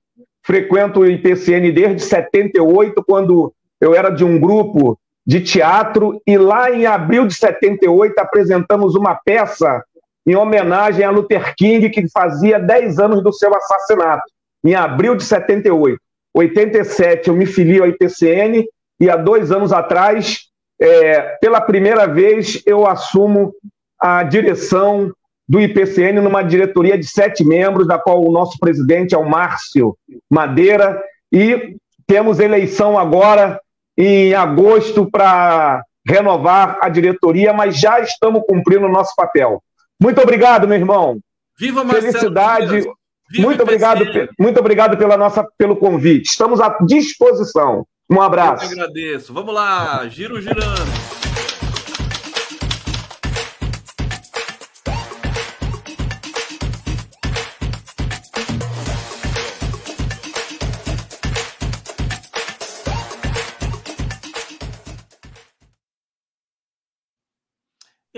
frequento 0.43 0.99
o 0.99 1.07
IPCN 1.07 1.72
desde 1.72 2.03
78, 2.03 3.03
quando 3.03 3.53
eu 3.80 3.95
era 3.95 4.09
de 4.09 4.23
um 4.23 4.39
grupo 4.39 4.97
de 5.26 5.41
teatro, 5.41 6.22
e 6.26 6.38
lá 6.38 6.72
em 6.72 6.85
abril 6.85 7.26
de 7.26 7.34
78 7.34 8.18
apresentamos 8.19 8.95
uma 8.95 9.15
peça 9.15 9.84
em 10.26 10.35
homenagem 10.35 11.03
a 11.03 11.09
Luther 11.09 11.55
King, 11.55 11.89
que 11.89 12.07
fazia 12.09 12.59
10 12.59 12.99
anos 12.99 13.23
do 13.23 13.34
seu 13.34 13.53
assassinato, 13.55 14.23
em 14.63 14.76
abril 14.76 15.15
de 15.15 15.23
78. 15.23 15.99
87 16.34 17.27
eu 17.27 17.35
me 17.35 17.45
fili 17.45 17.80
ao 17.80 17.88
IPCN 17.88 18.65
e 18.99 19.09
há 19.09 19.15
dois 19.15 19.51
anos 19.51 19.73
atrás, 19.73 20.47
é, 20.80 21.38
pela 21.41 21.59
primeira 21.59 22.07
vez, 22.07 22.61
eu 22.65 22.88
assumo 22.88 23.53
a 23.99 24.23
direção 24.23 25.11
do 25.52 25.60
IPCN 25.60 26.22
numa 26.22 26.41
diretoria 26.41 26.98
de 26.98 27.06
sete 27.06 27.44
membros, 27.44 27.86
da 27.86 27.99
qual 27.99 28.26
o 28.26 28.32
nosso 28.32 28.57
presidente 28.57 29.14
é 29.14 29.18
o 29.18 29.30
Márcio 29.30 29.98
Madeira, 30.30 31.03
e 31.30 31.76
temos 32.07 32.40
eleição 32.40 32.98
agora 32.98 33.60
em 33.98 34.34
agosto 34.34 35.11
para 35.11 35.84
renovar 36.07 36.80
a 36.82 36.88
diretoria, 36.88 37.52
mas 37.52 37.78
já 37.78 37.99
estamos 37.99 38.44
cumprindo 38.48 38.86
o 38.86 38.91
nosso 38.91 39.14
papel. 39.14 39.61
Muito 40.02 40.22
obrigado, 40.22 40.69
meu 40.69 40.78
irmão. 40.78 41.19
Viva 41.60 41.84
Marcelo 41.84 42.14
Felicidade. 42.14 42.88
Viva 43.30 43.45
muito 43.45 43.61
obrigado, 43.61 44.06
muito 44.40 44.57
obrigado 44.57 44.98
pela 44.98 45.18
nossa, 45.18 45.45
pelo 45.57 45.76
convite. 45.76 46.30
Estamos 46.30 46.61
à 46.61 46.78
disposição. 46.86 47.86
Um 48.10 48.22
abraço. 48.22 48.64
Eu 48.64 48.72
agradeço. 48.72 49.34
Vamos 49.34 49.53
lá, 49.53 50.07
giro 50.07 50.41
girando. 50.41 51.31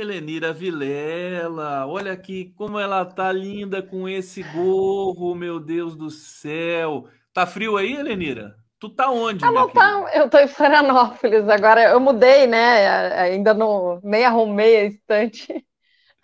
Helenira 0.04 0.52
Vilela, 0.52 1.88
olha 1.88 2.12
aqui 2.12 2.54
como 2.58 2.78
ela 2.78 3.06
tá 3.06 3.32
linda 3.32 3.82
com 3.82 4.08
esse 4.08 4.44
gorro, 4.44 5.34
meu 5.34 5.62
Deus 5.62 5.96
do 5.96 6.10
céu. 6.10 7.08
Tá 7.34 7.48
frio 7.48 7.78
aí, 7.78 7.94
Helenira? 7.94 8.54
Tu 8.78 8.90
tá 8.90 9.10
onde? 9.10 9.46
Ah, 9.46 9.52
não 9.52 9.70
tá, 9.70 10.12
eu 10.14 10.30
tô 10.30 10.38
em 10.40 10.48
Florianópolis 10.48 11.48
agora. 11.48 11.84
Eu 11.84 12.02
mudei, 12.02 12.46
né? 12.46 13.14
Ainda 13.18 13.54
não 13.54 14.02
nem 14.04 14.26
arrumei 14.26 14.76
a 14.76 14.84
estante. 14.84 15.66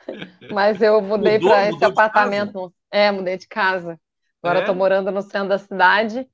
Mas 0.51 0.81
eu 0.81 1.01
mudei 1.01 1.39
para 1.39 1.69
esse 1.69 1.85
apartamento. 1.85 2.73
É, 2.91 3.09
mudei 3.11 3.37
de 3.37 3.47
casa. 3.47 3.97
Agora 4.43 4.59
é? 4.59 4.61
eu 4.61 4.65
tô 4.65 4.73
morando 4.73 5.09
no 5.09 5.21
centro 5.21 5.47
da 5.47 5.57
cidade. 5.57 6.27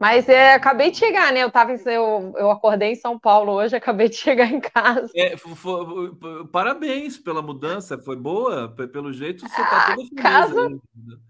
Mas 0.00 0.30
é, 0.30 0.54
acabei 0.54 0.90
de 0.90 0.96
chegar, 0.96 1.30
né? 1.30 1.40
Eu, 1.40 1.50
tava, 1.50 1.72
eu, 1.72 2.32
eu 2.34 2.50
acordei 2.50 2.92
em 2.92 2.96
São 2.96 3.18
Paulo 3.18 3.52
hoje, 3.52 3.76
acabei 3.76 4.08
de 4.08 4.16
chegar 4.16 4.50
em 4.50 4.58
casa. 4.58 5.10
É, 5.14 5.36
foi, 5.36 6.10
parabéns 6.50 7.18
pela 7.18 7.42
mudança, 7.42 7.98
foi 7.98 8.16
boa? 8.16 8.74
Pelo 8.90 9.12
jeito 9.12 9.46
você 9.46 9.62
tá 9.62 9.86
toda 9.88 9.96
feliz. 9.96 10.10
A 10.18 10.22
casa 10.22 10.70
né? 10.70 10.78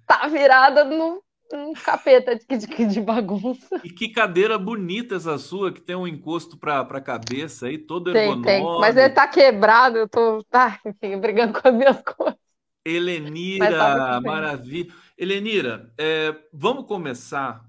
tá 0.06 0.28
virada 0.28 0.84
no, 0.84 1.20
no 1.52 1.72
capeta 1.84 2.36
de, 2.36 2.46
de, 2.58 2.86
de, 2.86 3.00
bagunça. 3.00 3.80
E 3.82 3.90
que 3.90 4.08
cadeira 4.10 4.56
bonita 4.56 5.16
essa 5.16 5.36
sua, 5.36 5.72
que 5.72 5.80
tem 5.80 5.96
um 5.96 6.06
encosto 6.06 6.56
para 6.56 6.82
a 6.82 7.00
cabeça 7.00 7.66
aí, 7.66 7.76
todo 7.76 8.12
tem, 8.12 8.22
ergonômico. 8.22 8.46
Tem, 8.46 8.80
mas 8.80 8.96
ele 8.96 9.10
tá 9.10 9.26
quebrado, 9.26 9.98
eu 9.98 10.08
tô 10.08 10.44
tá, 10.44 10.78
enfim, 10.86 11.18
brigando 11.18 11.60
com 11.60 11.66
as 11.66 11.74
minhas 11.74 12.00
coisas. 12.06 12.38
Helenira, 12.86 14.20
maravilha. 14.20 14.92
Helenira, 15.18 15.92
é, 15.98 16.34
vamos 16.52 16.86
começar 16.86 17.68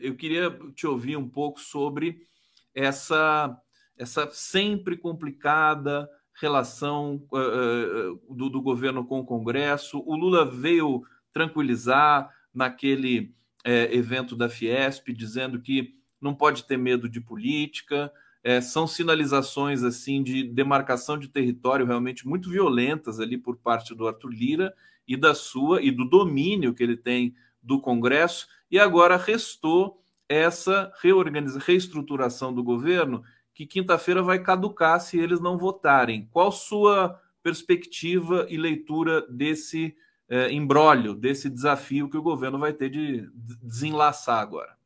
eu 0.00 0.14
queria 0.14 0.50
te 0.74 0.86
ouvir 0.86 1.16
um 1.16 1.28
pouco 1.28 1.60
sobre 1.60 2.26
essa, 2.74 3.56
essa 3.96 4.28
sempre 4.30 4.96
complicada 4.96 6.08
relação 6.40 7.22
uh, 7.32 8.34
do, 8.34 8.48
do, 8.48 8.60
governo 8.60 9.04
com 9.04 9.20
o 9.20 9.24
Congresso. 9.24 10.02
O 10.06 10.16
Lula 10.16 10.44
veio 10.44 11.02
tranquilizar 11.32 12.30
naquele 12.52 13.34
uh, 13.66 13.92
evento 13.92 14.34
da 14.34 14.48
Fiesp, 14.48 15.12
dizendo 15.12 15.60
que 15.60 15.94
não 16.20 16.34
pode 16.34 16.64
ter 16.64 16.76
medo 16.76 17.08
de 17.08 17.20
política. 17.20 18.12
São 18.60 18.88
sinalizações 18.88 19.84
assim 19.84 20.20
de 20.20 20.42
demarcação 20.42 21.16
de 21.16 21.28
território 21.28 21.86
realmente 21.86 22.26
muito 22.26 22.50
violentas 22.50 23.20
ali 23.20 23.38
por 23.38 23.56
parte 23.56 23.94
do 23.94 24.04
Arthur 24.04 24.30
Lira 24.30 24.74
e 25.06 25.16
da 25.16 25.32
sua 25.32 25.80
e 25.80 25.92
do 25.92 26.04
domínio 26.04 26.74
que 26.74 26.82
ele 26.82 26.96
tem 26.96 27.36
do 27.62 27.80
Congresso 27.80 28.46
e 28.70 28.78
agora 28.78 29.16
restou 29.16 30.02
essa 30.28 30.92
reorganização, 31.00 31.62
reestruturação 31.66 32.54
do 32.54 32.62
governo, 32.62 33.22
que 33.54 33.66
quinta-feira 33.66 34.22
vai 34.22 34.38
caducar 34.38 34.98
se 35.00 35.18
eles 35.18 35.40
não 35.40 35.58
votarem. 35.58 36.28
Qual 36.30 36.50
sua 36.50 37.20
perspectiva 37.42 38.46
e 38.48 38.56
leitura 38.56 39.26
desse 39.28 39.94
é, 40.28 40.50
embrólio, 40.50 41.14
desse 41.14 41.50
desafio 41.50 42.08
que 42.08 42.16
o 42.16 42.22
governo 42.22 42.58
vai 42.58 42.72
ter 42.72 42.88
de 42.88 43.28
desenlaçar 43.62 44.40
agora? 44.40 44.81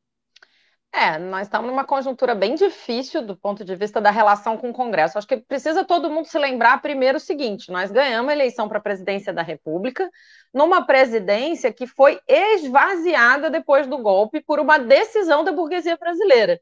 É, 0.97 1.19
nós 1.19 1.47
estamos 1.47 1.69
numa 1.69 1.85
conjuntura 1.85 2.35
bem 2.35 2.55
difícil 2.55 3.21
do 3.21 3.37
ponto 3.37 3.63
de 3.63 3.77
vista 3.77 4.01
da 4.01 4.11
relação 4.11 4.57
com 4.57 4.71
o 4.71 4.73
Congresso. 4.73 5.19
Acho 5.19 5.27
que 5.27 5.37
precisa 5.37 5.85
todo 5.85 6.09
mundo 6.09 6.25
se 6.25 6.39
lembrar 6.39 6.81
primeiro 6.81 7.19
o 7.19 7.21
seguinte: 7.21 7.71
nós 7.71 7.91
ganhamos 7.91 8.31
a 8.31 8.33
eleição 8.33 8.67
para 8.67 8.79
a 8.79 8.81
presidência 8.81 9.31
da 9.31 9.43
República, 9.43 10.11
numa 10.55 10.87
presidência 10.87 11.71
que 11.71 11.87
foi 11.87 12.19
esvaziada 12.27 13.51
depois 13.51 13.87
do 13.87 13.99
golpe 13.99 14.41
por 14.41 14.59
uma 14.59 14.79
decisão 14.79 15.45
da 15.45 15.53
burguesia 15.53 15.99
brasileira. 15.99 16.59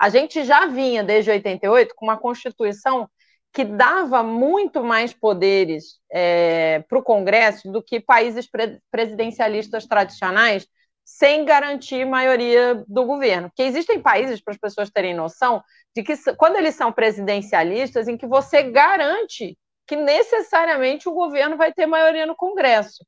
A 0.00 0.08
gente 0.08 0.42
já 0.42 0.66
vinha 0.66 1.04
desde 1.04 1.30
88 1.30 1.94
com 1.94 2.06
uma 2.06 2.18
Constituição 2.18 3.08
que 3.52 3.64
dava 3.64 4.20
muito 4.20 4.82
mais 4.82 5.14
poderes 5.14 6.00
é, 6.10 6.84
para 6.88 6.98
o 6.98 7.04
Congresso 7.04 7.70
do 7.70 7.80
que 7.80 8.00
países 8.00 8.50
pre 8.50 8.80
presidencialistas 8.90 9.86
tradicionais, 9.86 10.66
sem 11.06 11.44
garantir 11.44 12.04
maioria 12.04 12.84
do 12.88 13.04
governo. 13.04 13.48
Porque 13.48 13.62
existem 13.62 14.02
países, 14.02 14.42
para 14.42 14.52
as 14.52 14.58
pessoas 14.58 14.90
terem 14.90 15.14
noção, 15.14 15.62
de 15.94 16.02
que 16.02 16.14
quando 16.34 16.56
eles 16.56 16.74
são 16.74 16.92
presidencialistas, 16.92 18.08
em 18.08 18.16
que 18.16 18.26
você 18.26 18.64
garante 18.64 19.56
que 19.86 19.94
necessariamente 19.94 21.08
o 21.08 21.12
governo 21.12 21.56
vai 21.56 21.72
ter 21.72 21.86
maioria 21.86 22.26
no 22.26 22.34
Congresso, 22.34 23.06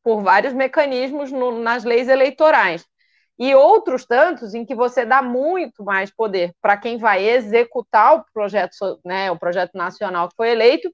por 0.00 0.22
vários 0.22 0.54
mecanismos 0.54 1.32
no, 1.32 1.60
nas 1.60 1.82
leis 1.82 2.08
eleitorais. 2.08 2.86
E 3.36 3.54
outros 3.54 4.06
tantos 4.06 4.54
em 4.54 4.64
que 4.64 4.74
você 4.74 5.04
dá 5.04 5.20
muito 5.20 5.82
mais 5.82 6.10
poder 6.14 6.54
para 6.60 6.76
quem 6.76 6.98
vai 6.98 7.24
executar 7.24 8.16
o 8.16 8.24
projeto, 8.32 9.00
né, 9.04 9.30
o 9.30 9.38
projeto 9.38 9.72
nacional 9.74 10.28
que 10.28 10.36
foi 10.36 10.50
eleito, 10.50 10.88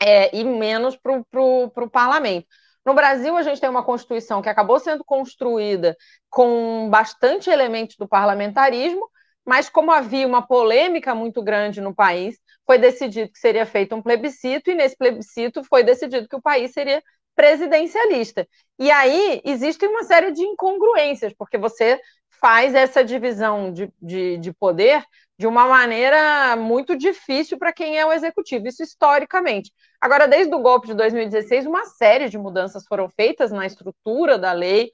é, 0.00 0.36
e 0.36 0.44
menos 0.44 0.96
para 0.96 1.40
o 1.40 1.90
parlamento. 1.90 2.46
No 2.84 2.94
Brasil, 2.94 3.36
a 3.36 3.42
gente 3.42 3.60
tem 3.60 3.70
uma 3.70 3.84
Constituição 3.84 4.42
que 4.42 4.48
acabou 4.48 4.78
sendo 4.80 5.04
construída 5.04 5.96
com 6.28 6.88
bastante 6.90 7.48
elementos 7.48 7.96
do 7.96 8.08
parlamentarismo, 8.08 9.08
mas 9.44 9.68
como 9.68 9.92
havia 9.92 10.26
uma 10.26 10.46
polêmica 10.46 11.14
muito 11.14 11.42
grande 11.42 11.80
no 11.80 11.94
país, 11.94 12.38
foi 12.66 12.78
decidido 12.78 13.30
que 13.30 13.38
seria 13.38 13.66
feito 13.66 13.94
um 13.94 14.02
plebiscito, 14.02 14.70
e 14.70 14.74
nesse 14.74 14.96
plebiscito 14.96 15.62
foi 15.64 15.82
decidido 15.84 16.28
que 16.28 16.36
o 16.36 16.42
país 16.42 16.72
seria 16.72 17.02
presidencialista. 17.34 18.46
E 18.78 18.90
aí 18.90 19.40
existe 19.44 19.86
uma 19.86 20.02
série 20.04 20.32
de 20.32 20.42
incongruências, 20.42 21.32
porque 21.36 21.58
você 21.58 22.00
faz 22.40 22.74
essa 22.74 23.04
divisão 23.04 23.72
de, 23.72 23.90
de, 24.00 24.36
de 24.38 24.52
poder 24.52 25.04
de 25.38 25.46
uma 25.46 25.66
maneira 25.66 26.56
muito 26.56 26.96
difícil 26.96 27.58
para 27.58 27.72
quem 27.72 27.98
é 27.98 28.04
o 28.06 28.12
executivo, 28.12 28.66
isso 28.68 28.82
historicamente. 28.82 29.72
Agora, 30.02 30.26
desde 30.26 30.52
o 30.52 30.58
golpe 30.58 30.88
de 30.88 30.94
2016, 30.94 31.64
uma 31.64 31.84
série 31.84 32.28
de 32.28 32.36
mudanças 32.36 32.84
foram 32.88 33.08
feitas 33.08 33.52
na 33.52 33.64
estrutura 33.64 34.36
da 34.36 34.50
lei, 34.52 34.90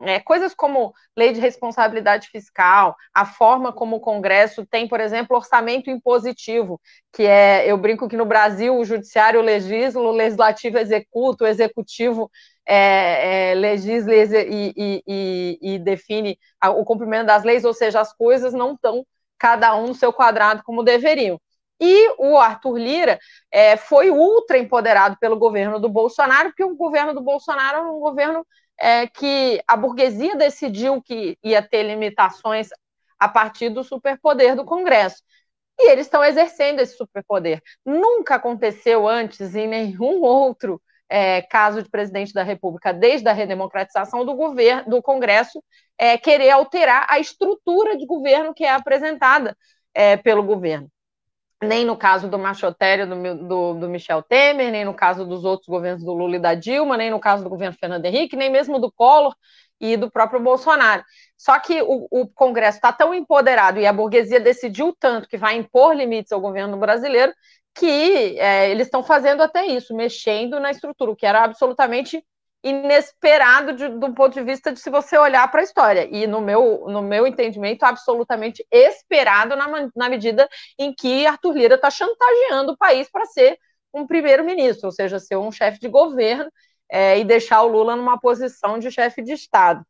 é, 0.00 0.18
coisas 0.18 0.54
como 0.54 0.94
lei 1.14 1.30
de 1.34 1.40
responsabilidade 1.40 2.28
fiscal, 2.28 2.96
a 3.14 3.26
forma 3.26 3.70
como 3.70 3.96
o 3.96 4.00
Congresso 4.00 4.64
tem, 4.64 4.88
por 4.88 4.98
exemplo, 4.98 5.36
orçamento 5.36 5.90
impositivo, 5.90 6.80
que 7.12 7.22
é, 7.24 7.70
eu 7.70 7.76
brinco 7.76 8.08
que 8.08 8.16
no 8.16 8.24
Brasil 8.24 8.74
o 8.78 8.84
judiciário 8.84 9.42
legisla, 9.42 10.00
o 10.00 10.10
legislativo 10.10 10.78
executa, 10.78 11.44
o 11.44 11.46
executivo 11.46 12.30
é, 12.66 13.50
é, 13.50 13.54
legisla 13.54 14.14
e, 14.14 14.72
e, 14.74 15.02
e, 15.06 15.58
e 15.74 15.78
define 15.78 16.38
o 16.64 16.82
cumprimento 16.82 17.26
das 17.26 17.44
leis, 17.44 17.62
ou 17.62 17.74
seja, 17.74 18.00
as 18.00 18.10
coisas 18.14 18.54
não 18.54 18.72
estão 18.72 19.06
cada 19.38 19.76
um 19.76 19.88
no 19.88 19.94
seu 19.94 20.14
quadrado 20.14 20.62
como 20.64 20.82
deveriam. 20.82 21.38
E 21.80 22.14
o 22.18 22.38
Arthur 22.38 22.78
Lira 22.78 23.18
é, 23.50 23.76
foi 23.76 24.10
ultra 24.10 24.58
empoderado 24.58 25.16
pelo 25.20 25.38
governo 25.38 25.78
do 25.78 25.88
Bolsonaro, 25.88 26.48
porque 26.48 26.64
o 26.64 26.74
governo 26.74 27.14
do 27.14 27.20
Bolsonaro 27.20 27.78
é 27.78 27.82
um 27.82 28.00
governo 28.00 28.46
é, 28.78 29.06
que 29.06 29.62
a 29.66 29.76
burguesia 29.76 30.36
decidiu 30.36 31.02
que 31.02 31.38
ia 31.42 31.62
ter 31.62 31.82
limitações 31.82 32.68
a 33.18 33.28
partir 33.28 33.70
do 33.70 33.84
superpoder 33.84 34.56
do 34.56 34.64
Congresso. 34.64 35.22
E 35.78 35.90
eles 35.90 36.06
estão 36.06 36.24
exercendo 36.24 36.80
esse 36.80 36.96
superpoder. 36.96 37.62
Nunca 37.84 38.36
aconteceu 38.36 39.06
antes 39.06 39.54
em 39.54 39.68
nenhum 39.68 40.22
outro 40.22 40.80
é, 41.08 41.42
caso 41.42 41.82
de 41.82 41.90
presidente 41.90 42.32
da 42.32 42.42
República, 42.42 42.92
desde 42.92 43.28
a 43.28 43.32
redemocratização 43.32 44.24
do 44.24 44.34
governo, 44.34 44.88
do 44.88 45.02
Congresso, 45.02 45.62
é, 45.98 46.16
querer 46.18 46.50
alterar 46.50 47.06
a 47.08 47.18
estrutura 47.18 47.96
de 47.96 48.06
governo 48.06 48.54
que 48.54 48.64
é 48.64 48.70
apresentada 48.70 49.56
é, 49.94 50.16
pelo 50.16 50.42
governo. 50.42 50.90
Nem 51.62 51.84
no 51.84 51.96
caso 51.96 52.28
do 52.28 52.38
machotério 52.38 53.06
do, 53.06 53.48
do, 53.48 53.74
do, 53.74 53.88
Michel 53.88 54.22
Temer, 54.22 54.70
nem 54.70 54.84
no 54.84 54.92
caso 54.92 55.24
dos 55.24 55.44
outros 55.44 55.68
governos 55.68 56.04
do 56.04 56.12
Lula 56.12 56.36
e 56.36 56.38
da 56.38 56.54
Dilma, 56.54 56.96
nem 56.96 57.10
no 57.10 57.18
caso 57.18 57.42
do 57.42 57.48
governo 57.48 57.76
Fernando 57.78 58.04
Henrique, 58.04 58.36
nem 58.36 58.50
mesmo 58.50 58.78
do 58.78 58.92
Collor 58.92 59.34
e 59.80 59.96
do 59.96 60.10
próprio 60.10 60.38
Bolsonaro. 60.40 61.02
Só 61.36 61.58
que 61.58 61.80
o, 61.80 62.06
o 62.10 62.28
Congresso 62.28 62.76
está 62.76 62.92
tão 62.92 63.14
empoderado 63.14 63.80
e 63.80 63.86
a 63.86 63.92
burguesia 63.92 64.38
decidiu 64.38 64.94
tanto 65.00 65.28
que 65.28 65.38
vai 65.38 65.56
impor 65.56 65.94
limites 65.94 66.32
ao 66.32 66.40
governo 66.40 66.76
brasileiro 66.76 67.32
que 67.74 68.38
é, 68.38 68.70
eles 68.70 68.86
estão 68.86 69.02
fazendo 69.02 69.42
até 69.42 69.66
isso, 69.66 69.94
mexendo 69.94 70.58
na 70.58 70.70
estrutura, 70.70 71.10
o 71.10 71.16
que 71.16 71.26
era 71.26 71.44
absolutamente 71.44 72.24
inesperado 72.68 73.72
de, 73.74 73.88
do 73.88 74.12
ponto 74.12 74.34
de 74.34 74.42
vista 74.42 74.72
de 74.72 74.80
se 74.80 74.90
você 74.90 75.16
olhar 75.16 75.48
para 75.50 75.60
a 75.60 75.64
história. 75.64 76.08
E 76.10 76.26
no 76.26 76.40
meu, 76.40 76.84
no 76.88 77.00
meu 77.00 77.26
entendimento, 77.26 77.84
absolutamente 77.84 78.66
esperado 78.70 79.54
na, 79.54 79.88
na 79.94 80.08
medida 80.08 80.48
em 80.76 80.92
que 80.92 81.26
Arthur 81.26 81.56
Lira 81.56 81.74
está 81.76 81.90
chantageando 81.90 82.72
o 82.72 82.76
país 82.76 83.08
para 83.08 83.24
ser 83.26 83.56
um 83.94 84.06
primeiro-ministro, 84.06 84.86
ou 84.86 84.92
seja, 84.92 85.20
ser 85.20 85.36
um 85.36 85.52
chefe 85.52 85.78
de 85.78 85.88
governo 85.88 86.50
é, 86.90 87.18
e 87.18 87.24
deixar 87.24 87.62
o 87.62 87.68
Lula 87.68 87.94
numa 87.94 88.18
posição 88.18 88.78
de 88.78 88.90
chefe 88.90 89.22
de 89.22 89.32
Estado. 89.32 89.86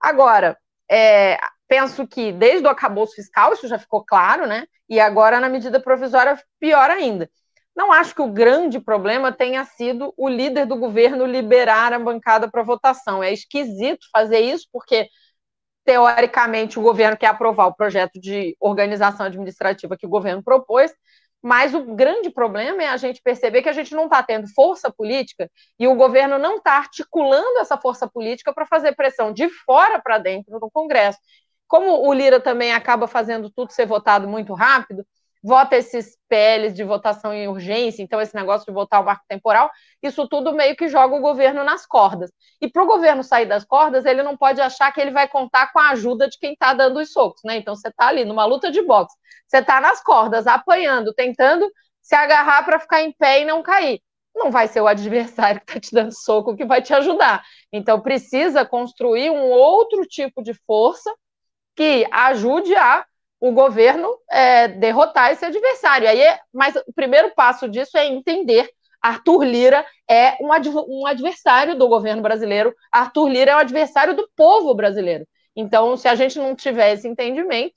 Agora, 0.00 0.56
é, 0.88 1.36
penso 1.66 2.06
que 2.06 2.32
desde 2.32 2.66
o 2.66 2.70
acabouço 2.70 3.16
fiscal, 3.16 3.52
isso 3.52 3.66
já 3.66 3.78
ficou 3.78 4.04
claro, 4.04 4.46
né? 4.46 4.66
E 4.88 5.00
agora, 5.00 5.40
na 5.40 5.48
medida 5.48 5.80
provisória, 5.80 6.40
pior 6.60 6.90
ainda. 6.90 7.28
Não 7.74 7.92
acho 7.92 8.14
que 8.14 8.22
o 8.22 8.30
grande 8.32 8.80
problema 8.80 9.32
tenha 9.32 9.64
sido 9.64 10.12
o 10.16 10.28
líder 10.28 10.66
do 10.66 10.76
governo 10.76 11.24
liberar 11.24 11.92
a 11.92 11.98
bancada 11.98 12.50
para 12.50 12.62
votação. 12.62 13.22
É 13.22 13.32
esquisito 13.32 14.06
fazer 14.12 14.40
isso, 14.40 14.66
porque, 14.72 15.08
teoricamente, 15.84 16.78
o 16.78 16.82
governo 16.82 17.16
quer 17.16 17.28
aprovar 17.28 17.66
o 17.66 17.74
projeto 17.74 18.20
de 18.20 18.56
organização 18.60 19.26
administrativa 19.26 19.96
que 19.96 20.06
o 20.06 20.10
governo 20.10 20.42
propôs, 20.42 20.92
mas 21.42 21.74
o 21.74 21.94
grande 21.94 22.30
problema 22.30 22.82
é 22.82 22.88
a 22.88 22.96
gente 22.98 23.22
perceber 23.22 23.62
que 23.62 23.68
a 23.68 23.72
gente 23.72 23.94
não 23.94 24.04
está 24.04 24.22
tendo 24.22 24.46
força 24.54 24.90
política 24.92 25.50
e 25.78 25.88
o 25.88 25.94
governo 25.94 26.38
não 26.38 26.56
está 26.56 26.72
articulando 26.72 27.58
essa 27.60 27.78
força 27.78 28.06
política 28.08 28.52
para 28.52 28.66
fazer 28.66 28.94
pressão 28.94 29.32
de 29.32 29.48
fora 29.48 30.00
para 30.02 30.18
dentro 30.18 30.60
do 30.60 30.70
Congresso. 30.70 31.18
Como 31.66 32.06
o 32.06 32.12
Lira 32.12 32.40
também 32.40 32.72
acaba 32.72 33.06
fazendo 33.06 33.50
tudo 33.50 33.72
ser 33.72 33.86
votado 33.86 34.28
muito 34.28 34.52
rápido, 34.54 35.06
vota 35.42 35.76
esses 35.76 36.18
PLs 36.28 36.74
de 36.74 36.84
votação 36.84 37.32
em 37.32 37.48
urgência, 37.48 38.02
então 38.02 38.20
esse 38.20 38.34
negócio 38.34 38.66
de 38.66 38.72
votar 38.72 39.00
o 39.00 39.04
marco 39.04 39.24
temporal, 39.28 39.70
isso 40.02 40.28
tudo 40.28 40.52
meio 40.52 40.76
que 40.76 40.88
joga 40.88 41.14
o 41.14 41.20
governo 41.20 41.64
nas 41.64 41.86
cordas. 41.86 42.30
E 42.60 42.68
para 42.68 42.82
o 42.82 42.86
governo 42.86 43.22
sair 43.22 43.46
das 43.46 43.64
cordas, 43.64 44.04
ele 44.04 44.22
não 44.22 44.36
pode 44.36 44.60
achar 44.60 44.92
que 44.92 45.00
ele 45.00 45.10
vai 45.10 45.26
contar 45.26 45.72
com 45.72 45.78
a 45.78 45.90
ajuda 45.90 46.28
de 46.28 46.38
quem 46.38 46.52
está 46.52 46.74
dando 46.74 47.00
os 47.00 47.12
socos, 47.12 47.40
né? 47.44 47.56
Então 47.56 47.74
você 47.74 47.88
está 47.88 48.08
ali 48.08 48.24
numa 48.24 48.44
luta 48.44 48.70
de 48.70 48.82
boxe, 48.82 49.16
você 49.46 49.58
está 49.58 49.80
nas 49.80 50.02
cordas, 50.02 50.46
apanhando, 50.46 51.12
tentando 51.14 51.70
se 52.02 52.14
agarrar 52.14 52.64
para 52.64 52.78
ficar 52.78 53.02
em 53.02 53.12
pé 53.12 53.42
e 53.42 53.44
não 53.44 53.62
cair. 53.62 54.00
Não 54.34 54.50
vai 54.50 54.68
ser 54.68 54.80
o 54.80 54.86
adversário 54.86 55.60
que 55.60 55.72
está 55.72 55.80
te 55.80 55.94
dando 55.94 56.12
soco 56.12 56.56
que 56.56 56.64
vai 56.64 56.80
te 56.82 56.94
ajudar. 56.94 57.42
Então 57.72 58.00
precisa 58.00 58.64
construir 58.64 59.30
um 59.30 59.50
outro 59.50 60.06
tipo 60.06 60.42
de 60.42 60.54
força 60.54 61.12
que 61.74 62.06
ajude 62.10 62.74
a 62.76 63.04
o 63.40 63.52
governo 63.52 64.08
é, 64.30 64.68
derrotar 64.68 65.32
esse 65.32 65.44
adversário. 65.44 66.08
Aí, 66.08 66.20
é, 66.20 66.38
mas 66.52 66.76
o 66.76 66.92
primeiro 66.94 67.32
passo 67.34 67.68
disso 67.68 67.96
é 67.96 68.06
entender 68.06 68.68
Arthur 69.00 69.44
Lira 69.44 69.86
é 70.08 70.36
um, 70.40 70.52
adv 70.52 70.76
um 70.86 71.06
adversário 71.06 71.76
do 71.76 71.88
governo 71.88 72.22
brasileiro. 72.22 72.74
Arthur 72.92 73.28
Lira 73.28 73.52
é 73.52 73.56
um 73.56 73.60
adversário 73.60 74.14
do 74.14 74.28
povo 74.36 74.74
brasileiro. 74.74 75.26
Então, 75.56 75.96
se 75.96 76.06
a 76.06 76.14
gente 76.14 76.38
não 76.38 76.54
tiver 76.54 76.92
esse 76.92 77.08
entendimento, 77.08 77.74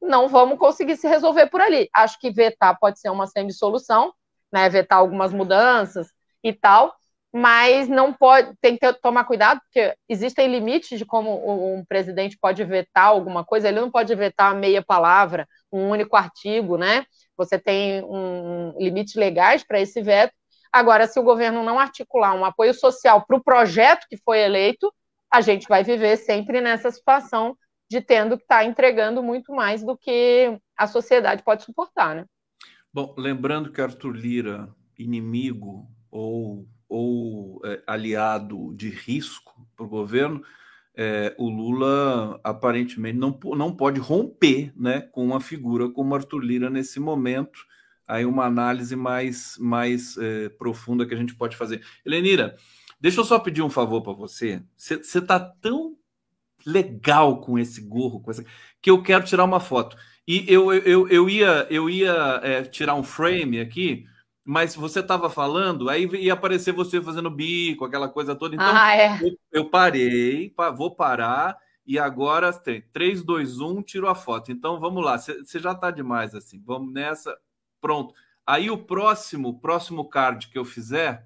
não 0.00 0.28
vamos 0.28 0.58
conseguir 0.58 0.96
se 0.96 1.08
resolver 1.08 1.48
por 1.48 1.60
ali. 1.60 1.88
Acho 1.92 2.18
que 2.18 2.30
vetar 2.30 2.78
pode 2.78 3.00
ser 3.00 3.10
uma 3.10 3.26
semi-solução, 3.26 4.12
né? 4.52 4.68
Vetar 4.68 4.98
algumas 4.98 5.32
mudanças 5.32 6.08
e 6.42 6.52
tal, 6.52 6.94
mas 7.32 7.88
não 7.88 8.12
pode, 8.12 8.52
tem 8.60 8.76
que 8.76 8.92
tomar 8.94 9.24
cuidado, 9.24 9.60
porque 9.60 9.94
existem 10.06 10.50
limites 10.52 10.98
de 10.98 11.06
como 11.06 11.74
um 11.74 11.82
presidente 11.84 12.36
pode 12.38 12.62
vetar 12.62 13.06
alguma 13.06 13.42
coisa, 13.42 13.68
ele 13.68 13.80
não 13.80 13.90
pode 13.90 14.14
vetar 14.14 14.54
meia 14.54 14.82
palavra, 14.82 15.48
um 15.72 15.88
único 15.88 16.14
artigo, 16.14 16.76
né? 16.76 17.06
Você 17.36 17.58
tem 17.58 18.04
um, 18.04 18.74
limites 18.78 19.14
legais 19.14 19.64
para 19.64 19.80
esse 19.80 20.02
veto. 20.02 20.34
Agora, 20.70 21.06
se 21.06 21.18
o 21.18 21.22
governo 21.22 21.62
não 21.62 21.78
articular 21.78 22.34
um 22.34 22.44
apoio 22.44 22.74
social 22.74 23.24
para 23.26 23.36
o 23.36 23.42
projeto 23.42 24.06
que 24.08 24.18
foi 24.18 24.40
eleito, 24.40 24.92
a 25.32 25.40
gente 25.40 25.66
vai 25.66 25.82
viver 25.82 26.18
sempre 26.18 26.60
nessa 26.60 26.90
situação 26.90 27.56
de 27.90 28.02
tendo 28.02 28.36
que 28.36 28.44
estar 28.44 28.58
tá 28.58 28.64
entregando 28.64 29.22
muito 29.22 29.52
mais 29.54 29.82
do 29.82 29.96
que 29.96 30.58
a 30.76 30.86
sociedade 30.86 31.42
pode 31.42 31.64
suportar, 31.64 32.14
né? 32.14 32.26
Bom, 32.92 33.14
lembrando 33.16 33.72
que 33.72 33.80
Arthur 33.80 34.14
Lira, 34.14 34.68
inimigo 34.98 35.90
ou 36.10 36.66
ou 36.92 37.58
é, 37.64 37.82
aliado 37.86 38.74
de 38.76 38.90
risco 38.90 39.66
para 39.74 39.86
o 39.86 39.88
governo, 39.88 40.42
é, 40.94 41.34
o 41.38 41.48
Lula 41.48 42.38
aparentemente 42.44 43.18
não, 43.18 43.38
não 43.56 43.74
pode 43.74 43.98
romper 43.98 44.70
né, 44.76 45.00
com 45.00 45.24
uma 45.24 45.40
figura 45.40 45.88
como 45.88 46.14
Arthur 46.14 46.40
Lira 46.40 46.68
nesse 46.68 47.00
momento. 47.00 47.64
Aí 48.06 48.26
uma 48.26 48.44
análise 48.44 48.94
mais, 48.94 49.56
mais 49.58 50.18
é, 50.18 50.50
profunda 50.50 51.06
que 51.06 51.14
a 51.14 51.16
gente 51.16 51.34
pode 51.34 51.56
fazer. 51.56 51.82
Helenira, 52.04 52.56
deixa 53.00 53.20
eu 53.20 53.24
só 53.24 53.38
pedir 53.38 53.62
um 53.62 53.70
favor 53.70 54.02
para 54.02 54.12
você. 54.12 54.62
Você 54.76 54.96
está 54.96 55.40
tão 55.40 55.96
legal 56.66 57.40
com 57.40 57.58
esse 57.58 57.80
gorro, 57.80 58.20
com 58.20 58.30
essa, 58.30 58.44
que 58.82 58.90
eu 58.90 59.02
quero 59.02 59.24
tirar 59.24 59.44
uma 59.44 59.60
foto. 59.60 59.96
E 60.28 60.44
eu, 60.46 60.72
eu, 60.74 61.08
eu 61.08 61.30
ia, 61.30 61.66
eu 61.70 61.88
ia 61.88 62.40
é, 62.42 62.62
tirar 62.62 62.94
um 62.96 63.02
frame 63.02 63.60
aqui, 63.60 64.04
mas 64.44 64.74
você 64.74 65.00
estava 65.00 65.30
falando, 65.30 65.88
aí 65.88 66.04
ia 66.16 66.32
aparecer 66.32 66.72
você 66.72 67.00
fazendo 67.00 67.30
bico, 67.30 67.84
aquela 67.84 68.08
coisa 68.08 68.34
toda. 68.34 68.54
Então, 68.54 68.66
ah, 68.74 68.96
é. 68.96 69.18
eu, 69.22 69.38
eu, 69.52 69.70
parei, 69.70 70.52
vou 70.76 70.94
parar, 70.94 71.56
e 71.86 71.98
agora 71.98 72.52
tem 72.52 72.82
3, 72.92 73.22
2, 73.22 73.60
1, 73.60 73.82
tiro 73.82 74.08
a 74.08 74.14
foto. 74.14 74.50
Então 74.50 74.80
vamos 74.80 75.04
lá, 75.04 75.18
você 75.18 75.58
já 75.58 75.72
está 75.72 75.90
demais 75.90 76.34
assim. 76.34 76.60
Vamos 76.64 76.92
nessa. 76.92 77.36
Pronto. 77.80 78.14
Aí 78.46 78.70
o 78.70 78.78
próximo, 78.78 79.60
próximo 79.60 80.08
card 80.08 80.48
que 80.48 80.58
eu 80.58 80.64
fizer 80.64 81.24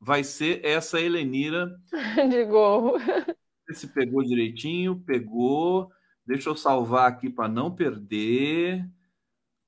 vai 0.00 0.24
ser 0.24 0.64
essa 0.64 1.00
Helenira. 1.00 1.78
De 2.30 2.44
gorro. 2.44 2.98
Se 3.72 3.86
pegou 3.88 4.22
direitinho, 4.22 5.02
pegou. 5.04 5.90
Deixa 6.26 6.48
eu 6.48 6.56
salvar 6.56 7.08
aqui 7.08 7.28
para 7.28 7.48
não 7.48 7.74
perder. 7.74 8.86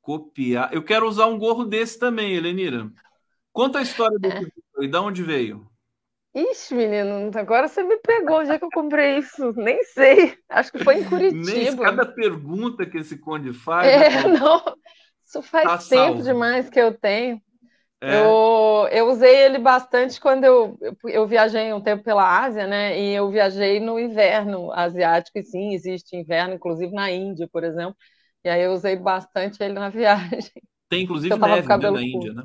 Copiar. 0.01 0.73
Eu 0.73 0.83
quero 0.83 1.07
usar 1.07 1.27
um 1.27 1.39
gorro 1.39 1.65
desse 1.65 1.99
também, 1.99 2.35
Helenira. 2.35 2.91
Conta 3.53 3.79
a 3.79 3.83
história 3.83 4.19
desse 4.19 4.47
é. 4.47 4.85
e 4.85 4.89
de 4.89 4.97
onde 4.97 5.23
veio. 5.23 5.69
Ixi, 6.33 6.75
menino, 6.75 7.31
agora 7.37 7.67
você 7.67 7.83
me 7.83 7.97
pegou. 7.99 8.41
É 8.43 8.59
que 8.59 8.65
eu 8.65 8.71
comprei 8.73 9.19
isso? 9.19 9.53
Nem 9.57 9.83
sei. 9.83 10.39
Acho 10.49 10.71
que 10.71 10.85
foi 10.85 11.01
em 11.01 11.05
Curitiba. 11.05 11.43
Nem 11.45 11.77
cada 11.77 12.07
pergunta 12.07 12.87
que 12.87 12.99
esse 12.99 13.19
Conde 13.19 13.53
faz. 13.53 13.89
É, 13.89 14.29
não. 14.39 14.63
Isso 15.27 15.43
faz 15.43 15.65
tá 15.65 15.79
tempo 15.79 15.89
salvo. 15.89 16.23
demais 16.23 16.71
que 16.71 16.79
eu 16.79 16.97
tenho. 16.97 17.41
É. 18.03 18.21
Eu, 18.21 18.89
eu 18.91 19.09
usei 19.11 19.45
ele 19.45 19.59
bastante 19.59 20.19
quando 20.21 20.45
eu, 20.45 20.79
eu 21.05 21.27
viajei 21.27 21.73
um 21.73 21.83
tempo 21.83 22.03
pela 22.03 22.43
Ásia, 22.45 22.67
né? 22.67 22.99
E 22.99 23.13
eu 23.13 23.31
viajei 23.31 23.79
no 23.79 23.99
inverno 23.99 24.73
asiático, 24.73 25.39
e 25.39 25.45
sim, 25.45 25.75
existe 25.75 26.17
inverno, 26.17 26.55
inclusive 26.55 26.93
na 26.93 27.11
Índia, 27.11 27.47
por 27.53 27.63
exemplo. 27.63 27.95
E 28.45 28.49
aí 28.49 28.63
eu 28.63 28.73
usei 28.73 28.97
bastante 28.97 29.63
ele 29.63 29.75
na 29.75 29.89
viagem. 29.91 30.51
Tem 30.89 31.05
inclusive 31.05 31.37
neve 31.39 31.69
né, 31.69 31.91
na 31.91 32.03
Índia, 32.03 32.33
né? 32.33 32.43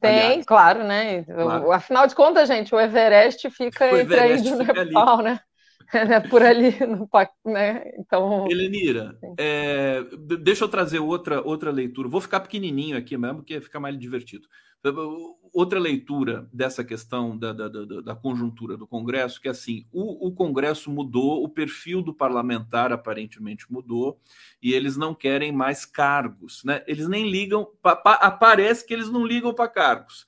Tem, 0.00 0.18
Aliás. 0.18 0.46
claro, 0.46 0.82
né? 0.82 1.22
Claro. 1.24 1.70
Afinal 1.72 2.06
de 2.06 2.14
contas, 2.14 2.48
gente, 2.48 2.74
o 2.74 2.80
Everest 2.80 3.48
fica 3.50 3.84
o 3.92 3.96
entre 3.98 4.16
Everest 4.16 4.48
a 4.48 4.52
Índia 4.52 4.64
e 4.66 4.70
o 4.70 4.84
Nepal, 4.84 5.18
ali. 5.18 5.24
né? 5.24 5.40
É 5.92 6.20
por 6.20 6.40
ali, 6.40 6.70
no, 6.86 7.08
né? 7.44 7.82
Então. 7.98 8.46
Helenira, 8.48 9.18
é, 9.36 10.04
deixa 10.40 10.62
eu 10.62 10.68
trazer 10.68 11.00
outra, 11.00 11.42
outra 11.42 11.72
leitura. 11.72 12.08
Vou 12.08 12.20
ficar 12.20 12.38
pequenininho 12.38 12.96
aqui 12.96 13.16
mesmo, 13.16 13.38
porque 13.38 13.60
fica 13.60 13.80
mais 13.80 13.98
divertido. 13.98 14.46
Outra 15.52 15.78
leitura 15.78 16.48
dessa 16.52 16.82
questão 16.82 17.36
da, 17.36 17.52
da, 17.52 17.68
da, 17.68 18.00
da 18.00 18.14
conjuntura 18.14 18.76
do 18.76 18.86
Congresso, 18.86 19.40
que 19.40 19.48
é 19.48 19.50
assim: 19.50 19.84
o, 19.92 20.28
o 20.28 20.32
Congresso 20.32 20.90
mudou, 20.90 21.44
o 21.44 21.48
perfil 21.48 22.00
do 22.00 22.14
parlamentar 22.14 22.92
aparentemente 22.92 23.70
mudou, 23.70 24.18
e 24.62 24.72
eles 24.72 24.96
não 24.96 25.14
querem 25.14 25.52
mais 25.52 25.84
cargos, 25.84 26.62
né? 26.64 26.82
Eles 26.86 27.08
nem 27.08 27.28
ligam, 27.28 27.68
pa, 27.82 27.94
pa, 27.94 28.14
aparece 28.14 28.86
que 28.86 28.94
eles 28.94 29.10
não 29.10 29.26
ligam 29.26 29.52
para 29.52 29.68
cargos. 29.68 30.26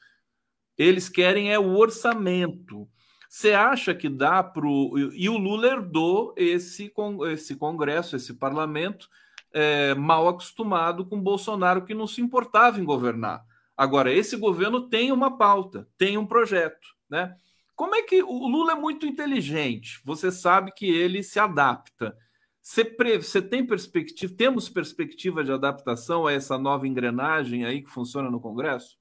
Eles 0.76 1.08
querem 1.08 1.52
é 1.52 1.58
o 1.58 1.76
orçamento. 1.76 2.88
Você 3.28 3.52
acha 3.52 3.94
que 3.94 4.10
dá 4.10 4.42
para 4.42 4.66
o. 4.66 4.98
E 5.14 5.28
o 5.30 5.38
Lula 5.38 5.68
herdou 5.68 6.34
esse, 6.36 6.92
esse 7.30 7.56
Congresso, 7.56 8.16
esse 8.16 8.34
parlamento, 8.34 9.08
é, 9.52 9.94
mal 9.94 10.28
acostumado 10.28 11.06
com 11.06 11.18
Bolsonaro, 11.18 11.84
que 11.84 11.94
não 11.94 12.06
se 12.06 12.20
importava 12.20 12.78
em 12.78 12.84
governar. 12.84 13.42
Agora, 13.76 14.12
esse 14.12 14.36
governo 14.36 14.88
tem 14.88 15.12
uma 15.12 15.36
pauta, 15.36 15.88
tem 15.96 16.18
um 16.18 16.26
projeto. 16.26 16.86
Né? 17.08 17.34
Como 17.74 17.94
é 17.94 18.02
que 18.02 18.22
o 18.22 18.46
Lula 18.46 18.72
é 18.72 18.76
muito 18.76 19.06
inteligente? 19.06 20.00
Você 20.04 20.30
sabe 20.30 20.72
que 20.72 20.86
ele 20.86 21.22
se 21.22 21.38
adapta. 21.38 22.16
Você, 22.60 22.84
pre... 22.84 23.16
Você 23.20 23.42
tem 23.42 23.66
perspectiva, 23.66 24.32
temos 24.36 24.68
perspectiva 24.68 25.42
de 25.42 25.52
adaptação 25.52 26.26
a 26.26 26.32
essa 26.32 26.56
nova 26.56 26.86
engrenagem 26.86 27.64
aí 27.64 27.82
que 27.82 27.90
funciona 27.90 28.30
no 28.30 28.40
Congresso? 28.40 28.96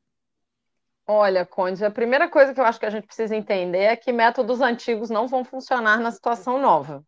Olha, 1.06 1.46
Conde, 1.46 1.84
a 1.84 1.92
primeira 1.92 2.30
coisa 2.30 2.54
que 2.54 2.60
eu 2.60 2.66
acho 2.66 2.80
que 2.80 2.86
a 2.86 2.90
gente 2.90 3.06
precisa 3.06 3.36
entender 3.36 3.84
é 3.84 3.96
que 3.96 4.12
métodos 4.12 4.62
antigos 4.62 5.10
não 5.10 5.28
vão 5.28 5.44
funcionar 5.44 6.00
na 6.00 6.10
situação 6.10 6.60
nova. 6.60 7.04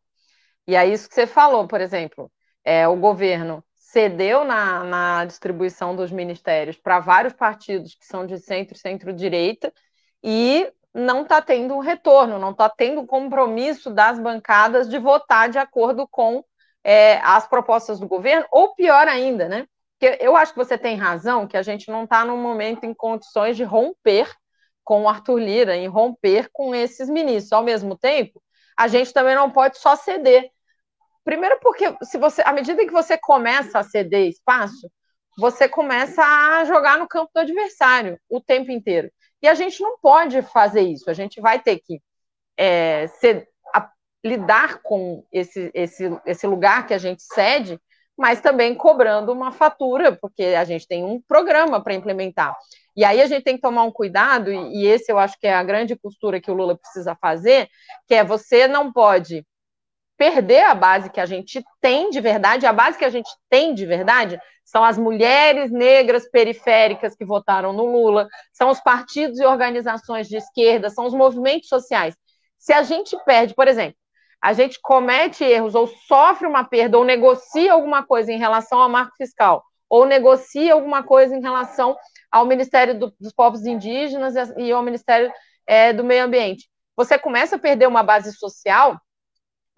E 0.67 0.75
é 0.75 0.85
isso 0.87 1.07
que 1.07 1.15
você 1.15 1.25
falou, 1.25 1.67
por 1.67 1.81
exemplo, 1.81 2.31
é, 2.63 2.87
o 2.87 2.95
governo 2.95 3.63
cedeu 3.93 4.43
na, 4.43 4.83
na 4.83 5.25
distribuição 5.25 5.95
dos 5.95 6.11
ministérios 6.11 6.75
para 6.75 6.99
vários 6.99 7.33
partidos 7.33 7.93
que 7.93 8.07
são 8.07 8.25
de 8.25 8.39
centro 8.39 8.75
e 8.75 8.79
centro-direita 8.79 9.71
e 10.23 10.67
não 10.91 11.21
está 11.21 11.39
tendo 11.39 11.75
um 11.75 11.79
retorno, 11.79 12.39
não 12.39 12.49
está 12.49 12.67
tendo 12.67 13.01
um 13.01 13.05
compromisso 13.05 13.91
das 13.91 14.17
bancadas 14.17 14.89
de 14.89 14.97
votar 14.97 15.47
de 15.47 15.59
acordo 15.59 16.07
com 16.07 16.43
é, 16.83 17.19
as 17.19 17.47
propostas 17.47 17.99
do 17.99 18.07
governo, 18.07 18.47
ou 18.51 18.73
pior 18.73 19.07
ainda, 19.07 19.47
né? 19.47 19.67
Porque 19.99 20.17
eu 20.23 20.35
acho 20.35 20.53
que 20.53 20.57
você 20.57 20.75
tem 20.75 20.97
razão 20.97 21.47
que 21.47 21.55
a 21.55 21.61
gente 21.61 21.91
não 21.91 22.05
está 22.05 22.25
num 22.25 22.37
momento 22.37 22.85
em 22.85 22.95
condições 22.95 23.55
de 23.55 23.63
romper 23.63 24.27
com 24.83 25.03
o 25.03 25.09
Arthur 25.09 25.37
Lira, 25.37 25.75
em 25.75 25.87
romper 25.87 26.49
com 26.51 26.73
esses 26.73 27.07
ministros. 27.07 27.53
Ao 27.53 27.63
mesmo 27.63 27.95
tempo, 27.95 28.41
a 28.75 28.87
gente 28.87 29.13
também 29.13 29.35
não 29.35 29.51
pode 29.51 29.77
só 29.77 29.95
ceder. 29.95 30.49
Primeiro, 31.23 31.59
porque 31.61 31.95
se 32.03 32.17
você, 32.17 32.41
à 32.45 32.51
medida 32.51 32.85
que 32.85 32.91
você 32.91 33.17
começa 33.17 33.79
a 33.79 33.83
ceder 33.83 34.27
espaço, 34.27 34.89
você 35.37 35.67
começa 35.67 36.23
a 36.23 36.65
jogar 36.65 36.97
no 36.97 37.07
campo 37.07 37.31
do 37.33 37.39
adversário 37.39 38.19
o 38.29 38.41
tempo 38.41 38.71
inteiro. 38.71 39.11
E 39.41 39.47
a 39.47 39.53
gente 39.53 39.81
não 39.81 39.97
pode 39.99 40.41
fazer 40.41 40.81
isso. 40.81 41.09
A 41.09 41.13
gente 41.13 41.41
vai 41.41 41.59
ter 41.59 41.79
que 41.79 42.01
é, 42.57 43.07
ser, 43.07 43.47
a, 43.73 43.89
lidar 44.23 44.81
com 44.83 45.25
esse, 45.31 45.71
esse, 45.73 46.03
esse 46.25 46.45
lugar 46.45 46.85
que 46.85 46.93
a 46.93 46.97
gente 46.97 47.23
cede 47.23 47.79
mas 48.17 48.41
também 48.41 48.75
cobrando 48.75 49.31
uma 49.31 49.51
fatura, 49.51 50.11
porque 50.15 50.43
a 50.43 50.63
gente 50.63 50.87
tem 50.87 51.03
um 51.03 51.21
programa 51.21 51.81
para 51.83 51.93
implementar. 51.93 52.55
E 52.95 53.03
aí 53.03 53.21
a 53.21 53.25
gente 53.25 53.43
tem 53.43 53.55
que 53.55 53.61
tomar 53.61 53.83
um 53.83 53.91
cuidado, 53.91 54.51
e, 54.51 54.85
esse 54.85 55.11
eu 55.11 55.17
acho 55.17 55.37
que 55.39 55.47
é 55.47 55.53
a 55.53 55.63
grande 55.63 55.95
costura 55.95 56.39
que 56.39 56.51
o 56.51 56.53
Lula 56.53 56.77
precisa 56.77 57.15
fazer, 57.19 57.67
que 58.07 58.13
é 58.13 58.23
você 58.23 58.67
não 58.67 58.93
pode 58.93 59.45
perder 60.23 60.63
a 60.63 60.73
base 60.73 61.09
que 61.09 61.19
a 61.19 61.25
gente 61.25 61.61
tem 61.81 62.09
de 62.09 62.21
verdade, 62.21 62.65
a 62.65 62.71
base 62.71 62.97
que 62.97 63.03
a 63.03 63.09
gente 63.09 63.29
tem 63.49 63.73
de 63.73 63.85
verdade 63.85 64.39
são 64.63 64.81
as 64.81 64.97
mulheres 64.97 65.69
negras 65.69 66.29
periféricas 66.29 67.13
que 67.13 67.25
votaram 67.25 67.73
no 67.73 67.85
Lula, 67.85 68.29
são 68.53 68.69
os 68.69 68.79
partidos 68.79 69.37
e 69.37 69.45
organizações 69.45 70.29
de 70.29 70.37
esquerda, 70.37 70.89
são 70.89 71.05
os 71.05 71.13
movimentos 71.13 71.67
sociais. 71.67 72.15
Se 72.57 72.71
a 72.71 72.83
gente 72.83 73.17
perde, 73.25 73.53
por 73.53 73.67
exemplo, 73.67 73.97
a 74.41 74.53
gente 74.53 74.79
comete 74.81 75.43
erros 75.43 75.75
ou 75.75 75.87
sofre 75.87 76.47
uma 76.47 76.63
perda 76.63 76.97
ou 76.97 77.03
negocia 77.03 77.73
alguma 77.73 78.01
coisa 78.01 78.31
em 78.31 78.39
relação 78.39 78.79
ao 78.79 78.87
marco 78.87 79.17
fiscal 79.17 79.61
ou 79.89 80.05
negocia 80.05 80.73
alguma 80.73 81.03
coisa 81.03 81.35
em 81.35 81.41
relação 81.41 81.97
ao 82.31 82.45
Ministério 82.45 82.97
do, 82.97 83.13
dos 83.19 83.33
Povos 83.33 83.65
Indígenas 83.65 84.35
e 84.57 84.71
ao 84.71 84.83
Ministério 84.83 85.29
é, 85.67 85.91
do 85.91 86.01
Meio 86.01 86.23
Ambiente. 86.23 86.69
Você 86.95 87.19
começa 87.19 87.57
a 87.57 87.59
perder 87.59 87.87
uma 87.87 88.03
base 88.03 88.31
social 88.31 88.97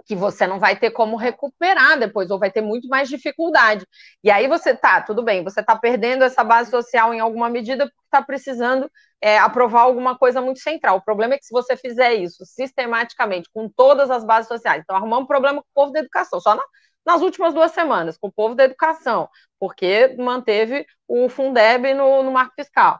que 0.06 0.16
você 0.16 0.46
não 0.46 0.60
vai 0.60 0.76
ter 0.76 0.92
como 0.92 1.16
recuperar 1.16 1.98
depois, 1.98 2.30
ou 2.30 2.40
vai 2.40 2.52
ter 2.52 2.62
muito 2.62 2.88
mais 2.88 3.10
dificuldade. 3.10 3.86
E 4.24 4.30
aí 4.30 4.48
você 4.48 4.76
tá, 4.76 5.02
tudo 5.02 5.24
bem, 5.24 5.44
você 5.44 5.62
está 5.62 5.76
perdendo 5.76 6.24
essa 6.24 6.44
base 6.44 6.70
social 6.70 7.14
em 7.14 7.20
alguma 7.20 7.50
medida 7.50 7.86
porque 7.86 8.00
está 8.06 8.22
precisando 8.22 8.90
é, 9.22 9.38
aprovar 9.40 9.82
alguma 9.82 10.18
coisa 10.18 10.42
muito 10.42 10.60
central. 10.60 10.98
O 10.98 11.02
problema 11.02 11.34
é 11.34 11.38
que 11.38 11.46
se 11.46 11.52
você 11.52 11.76
fizer 11.76 12.14
isso 12.14 12.46
sistematicamente, 12.46 13.50
com 13.54 13.68
todas 13.70 14.12
as 14.12 14.24
bases 14.24 14.48
sociais, 14.48 14.82
então 14.84 14.96
arrumamos 14.96 15.24
um 15.24 15.28
problema 15.28 15.62
com 15.62 15.68
o 15.68 15.74
povo 15.74 15.92
da 15.92 16.00
educação, 16.00 16.40
só 16.40 16.56
na, 16.56 16.64
nas 17.06 17.22
últimas 17.22 17.54
duas 17.54 17.72
semanas, 17.72 18.18
com 18.18 18.28
o 18.28 18.32
povo 18.32 18.56
da 18.56 18.64
educação, 18.64 19.30
porque 19.60 20.16
manteve 20.18 20.86
o 21.08 21.30
Fundeb 21.30 21.94
no, 21.94 22.24
no 22.24 22.32
marco 22.32 22.56
fiscal. 22.56 23.00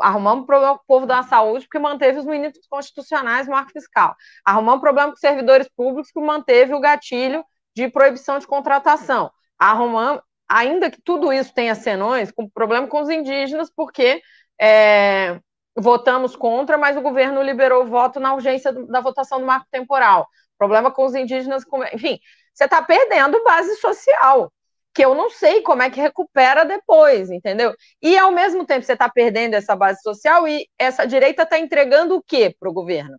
Arrumamos 0.00 0.46
problema 0.46 0.76
com 0.76 0.82
o 0.82 0.86
povo 0.86 1.06
da 1.06 1.22
saúde, 1.22 1.64
porque 1.64 1.78
manteve 1.78 2.18
os 2.18 2.26
ministros 2.26 2.66
constitucionais 2.68 3.46
no 3.46 3.54
marco 3.54 3.72
fiscal. 3.72 4.14
Arrumamos 4.44 4.80
problema 4.80 5.08
com 5.08 5.14
os 5.14 5.20
servidores 5.20 5.68
públicos, 5.68 6.12
que 6.12 6.20
manteve 6.20 6.74
o 6.74 6.80
gatilho 6.80 7.44
de 7.74 7.88
proibição 7.88 8.38
de 8.38 8.46
contratação. 8.46 9.30
Arrumamos, 9.58 10.22
ainda 10.48 10.90
que 10.90 11.00
tudo 11.02 11.32
isso 11.32 11.52
tenha 11.52 11.74
senões, 11.74 12.30
com 12.30 12.48
problema 12.48 12.86
com 12.86 13.00
os 13.00 13.08
indígenas, 13.08 13.70
porque 13.74 14.22
é, 14.60 15.40
votamos 15.76 16.36
contra, 16.36 16.76
mas 16.76 16.96
o 16.96 17.00
governo 17.00 17.42
liberou 17.42 17.84
o 17.84 17.86
voto 17.88 18.20
na 18.20 18.34
urgência 18.34 18.72
da 18.72 19.00
votação 19.00 19.40
do 19.40 19.46
marco 19.46 19.66
temporal. 19.70 20.28
Problema 20.58 20.90
com 20.90 21.06
os 21.06 21.14
indígenas, 21.14 21.64
enfim, 21.94 22.18
você 22.52 22.64
está 22.64 22.82
perdendo 22.82 23.42
base 23.44 23.76
social 23.76 24.52
que 24.92 25.04
eu 25.04 25.14
não 25.14 25.30
sei 25.30 25.62
como 25.62 25.82
é 25.82 25.90
que 25.90 26.00
recupera 26.00 26.64
depois, 26.64 27.30
entendeu? 27.30 27.74
E 28.02 28.18
ao 28.18 28.32
mesmo 28.32 28.66
tempo 28.66 28.84
você 28.84 28.94
está 28.94 29.08
perdendo 29.08 29.54
essa 29.54 29.76
base 29.76 30.00
social 30.02 30.48
e 30.48 30.68
essa 30.78 31.06
direita 31.06 31.44
está 31.44 31.58
entregando 31.58 32.16
o 32.16 32.22
quê 32.22 32.54
para 32.58 32.68
o 32.68 32.72
governo? 32.72 33.16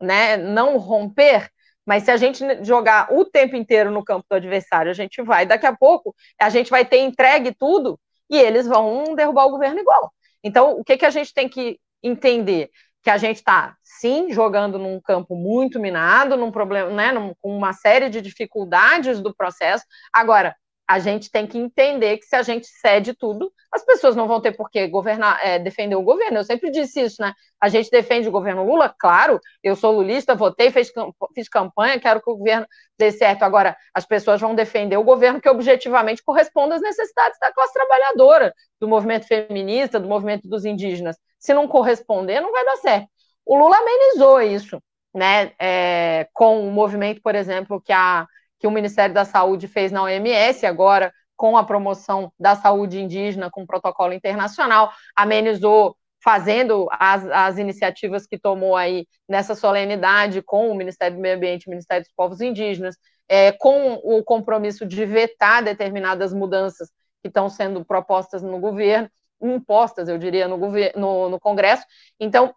Né? 0.00 0.36
Não 0.36 0.78
romper, 0.78 1.48
mas 1.86 2.04
se 2.04 2.10
a 2.10 2.16
gente 2.16 2.44
jogar 2.64 3.12
o 3.12 3.24
tempo 3.24 3.56
inteiro 3.56 3.90
no 3.90 4.04
campo 4.04 4.26
do 4.28 4.36
adversário, 4.36 4.90
a 4.90 4.94
gente 4.94 5.22
vai, 5.22 5.46
daqui 5.46 5.66
a 5.66 5.76
pouco, 5.76 6.14
a 6.40 6.48
gente 6.48 6.70
vai 6.70 6.84
ter 6.84 6.98
entregue 6.98 7.54
tudo 7.54 7.98
e 8.28 8.38
eles 8.38 8.66
vão 8.66 9.14
derrubar 9.14 9.46
o 9.46 9.50
governo 9.50 9.78
igual. 9.80 10.12
Então, 10.42 10.72
o 10.72 10.84
que, 10.84 10.96
que 10.96 11.06
a 11.06 11.10
gente 11.10 11.32
tem 11.32 11.48
que 11.48 11.78
entender? 12.02 12.70
Que 13.02 13.10
a 13.10 13.18
gente 13.18 13.36
está, 13.36 13.76
sim, 13.82 14.32
jogando 14.32 14.78
num 14.78 15.00
campo 15.00 15.34
muito 15.34 15.80
minado, 15.80 16.36
num 16.36 16.52
problema, 16.52 16.90
né, 16.90 17.12
num, 17.12 17.34
com 17.40 17.56
uma 17.56 17.72
série 17.72 18.08
de 18.08 18.20
dificuldades 18.20 19.20
do 19.20 19.34
processo. 19.34 19.84
Agora, 20.12 20.54
a 20.86 20.98
gente 20.98 21.30
tem 21.30 21.46
que 21.46 21.56
entender 21.56 22.18
que 22.18 22.26
se 22.26 22.36
a 22.36 22.42
gente 22.42 22.66
cede 22.66 23.14
tudo, 23.14 23.50
as 23.72 23.84
pessoas 23.84 24.14
não 24.14 24.28
vão 24.28 24.40
ter 24.40 24.52
por 24.52 24.68
que 24.68 24.86
governar, 24.88 25.38
é, 25.42 25.58
defender 25.58 25.96
o 25.96 26.02
governo. 26.02 26.38
Eu 26.38 26.44
sempre 26.44 26.70
disse 26.70 27.00
isso, 27.00 27.22
né? 27.22 27.32
A 27.58 27.68
gente 27.70 27.90
defende 27.90 28.28
o 28.28 28.32
governo 28.32 28.62
Lula, 28.62 28.94
claro, 28.98 29.40
eu 29.62 29.74
sou 29.74 29.92
lulista, 29.92 30.34
votei, 30.34 30.70
fez, 30.70 30.92
fiz 31.34 31.48
campanha, 31.48 31.98
quero 31.98 32.20
que 32.20 32.30
o 32.30 32.36
governo 32.36 32.66
dê 32.98 33.10
certo. 33.10 33.42
Agora, 33.42 33.74
as 33.94 34.04
pessoas 34.04 34.40
vão 34.40 34.54
defender 34.54 34.98
o 34.98 35.04
governo 35.04 35.40
que 35.40 35.48
objetivamente 35.48 36.22
corresponda 36.22 36.74
às 36.74 36.82
necessidades 36.82 37.38
da 37.40 37.52
classe 37.52 37.72
trabalhadora, 37.72 38.52
do 38.78 38.86
movimento 38.86 39.26
feminista, 39.26 39.98
do 39.98 40.08
movimento 40.08 40.46
dos 40.46 40.64
indígenas. 40.66 41.16
Se 41.42 41.52
não 41.52 41.66
corresponder, 41.66 42.40
não 42.40 42.52
vai 42.52 42.64
dar 42.64 42.76
certo. 42.76 43.08
O 43.44 43.58
Lula 43.58 43.76
amenizou 43.76 44.40
isso, 44.40 44.80
né? 45.12 45.52
É, 45.58 46.28
com 46.32 46.66
o 46.66 46.70
movimento, 46.70 47.20
por 47.20 47.34
exemplo, 47.34 47.80
que 47.80 47.92
a 47.92 48.26
que 48.60 48.66
o 48.68 48.70
Ministério 48.70 49.12
da 49.12 49.24
Saúde 49.24 49.66
fez 49.66 49.90
na 49.90 50.04
OMS, 50.04 50.64
agora 50.64 51.12
com 51.34 51.56
a 51.56 51.64
promoção 51.64 52.32
da 52.38 52.54
saúde 52.54 53.00
indígena 53.00 53.50
com 53.50 53.66
protocolo 53.66 54.12
internacional, 54.12 54.92
amenizou 55.16 55.96
fazendo 56.22 56.86
as, 56.92 57.26
as 57.26 57.58
iniciativas 57.58 58.24
que 58.24 58.38
tomou 58.38 58.76
aí 58.76 59.04
nessa 59.28 59.56
solenidade 59.56 60.40
com 60.42 60.70
o 60.70 60.76
Ministério 60.76 61.16
do 61.16 61.20
Meio 61.20 61.34
Ambiente, 61.34 61.66
o 61.66 61.70
Ministério 61.70 62.04
dos 62.04 62.12
Povos 62.14 62.40
Indígenas, 62.40 62.94
é, 63.28 63.50
com 63.50 63.94
o 63.94 64.22
compromisso 64.22 64.86
de 64.86 65.04
vetar 65.04 65.64
determinadas 65.64 66.32
mudanças 66.32 66.88
que 67.20 67.26
estão 67.26 67.48
sendo 67.48 67.84
propostas 67.84 68.44
no 68.44 68.60
governo, 68.60 69.10
impostas, 69.42 70.08
eu 70.08 70.18
diria, 70.18 70.46
no, 70.48 70.56
no, 70.96 71.28
no 71.30 71.40
Congresso. 71.40 71.84
Então, 72.18 72.54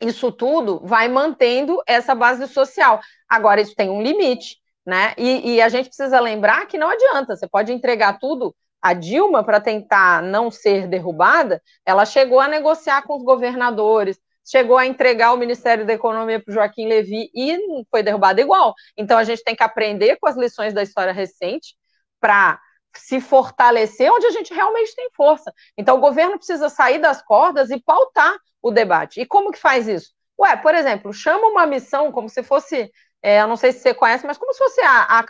isso 0.00 0.32
tudo 0.32 0.80
vai 0.84 1.08
mantendo 1.08 1.82
essa 1.86 2.14
base 2.14 2.46
social. 2.48 3.00
Agora, 3.28 3.60
isso 3.60 3.74
tem 3.74 3.90
um 3.90 4.02
limite 4.02 4.56
né? 4.86 5.12
E, 5.18 5.54
e, 5.54 5.60
a 5.60 5.68
gente 5.68 5.88
precisa 5.88 6.20
lembrar 6.20 6.66
que 6.66 6.78
não 6.78 6.88
adianta, 6.88 7.34
você 7.36 7.48
pode 7.48 7.72
entregar 7.72 8.18
tudo. 8.20 8.54
A 8.80 8.92
Dilma, 8.92 9.42
para 9.42 9.60
tentar 9.60 10.22
não 10.22 10.48
ser 10.48 10.86
derrubada, 10.86 11.60
ela 11.84 12.04
chegou 12.04 12.38
a 12.38 12.46
negociar 12.46 13.02
com 13.02 13.16
os 13.16 13.24
governadores, 13.24 14.16
chegou 14.48 14.78
a 14.78 14.86
entregar 14.86 15.32
o 15.32 15.36
Ministério 15.36 15.84
da 15.84 15.94
Economia 15.94 16.40
para 16.40 16.52
o 16.52 16.54
Joaquim 16.54 16.86
Levy 16.86 17.28
e 17.34 17.58
foi 17.90 18.02
derrubada 18.04 18.40
igual. 18.40 18.74
Então 18.96 19.18
a 19.18 19.24
gente 19.24 19.42
tem 19.42 19.56
que 19.56 19.62
aprender 19.64 20.18
com 20.20 20.28
as 20.28 20.36
lições 20.36 20.72
da 20.72 20.84
história 20.84 21.12
recente 21.12 21.74
para 22.20 22.60
se 22.98 23.20
fortalecer 23.20 24.10
onde 24.12 24.26
a 24.26 24.30
gente 24.30 24.52
realmente 24.52 24.94
tem 24.94 25.08
força. 25.14 25.52
Então 25.76 25.96
o 25.96 26.00
governo 26.00 26.36
precisa 26.36 26.68
sair 26.68 26.98
das 26.98 27.22
cordas 27.22 27.70
e 27.70 27.80
pautar 27.80 28.34
o 28.62 28.70
debate. 28.70 29.20
E 29.20 29.26
como 29.26 29.52
que 29.52 29.58
faz 29.58 29.88
isso? 29.88 30.12
Ué, 30.38 30.56
por 30.56 30.74
exemplo, 30.74 31.12
chama 31.12 31.46
uma 31.48 31.66
missão 31.66 32.12
como 32.12 32.28
se 32.28 32.42
fosse 32.42 32.90
é, 33.22 33.40
eu 33.40 33.48
não 33.48 33.56
sei 33.56 33.72
se 33.72 33.80
você 33.80 33.94
conhece, 33.94 34.26
mas 34.26 34.38
como 34.38 34.52
se 34.52 34.58
fosse 34.58 34.80
a, 34.82 35.18
a 35.18 35.24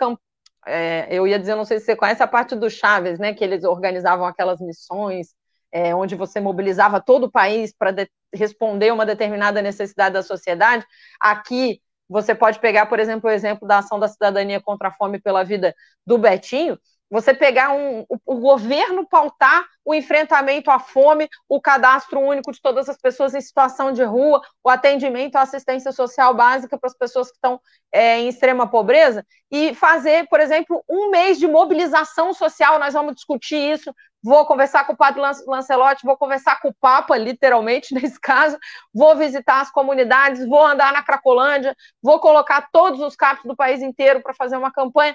é, 0.67 1.07
eu 1.11 1.27
ia 1.27 1.39
dizer, 1.39 1.55
não 1.55 1.65
sei 1.65 1.79
se 1.79 1.87
você 1.87 1.97
conhece 1.97 2.23
a 2.23 2.27
parte 2.27 2.57
do 2.57 2.69
Chaves, 2.69 3.19
né? 3.19 3.33
Que 3.33 3.45
eles 3.45 3.65
organizavam 3.65 4.27
aquelas 4.27 4.61
missões 4.61 5.29
é, 5.73 5.95
onde 5.95 6.15
você 6.15 6.41
mobilizava 6.41 7.01
todo 7.01 7.25
o 7.25 7.31
país 7.31 7.73
para 7.73 7.95
responder 8.35 8.93
uma 8.93 9.07
determinada 9.07 9.63
necessidade 9.63 10.15
da 10.15 10.23
sociedade. 10.23 10.85
Aqui 11.21 11.81
você 12.09 12.35
pode 12.35 12.59
pegar, 12.61 12.87
por 12.87 12.99
exemplo, 12.99 13.31
o 13.31 13.33
exemplo 13.33 13.67
da 13.67 13.79
ação 13.79 13.99
da 13.99 14.09
cidadania 14.09 14.61
contra 14.61 14.89
a 14.89 14.93
fome 14.93 15.21
pela 15.21 15.45
vida 15.45 15.75
do 16.05 16.19
Betinho, 16.19 16.79
você 17.11 17.33
pegar 17.33 17.73
um, 17.73 18.05
o, 18.09 18.37
governo 18.37 19.07
pautar 19.07 19.65
o 19.85 19.95
enfrentamento 19.95 20.71
à 20.71 20.79
fome, 20.79 21.29
o 21.49 21.61
cadastro 21.61 22.19
único 22.19 22.51
de 22.51 22.61
todas 22.61 22.89
as 22.89 22.97
pessoas 22.97 23.35
em 23.35 23.41
situação 23.41 23.93
de 23.93 24.03
rua, 24.03 24.43
o 24.63 24.69
atendimento 24.69 25.37
à 25.37 25.43
assistência 25.43 25.93
social 25.93 26.35
básica 26.35 26.77
para 26.77 26.89
as 26.89 26.97
pessoas 26.97 27.29
que 27.29 27.37
estão 27.37 27.61
é, 27.93 28.19
em 28.19 28.29
extrema 28.29 28.69
pobreza, 28.69 29.25
e 29.51 29.75
fazer, 29.75 30.29
por 30.29 30.41
exemplo, 30.41 30.83
um 30.89 31.11
mês 31.11 31.39
de 31.39 31.47
mobilização 31.47 32.35
social. 32.35 32.79
Nós 32.81 32.95
vamos 32.95 33.15
discutir 33.15 33.57
isso. 33.57 33.95
Vou 34.21 34.45
conversar 34.45 34.85
com 34.85 34.93
o 34.93 34.97
padre 34.97 35.23
Lancelotti, 35.47 36.05
vou 36.05 36.17
conversar 36.17 36.61
com 36.61 36.71
o 36.71 36.75
Papa, 36.81 37.17
literalmente, 37.17 37.95
nesse 37.95 38.21
caso, 38.21 38.59
vou 38.93 39.15
visitar 39.15 39.61
as 39.61 39.71
comunidades, 39.71 40.45
vou 40.49 40.67
andar 40.67 40.93
na 40.93 41.05
Cracolândia, 41.05 41.77
vou 42.03 42.19
colocar 42.19 42.69
todos 42.73 43.01
os 43.01 43.15
capos 43.15 43.45
do 43.45 43.55
país 43.55 43.81
inteiro 43.81 44.21
para 44.21 44.35
fazer 44.35 44.57
uma 44.57 44.73
campanha 44.73 45.15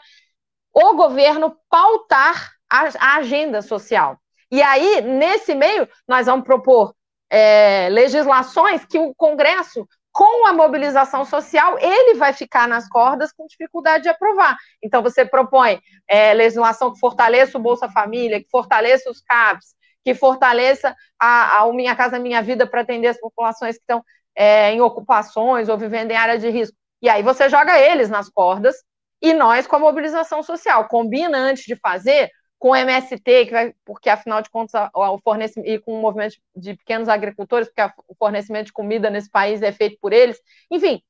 o 0.74 0.96
governo 0.96 1.58
pautar 1.70 2.52
a, 2.70 2.90
a 3.00 3.16
agenda 3.18 3.62
social. 3.62 4.18
E 4.52 4.62
aí, 4.62 5.02
nesse 5.02 5.56
meio, 5.56 5.88
nós 6.08 6.26
vamos 6.26 6.46
propor 6.46 6.94
é, 7.30 7.88
legislações 7.90 8.86
que 8.86 9.00
o 9.00 9.14
Congresso, 9.16 9.88
com 10.12 10.46
a 10.46 10.52
mobilização 10.52 11.24
social, 11.24 11.78
ele 11.80 12.16
vai 12.16 12.34
ficar 12.34 12.68
nas 12.68 12.88
cordas 12.90 13.32
com 13.32 13.48
dificuldade 13.48 14.04
de 14.04 14.10
aprovar. 14.10 14.58
Então, 14.84 15.02
você 15.02 15.26
propõe 15.26 15.82
é, 16.08 16.34
legislação 16.34 16.92
que 16.92 17.00
fortaleça 17.00 17.58
o 17.58 17.62
Bolsa 17.62 17.90
Família, 17.90 18.42
que 18.42 18.50
fortaleça 18.50 19.10
os 19.10 19.22
CAPs, 19.22 19.74
que 20.04 20.14
fortaleça 20.14 20.94
a, 21.18 21.64
a 21.64 21.74
Minha 21.74 21.96
Casa 21.96 22.20
Minha 22.20 22.42
Vida 22.42 22.68
para 22.68 22.82
atender 22.82 23.08
as 23.08 23.20
populações 23.20 23.76
que 23.76 23.84
estão 23.84 24.04
é, 24.36 24.72
em 24.72 24.82
ocupações 24.82 25.70
ou 25.70 25.78
vivendo 25.78 26.12
em 26.12 26.18
área 26.18 26.38
de 26.38 26.50
risco. 26.50 26.76
E 27.02 27.10
aí 27.10 27.24
você 27.24 27.48
joga 27.48 27.80
eles 27.80 28.10
nas 28.10 28.30
cordas 28.30 28.76
e 29.22 29.34
nós 29.34 29.68
com 29.68 29.76
a 29.76 29.80
mobilização 29.80 30.42
social. 30.42 30.88
Combina 30.88 31.38
antes 31.38 31.64
de 31.66 31.76
fazer 31.76 32.32
com 32.62 32.70
o 32.70 32.76
MST, 32.76 33.46
que 33.46 33.52
vai, 33.52 33.74
porque 33.84 34.08
afinal 34.08 34.40
de 34.40 34.50
contas 34.52 34.90
o 34.94 35.20
fornecimento 35.24 35.68
e 35.68 35.80
com 35.80 35.98
o 35.98 36.02
movimento 36.02 36.36
de 36.56 36.76
pequenos 36.76 37.10
agricultores, 37.10 37.68
porque 37.68 37.82
o 38.08 38.16
fornecimento 38.16 38.68
de 38.68 38.74
comida 38.74 39.10
nesse 39.10 39.32
país 39.32 39.64
é 39.64 39.72
feito 39.72 39.98
por 40.00 40.14
eles. 40.14 40.40
Enfim, 40.70 41.02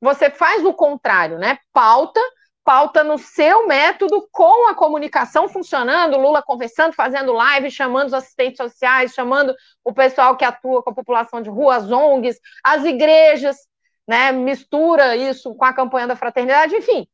você 0.00 0.28
faz 0.28 0.64
o 0.64 0.72
contrário, 0.72 1.38
né? 1.38 1.58
Pauta, 1.72 2.20
pauta 2.64 3.04
no 3.04 3.16
seu 3.16 3.68
método 3.68 4.28
com 4.32 4.68
a 4.68 4.74
comunicação 4.74 5.48
funcionando, 5.48 6.18
Lula 6.18 6.42
conversando, 6.42 6.92
fazendo 6.94 7.32
live, 7.32 7.70
chamando 7.70 8.08
os 8.08 8.14
assistentes 8.14 8.56
sociais, 8.56 9.14
chamando 9.14 9.54
o 9.84 9.92
pessoal 9.94 10.36
que 10.36 10.44
atua 10.44 10.82
com 10.82 10.90
a 10.90 10.94
população 10.94 11.40
de 11.40 11.48
rua, 11.48 11.76
as 11.76 11.92
ONGs, 11.92 12.40
as 12.64 12.84
igrejas, 12.84 13.56
né? 14.04 14.32
Mistura 14.32 15.14
isso 15.14 15.54
com 15.54 15.64
a 15.64 15.72
campanha 15.72 16.08
da 16.08 16.16
fraternidade, 16.16 16.74
enfim 16.74 17.06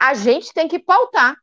a 0.00 0.14
gente 0.14 0.52
tem 0.52 0.68
que 0.68 0.78
pautar. 0.78 1.36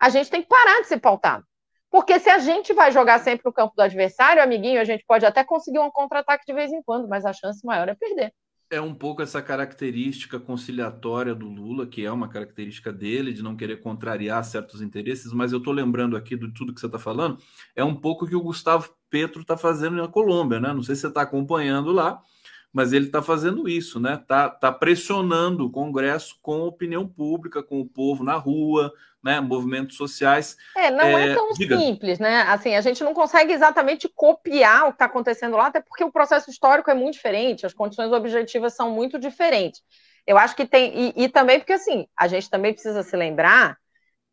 A 0.00 0.08
gente 0.08 0.30
tem 0.30 0.42
que 0.42 0.48
parar 0.48 0.80
de 0.80 0.88
ser 0.88 0.98
pautado. 0.98 1.44
Porque 1.90 2.18
se 2.20 2.30
a 2.30 2.38
gente 2.38 2.72
vai 2.72 2.92
jogar 2.92 3.18
sempre 3.18 3.42
no 3.44 3.52
campo 3.52 3.74
do 3.76 3.82
adversário, 3.82 4.42
amiguinho, 4.42 4.80
a 4.80 4.84
gente 4.84 5.04
pode 5.06 5.26
até 5.26 5.42
conseguir 5.42 5.80
um 5.80 5.90
contra-ataque 5.90 6.46
de 6.46 6.52
vez 6.52 6.72
em 6.72 6.82
quando, 6.82 7.08
mas 7.08 7.24
a 7.24 7.32
chance 7.32 7.66
maior 7.66 7.88
é 7.88 7.94
perder. 7.94 8.32
É 8.72 8.80
um 8.80 8.94
pouco 8.94 9.20
essa 9.20 9.42
característica 9.42 10.38
conciliatória 10.38 11.34
do 11.34 11.48
Lula, 11.48 11.88
que 11.88 12.06
é 12.06 12.12
uma 12.12 12.28
característica 12.28 12.92
dele, 12.92 13.32
de 13.32 13.42
não 13.42 13.56
querer 13.56 13.80
contrariar 13.80 14.44
certos 14.44 14.80
interesses, 14.80 15.32
mas 15.32 15.50
eu 15.50 15.58
estou 15.58 15.72
lembrando 15.72 16.16
aqui 16.16 16.36
de 16.36 16.54
tudo 16.54 16.72
que 16.72 16.78
você 16.78 16.86
está 16.86 16.98
falando, 16.98 17.36
é 17.74 17.82
um 17.82 17.96
pouco 17.96 18.28
que 18.28 18.36
o 18.36 18.40
Gustavo 18.40 18.94
Petro 19.10 19.42
está 19.42 19.56
fazendo 19.56 19.96
na 19.96 20.06
Colômbia, 20.06 20.60
né? 20.60 20.72
Não 20.72 20.84
sei 20.84 20.94
se 20.94 21.00
você 21.00 21.08
está 21.08 21.22
acompanhando 21.22 21.90
lá, 21.90 22.22
mas 22.72 22.92
ele 22.92 23.06
está 23.06 23.20
fazendo 23.20 23.68
isso, 23.68 23.98
né? 23.98 24.14
Está 24.14 24.48
tá 24.48 24.70
pressionando 24.70 25.66
o 25.66 25.70
Congresso 25.70 26.38
com 26.40 26.60
opinião 26.60 27.06
pública, 27.06 27.62
com 27.62 27.80
o 27.80 27.86
povo 27.86 28.22
na 28.22 28.34
rua, 28.34 28.92
né? 29.22 29.40
Movimentos 29.40 29.96
sociais. 29.96 30.56
É, 30.76 30.90
não 30.90 31.04
é, 31.04 31.30
é 31.30 31.34
tão 31.34 31.50
diga. 31.52 31.76
simples, 31.76 32.18
né? 32.18 32.42
Assim, 32.42 32.74
a 32.74 32.80
gente 32.80 33.02
não 33.02 33.12
consegue 33.12 33.52
exatamente 33.52 34.08
copiar 34.14 34.84
o 34.84 34.86
que 34.88 34.94
está 34.94 35.06
acontecendo 35.06 35.56
lá, 35.56 35.66
até 35.66 35.80
porque 35.80 36.04
o 36.04 36.12
processo 36.12 36.50
histórico 36.50 36.90
é 36.90 36.94
muito 36.94 37.14
diferente, 37.14 37.66
as 37.66 37.74
condições 37.74 38.12
objetivas 38.12 38.74
são 38.74 38.90
muito 38.90 39.18
diferentes. 39.18 39.82
Eu 40.26 40.38
acho 40.38 40.54
que 40.54 40.66
tem, 40.66 41.12
e, 41.16 41.24
e 41.24 41.28
também 41.28 41.58
porque 41.58 41.72
assim, 41.72 42.06
a 42.16 42.28
gente 42.28 42.48
também 42.48 42.72
precisa 42.72 43.02
se 43.02 43.16
lembrar 43.16 43.76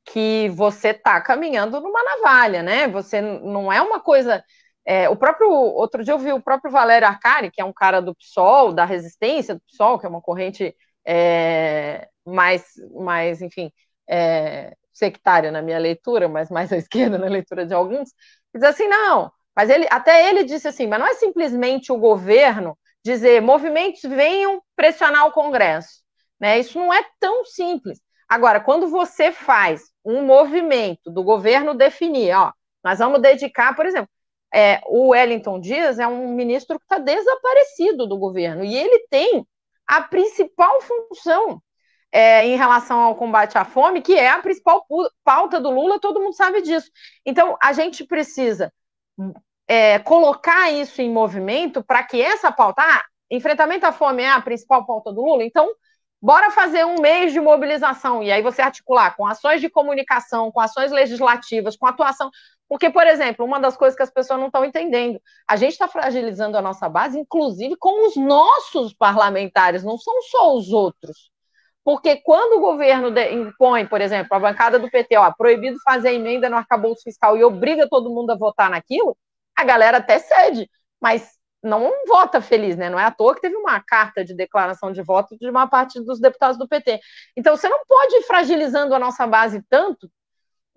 que 0.05 0.47
você 0.49 0.89
está 0.89 1.19
caminhando 1.19 1.81
numa 1.81 2.03
navalha, 2.03 2.63
né? 2.63 2.87
Você 2.87 3.19
não 3.19 3.71
é 3.71 3.81
uma 3.81 3.99
coisa 3.99 4.43
é, 4.89 5.09
o 5.09 5.17
próprio, 5.17 5.49
outro 5.51 6.01
dia 6.01 6.13
eu 6.13 6.19
vi 6.19 6.31
o 6.31 6.41
próprio 6.41 6.71
Valério 6.71 7.05
Arcari, 7.05 7.51
que 7.51 7.59
é 7.59 7.65
um 7.65 7.73
cara 7.73 8.01
do 8.01 8.15
PSOL, 8.15 8.71
da 8.71 8.85
resistência 8.85 9.55
do 9.55 9.61
PSOL, 9.69 9.99
que 9.99 10.05
é 10.05 10.09
uma 10.09 10.21
corrente 10.21 10.73
é, 11.05 12.07
mais, 12.25 12.63
mais, 12.95 13.41
enfim, 13.41 13.69
é, 14.09 14.73
sectária 14.93 15.51
na 15.51 15.61
minha 15.61 15.77
leitura, 15.77 16.29
mas 16.29 16.49
mais 16.49 16.71
à 16.71 16.77
esquerda 16.77 17.17
na 17.17 17.27
leitura 17.27 17.65
de 17.65 17.73
alguns, 17.73 18.13
diz 18.53 18.63
assim, 18.63 18.87
não, 18.87 19.29
mas 19.53 19.69
ele, 19.69 19.85
até 19.91 20.29
ele 20.29 20.45
disse 20.45 20.69
assim, 20.69 20.87
mas 20.87 20.99
não 20.99 21.07
é 21.07 21.15
simplesmente 21.15 21.91
o 21.91 21.97
governo 21.97 22.77
dizer 23.03 23.41
movimentos 23.41 24.01
venham 24.03 24.61
pressionar 24.73 25.25
o 25.27 25.33
Congresso, 25.33 26.01
né? 26.39 26.59
Isso 26.59 26.79
não 26.79 26.93
é 26.93 27.03
tão 27.19 27.43
simples. 27.43 27.99
Agora, 28.29 28.61
quando 28.61 28.87
você 28.87 29.33
faz 29.33 29.83
um 30.03 30.23
movimento 30.23 31.11
do 31.11 31.23
governo 31.23 31.73
definir, 31.73 32.33
ó, 32.35 32.53
nós 32.83 32.99
vamos 32.99 33.21
dedicar, 33.21 33.75
por 33.75 33.85
exemplo, 33.85 34.09
é, 34.53 34.81
o 34.85 35.09
Wellington 35.09 35.59
Dias 35.59 35.99
é 35.99 36.07
um 36.07 36.29
ministro 36.33 36.79
que 36.79 36.85
está 36.85 36.97
desaparecido 36.97 38.07
do 38.07 38.17
governo 38.17 38.63
e 38.63 38.75
ele 38.75 39.07
tem 39.09 39.45
a 39.85 40.01
principal 40.01 40.81
função 40.81 41.61
é, 42.11 42.45
em 42.45 42.55
relação 42.57 42.99
ao 42.99 43.15
combate 43.15 43.57
à 43.57 43.65
fome, 43.65 44.01
que 44.01 44.15
é 44.15 44.29
a 44.29 44.41
principal 44.41 44.85
pauta 45.23 45.59
do 45.59 45.69
Lula, 45.69 45.99
todo 45.99 46.19
mundo 46.19 46.33
sabe 46.33 46.61
disso. 46.61 46.89
Então, 47.25 47.57
a 47.61 47.73
gente 47.73 48.05
precisa 48.05 48.71
é, 49.67 49.99
colocar 49.99 50.71
isso 50.71 51.01
em 51.01 51.11
movimento 51.11 51.83
para 51.83 52.03
que 52.03 52.21
essa 52.21 52.51
pauta, 52.51 52.81
ah, 52.81 53.03
enfrentamento 53.29 53.85
à 53.85 53.91
fome 53.91 54.23
é 54.23 54.29
a 54.29 54.41
principal 54.41 54.85
pauta 54.85 55.11
do 55.11 55.21
Lula, 55.21 55.43
então 55.43 55.69
bora 56.21 56.51
fazer 56.51 56.85
um 56.85 56.99
mês 56.99 57.31
de 57.31 57.39
mobilização, 57.39 58.23
e 58.23 58.31
aí 58.31 58.41
você 58.41 58.61
articular 58.61 59.15
com 59.15 59.25
ações 59.25 59.61
de 59.61 59.69
comunicação, 59.69 60.51
com 60.51 60.59
ações 60.59 60.91
legislativas, 60.91 61.77
com 61.77 61.87
atuação. 61.87 62.29
Porque, 62.67 62.89
por 62.89 63.07
exemplo, 63.07 63.45
uma 63.45 63.59
das 63.59 63.77
coisas 63.77 63.95
que 63.95 64.03
as 64.03 64.11
pessoas 64.11 64.39
não 64.39 64.47
estão 64.47 64.65
entendendo, 64.65 65.21
a 65.47 65.55
gente 65.55 65.71
está 65.73 65.87
fragilizando 65.87 66.57
a 66.57 66.61
nossa 66.61 66.89
base, 66.89 67.17
inclusive 67.19 67.75
com 67.77 68.07
os 68.07 68.15
nossos 68.17 68.93
parlamentares, 68.93 69.83
não 69.83 69.97
são 69.97 70.21
só 70.23 70.55
os 70.55 70.71
outros. 70.71 71.31
Porque 71.83 72.17
quando 72.17 72.57
o 72.57 72.59
governo 72.59 73.07
impõe, 73.31 73.85
por 73.85 74.01
exemplo, 74.01 74.35
a 74.35 74.39
bancada 74.39 74.77
do 74.77 74.89
PT, 74.91 75.15
ó, 75.15 75.31
proibido 75.31 75.77
fazer 75.85 76.13
emenda 76.13 76.49
no 76.49 76.57
arcabouço 76.57 77.03
fiscal 77.03 77.37
e 77.37 77.43
obriga 77.45 77.87
todo 77.89 78.09
mundo 78.09 78.31
a 78.31 78.35
votar 78.37 78.69
naquilo, 78.69 79.17
a 79.55 79.63
galera 79.63 79.99
até 79.99 80.19
cede, 80.19 80.69
mas 80.99 81.36
não 81.63 81.91
vota 82.07 82.41
feliz, 82.41 82.75
né? 82.77 82.89
Não 82.89 82.99
é 82.99 83.05
à 83.05 83.11
toa 83.11 83.35
que 83.35 83.41
teve 83.41 83.55
uma 83.55 83.79
carta 83.79 84.23
de 84.23 84.33
declaração 84.35 84.91
de 84.91 85.01
voto 85.01 85.37
de 85.37 85.49
uma 85.49 85.67
parte 85.67 85.99
dos 86.03 86.19
deputados 86.19 86.57
do 86.57 86.67
PT. 86.67 86.99
Então, 87.35 87.55
você 87.55 87.67
não 87.67 87.79
pode 87.87 88.15
ir 88.15 88.23
fragilizando 88.23 88.93
a 88.93 88.99
nossa 88.99 89.25
base 89.25 89.61
tanto, 89.69 90.09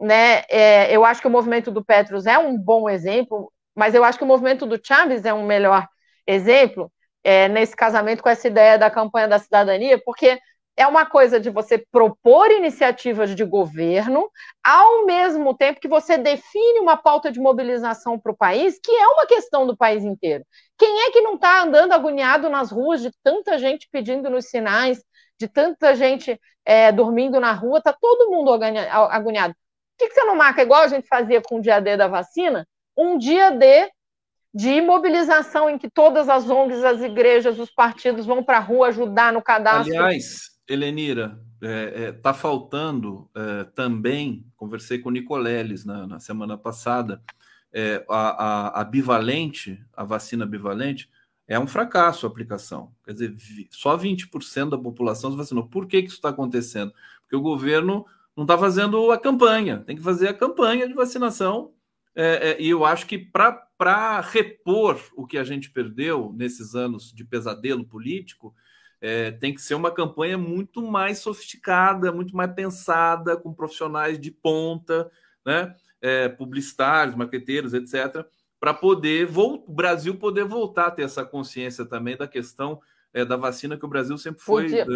né? 0.00 0.42
É, 0.48 0.94
eu 0.94 1.04
acho 1.04 1.20
que 1.20 1.26
o 1.28 1.30
movimento 1.30 1.70
do 1.70 1.84
Petros 1.84 2.26
é 2.26 2.38
um 2.38 2.56
bom 2.56 2.88
exemplo, 2.88 3.52
mas 3.74 3.94
eu 3.94 4.04
acho 4.04 4.18
que 4.18 4.24
o 4.24 4.26
movimento 4.26 4.66
do 4.66 4.80
Chaves 4.82 5.24
é 5.24 5.34
um 5.34 5.46
melhor 5.46 5.86
exemplo 6.26 6.90
é, 7.22 7.48
nesse 7.48 7.76
casamento 7.76 8.22
com 8.22 8.28
essa 8.28 8.46
ideia 8.46 8.78
da 8.78 8.90
campanha 8.90 9.28
da 9.28 9.38
cidadania, 9.38 10.00
porque 10.04 10.38
é 10.76 10.86
uma 10.86 11.04
coisa 11.04 11.38
de 11.38 11.50
você 11.50 11.78
propor 11.92 12.50
iniciativas 12.50 13.34
de 13.34 13.44
governo, 13.44 14.30
ao 14.64 15.04
mesmo 15.04 15.54
tempo 15.54 15.80
que 15.80 15.88
você 15.88 16.16
define 16.16 16.80
uma 16.80 16.96
pauta 16.96 17.30
de 17.30 17.38
mobilização 17.38 18.18
para 18.18 18.32
o 18.32 18.36
país, 18.36 18.78
que 18.82 18.90
é 18.90 19.06
uma 19.08 19.26
questão 19.26 19.66
do 19.66 19.76
país 19.76 20.04
inteiro. 20.04 20.44
Quem 20.78 21.02
é 21.02 21.10
que 21.10 21.20
não 21.20 21.34
está 21.34 21.62
andando 21.62 21.92
agoniado 21.92 22.48
nas 22.48 22.70
ruas 22.70 23.02
de 23.02 23.10
tanta 23.22 23.58
gente 23.58 23.88
pedindo 23.92 24.30
nos 24.30 24.46
sinais, 24.46 25.02
de 25.38 25.48
tanta 25.48 25.94
gente 25.94 26.40
é, 26.64 26.90
dormindo 26.90 27.38
na 27.38 27.52
rua? 27.52 27.78
Está 27.78 27.92
todo 27.92 28.30
mundo 28.30 28.52
agoniado. 28.52 29.54
Por 29.98 30.08
que, 30.08 30.14
você 30.14 30.24
não 30.24 30.34
marca, 30.34 30.62
igual 30.62 30.82
a 30.82 30.88
gente 30.88 31.06
fazia 31.06 31.42
com 31.42 31.58
o 31.58 31.60
dia 31.60 31.78
D 31.78 31.96
da 31.96 32.08
vacina, 32.08 32.66
um 32.96 33.18
dia 33.18 33.50
D 33.50 33.90
de 34.52 34.80
mobilização 34.80 35.70
em 35.70 35.78
que 35.78 35.88
todas 35.88 36.28
as 36.28 36.48
ONGs, 36.48 36.84
as 36.84 37.00
igrejas, 37.02 37.58
os 37.58 37.70
partidos 37.70 38.26
vão 38.26 38.42
para 38.42 38.56
a 38.56 38.60
rua 38.60 38.88
ajudar 38.88 39.32
no 39.32 39.42
cadastro. 39.42 39.94
Aliás, 39.94 40.50
Helenira, 40.70 41.40
está 41.54 41.66
é, 41.68 42.04
é, 42.04 42.12
tá 42.12 42.32
faltando 42.32 43.28
é, 43.34 43.64
também, 43.64 44.46
conversei 44.56 44.98
com 44.98 45.08
o 45.08 45.12
Nicoleles 45.12 45.84
na, 45.84 46.06
na 46.06 46.20
semana 46.20 46.56
passada, 46.56 47.20
é, 47.72 48.04
a, 48.08 48.44
a, 48.44 48.80
a, 48.80 48.84
bivalente, 48.84 49.84
a 49.92 50.04
vacina 50.04 50.46
bivalente, 50.46 51.10
é 51.46 51.58
um 51.58 51.66
fracasso 51.66 52.24
a 52.24 52.28
aplicação. 52.28 52.92
Quer 53.04 53.12
dizer, 53.12 53.36
só 53.70 53.96
20% 53.98 54.70
da 54.70 54.78
população 54.78 55.32
se 55.32 55.36
vacinou. 55.36 55.66
Por 55.66 55.86
que, 55.86 56.02
que 56.02 56.08
isso 56.08 56.16
está 56.16 56.28
acontecendo? 56.28 56.92
Porque 57.22 57.36
o 57.36 57.42
governo 57.42 58.06
não 58.36 58.44
está 58.44 58.56
fazendo 58.56 59.10
a 59.10 59.18
campanha, 59.18 59.78
tem 59.84 59.96
que 59.96 60.02
fazer 60.02 60.28
a 60.28 60.34
campanha 60.34 60.86
de 60.86 60.94
vacinação. 60.94 61.72
É, 62.14 62.60
e 62.60 62.68
eu 62.68 62.84
acho 62.84 63.06
que 63.06 63.18
para 63.18 64.20
repor 64.20 65.00
o 65.16 65.26
que 65.26 65.38
a 65.38 65.44
gente 65.44 65.70
perdeu 65.70 66.32
nesses 66.36 66.74
anos 66.74 67.12
de 67.12 67.24
pesadelo 67.24 67.84
político, 67.84 68.54
é, 69.00 69.30
tem 69.30 69.54
que 69.54 69.62
ser 69.62 69.74
uma 69.74 69.90
campanha 69.90 70.36
muito 70.36 70.82
mais 70.82 71.18
sofisticada, 71.18 72.12
muito 72.12 72.36
mais 72.36 72.52
pensada, 72.52 73.36
com 73.36 73.54
profissionais 73.54 74.20
de 74.20 74.30
ponta, 74.30 75.10
né? 75.44 75.74
É, 76.02 76.28
publicitários, 76.28 77.14
maqueteiros, 77.14 77.74
etc., 77.74 78.24
para 78.58 78.74
poder 78.74 79.28
o 79.36 79.58
Brasil 79.72 80.16
poder 80.18 80.44
voltar 80.44 80.86
a 80.86 80.90
ter 80.90 81.02
essa 81.02 81.24
consciência 81.24 81.84
também 81.84 82.16
da 82.16 82.28
questão 82.28 82.80
é, 83.12 83.24
da 83.24 83.36
vacina, 83.36 83.76
que 83.76 83.84
o 83.84 83.88
Brasil 83.88 84.16
sempre 84.18 84.42
foi 84.42 84.78
é, 84.78 84.86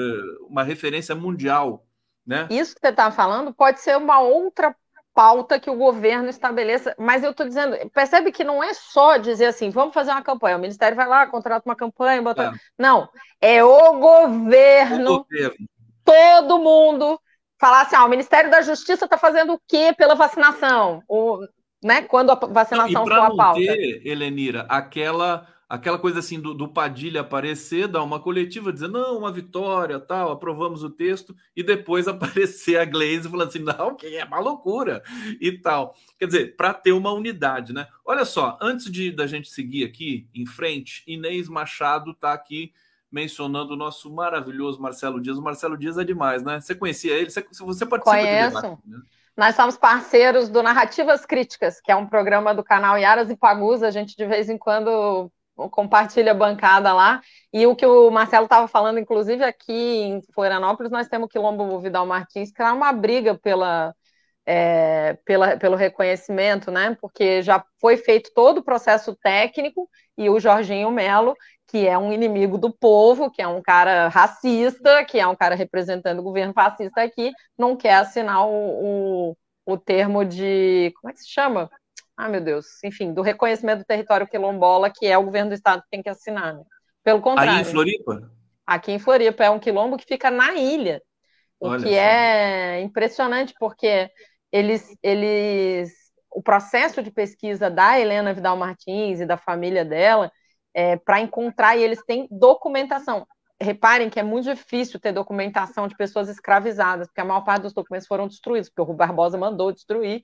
uma 0.48 0.62
referência 0.62 1.14
mundial. 1.14 1.86
Né? 2.26 2.46
Isso 2.50 2.74
que 2.74 2.80
você 2.80 2.88
está 2.88 3.10
falando 3.10 3.52
pode 3.52 3.80
ser 3.80 3.96
uma 3.96 4.20
outra 4.20 4.74
pauta 5.14 5.60
que 5.60 5.70
o 5.70 5.76
governo 5.76 6.28
estabeleça. 6.28 6.94
Mas 6.98 7.22
eu 7.22 7.30
estou 7.30 7.46
dizendo, 7.46 7.76
percebe 7.90 8.32
que 8.32 8.42
não 8.42 8.62
é 8.62 8.74
só 8.74 9.16
dizer 9.16 9.46
assim, 9.46 9.70
vamos 9.70 9.94
fazer 9.94 10.10
uma 10.10 10.22
campanha. 10.22 10.56
O 10.56 10.60
Ministério 10.60 10.96
vai 10.96 11.06
lá, 11.06 11.26
contrata 11.26 11.68
uma 11.68 11.76
campanha, 11.76 12.20
bota. 12.20 12.44
É. 12.44 12.52
Não, 12.76 13.08
é 13.40 13.62
o 13.62 13.98
governo, 13.98 15.12
o 15.12 15.18
governo, 15.24 15.56
todo 16.04 16.58
mundo 16.58 17.18
falar 17.58 17.82
assim: 17.82 17.96
ah, 17.96 18.04
o 18.04 18.08
Ministério 18.08 18.50
da 18.50 18.60
Justiça 18.60 19.04
está 19.04 19.16
fazendo 19.16 19.54
o 19.54 19.60
quê 19.66 19.94
pela 19.96 20.14
vacinação? 20.14 21.02
O, 21.08 21.38
né, 21.82 22.02
quando 22.02 22.30
a 22.30 22.34
vacinação 22.34 23.06
for 23.06 23.12
a 23.12 23.34
pauta. 23.34 23.60
Ter, 23.60 24.06
Helenira, 24.06 24.66
aquela 24.68 25.46
aquela 25.68 25.98
coisa 25.98 26.18
assim 26.18 26.40
do, 26.40 26.54
do, 26.54 26.68
Padilha 26.68 27.20
aparecer, 27.20 27.88
dar 27.88 28.02
uma 28.02 28.20
coletiva, 28.20 28.72
dizer, 28.72 28.88
não, 28.88 29.18
uma 29.18 29.32
vitória, 29.32 29.98
tal, 29.98 30.32
aprovamos 30.32 30.82
o 30.82 30.90
texto, 30.90 31.34
e 31.56 31.62
depois 31.62 32.06
aparecer 32.08 32.78
a 32.78 32.84
Glaze 32.84 33.28
falando 33.28 33.48
assim, 33.48 33.60
não, 33.60 33.94
que 33.94 34.16
é 34.16 34.24
uma 34.24 34.38
loucura, 34.38 35.02
e 35.40 35.52
tal. 35.52 35.94
Quer 36.18 36.26
dizer, 36.26 36.56
para 36.56 36.74
ter 36.74 36.92
uma 36.92 37.12
unidade, 37.12 37.72
né? 37.72 37.86
Olha 38.04 38.24
só, 38.24 38.58
antes 38.60 38.90
de 38.90 39.10
da 39.10 39.26
gente 39.26 39.50
seguir 39.50 39.84
aqui 39.84 40.28
em 40.34 40.46
frente, 40.46 41.02
Inês 41.06 41.48
Machado 41.48 42.12
está 42.12 42.32
aqui 42.32 42.72
mencionando 43.10 43.74
o 43.74 43.76
nosso 43.76 44.12
maravilhoso 44.12 44.82
Marcelo 44.82 45.20
Dias. 45.20 45.38
O 45.38 45.42
Marcelo 45.42 45.78
Dias 45.78 45.96
é 45.96 46.04
demais, 46.04 46.42
né? 46.42 46.60
Você 46.60 46.74
conhecia 46.74 47.14
ele? 47.14 47.30
Você, 47.30 47.46
você 47.60 47.86
participa 47.86 48.16
Conheço. 48.16 48.56
Debate, 48.56 48.80
né? 48.84 48.98
Nós 49.36 49.56
somos 49.56 49.76
parceiros 49.76 50.48
do 50.48 50.62
Narrativas 50.62 51.26
Críticas, 51.26 51.80
que 51.80 51.90
é 51.90 51.96
um 51.96 52.06
programa 52.06 52.54
do 52.54 52.62
canal 52.62 52.96
Yaras 52.96 53.30
e 53.30 53.36
Pagus. 53.36 53.82
A 53.82 53.90
gente 53.90 54.16
de 54.16 54.26
vez 54.26 54.48
em 54.48 54.56
quando 54.56 55.30
compartilha 55.70 56.32
a 56.32 56.34
bancada 56.34 56.92
lá. 56.92 57.20
E 57.52 57.66
o 57.66 57.76
que 57.76 57.86
o 57.86 58.10
Marcelo 58.10 58.44
estava 58.44 58.68
falando, 58.68 58.98
inclusive 58.98 59.44
aqui 59.44 59.72
em 59.72 60.22
Florianópolis, 60.34 60.90
nós 60.90 61.08
temos 61.08 61.26
o 61.26 61.28
Quilombo 61.28 61.80
Vidal 61.80 62.06
Martins, 62.06 62.50
que 62.52 62.62
é 62.62 62.72
uma 62.72 62.92
briga 62.92 63.38
pela, 63.38 63.94
é, 64.46 65.14
pela, 65.24 65.56
pelo 65.56 65.76
reconhecimento, 65.76 66.70
né? 66.70 66.96
Porque 67.00 67.42
já 67.42 67.64
foi 67.80 67.96
feito 67.96 68.30
todo 68.34 68.58
o 68.58 68.64
processo 68.64 69.14
técnico 69.16 69.88
e 70.16 70.28
o 70.28 70.38
Jorginho 70.38 70.90
Melo, 70.90 71.34
que 71.68 71.86
é 71.86 71.98
um 71.98 72.12
inimigo 72.12 72.58
do 72.58 72.72
povo, 72.72 73.30
que 73.30 73.42
é 73.42 73.48
um 73.48 73.62
cara 73.62 74.08
racista, 74.08 75.04
que 75.04 75.18
é 75.18 75.26
um 75.26 75.36
cara 75.36 75.54
representando 75.54 76.18
o 76.20 76.22
governo 76.22 76.52
fascista 76.52 77.02
aqui, 77.02 77.32
não 77.58 77.76
quer 77.76 77.94
assinar 77.94 78.46
o, 78.46 79.30
o, 79.30 79.36
o 79.66 79.78
termo 79.78 80.24
de. 80.24 80.92
Como 81.00 81.10
é 81.10 81.14
que 81.14 81.20
se 81.20 81.30
chama? 81.30 81.70
Ah, 82.16 82.28
meu 82.28 82.40
Deus, 82.40 82.82
enfim, 82.84 83.12
do 83.12 83.22
reconhecimento 83.22 83.80
do 83.80 83.84
território 83.84 84.26
quilombola, 84.26 84.90
que 84.90 85.06
é 85.06 85.18
o 85.18 85.24
governo 85.24 85.50
do 85.50 85.54
estado 85.54 85.82
que 85.82 85.90
tem 85.90 86.02
que 86.02 86.08
assinar. 86.08 86.54
Né? 86.54 86.62
Pelo 87.02 87.20
contrário. 87.20 87.52
Aí 87.52 87.60
em 87.60 87.64
Floripa? 87.64 88.30
Aqui 88.66 88.92
em 88.92 88.98
Floripa, 88.98 89.44
é 89.44 89.50
um 89.50 89.58
quilombo 89.58 89.96
que 89.96 90.06
fica 90.06 90.30
na 90.30 90.54
ilha, 90.54 91.02
o 91.60 91.68
Olha 91.68 91.82
que 91.82 91.90
só. 91.90 91.94
é 91.94 92.80
impressionante, 92.80 93.52
porque 93.58 94.10
eles, 94.50 94.96
eles, 95.02 95.92
o 96.30 96.42
processo 96.42 97.02
de 97.02 97.10
pesquisa 97.10 97.68
da 97.68 97.98
Helena 97.98 98.32
Vidal 98.32 98.56
Martins 98.56 99.20
e 99.20 99.26
da 99.26 99.36
família 99.36 99.84
dela, 99.84 100.30
é, 100.72 100.96
para 100.96 101.20
encontrar, 101.20 101.76
e 101.76 101.82
eles 101.82 102.02
têm 102.06 102.26
documentação. 102.30 103.26
Reparem 103.60 104.08
que 104.08 104.18
é 104.18 104.22
muito 104.22 104.52
difícil 104.52 104.98
ter 104.98 105.12
documentação 105.12 105.86
de 105.86 105.96
pessoas 105.96 106.28
escravizadas, 106.28 107.06
porque 107.08 107.20
a 107.20 107.24
maior 107.24 107.42
parte 107.42 107.62
dos 107.62 107.74
documentos 107.74 108.06
foram 108.06 108.26
destruídos, 108.26 108.68
porque 108.70 108.82
o 108.82 108.84
Rui 108.84 108.96
Barbosa 108.96 109.36
mandou 109.36 109.72
destruir, 109.72 110.22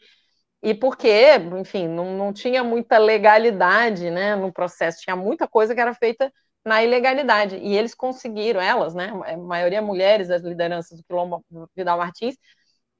e 0.63 0.75
porque, 0.75 1.37
enfim, 1.59 1.89
não, 1.89 2.17
não 2.17 2.33
tinha 2.33 2.63
muita 2.63 2.99
legalidade 2.99 4.11
né, 4.11 4.37
no 4.37 4.53
processo, 4.53 5.01
tinha 5.01 5.17
muita 5.17 5.49
coisa 5.49 5.75
que 5.75 5.81
era 5.81 5.95
feita 5.95 6.33
na 6.65 6.83
ilegalidade. 6.83 7.57
E 7.57 7.75
eles 7.77 7.95
conseguiram, 7.95 8.61
elas, 8.61 8.95
né, 8.95 9.11
a 9.27 9.37
maioria 9.39 9.81
mulheres, 9.81 10.31
as 10.31 10.43
lideranças 10.43 10.99
do 10.99 11.05
Quilombo 11.05 11.45
Vidal 11.75 11.99
Martins, 11.99 12.37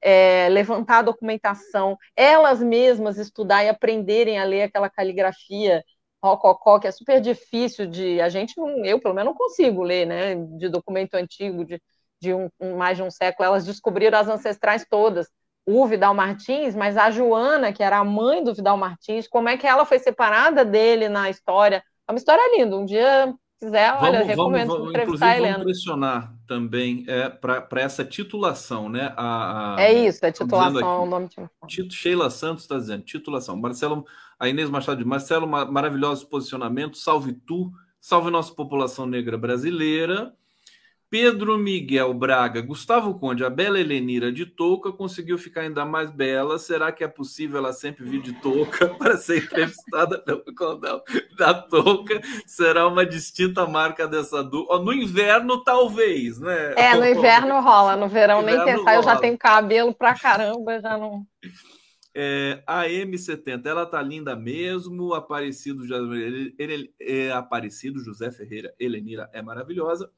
é, 0.01 0.49
levantar 0.49 0.99
a 0.99 1.01
documentação, 1.03 1.97
elas 2.15 2.61
mesmas 2.61 3.17
estudar 3.17 3.63
e 3.63 3.69
aprenderem 3.69 4.39
a 4.39 4.43
ler 4.43 4.63
aquela 4.63 4.89
caligrafia 4.89 5.83
rococó, 6.23 6.79
que 6.79 6.87
é 6.87 6.91
super 6.91 7.21
difícil 7.21 7.87
de. 7.87 8.19
A 8.21 8.29
gente, 8.29 8.53
eu 8.85 8.99
pelo 8.99 9.13
menos 9.13 9.31
não 9.33 9.37
consigo 9.37 9.83
ler, 9.83 10.05
né, 10.07 10.35
de 10.57 10.69
documento 10.69 11.15
antigo, 11.15 11.65
de, 11.65 11.81
de 12.19 12.33
um, 12.33 12.49
mais 12.77 12.97
de 12.97 13.03
um 13.03 13.11
século. 13.11 13.45
Elas 13.47 13.65
descobriram 13.65 14.17
as 14.19 14.27
ancestrais 14.27 14.85
todas 14.89 15.27
o 15.65 15.85
Vidal 15.85 16.13
Martins, 16.13 16.75
mas 16.75 16.97
a 16.97 17.11
Joana, 17.11 17.71
que 17.71 17.83
era 17.83 17.97
a 17.97 18.03
mãe 18.03 18.43
do 18.43 18.53
Vidal 18.53 18.77
Martins, 18.77 19.27
como 19.27 19.49
é 19.49 19.57
que 19.57 19.67
ela 19.67 19.85
foi 19.85 19.99
separada 19.99 20.65
dele 20.65 21.07
na 21.07 21.29
história? 21.29 21.83
É 22.07 22.11
uma 22.11 22.17
história 22.17 22.57
linda. 22.57 22.75
Um 22.75 22.85
dia 22.85 23.33
quiser, 23.59 23.93
olha, 23.93 24.19
vamos, 24.19 24.27
recomendo 24.27 24.67
vamos, 24.69 24.89
entrevistar 24.89 25.27
a 25.27 25.37
Helena. 25.37 25.53
Vamos 25.59 25.71
pressionar 25.71 26.33
também 26.47 27.05
é, 27.07 27.29
para 27.29 27.81
essa 27.81 28.03
titulação, 28.03 28.89
né? 28.89 29.13
A, 29.15 29.75
a, 29.75 29.81
é 29.81 29.93
isso, 30.07 30.25
é 30.25 30.31
titulação, 30.31 31.03
o 31.03 31.05
nome 31.05 31.29
de 31.67 31.91
Sheila 31.91 32.29
Santos 32.31 32.63
está 32.63 32.77
dizendo, 32.77 33.03
titulação. 33.03 33.55
Marcelo, 33.55 34.05
a 34.39 34.49
Inês 34.49 34.69
Machado 34.69 34.97
de 34.97 35.05
Marcelo, 35.05 35.47
maravilhoso 35.47 36.27
posicionamento, 36.27 36.97
salve 36.97 37.33
tu, 37.33 37.71
salve 37.99 38.31
nossa 38.31 38.53
população 38.53 39.05
negra 39.05 39.37
brasileira. 39.37 40.33
Pedro 41.11 41.57
Miguel 41.57 42.13
Braga, 42.13 42.61
Gustavo 42.61 43.19
Conde, 43.19 43.43
a 43.43 43.49
bela 43.49 43.77
Helenira 43.77 44.31
de 44.31 44.45
touca 44.45 44.93
conseguiu 44.93 45.37
ficar 45.37 45.59
ainda 45.59 45.83
mais 45.83 46.09
bela. 46.09 46.57
Será 46.57 46.89
que 46.89 47.03
é 47.03 47.07
possível 47.07 47.57
ela 47.57 47.73
sempre 47.73 48.05
vir 48.05 48.21
de 48.21 48.31
touca 48.39 48.87
para 48.95 49.17
ser 49.17 49.43
entrevistada 49.43 50.17
pelo 50.19 50.55
condão 50.55 51.03
da 51.37 51.53
touca? 51.53 52.21
Será 52.47 52.87
uma 52.87 53.05
distinta 53.05 53.67
marca 53.67 54.07
dessa 54.07 54.41
dupla? 54.41 54.79
No 54.79 54.93
inverno, 54.93 55.61
talvez, 55.61 56.39
né? 56.39 56.75
É, 56.77 56.95
no 56.95 57.03
inverno 57.05 57.59
rola, 57.59 57.97
no 57.97 58.07
verão 58.07 58.39
no 58.39 58.45
nem 58.45 58.55
pensar. 58.63 58.77
Rola. 58.77 58.95
Eu 58.95 59.03
já 59.03 59.17
tenho 59.17 59.37
cabelo 59.37 59.93
pra 59.93 60.17
caramba, 60.17 60.79
já 60.79 60.97
não. 60.97 61.27
É, 62.15 62.63
a 62.65 62.85
M70, 62.85 63.65
ela 63.65 63.85
tá 63.85 64.01
linda 64.01 64.33
mesmo. 64.33 65.13
Aparecido, 65.13 65.83
é, 67.01 67.31
Aparecido 67.31 68.01
José 68.01 68.31
Ferreira, 68.31 68.73
Helenira 68.79 69.29
é 69.33 69.41
maravilhosa. 69.41 70.09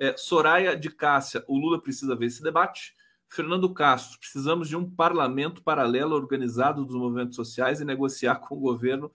É, 0.00 0.16
Soraya 0.16 0.74
de 0.74 0.88
Cássia, 0.88 1.44
o 1.46 1.58
Lula 1.58 1.80
precisa 1.80 2.16
ver 2.16 2.26
esse 2.26 2.42
debate. 2.42 2.94
Fernando 3.28 3.72
Castro, 3.72 4.18
precisamos 4.18 4.66
de 4.66 4.76
um 4.76 4.90
parlamento 4.90 5.62
paralelo 5.62 6.16
organizado 6.16 6.84
dos 6.84 6.96
movimentos 6.96 7.36
sociais 7.36 7.80
e 7.80 7.84
negociar 7.84 8.36
com 8.36 8.56
o 8.56 8.58
governo 8.60 9.12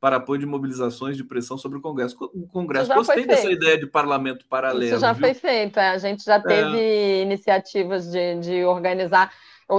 para 0.00 0.16
apoio 0.16 0.38
de 0.38 0.46
mobilizações 0.46 1.16
de 1.16 1.24
pressão 1.24 1.58
sobre 1.58 1.78
o 1.78 1.80
Congresso. 1.80 2.16
O 2.32 2.46
Congresso 2.46 2.94
gostei 2.94 3.26
dessa 3.26 3.50
ideia 3.50 3.76
de 3.76 3.86
parlamento 3.86 4.46
paralelo. 4.46 4.84
Isso 4.84 5.00
já 5.00 5.12
viu? 5.12 5.26
foi 5.26 5.34
feito, 5.34 5.78
é. 5.80 5.90
a 5.90 5.98
gente 5.98 6.24
já 6.24 6.36
é. 6.36 6.40
teve 6.40 6.78
é. 6.78 7.22
iniciativas 7.22 8.08
de, 8.08 8.36
de 8.36 8.64
organizar 8.64 9.32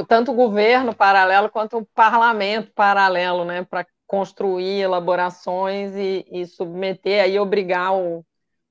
tanto 0.07 0.31
o 0.31 0.36
governo 0.36 0.94
paralelo 0.94 1.49
quanto 1.49 1.77
o 1.77 1.86
parlamento 1.86 2.72
paralelo, 2.73 3.44
né, 3.44 3.64
para 3.64 3.88
construir 4.06 4.81
elaborações 4.81 5.95
e, 5.95 6.26
e, 6.31 6.45
submeter 6.45 7.23
aí 7.23 7.40
obrigar 7.40 7.95
o, 7.95 8.23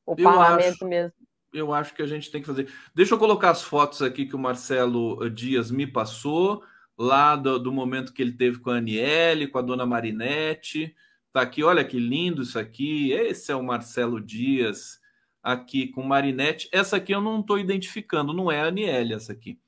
o 0.06 0.14
parlamento 0.14 0.74
acho, 0.74 0.86
mesmo 0.86 1.17
eu 1.52 1.72
acho 1.72 1.94
que 1.94 2.02
a 2.02 2.06
gente 2.06 2.30
tem 2.30 2.40
que 2.40 2.46
fazer. 2.46 2.68
Deixa 2.94 3.14
eu 3.14 3.18
colocar 3.18 3.50
as 3.50 3.62
fotos 3.62 4.02
aqui 4.02 4.26
que 4.26 4.36
o 4.36 4.38
Marcelo 4.38 5.28
Dias 5.30 5.70
me 5.70 5.86
passou, 5.86 6.62
lá 6.96 7.36
do, 7.36 7.58
do 7.58 7.72
momento 7.72 8.12
que 8.12 8.20
ele 8.20 8.32
teve 8.32 8.58
com 8.58 8.70
a 8.70 8.76
Aniele, 8.76 9.48
com 9.48 9.58
a 9.58 9.62
dona 9.62 9.86
Marinette. 9.86 10.94
Tá 11.32 11.42
aqui, 11.42 11.62
olha 11.62 11.84
que 11.84 11.98
lindo 11.98 12.42
isso 12.42 12.58
aqui. 12.58 13.12
Esse 13.12 13.52
é 13.52 13.56
o 13.56 13.62
Marcelo 13.62 14.20
Dias 14.20 14.98
aqui 15.42 15.88
com 15.88 16.02
Marinette. 16.02 16.68
Essa 16.72 16.96
aqui 16.96 17.14
eu 17.14 17.20
não 17.20 17.40
estou 17.40 17.58
identificando, 17.58 18.32
não 18.32 18.50
é 18.50 18.60
a 18.60 18.66
Aniele, 18.66 19.14
essa 19.14 19.32
aqui. 19.32 19.58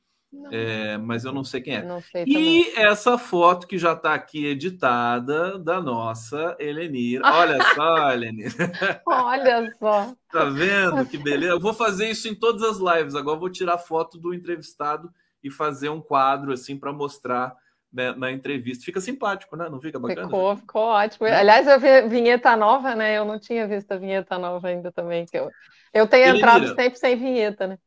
É, 0.52 0.97
mas 0.97 1.24
eu 1.24 1.32
não 1.32 1.43
sei 1.43 1.61
quem 1.61 1.77
é. 1.77 1.85
e 2.24 2.73
essa 2.77 3.19
foto 3.19 3.66
que 3.66 3.77
já 3.77 3.94
está 3.94 4.15
aqui 4.15 4.47
editada 4.47 5.59
da 5.59 5.81
nossa 5.81 6.57
Helenira. 6.61 7.23
Olha 7.24 7.59
só, 7.74 8.12
Helenira. 8.12 9.02
Olha 9.05 9.73
só. 9.77 10.15
Tá 10.31 10.44
vendo 10.44 11.05
que 11.07 11.19
beleza? 11.19 11.52
Eu 11.52 11.61
vou 11.61 11.74
fazer 11.74 12.09
isso 12.09 12.28
em 12.28 12.35
todas 12.35 12.62
as 12.62 12.78
lives. 12.78 13.16
Agora 13.16 13.36
eu 13.36 13.40
vou 13.40 13.51
tirar 13.51 13.78
foto 13.78 14.19
do 14.19 14.32
entrevistado 14.32 15.12
e 15.43 15.51
fazer 15.51 15.89
um 15.89 16.01
quadro 16.01 16.52
assim 16.52 16.78
para 16.78 16.93
mostrar 16.93 17.57
né, 17.93 18.12
na 18.12 18.31
entrevista. 18.31 18.85
Fica 18.85 19.01
simpático, 19.01 19.57
né? 19.57 19.69
Não 19.69 19.81
fica 19.81 19.98
bacana? 19.98 20.28
Ficou, 20.28 20.57
ficou 20.57 20.82
ótimo. 20.82 21.27
É. 21.27 21.40
Aliás, 21.40 21.66
eu 21.66 21.81
vi 21.81 22.09
vinheta 22.09 22.55
nova, 22.57 22.94
né? 22.94 23.19
Eu 23.19 23.24
não 23.24 23.39
tinha 23.39 23.66
visto 23.66 23.90
a 23.90 23.97
vinheta 23.97 24.39
nova 24.39 24.69
ainda 24.69 24.93
também. 24.93 25.27
Que 25.27 25.39
eu, 25.39 25.51
eu 25.93 26.07
tenho 26.07 26.28
Helenira. 26.28 26.57
entrado 26.57 26.74
sempre 26.77 26.98
sem 27.01 27.16
vinheta, 27.16 27.66
né? 27.66 27.78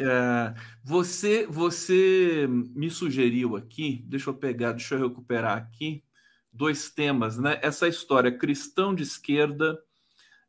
É, 0.00 0.54
você, 0.84 1.46
você 1.46 2.46
me 2.48 2.90
sugeriu 2.90 3.56
aqui, 3.56 4.04
deixa 4.06 4.30
eu 4.30 4.34
pegar, 4.34 4.72
deixa 4.72 4.94
eu 4.94 5.08
recuperar 5.08 5.56
aqui, 5.58 6.04
dois 6.52 6.90
temas, 6.90 7.38
né? 7.38 7.58
Essa 7.62 7.88
história 7.88 8.30
cristão 8.36 8.94
de 8.94 9.02
esquerda, 9.02 9.78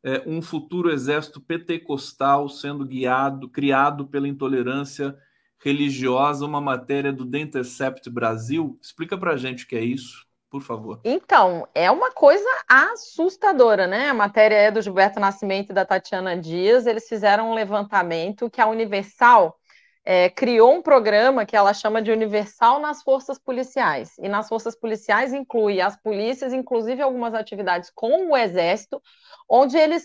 é, 0.02 0.22
um 0.26 0.40
futuro 0.40 0.90
exército 0.90 1.40
pentecostal 1.40 2.48
sendo 2.48 2.86
guiado, 2.86 3.48
criado 3.48 4.06
pela 4.06 4.28
intolerância 4.28 5.18
religiosa, 5.62 6.46
uma 6.46 6.60
matéria 6.60 7.12
do 7.12 7.28
The 7.28 7.40
Intercept 7.40 8.08
Brasil. 8.08 8.78
Explica 8.82 9.18
pra 9.18 9.36
gente 9.36 9.64
o 9.64 9.66
que 9.68 9.76
é 9.76 9.84
isso 9.84 10.29
por 10.50 10.62
favor. 10.62 11.00
Então, 11.04 11.66
é 11.74 11.90
uma 11.90 12.10
coisa 12.10 12.48
assustadora, 12.68 13.86
né? 13.86 14.08
A 14.08 14.14
matéria 14.14 14.56
é 14.56 14.70
do 14.70 14.82
Gilberto 14.82 15.20
Nascimento 15.20 15.70
e 15.70 15.74
da 15.74 15.84
Tatiana 15.84 16.36
Dias. 16.36 16.86
Eles 16.86 17.08
fizeram 17.08 17.50
um 17.50 17.54
levantamento 17.54 18.50
que 18.50 18.60
a 18.60 18.66
Universal 18.66 19.56
é, 20.04 20.28
criou 20.28 20.74
um 20.74 20.82
programa 20.82 21.46
que 21.46 21.56
ela 21.56 21.72
chama 21.72 22.02
de 22.02 22.10
Universal 22.10 22.80
nas 22.80 23.02
Forças 23.02 23.38
Policiais. 23.38 24.18
E 24.18 24.28
nas 24.28 24.48
Forças 24.48 24.74
Policiais 24.74 25.32
inclui 25.32 25.80
as 25.80 25.96
polícias, 25.96 26.52
inclusive 26.52 27.00
algumas 27.00 27.32
atividades 27.32 27.90
com 27.94 28.30
o 28.30 28.36
Exército, 28.36 29.00
onde 29.48 29.76
eles 29.76 30.02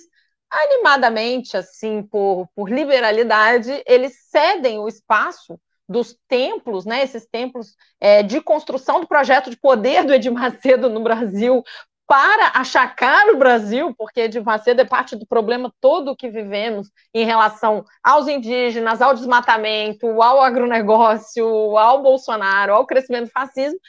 animadamente, 0.49 1.57
assim, 1.57 2.03
por, 2.03 2.47
por 2.55 2.69
liberalidade, 2.69 3.83
eles 3.87 4.15
cedem 4.29 4.77
o 4.77 4.87
espaço 4.87 5.59
dos 5.87 6.17
templos, 6.27 6.85
né, 6.85 7.03
esses 7.03 7.27
templos 7.27 7.75
é, 7.99 8.23
de 8.23 8.41
construção 8.41 8.99
do 8.99 9.07
projeto 9.07 9.49
de 9.49 9.57
poder 9.57 10.03
do 10.03 10.13
Edir 10.13 10.31
Macedo 10.31 10.89
no 10.89 11.01
Brasil 11.01 11.63
para 12.07 12.59
achacar 12.59 13.27
o 13.29 13.37
Brasil, 13.37 13.93
porque 13.97 14.21
Edir 14.21 14.43
Macedo 14.43 14.81
é 14.81 14.85
parte 14.85 15.15
do 15.15 15.25
problema 15.25 15.73
todo 15.81 16.15
que 16.15 16.29
vivemos 16.29 16.89
em 17.13 17.25
relação 17.25 17.83
aos 18.03 18.27
indígenas, 18.27 19.01
ao 19.01 19.13
desmatamento, 19.13 20.21
ao 20.21 20.41
agronegócio, 20.41 21.77
ao 21.77 22.01
Bolsonaro, 22.03 22.73
ao 22.73 22.85
crescimento 22.85 23.25
do 23.25 23.31
fascismo, 23.31 23.79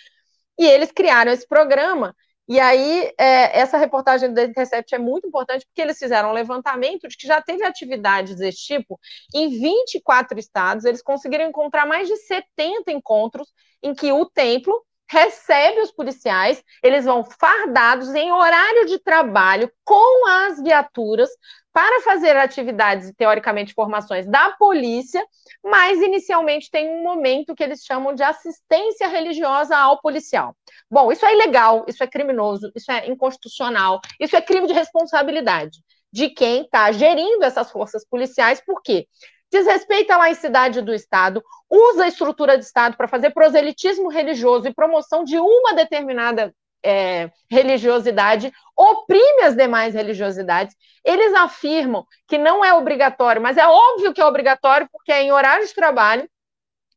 e 0.59 0.65
eles 0.67 0.91
criaram 0.91 1.31
esse 1.31 1.47
programa 1.47 2.15
e 2.49 2.61
aí, 2.61 3.13
é, 3.19 3.59
essa 3.59 3.77
reportagem 3.77 4.33
do 4.33 4.41
Intercept 4.41 4.95
é 4.95 4.99
muito 4.99 5.27
importante 5.27 5.67
porque 5.67 5.83
eles 5.83 5.99
fizeram 5.99 6.31
um 6.31 6.33
levantamento 6.33 7.09
de 7.09 7.17
que 7.17 7.27
já 7.27 7.43
teve 7.43 7.65
atividades 7.65 8.37
desse 8.37 8.59
tipo 8.59 9.01
em 9.35 9.49
24 9.49 10.39
estados. 10.39 10.85
Eles 10.85 11.03
conseguiram 11.03 11.45
encontrar 11.45 11.87
mais 11.87 12.07
de 12.07 12.17
70 12.17 12.93
encontros 12.93 13.53
em 13.83 13.95
que 13.95 14.13
o 14.13 14.25
templo 14.27 14.85
recebe 15.09 15.81
os 15.81 15.93
policiais, 15.93 16.63
eles 16.83 17.05
vão 17.05 17.25
fardados 17.25 18.13
em 18.15 18.33
horário 18.33 18.87
de 18.87 18.99
trabalho 18.99 19.71
com 19.85 20.29
as 20.29 20.61
viaturas 20.61 21.31
para 21.77 22.01
fazer 22.01 22.35
atividades 22.39 23.13
teoricamente 23.19 23.75
formações 23.75 24.27
da 24.27 24.53
polícia, 24.53 25.23
mas 25.63 26.01
inicialmente 26.01 26.71
tem 26.71 26.89
um 26.89 27.03
momento 27.03 27.55
que 27.55 27.63
eles 27.63 27.85
chamam 27.85 28.15
de 28.15 28.23
assistência 28.23 29.07
religiosa 29.09 29.77
ao 29.77 30.01
policial. 30.01 30.57
Bom, 30.91 31.13
isso 31.13 31.27
é 31.27 31.35
ilegal, 31.35 31.85
isso 31.87 32.03
é 32.03 32.07
criminoso, 32.07 32.73
isso 32.75 32.91
é 32.91 33.07
inconstitucional, 33.07 34.01
isso 34.19 34.35
é 34.35 34.41
crime 34.41 34.67
de 34.67 34.73
responsabilidade 34.73 35.81
de 36.11 36.31
quem 36.31 36.63
está 36.63 36.91
gerindo 36.93 37.45
essas 37.45 37.71
forças 37.71 38.09
policiais, 38.09 38.59
por 38.65 38.81
quê? 38.81 39.07
desrespeita 39.53 40.15
a 40.15 40.19
laicidade 40.19 40.81
do 40.81 40.95
Estado, 40.95 41.43
usa 41.71 42.05
a 42.05 42.09
estrutura 42.09 42.57
de 42.57 42.65
Estado 42.65 42.97
para 42.97 43.07
fazer 43.07 43.31
proselitismo 43.31 44.09
religioso 44.09 44.67
e 44.67 44.75
promoção 44.75 45.25
de 45.25 45.39
uma 45.39 45.75
determinada 45.75 46.55
é, 46.87 47.33
religiosidade, 47.51 48.53
oprime 48.77 49.43
as 49.43 49.57
demais 49.57 49.95
religiosidades. 49.95 50.77
Eles 51.05 51.35
afirmam 51.35 52.07
que 52.29 52.39
não 52.39 52.65
é 52.65 52.73
obrigatório, 52.73 53.43
mas 53.43 53.57
é 53.57 53.67
óbvio 53.67 54.15
que 54.15 54.21
é 54.21 54.25
obrigatório, 54.25 54.89
porque 54.93 55.11
é 55.11 55.23
em 55.23 55.33
horário 55.33 55.67
de 55.67 55.75
trabalho, 55.75 56.29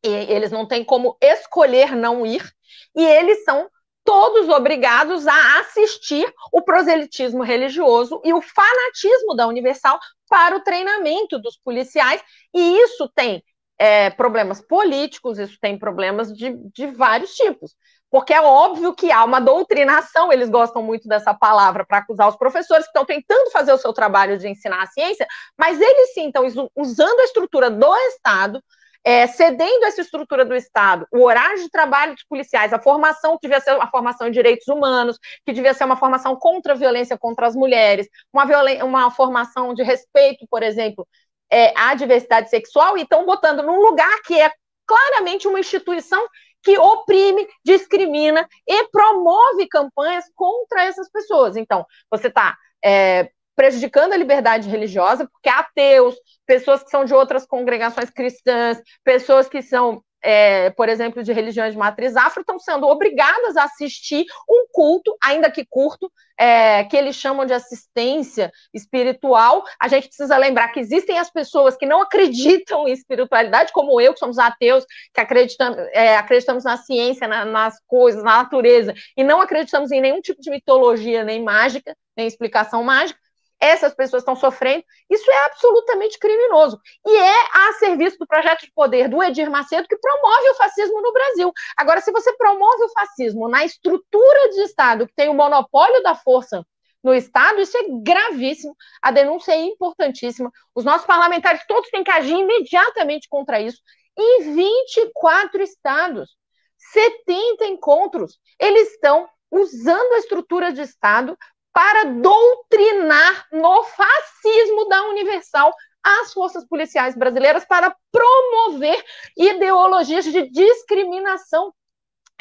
e 0.03 0.10
eles 0.10 0.52
não 0.52 0.68
têm 0.68 0.84
como 0.84 1.18
escolher 1.20 1.95
não 1.95 2.26
ir, 2.26 2.48
e 2.95 3.03
eles 3.03 3.44
são 3.44 3.70
todos 4.03 4.48
obrigados 4.49 5.28
a 5.28 5.60
assistir 5.60 6.32
o 6.52 6.61
proselitismo 6.61 7.44
religioso 7.44 8.22
e 8.24 8.34
o 8.34 8.41
fanatismo 8.41 9.36
da 9.36 9.48
Universal 9.48 9.99
para 10.28 10.56
o 10.56 10.64
treinamento 10.64 11.40
dos 11.40 11.57
policiais, 11.57 12.22
e 12.53 12.78
isso 12.78 13.10
tem 13.16 13.44
é, 13.80 14.10
problemas 14.10 14.61
políticos, 14.61 15.40
isso 15.40 15.57
tem 15.60 15.78
problemas 15.80 16.32
de, 16.34 16.56
de 16.74 16.88
vários 16.88 17.34
tipos. 17.34 17.76
Porque 18.11 18.34
é 18.34 18.41
óbvio 18.41 18.94
que 18.94 19.11
há 19.11 19.23
uma 19.23 19.40
doutrinação, 19.40 20.34
eles 20.34 20.49
gostam 20.49 20.81
muito 20.81 21.07
dessa 21.07 21.34
palavra 21.34 21.86
para 21.86 21.99
acusar 21.99 22.27
os 22.27 22.36
professores 22.36 22.86
que 22.86 22.90
estão 22.90 23.06
tentando 23.06 23.52
fazer 23.52 23.72
o 23.72 23.77
seu 23.77 23.94
trabalho 23.94 24.38
de 24.38 24.48
ensinar 24.48 24.81
a 24.81 24.88
ciência, 24.88 25.27
mas 25.57 25.80
eles 25.80 26.14
sim 26.14 26.27
estão 26.27 26.45
usando 26.76 27.19
a 27.19 27.26
estrutura 27.26 27.69
do 27.69 27.95
Estado 27.95 28.61
é, 29.03 29.27
cedendo 29.27 29.86
essa 29.86 30.02
estrutura 30.02 30.44
do 30.44 30.56
Estado, 30.56 31.07
o 31.11 31.23
horário 31.23 31.61
de 31.61 31.69
trabalho 31.69 32.14
dos 32.14 32.23
policiais, 32.23 32.73
a 32.73 32.80
formação 32.80 33.38
que 33.38 33.48
devia 33.48 33.61
ser 33.61 33.76
uma 33.76 33.90
formação 33.90 34.27
em 34.27 34.31
direitos 34.31 34.68
humanos, 34.68 35.18
que 35.45 35.53
devia 35.53 35.73
ser 35.73 35.86
uma 35.86 35.95
formação 35.95 36.36
contra 36.36 36.73
a 36.73 36.76
violência 36.76 37.18
contra 37.18 37.48
as 37.48 37.56
mulheres, 37.56 38.07
uma, 38.34 38.45
uma 38.84 39.11
formação 39.11 39.73
de 39.73 39.84
respeito, 39.84 40.45
por 40.49 40.64
exemplo, 40.64 41.07
é, 41.49 41.73
à 41.77 41.95
diversidade 41.95 42.49
sexual, 42.49 42.98
e 42.98 43.02
estão 43.02 43.26
botando 43.26 43.64
num 43.64 43.81
lugar 43.81 44.22
que 44.26 44.40
é 44.40 44.52
claramente 44.86 45.48
uma 45.48 45.60
instituição 45.60 46.27
que 46.64 46.77
oprime, 46.77 47.48
discrimina 47.64 48.48
e 48.68 48.88
promove 48.90 49.68
campanhas 49.68 50.26
contra 50.36 50.84
essas 50.84 51.10
pessoas. 51.10 51.56
Então, 51.56 51.86
você 52.10 52.27
está 52.27 52.57
é, 52.84 53.30
prejudicando 53.56 54.14
a 54.14 54.18
liberdade 54.18 54.69
religiosa, 54.69 55.27
porque 55.27 55.49
ateus, 55.49 56.15
pessoas 56.45 56.84
que 56.84 56.90
são 56.90 57.03
de 57.03 57.14
outras 57.14 57.45
congregações 57.45 58.10
cristãs, 58.10 58.81
pessoas 59.03 59.49
que 59.49 59.61
são 59.61 60.02
é, 60.22 60.70
por 60.72 60.90
exemplo, 60.90 61.24
de 61.24 61.32
religiões 61.32 61.74
de 61.74 61.78
matriz 61.78 62.16
afro, 62.16 62.41
estão 62.41 62.60
sendo 62.60 62.88
obrigadas 62.88 63.56
a 63.58 63.64
assistir 63.64 64.26
um 64.50 64.66
culto, 64.72 65.16
ainda 65.24 65.50
que 65.50 65.66
curto, 65.66 66.12
é, 66.38 66.84
que 66.86 66.96
eles 66.96 67.16
chamam 67.16 67.46
de 67.46 67.54
assistência 67.54 68.52
espiritual. 68.74 69.64
A 69.82 69.88
gente 69.88 70.08
precisa 70.08 70.38
lembrar 70.38 70.70
que 70.70 70.80
existem 70.80 71.18
as 71.18 71.30
pessoas 71.30 71.76
que 71.76 71.86
não 71.86 72.02
acreditam 72.02 72.88
em 72.88 72.94
espiritualidade, 72.94 73.74
como 73.74 74.00
eu, 74.00 74.14
que 74.14 74.20
somos 74.20 74.38
ateus, 74.38 74.86
que 75.14 75.20
acreditamos, 75.20 75.78
é, 75.91 76.16
acreditamos 76.16 76.64
na 76.64 76.78
ciência, 76.78 77.28
na, 77.28 77.46
nas 77.46 77.80
coisas, 77.86 78.24
na 78.24 78.38
natureza, 78.44 78.94
e 79.18 79.24
não 79.24 79.41
acreditamos 79.41 79.91
em 79.91 80.02
nenhum 80.02 80.22
tipo 80.22 80.41
de 80.41 80.50
mitologia, 80.50 81.24
nem 81.24 81.44
mágica, 81.44 81.96
nem 82.16 82.28
explicação 82.28 82.84
mágica 82.84 83.20
essas 83.60 83.94
pessoas 83.94 84.22
estão 84.22 84.36
sofrendo, 84.36 84.84
isso 85.10 85.30
é 85.30 85.45
absolutamente 85.45 86.18
criminoso. 86.18 86.80
E 87.06 87.18
é 87.18 87.36
a 87.53 87.73
serviço 87.73 88.18
do 88.18 88.27
projeto 88.27 88.61
de 88.61 88.72
poder 88.73 89.10
do 89.10 89.22
Edir 89.22 89.49
Macedo 89.49 89.88
que 89.88 89.98
promove 89.98 90.49
o 90.49 90.56
fascismo 90.56 91.02
no 91.02 91.11
Brasil. 91.11 91.52
Agora, 91.77 92.02
se 92.02 92.11
você 92.11 92.31
promove 92.38 92.84
o 92.84 92.90
fascismo 92.90 93.49
na 93.49 93.65
estrutura 93.65 94.49
de 94.49 94.61
Estado 94.61 95.07
que 95.07 95.14
tem 95.15 95.30
o 95.30 95.34
monopólio 95.34 96.02
da 96.02 96.15
força 96.15 96.65
no 97.03 97.14
Estado, 97.14 97.61
isso 97.61 97.77
é 97.77 97.84
gravíssimo. 98.02 98.76
A 99.02 99.11
denúncia 99.11 99.53
é 99.53 99.57
importantíssima. 99.57 100.52
Os 100.73 100.86
nossos 100.86 101.06
parlamentares 101.06 101.65
todos 101.68 101.90
têm 101.90 102.03
que 102.03 102.11
agir 102.11 102.36
imediatamente 102.36 103.27
contra 103.30 103.61
isso. 103.61 103.81
Em 104.18 104.53
24 104.53 105.61
estados, 105.64 106.36
70 106.77 107.65
encontros, 107.68 108.40
eles 108.60 108.94
estão 108.94 109.27
usando 109.52 110.14
a 110.14 110.18
estrutura 110.18 110.72
de 110.72 110.81
Estado 110.81 111.38
para 111.80 112.04
doutrinar 112.04 113.48
no 113.54 113.84
fascismo 113.86 114.90
da 114.90 115.02
Universal 115.08 115.74
as 116.04 116.34
forças 116.34 116.68
policiais 116.68 117.16
brasileiras 117.16 117.64
para 117.64 117.96
promover 118.12 119.02
ideologias 119.38 120.26
de 120.26 120.50
discriminação. 120.50 121.74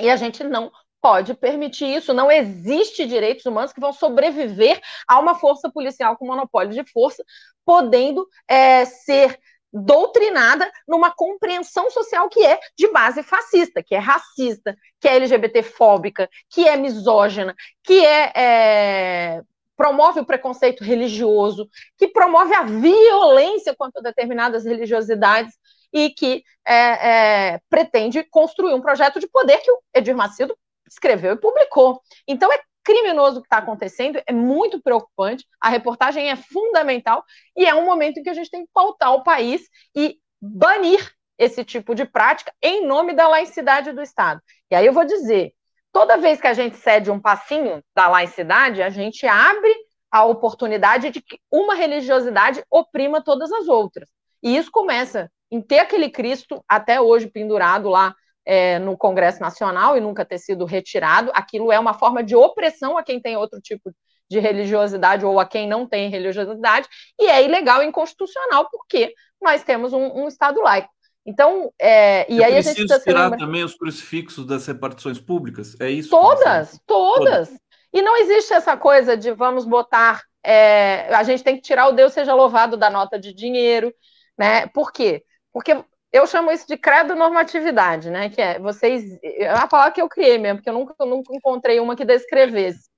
E 0.00 0.10
a 0.10 0.16
gente 0.16 0.42
não 0.42 0.72
pode 1.00 1.34
permitir 1.34 1.86
isso. 1.86 2.12
Não 2.12 2.28
existe 2.28 3.06
direitos 3.06 3.46
humanos 3.46 3.72
que 3.72 3.80
vão 3.80 3.92
sobreviver 3.92 4.80
a 5.06 5.20
uma 5.20 5.36
força 5.36 5.70
policial 5.70 6.16
com 6.16 6.26
monopólio 6.26 6.72
de 6.72 6.90
força, 6.90 7.24
podendo 7.64 8.26
é, 8.48 8.84
ser 8.86 9.38
doutrinada 9.72 10.70
numa 10.86 11.10
compreensão 11.10 11.90
social 11.90 12.28
que 12.28 12.44
é 12.44 12.58
de 12.76 12.88
base 12.88 13.22
fascista, 13.22 13.82
que 13.82 13.94
é 13.94 13.98
racista, 13.98 14.76
que 15.00 15.08
é 15.08 15.16
LGBTfóbica, 15.16 16.28
que 16.48 16.66
é 16.66 16.76
misógina, 16.76 17.54
que 17.82 18.04
é, 18.04 18.32
é 18.34 19.42
promove 19.76 20.18
o 20.18 20.26
preconceito 20.26 20.82
religioso, 20.82 21.70
que 21.96 22.08
promove 22.08 22.52
a 22.52 22.64
violência 22.64 23.72
contra 23.76 24.02
determinadas 24.02 24.64
religiosidades 24.64 25.54
e 25.92 26.10
que 26.10 26.42
é, 26.66 27.52
é, 27.54 27.60
pretende 27.70 28.24
construir 28.24 28.74
um 28.74 28.80
projeto 28.80 29.20
de 29.20 29.28
poder 29.28 29.58
que 29.58 29.70
o 29.70 29.80
Edir 29.94 30.16
Macedo 30.16 30.58
escreveu 30.90 31.34
e 31.34 31.40
publicou. 31.40 32.00
Então 32.26 32.52
é 32.52 32.58
criminoso 32.88 33.42
que 33.42 33.46
está 33.46 33.58
acontecendo, 33.58 34.18
é 34.26 34.32
muito 34.32 34.80
preocupante, 34.80 35.44
a 35.60 35.68
reportagem 35.68 36.30
é 36.30 36.36
fundamental 36.36 37.22
e 37.54 37.66
é 37.66 37.74
um 37.74 37.84
momento 37.84 38.18
em 38.18 38.22
que 38.22 38.30
a 38.30 38.34
gente 38.34 38.50
tem 38.50 38.64
que 38.64 38.70
pautar 38.72 39.12
o 39.12 39.22
país 39.22 39.60
e 39.94 40.16
banir 40.40 41.12
esse 41.36 41.62
tipo 41.62 41.94
de 41.94 42.06
prática 42.06 42.50
em 42.62 42.86
nome 42.86 43.12
da 43.12 43.28
laicidade 43.28 43.92
do 43.92 44.00
Estado. 44.00 44.40
E 44.70 44.74
aí 44.74 44.86
eu 44.86 44.94
vou 44.94 45.04
dizer, 45.04 45.52
toda 45.92 46.16
vez 46.16 46.40
que 46.40 46.46
a 46.46 46.54
gente 46.54 46.78
cede 46.78 47.10
um 47.10 47.20
passinho 47.20 47.84
da 47.94 48.08
laicidade, 48.08 48.80
a 48.80 48.88
gente 48.88 49.26
abre 49.26 49.74
a 50.10 50.24
oportunidade 50.24 51.10
de 51.10 51.20
que 51.20 51.38
uma 51.52 51.74
religiosidade 51.74 52.64
oprima 52.70 53.22
todas 53.22 53.52
as 53.52 53.68
outras. 53.68 54.08
E 54.42 54.56
isso 54.56 54.70
começa 54.70 55.30
em 55.50 55.60
ter 55.60 55.80
aquele 55.80 56.08
Cristo 56.08 56.64
até 56.66 56.98
hoje 56.98 57.26
pendurado 57.26 57.90
lá 57.90 58.14
é, 58.48 58.78
no 58.78 58.96
Congresso 58.96 59.42
Nacional 59.42 59.94
e 59.94 60.00
nunca 60.00 60.24
ter 60.24 60.38
sido 60.38 60.64
retirado. 60.64 61.30
Aquilo 61.34 61.70
é 61.70 61.78
uma 61.78 61.92
forma 61.92 62.24
de 62.24 62.34
opressão 62.34 62.96
a 62.96 63.02
quem 63.02 63.20
tem 63.20 63.36
outro 63.36 63.60
tipo 63.60 63.92
de 64.26 64.38
religiosidade 64.38 65.24
ou 65.24 65.38
a 65.38 65.44
quem 65.44 65.68
não 65.68 65.86
tem 65.86 66.10
religiosidade, 66.10 66.88
e 67.18 67.26
é 67.26 67.42
ilegal 67.44 67.82
e 67.82 67.86
inconstitucional, 67.86 68.68
porque 68.70 69.12
nós 69.40 69.62
temos 69.62 69.92
um, 69.92 70.22
um 70.22 70.28
Estado 70.28 70.60
laico. 70.60 70.88
Então, 71.26 71.70
é, 71.78 72.30
e 72.30 72.42
aí 72.42 72.56
a 72.56 72.60
gente 72.62 72.74
precisa 72.74 73.00
tirar 73.00 73.24
lembra... 73.24 73.38
também 73.38 73.62
os 73.62 73.74
crucifixos 73.74 74.46
das 74.46 74.66
repartições 74.66 75.18
públicas? 75.18 75.78
É 75.78 75.90
isso? 75.90 76.08
Todas, 76.08 76.80
todas, 76.86 77.48
todas. 77.48 77.60
E 77.92 78.00
não 78.00 78.16
existe 78.16 78.52
essa 78.54 78.76
coisa 78.78 79.14
de 79.14 79.30
vamos 79.32 79.66
botar. 79.66 80.22
É, 80.42 81.14
a 81.14 81.22
gente 81.22 81.44
tem 81.44 81.56
que 81.56 81.62
tirar 81.62 81.88
o 81.88 81.92
Deus 81.92 82.14
seja 82.14 82.34
louvado 82.34 82.76
da 82.78 82.88
nota 82.88 83.18
de 83.18 83.34
dinheiro, 83.34 83.92
né? 84.38 84.66
Por 84.68 84.90
quê? 84.90 85.22
Porque 85.52 85.76
eu 86.18 86.26
chamo 86.26 86.50
isso 86.50 86.66
de 86.66 86.76
credo 86.76 87.14
normatividade, 87.14 88.10
né? 88.10 88.28
Que 88.28 88.40
é 88.40 88.58
vocês. 88.58 89.18
É 89.22 89.66
palavra 89.66 89.92
que 89.92 90.02
eu 90.02 90.08
criei 90.08 90.38
mesmo, 90.38 90.58
porque 90.58 90.70
eu 90.70 90.74
nunca, 90.74 90.94
nunca 91.04 91.34
encontrei 91.34 91.80
uma 91.80 91.96
que 91.96 92.04
descrevesse. 92.04 92.88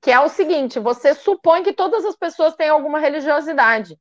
Que 0.00 0.10
é 0.10 0.20
o 0.20 0.28
seguinte: 0.28 0.78
você 0.80 1.14
supõe 1.14 1.62
que 1.62 1.72
todas 1.72 2.04
as 2.04 2.16
pessoas 2.16 2.54
têm 2.54 2.68
alguma 2.68 2.98
religiosidade. 2.98 3.96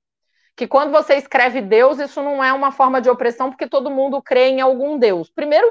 Que 0.56 0.68
quando 0.68 0.92
você 0.92 1.16
escreve 1.16 1.62
Deus, 1.62 2.00
isso 2.00 2.22
não 2.22 2.44
é 2.44 2.54
uma 2.54 2.72
forma 2.72 3.02
de 3.02 3.10
opressão, 3.10 3.50
porque 3.50 3.68
todo 3.68 3.90
mundo 3.92 4.22
crê 4.22 4.50
em 4.50 4.62
algum 4.62 4.98
Deus. 5.00 5.30
Primeiro, 5.32 5.68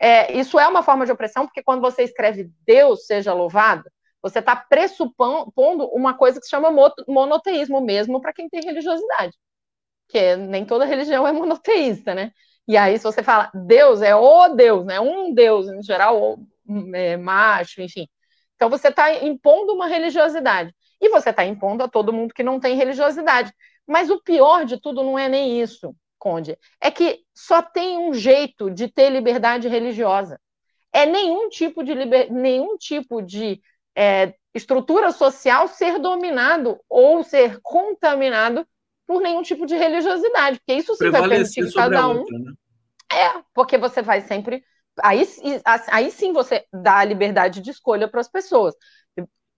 é, 0.00 0.32
isso 0.32 0.58
é 0.58 0.66
uma 0.66 0.82
forma 0.82 1.04
de 1.06 1.12
opressão, 1.12 1.46
porque 1.46 1.62
quando 1.62 1.80
você 1.80 2.02
escreve 2.02 2.50
Deus 2.66 3.06
seja 3.06 3.34
louvado, 3.34 3.84
você 4.22 4.38
está 4.40 4.56
pressupondo 4.56 5.86
uma 5.92 6.14
coisa 6.14 6.40
que 6.40 6.46
se 6.46 6.50
chama 6.50 6.70
monoteísmo 7.06 7.80
mesmo 7.80 8.20
para 8.20 8.32
quem 8.32 8.48
tem 8.48 8.62
religiosidade 8.62 9.36
que 10.08 10.36
nem 10.36 10.64
toda 10.64 10.84
religião 10.84 11.26
é 11.26 11.32
monoteísta, 11.32 12.14
né? 12.14 12.32
E 12.68 12.76
aí, 12.76 12.98
se 12.98 13.04
você 13.04 13.22
fala 13.22 13.50
Deus, 13.54 14.02
é 14.02 14.14
o 14.14 14.48
Deus, 14.48 14.84
né? 14.84 15.00
Um 15.00 15.32
Deus, 15.32 15.68
em 15.68 15.82
geral, 15.82 16.38
é, 16.94 17.16
macho, 17.16 17.80
enfim. 17.80 18.08
Então, 18.56 18.68
você 18.68 18.88
está 18.88 19.12
impondo 19.24 19.72
uma 19.72 19.86
religiosidade. 19.86 20.74
E 21.00 21.08
você 21.08 21.30
está 21.30 21.44
impondo 21.44 21.84
a 21.84 21.88
todo 21.88 22.12
mundo 22.12 22.34
que 22.34 22.42
não 22.42 22.58
tem 22.58 22.76
religiosidade. 22.76 23.52
Mas 23.86 24.10
o 24.10 24.20
pior 24.20 24.64
de 24.64 24.80
tudo 24.80 25.02
não 25.02 25.18
é 25.18 25.28
nem 25.28 25.60
isso, 25.60 25.94
Conde. 26.18 26.58
É 26.80 26.90
que 26.90 27.20
só 27.34 27.62
tem 27.62 27.98
um 27.98 28.12
jeito 28.12 28.70
de 28.70 28.88
ter 28.88 29.10
liberdade 29.10 29.68
religiosa. 29.68 30.40
É 30.92 31.06
nenhum 31.06 31.48
tipo 31.48 31.84
de, 31.84 31.94
liber... 31.94 32.32
nenhum 32.32 32.76
tipo 32.76 33.22
de 33.22 33.60
é, 33.94 34.34
estrutura 34.54 35.12
social 35.12 35.68
ser 35.68 35.98
dominado 35.98 36.80
ou 36.88 37.22
ser 37.22 37.60
contaminado 37.62 38.66
por 39.06 39.20
nenhum 39.20 39.42
tipo 39.42 39.66
de 39.66 39.76
religiosidade, 39.76 40.58
porque 40.58 40.74
isso 40.74 40.94
sim 40.94 41.10
vai 41.10 41.28
permitir 41.28 41.66
que 41.66 41.72
cada 41.72 42.08
um. 42.08 42.18
Outra, 42.18 42.38
né? 42.38 42.52
É, 43.12 43.42
porque 43.54 43.78
você 43.78 44.02
vai 44.02 44.20
sempre. 44.20 44.64
Aí, 45.02 45.26
aí 45.88 46.10
sim 46.10 46.32
você 46.32 46.64
dá 46.72 46.98
a 46.98 47.04
liberdade 47.04 47.60
de 47.60 47.70
escolha 47.70 48.08
para 48.08 48.20
as 48.20 48.28
pessoas. 48.28 48.74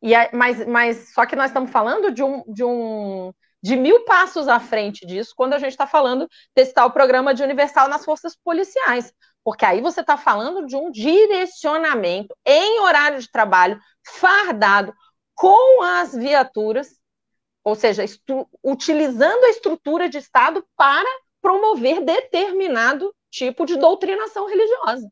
E, 0.02 0.12
mas, 0.32 0.66
mas 0.66 1.12
só 1.12 1.24
que 1.26 1.36
nós 1.36 1.50
estamos 1.50 1.70
falando 1.70 2.12
de 2.12 2.22
um, 2.22 2.42
de 2.46 2.62
um 2.62 3.32
de 3.60 3.76
mil 3.76 4.04
passos 4.04 4.46
à 4.46 4.60
frente 4.60 5.04
disso 5.04 5.34
quando 5.36 5.54
a 5.54 5.58
gente 5.58 5.72
está 5.72 5.86
falando 5.86 6.28
desse 6.54 6.72
tal 6.72 6.92
programa 6.92 7.34
de 7.34 7.42
universal 7.42 7.88
nas 7.88 8.04
forças 8.04 8.36
policiais. 8.36 9.12
Porque 9.44 9.64
aí 9.64 9.80
você 9.80 10.00
está 10.00 10.16
falando 10.16 10.66
de 10.66 10.76
um 10.76 10.90
direcionamento 10.90 12.36
em 12.44 12.80
horário 12.80 13.18
de 13.18 13.30
trabalho, 13.30 13.80
fardado, 14.06 14.92
com 15.34 15.82
as 15.82 16.14
viaturas 16.14 16.97
ou 17.68 17.74
seja, 17.74 18.02
utilizando 18.64 19.44
a 19.44 19.50
estrutura 19.50 20.08
de 20.08 20.16
Estado 20.16 20.64
para 20.74 21.08
promover 21.40 22.00
determinado 22.02 23.14
tipo 23.30 23.66
de 23.66 23.76
doutrinação 23.76 24.46
religiosa. 24.46 25.06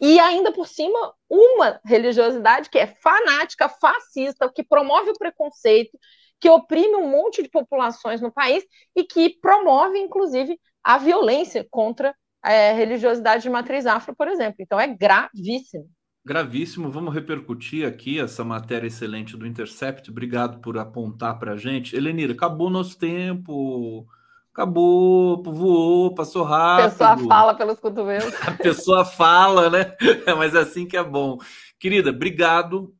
E 0.00 0.18
ainda 0.18 0.50
por 0.50 0.66
cima, 0.66 1.14
uma 1.28 1.78
religiosidade 1.84 2.70
que 2.70 2.78
é 2.78 2.86
fanática, 2.86 3.68
fascista, 3.68 4.50
que 4.50 4.62
promove 4.62 5.10
o 5.10 5.18
preconceito, 5.18 5.98
que 6.40 6.48
oprime 6.48 6.96
um 6.96 7.10
monte 7.10 7.42
de 7.42 7.50
populações 7.50 8.20
no 8.22 8.32
país 8.32 8.64
e 8.96 9.04
que 9.04 9.38
promove, 9.40 9.98
inclusive, 9.98 10.58
a 10.82 10.96
violência 10.96 11.66
contra 11.70 12.14
a 12.42 12.52
é, 12.52 12.72
religiosidade 12.72 13.42
de 13.42 13.50
matriz 13.50 13.84
afro, 13.84 14.16
por 14.16 14.28
exemplo. 14.28 14.56
Então, 14.60 14.80
é 14.80 14.86
gravíssimo 14.86 15.90
gravíssimo. 16.28 16.90
Vamos 16.90 17.14
repercutir 17.14 17.88
aqui 17.88 18.20
essa 18.20 18.44
matéria 18.44 18.86
excelente 18.86 19.34
do 19.34 19.46
Intercept. 19.46 20.10
Obrigado 20.10 20.60
por 20.60 20.76
apontar 20.76 21.38
para 21.38 21.52
a 21.52 21.56
gente. 21.56 21.96
Helenira, 21.96 22.34
acabou 22.34 22.68
nosso 22.68 22.98
tempo. 22.98 24.06
Acabou, 24.52 25.42
voou, 25.42 26.14
passou 26.14 26.44
rápido. 26.44 26.86
A 26.86 26.90
pessoa 26.90 27.28
fala 27.28 27.54
pelos 27.54 27.80
cotovelos. 27.80 28.34
A 28.46 28.52
pessoa 28.52 29.04
fala, 29.04 29.70
né? 29.70 29.96
Mas 30.36 30.54
é 30.54 30.58
assim 30.58 30.86
que 30.86 30.96
é 30.96 31.02
bom. 31.02 31.38
Querida, 31.78 32.10
obrigado. 32.10 32.94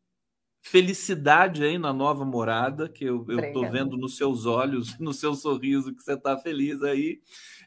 Felicidade 0.63 1.63
aí 1.65 1.77
na 1.77 1.93
nova 1.93 2.25
morada, 2.25 2.89
que 2.89 3.05
eu, 3.05 3.27
tô 3.53 3.69
vendo 3.71 3.97
nos 3.97 4.17
seus 4.17 4.47
olhos, 4.47 4.97
no 5.01 5.13
seu 5.13 5.35
sorriso, 5.35 5.95
que 5.95 6.03
você 6.03 6.17
tá 6.17 6.37
feliz 6.39 6.83
aí 6.83 7.21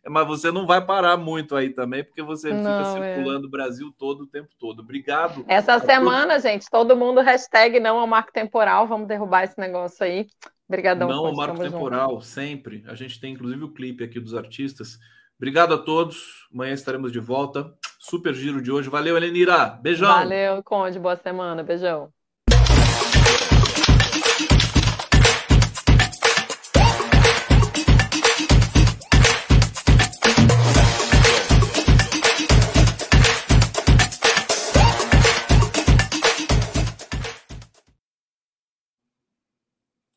mas 0.08 0.28
você 0.28 0.52
não 0.52 0.66
vai 0.66 0.84
parar 0.84 1.18
muito 1.18 1.56
aí 1.56 1.70
também, 1.70 2.04
porque 2.04 2.22
você 2.22 2.52
não, 2.52 2.60
fica 2.60 3.06
é. 3.06 3.16
circulando 3.16 3.46
é. 3.46 3.48
o 3.48 3.52
Brasil 3.52 3.94
todo 3.98 4.22
o 4.22 4.28
tempo 4.28 4.50
todo. 4.60 4.82
Obrigado. 4.82 5.46
Essa 5.48 5.80
semana, 5.80 6.40
gente, 6.40 6.70
todo 6.70 6.96
mundo 6.96 7.22
hashtag 7.22 7.80
não 7.80 8.00
ao 8.00 8.08
marco 8.08 8.32
temporal, 8.32 8.88
vamos 8.88 9.08
derrubar 9.08 9.44
esse 9.44 9.60
negócio 9.60 10.06
aí. 10.06 10.28
Obrigadão. 10.68 11.10
Não 11.10 11.26
ao 11.26 11.36
marco 11.36 11.60
temporal, 11.60 12.12
junto. 12.12 12.26
sempre. 12.26 12.84
A 12.88 12.96
gente 12.96 13.20
tem 13.20 13.34
inclusive 13.34 13.64
o 13.64 13.74
clipe 13.74 14.04
aqui 14.04 14.20
dos 14.20 14.34
artistas 14.34 14.98
Obrigado 15.42 15.74
a 15.74 15.78
todos. 15.80 16.48
Amanhã 16.54 16.72
estaremos 16.72 17.12
de 17.12 17.20
volta. 17.20 17.74
Super 17.98 18.32
giro 18.32 18.62
de 18.62 18.72
hoje. 18.72 18.92
Valeu, 18.92 19.18
Elenira. 19.18 19.70
Beijão. 19.82 20.08
Valeu, 20.08 20.62
Conde. 20.62 21.00
Boa 21.00 21.16
semana. 21.16 21.64
Beijão. 21.64 22.14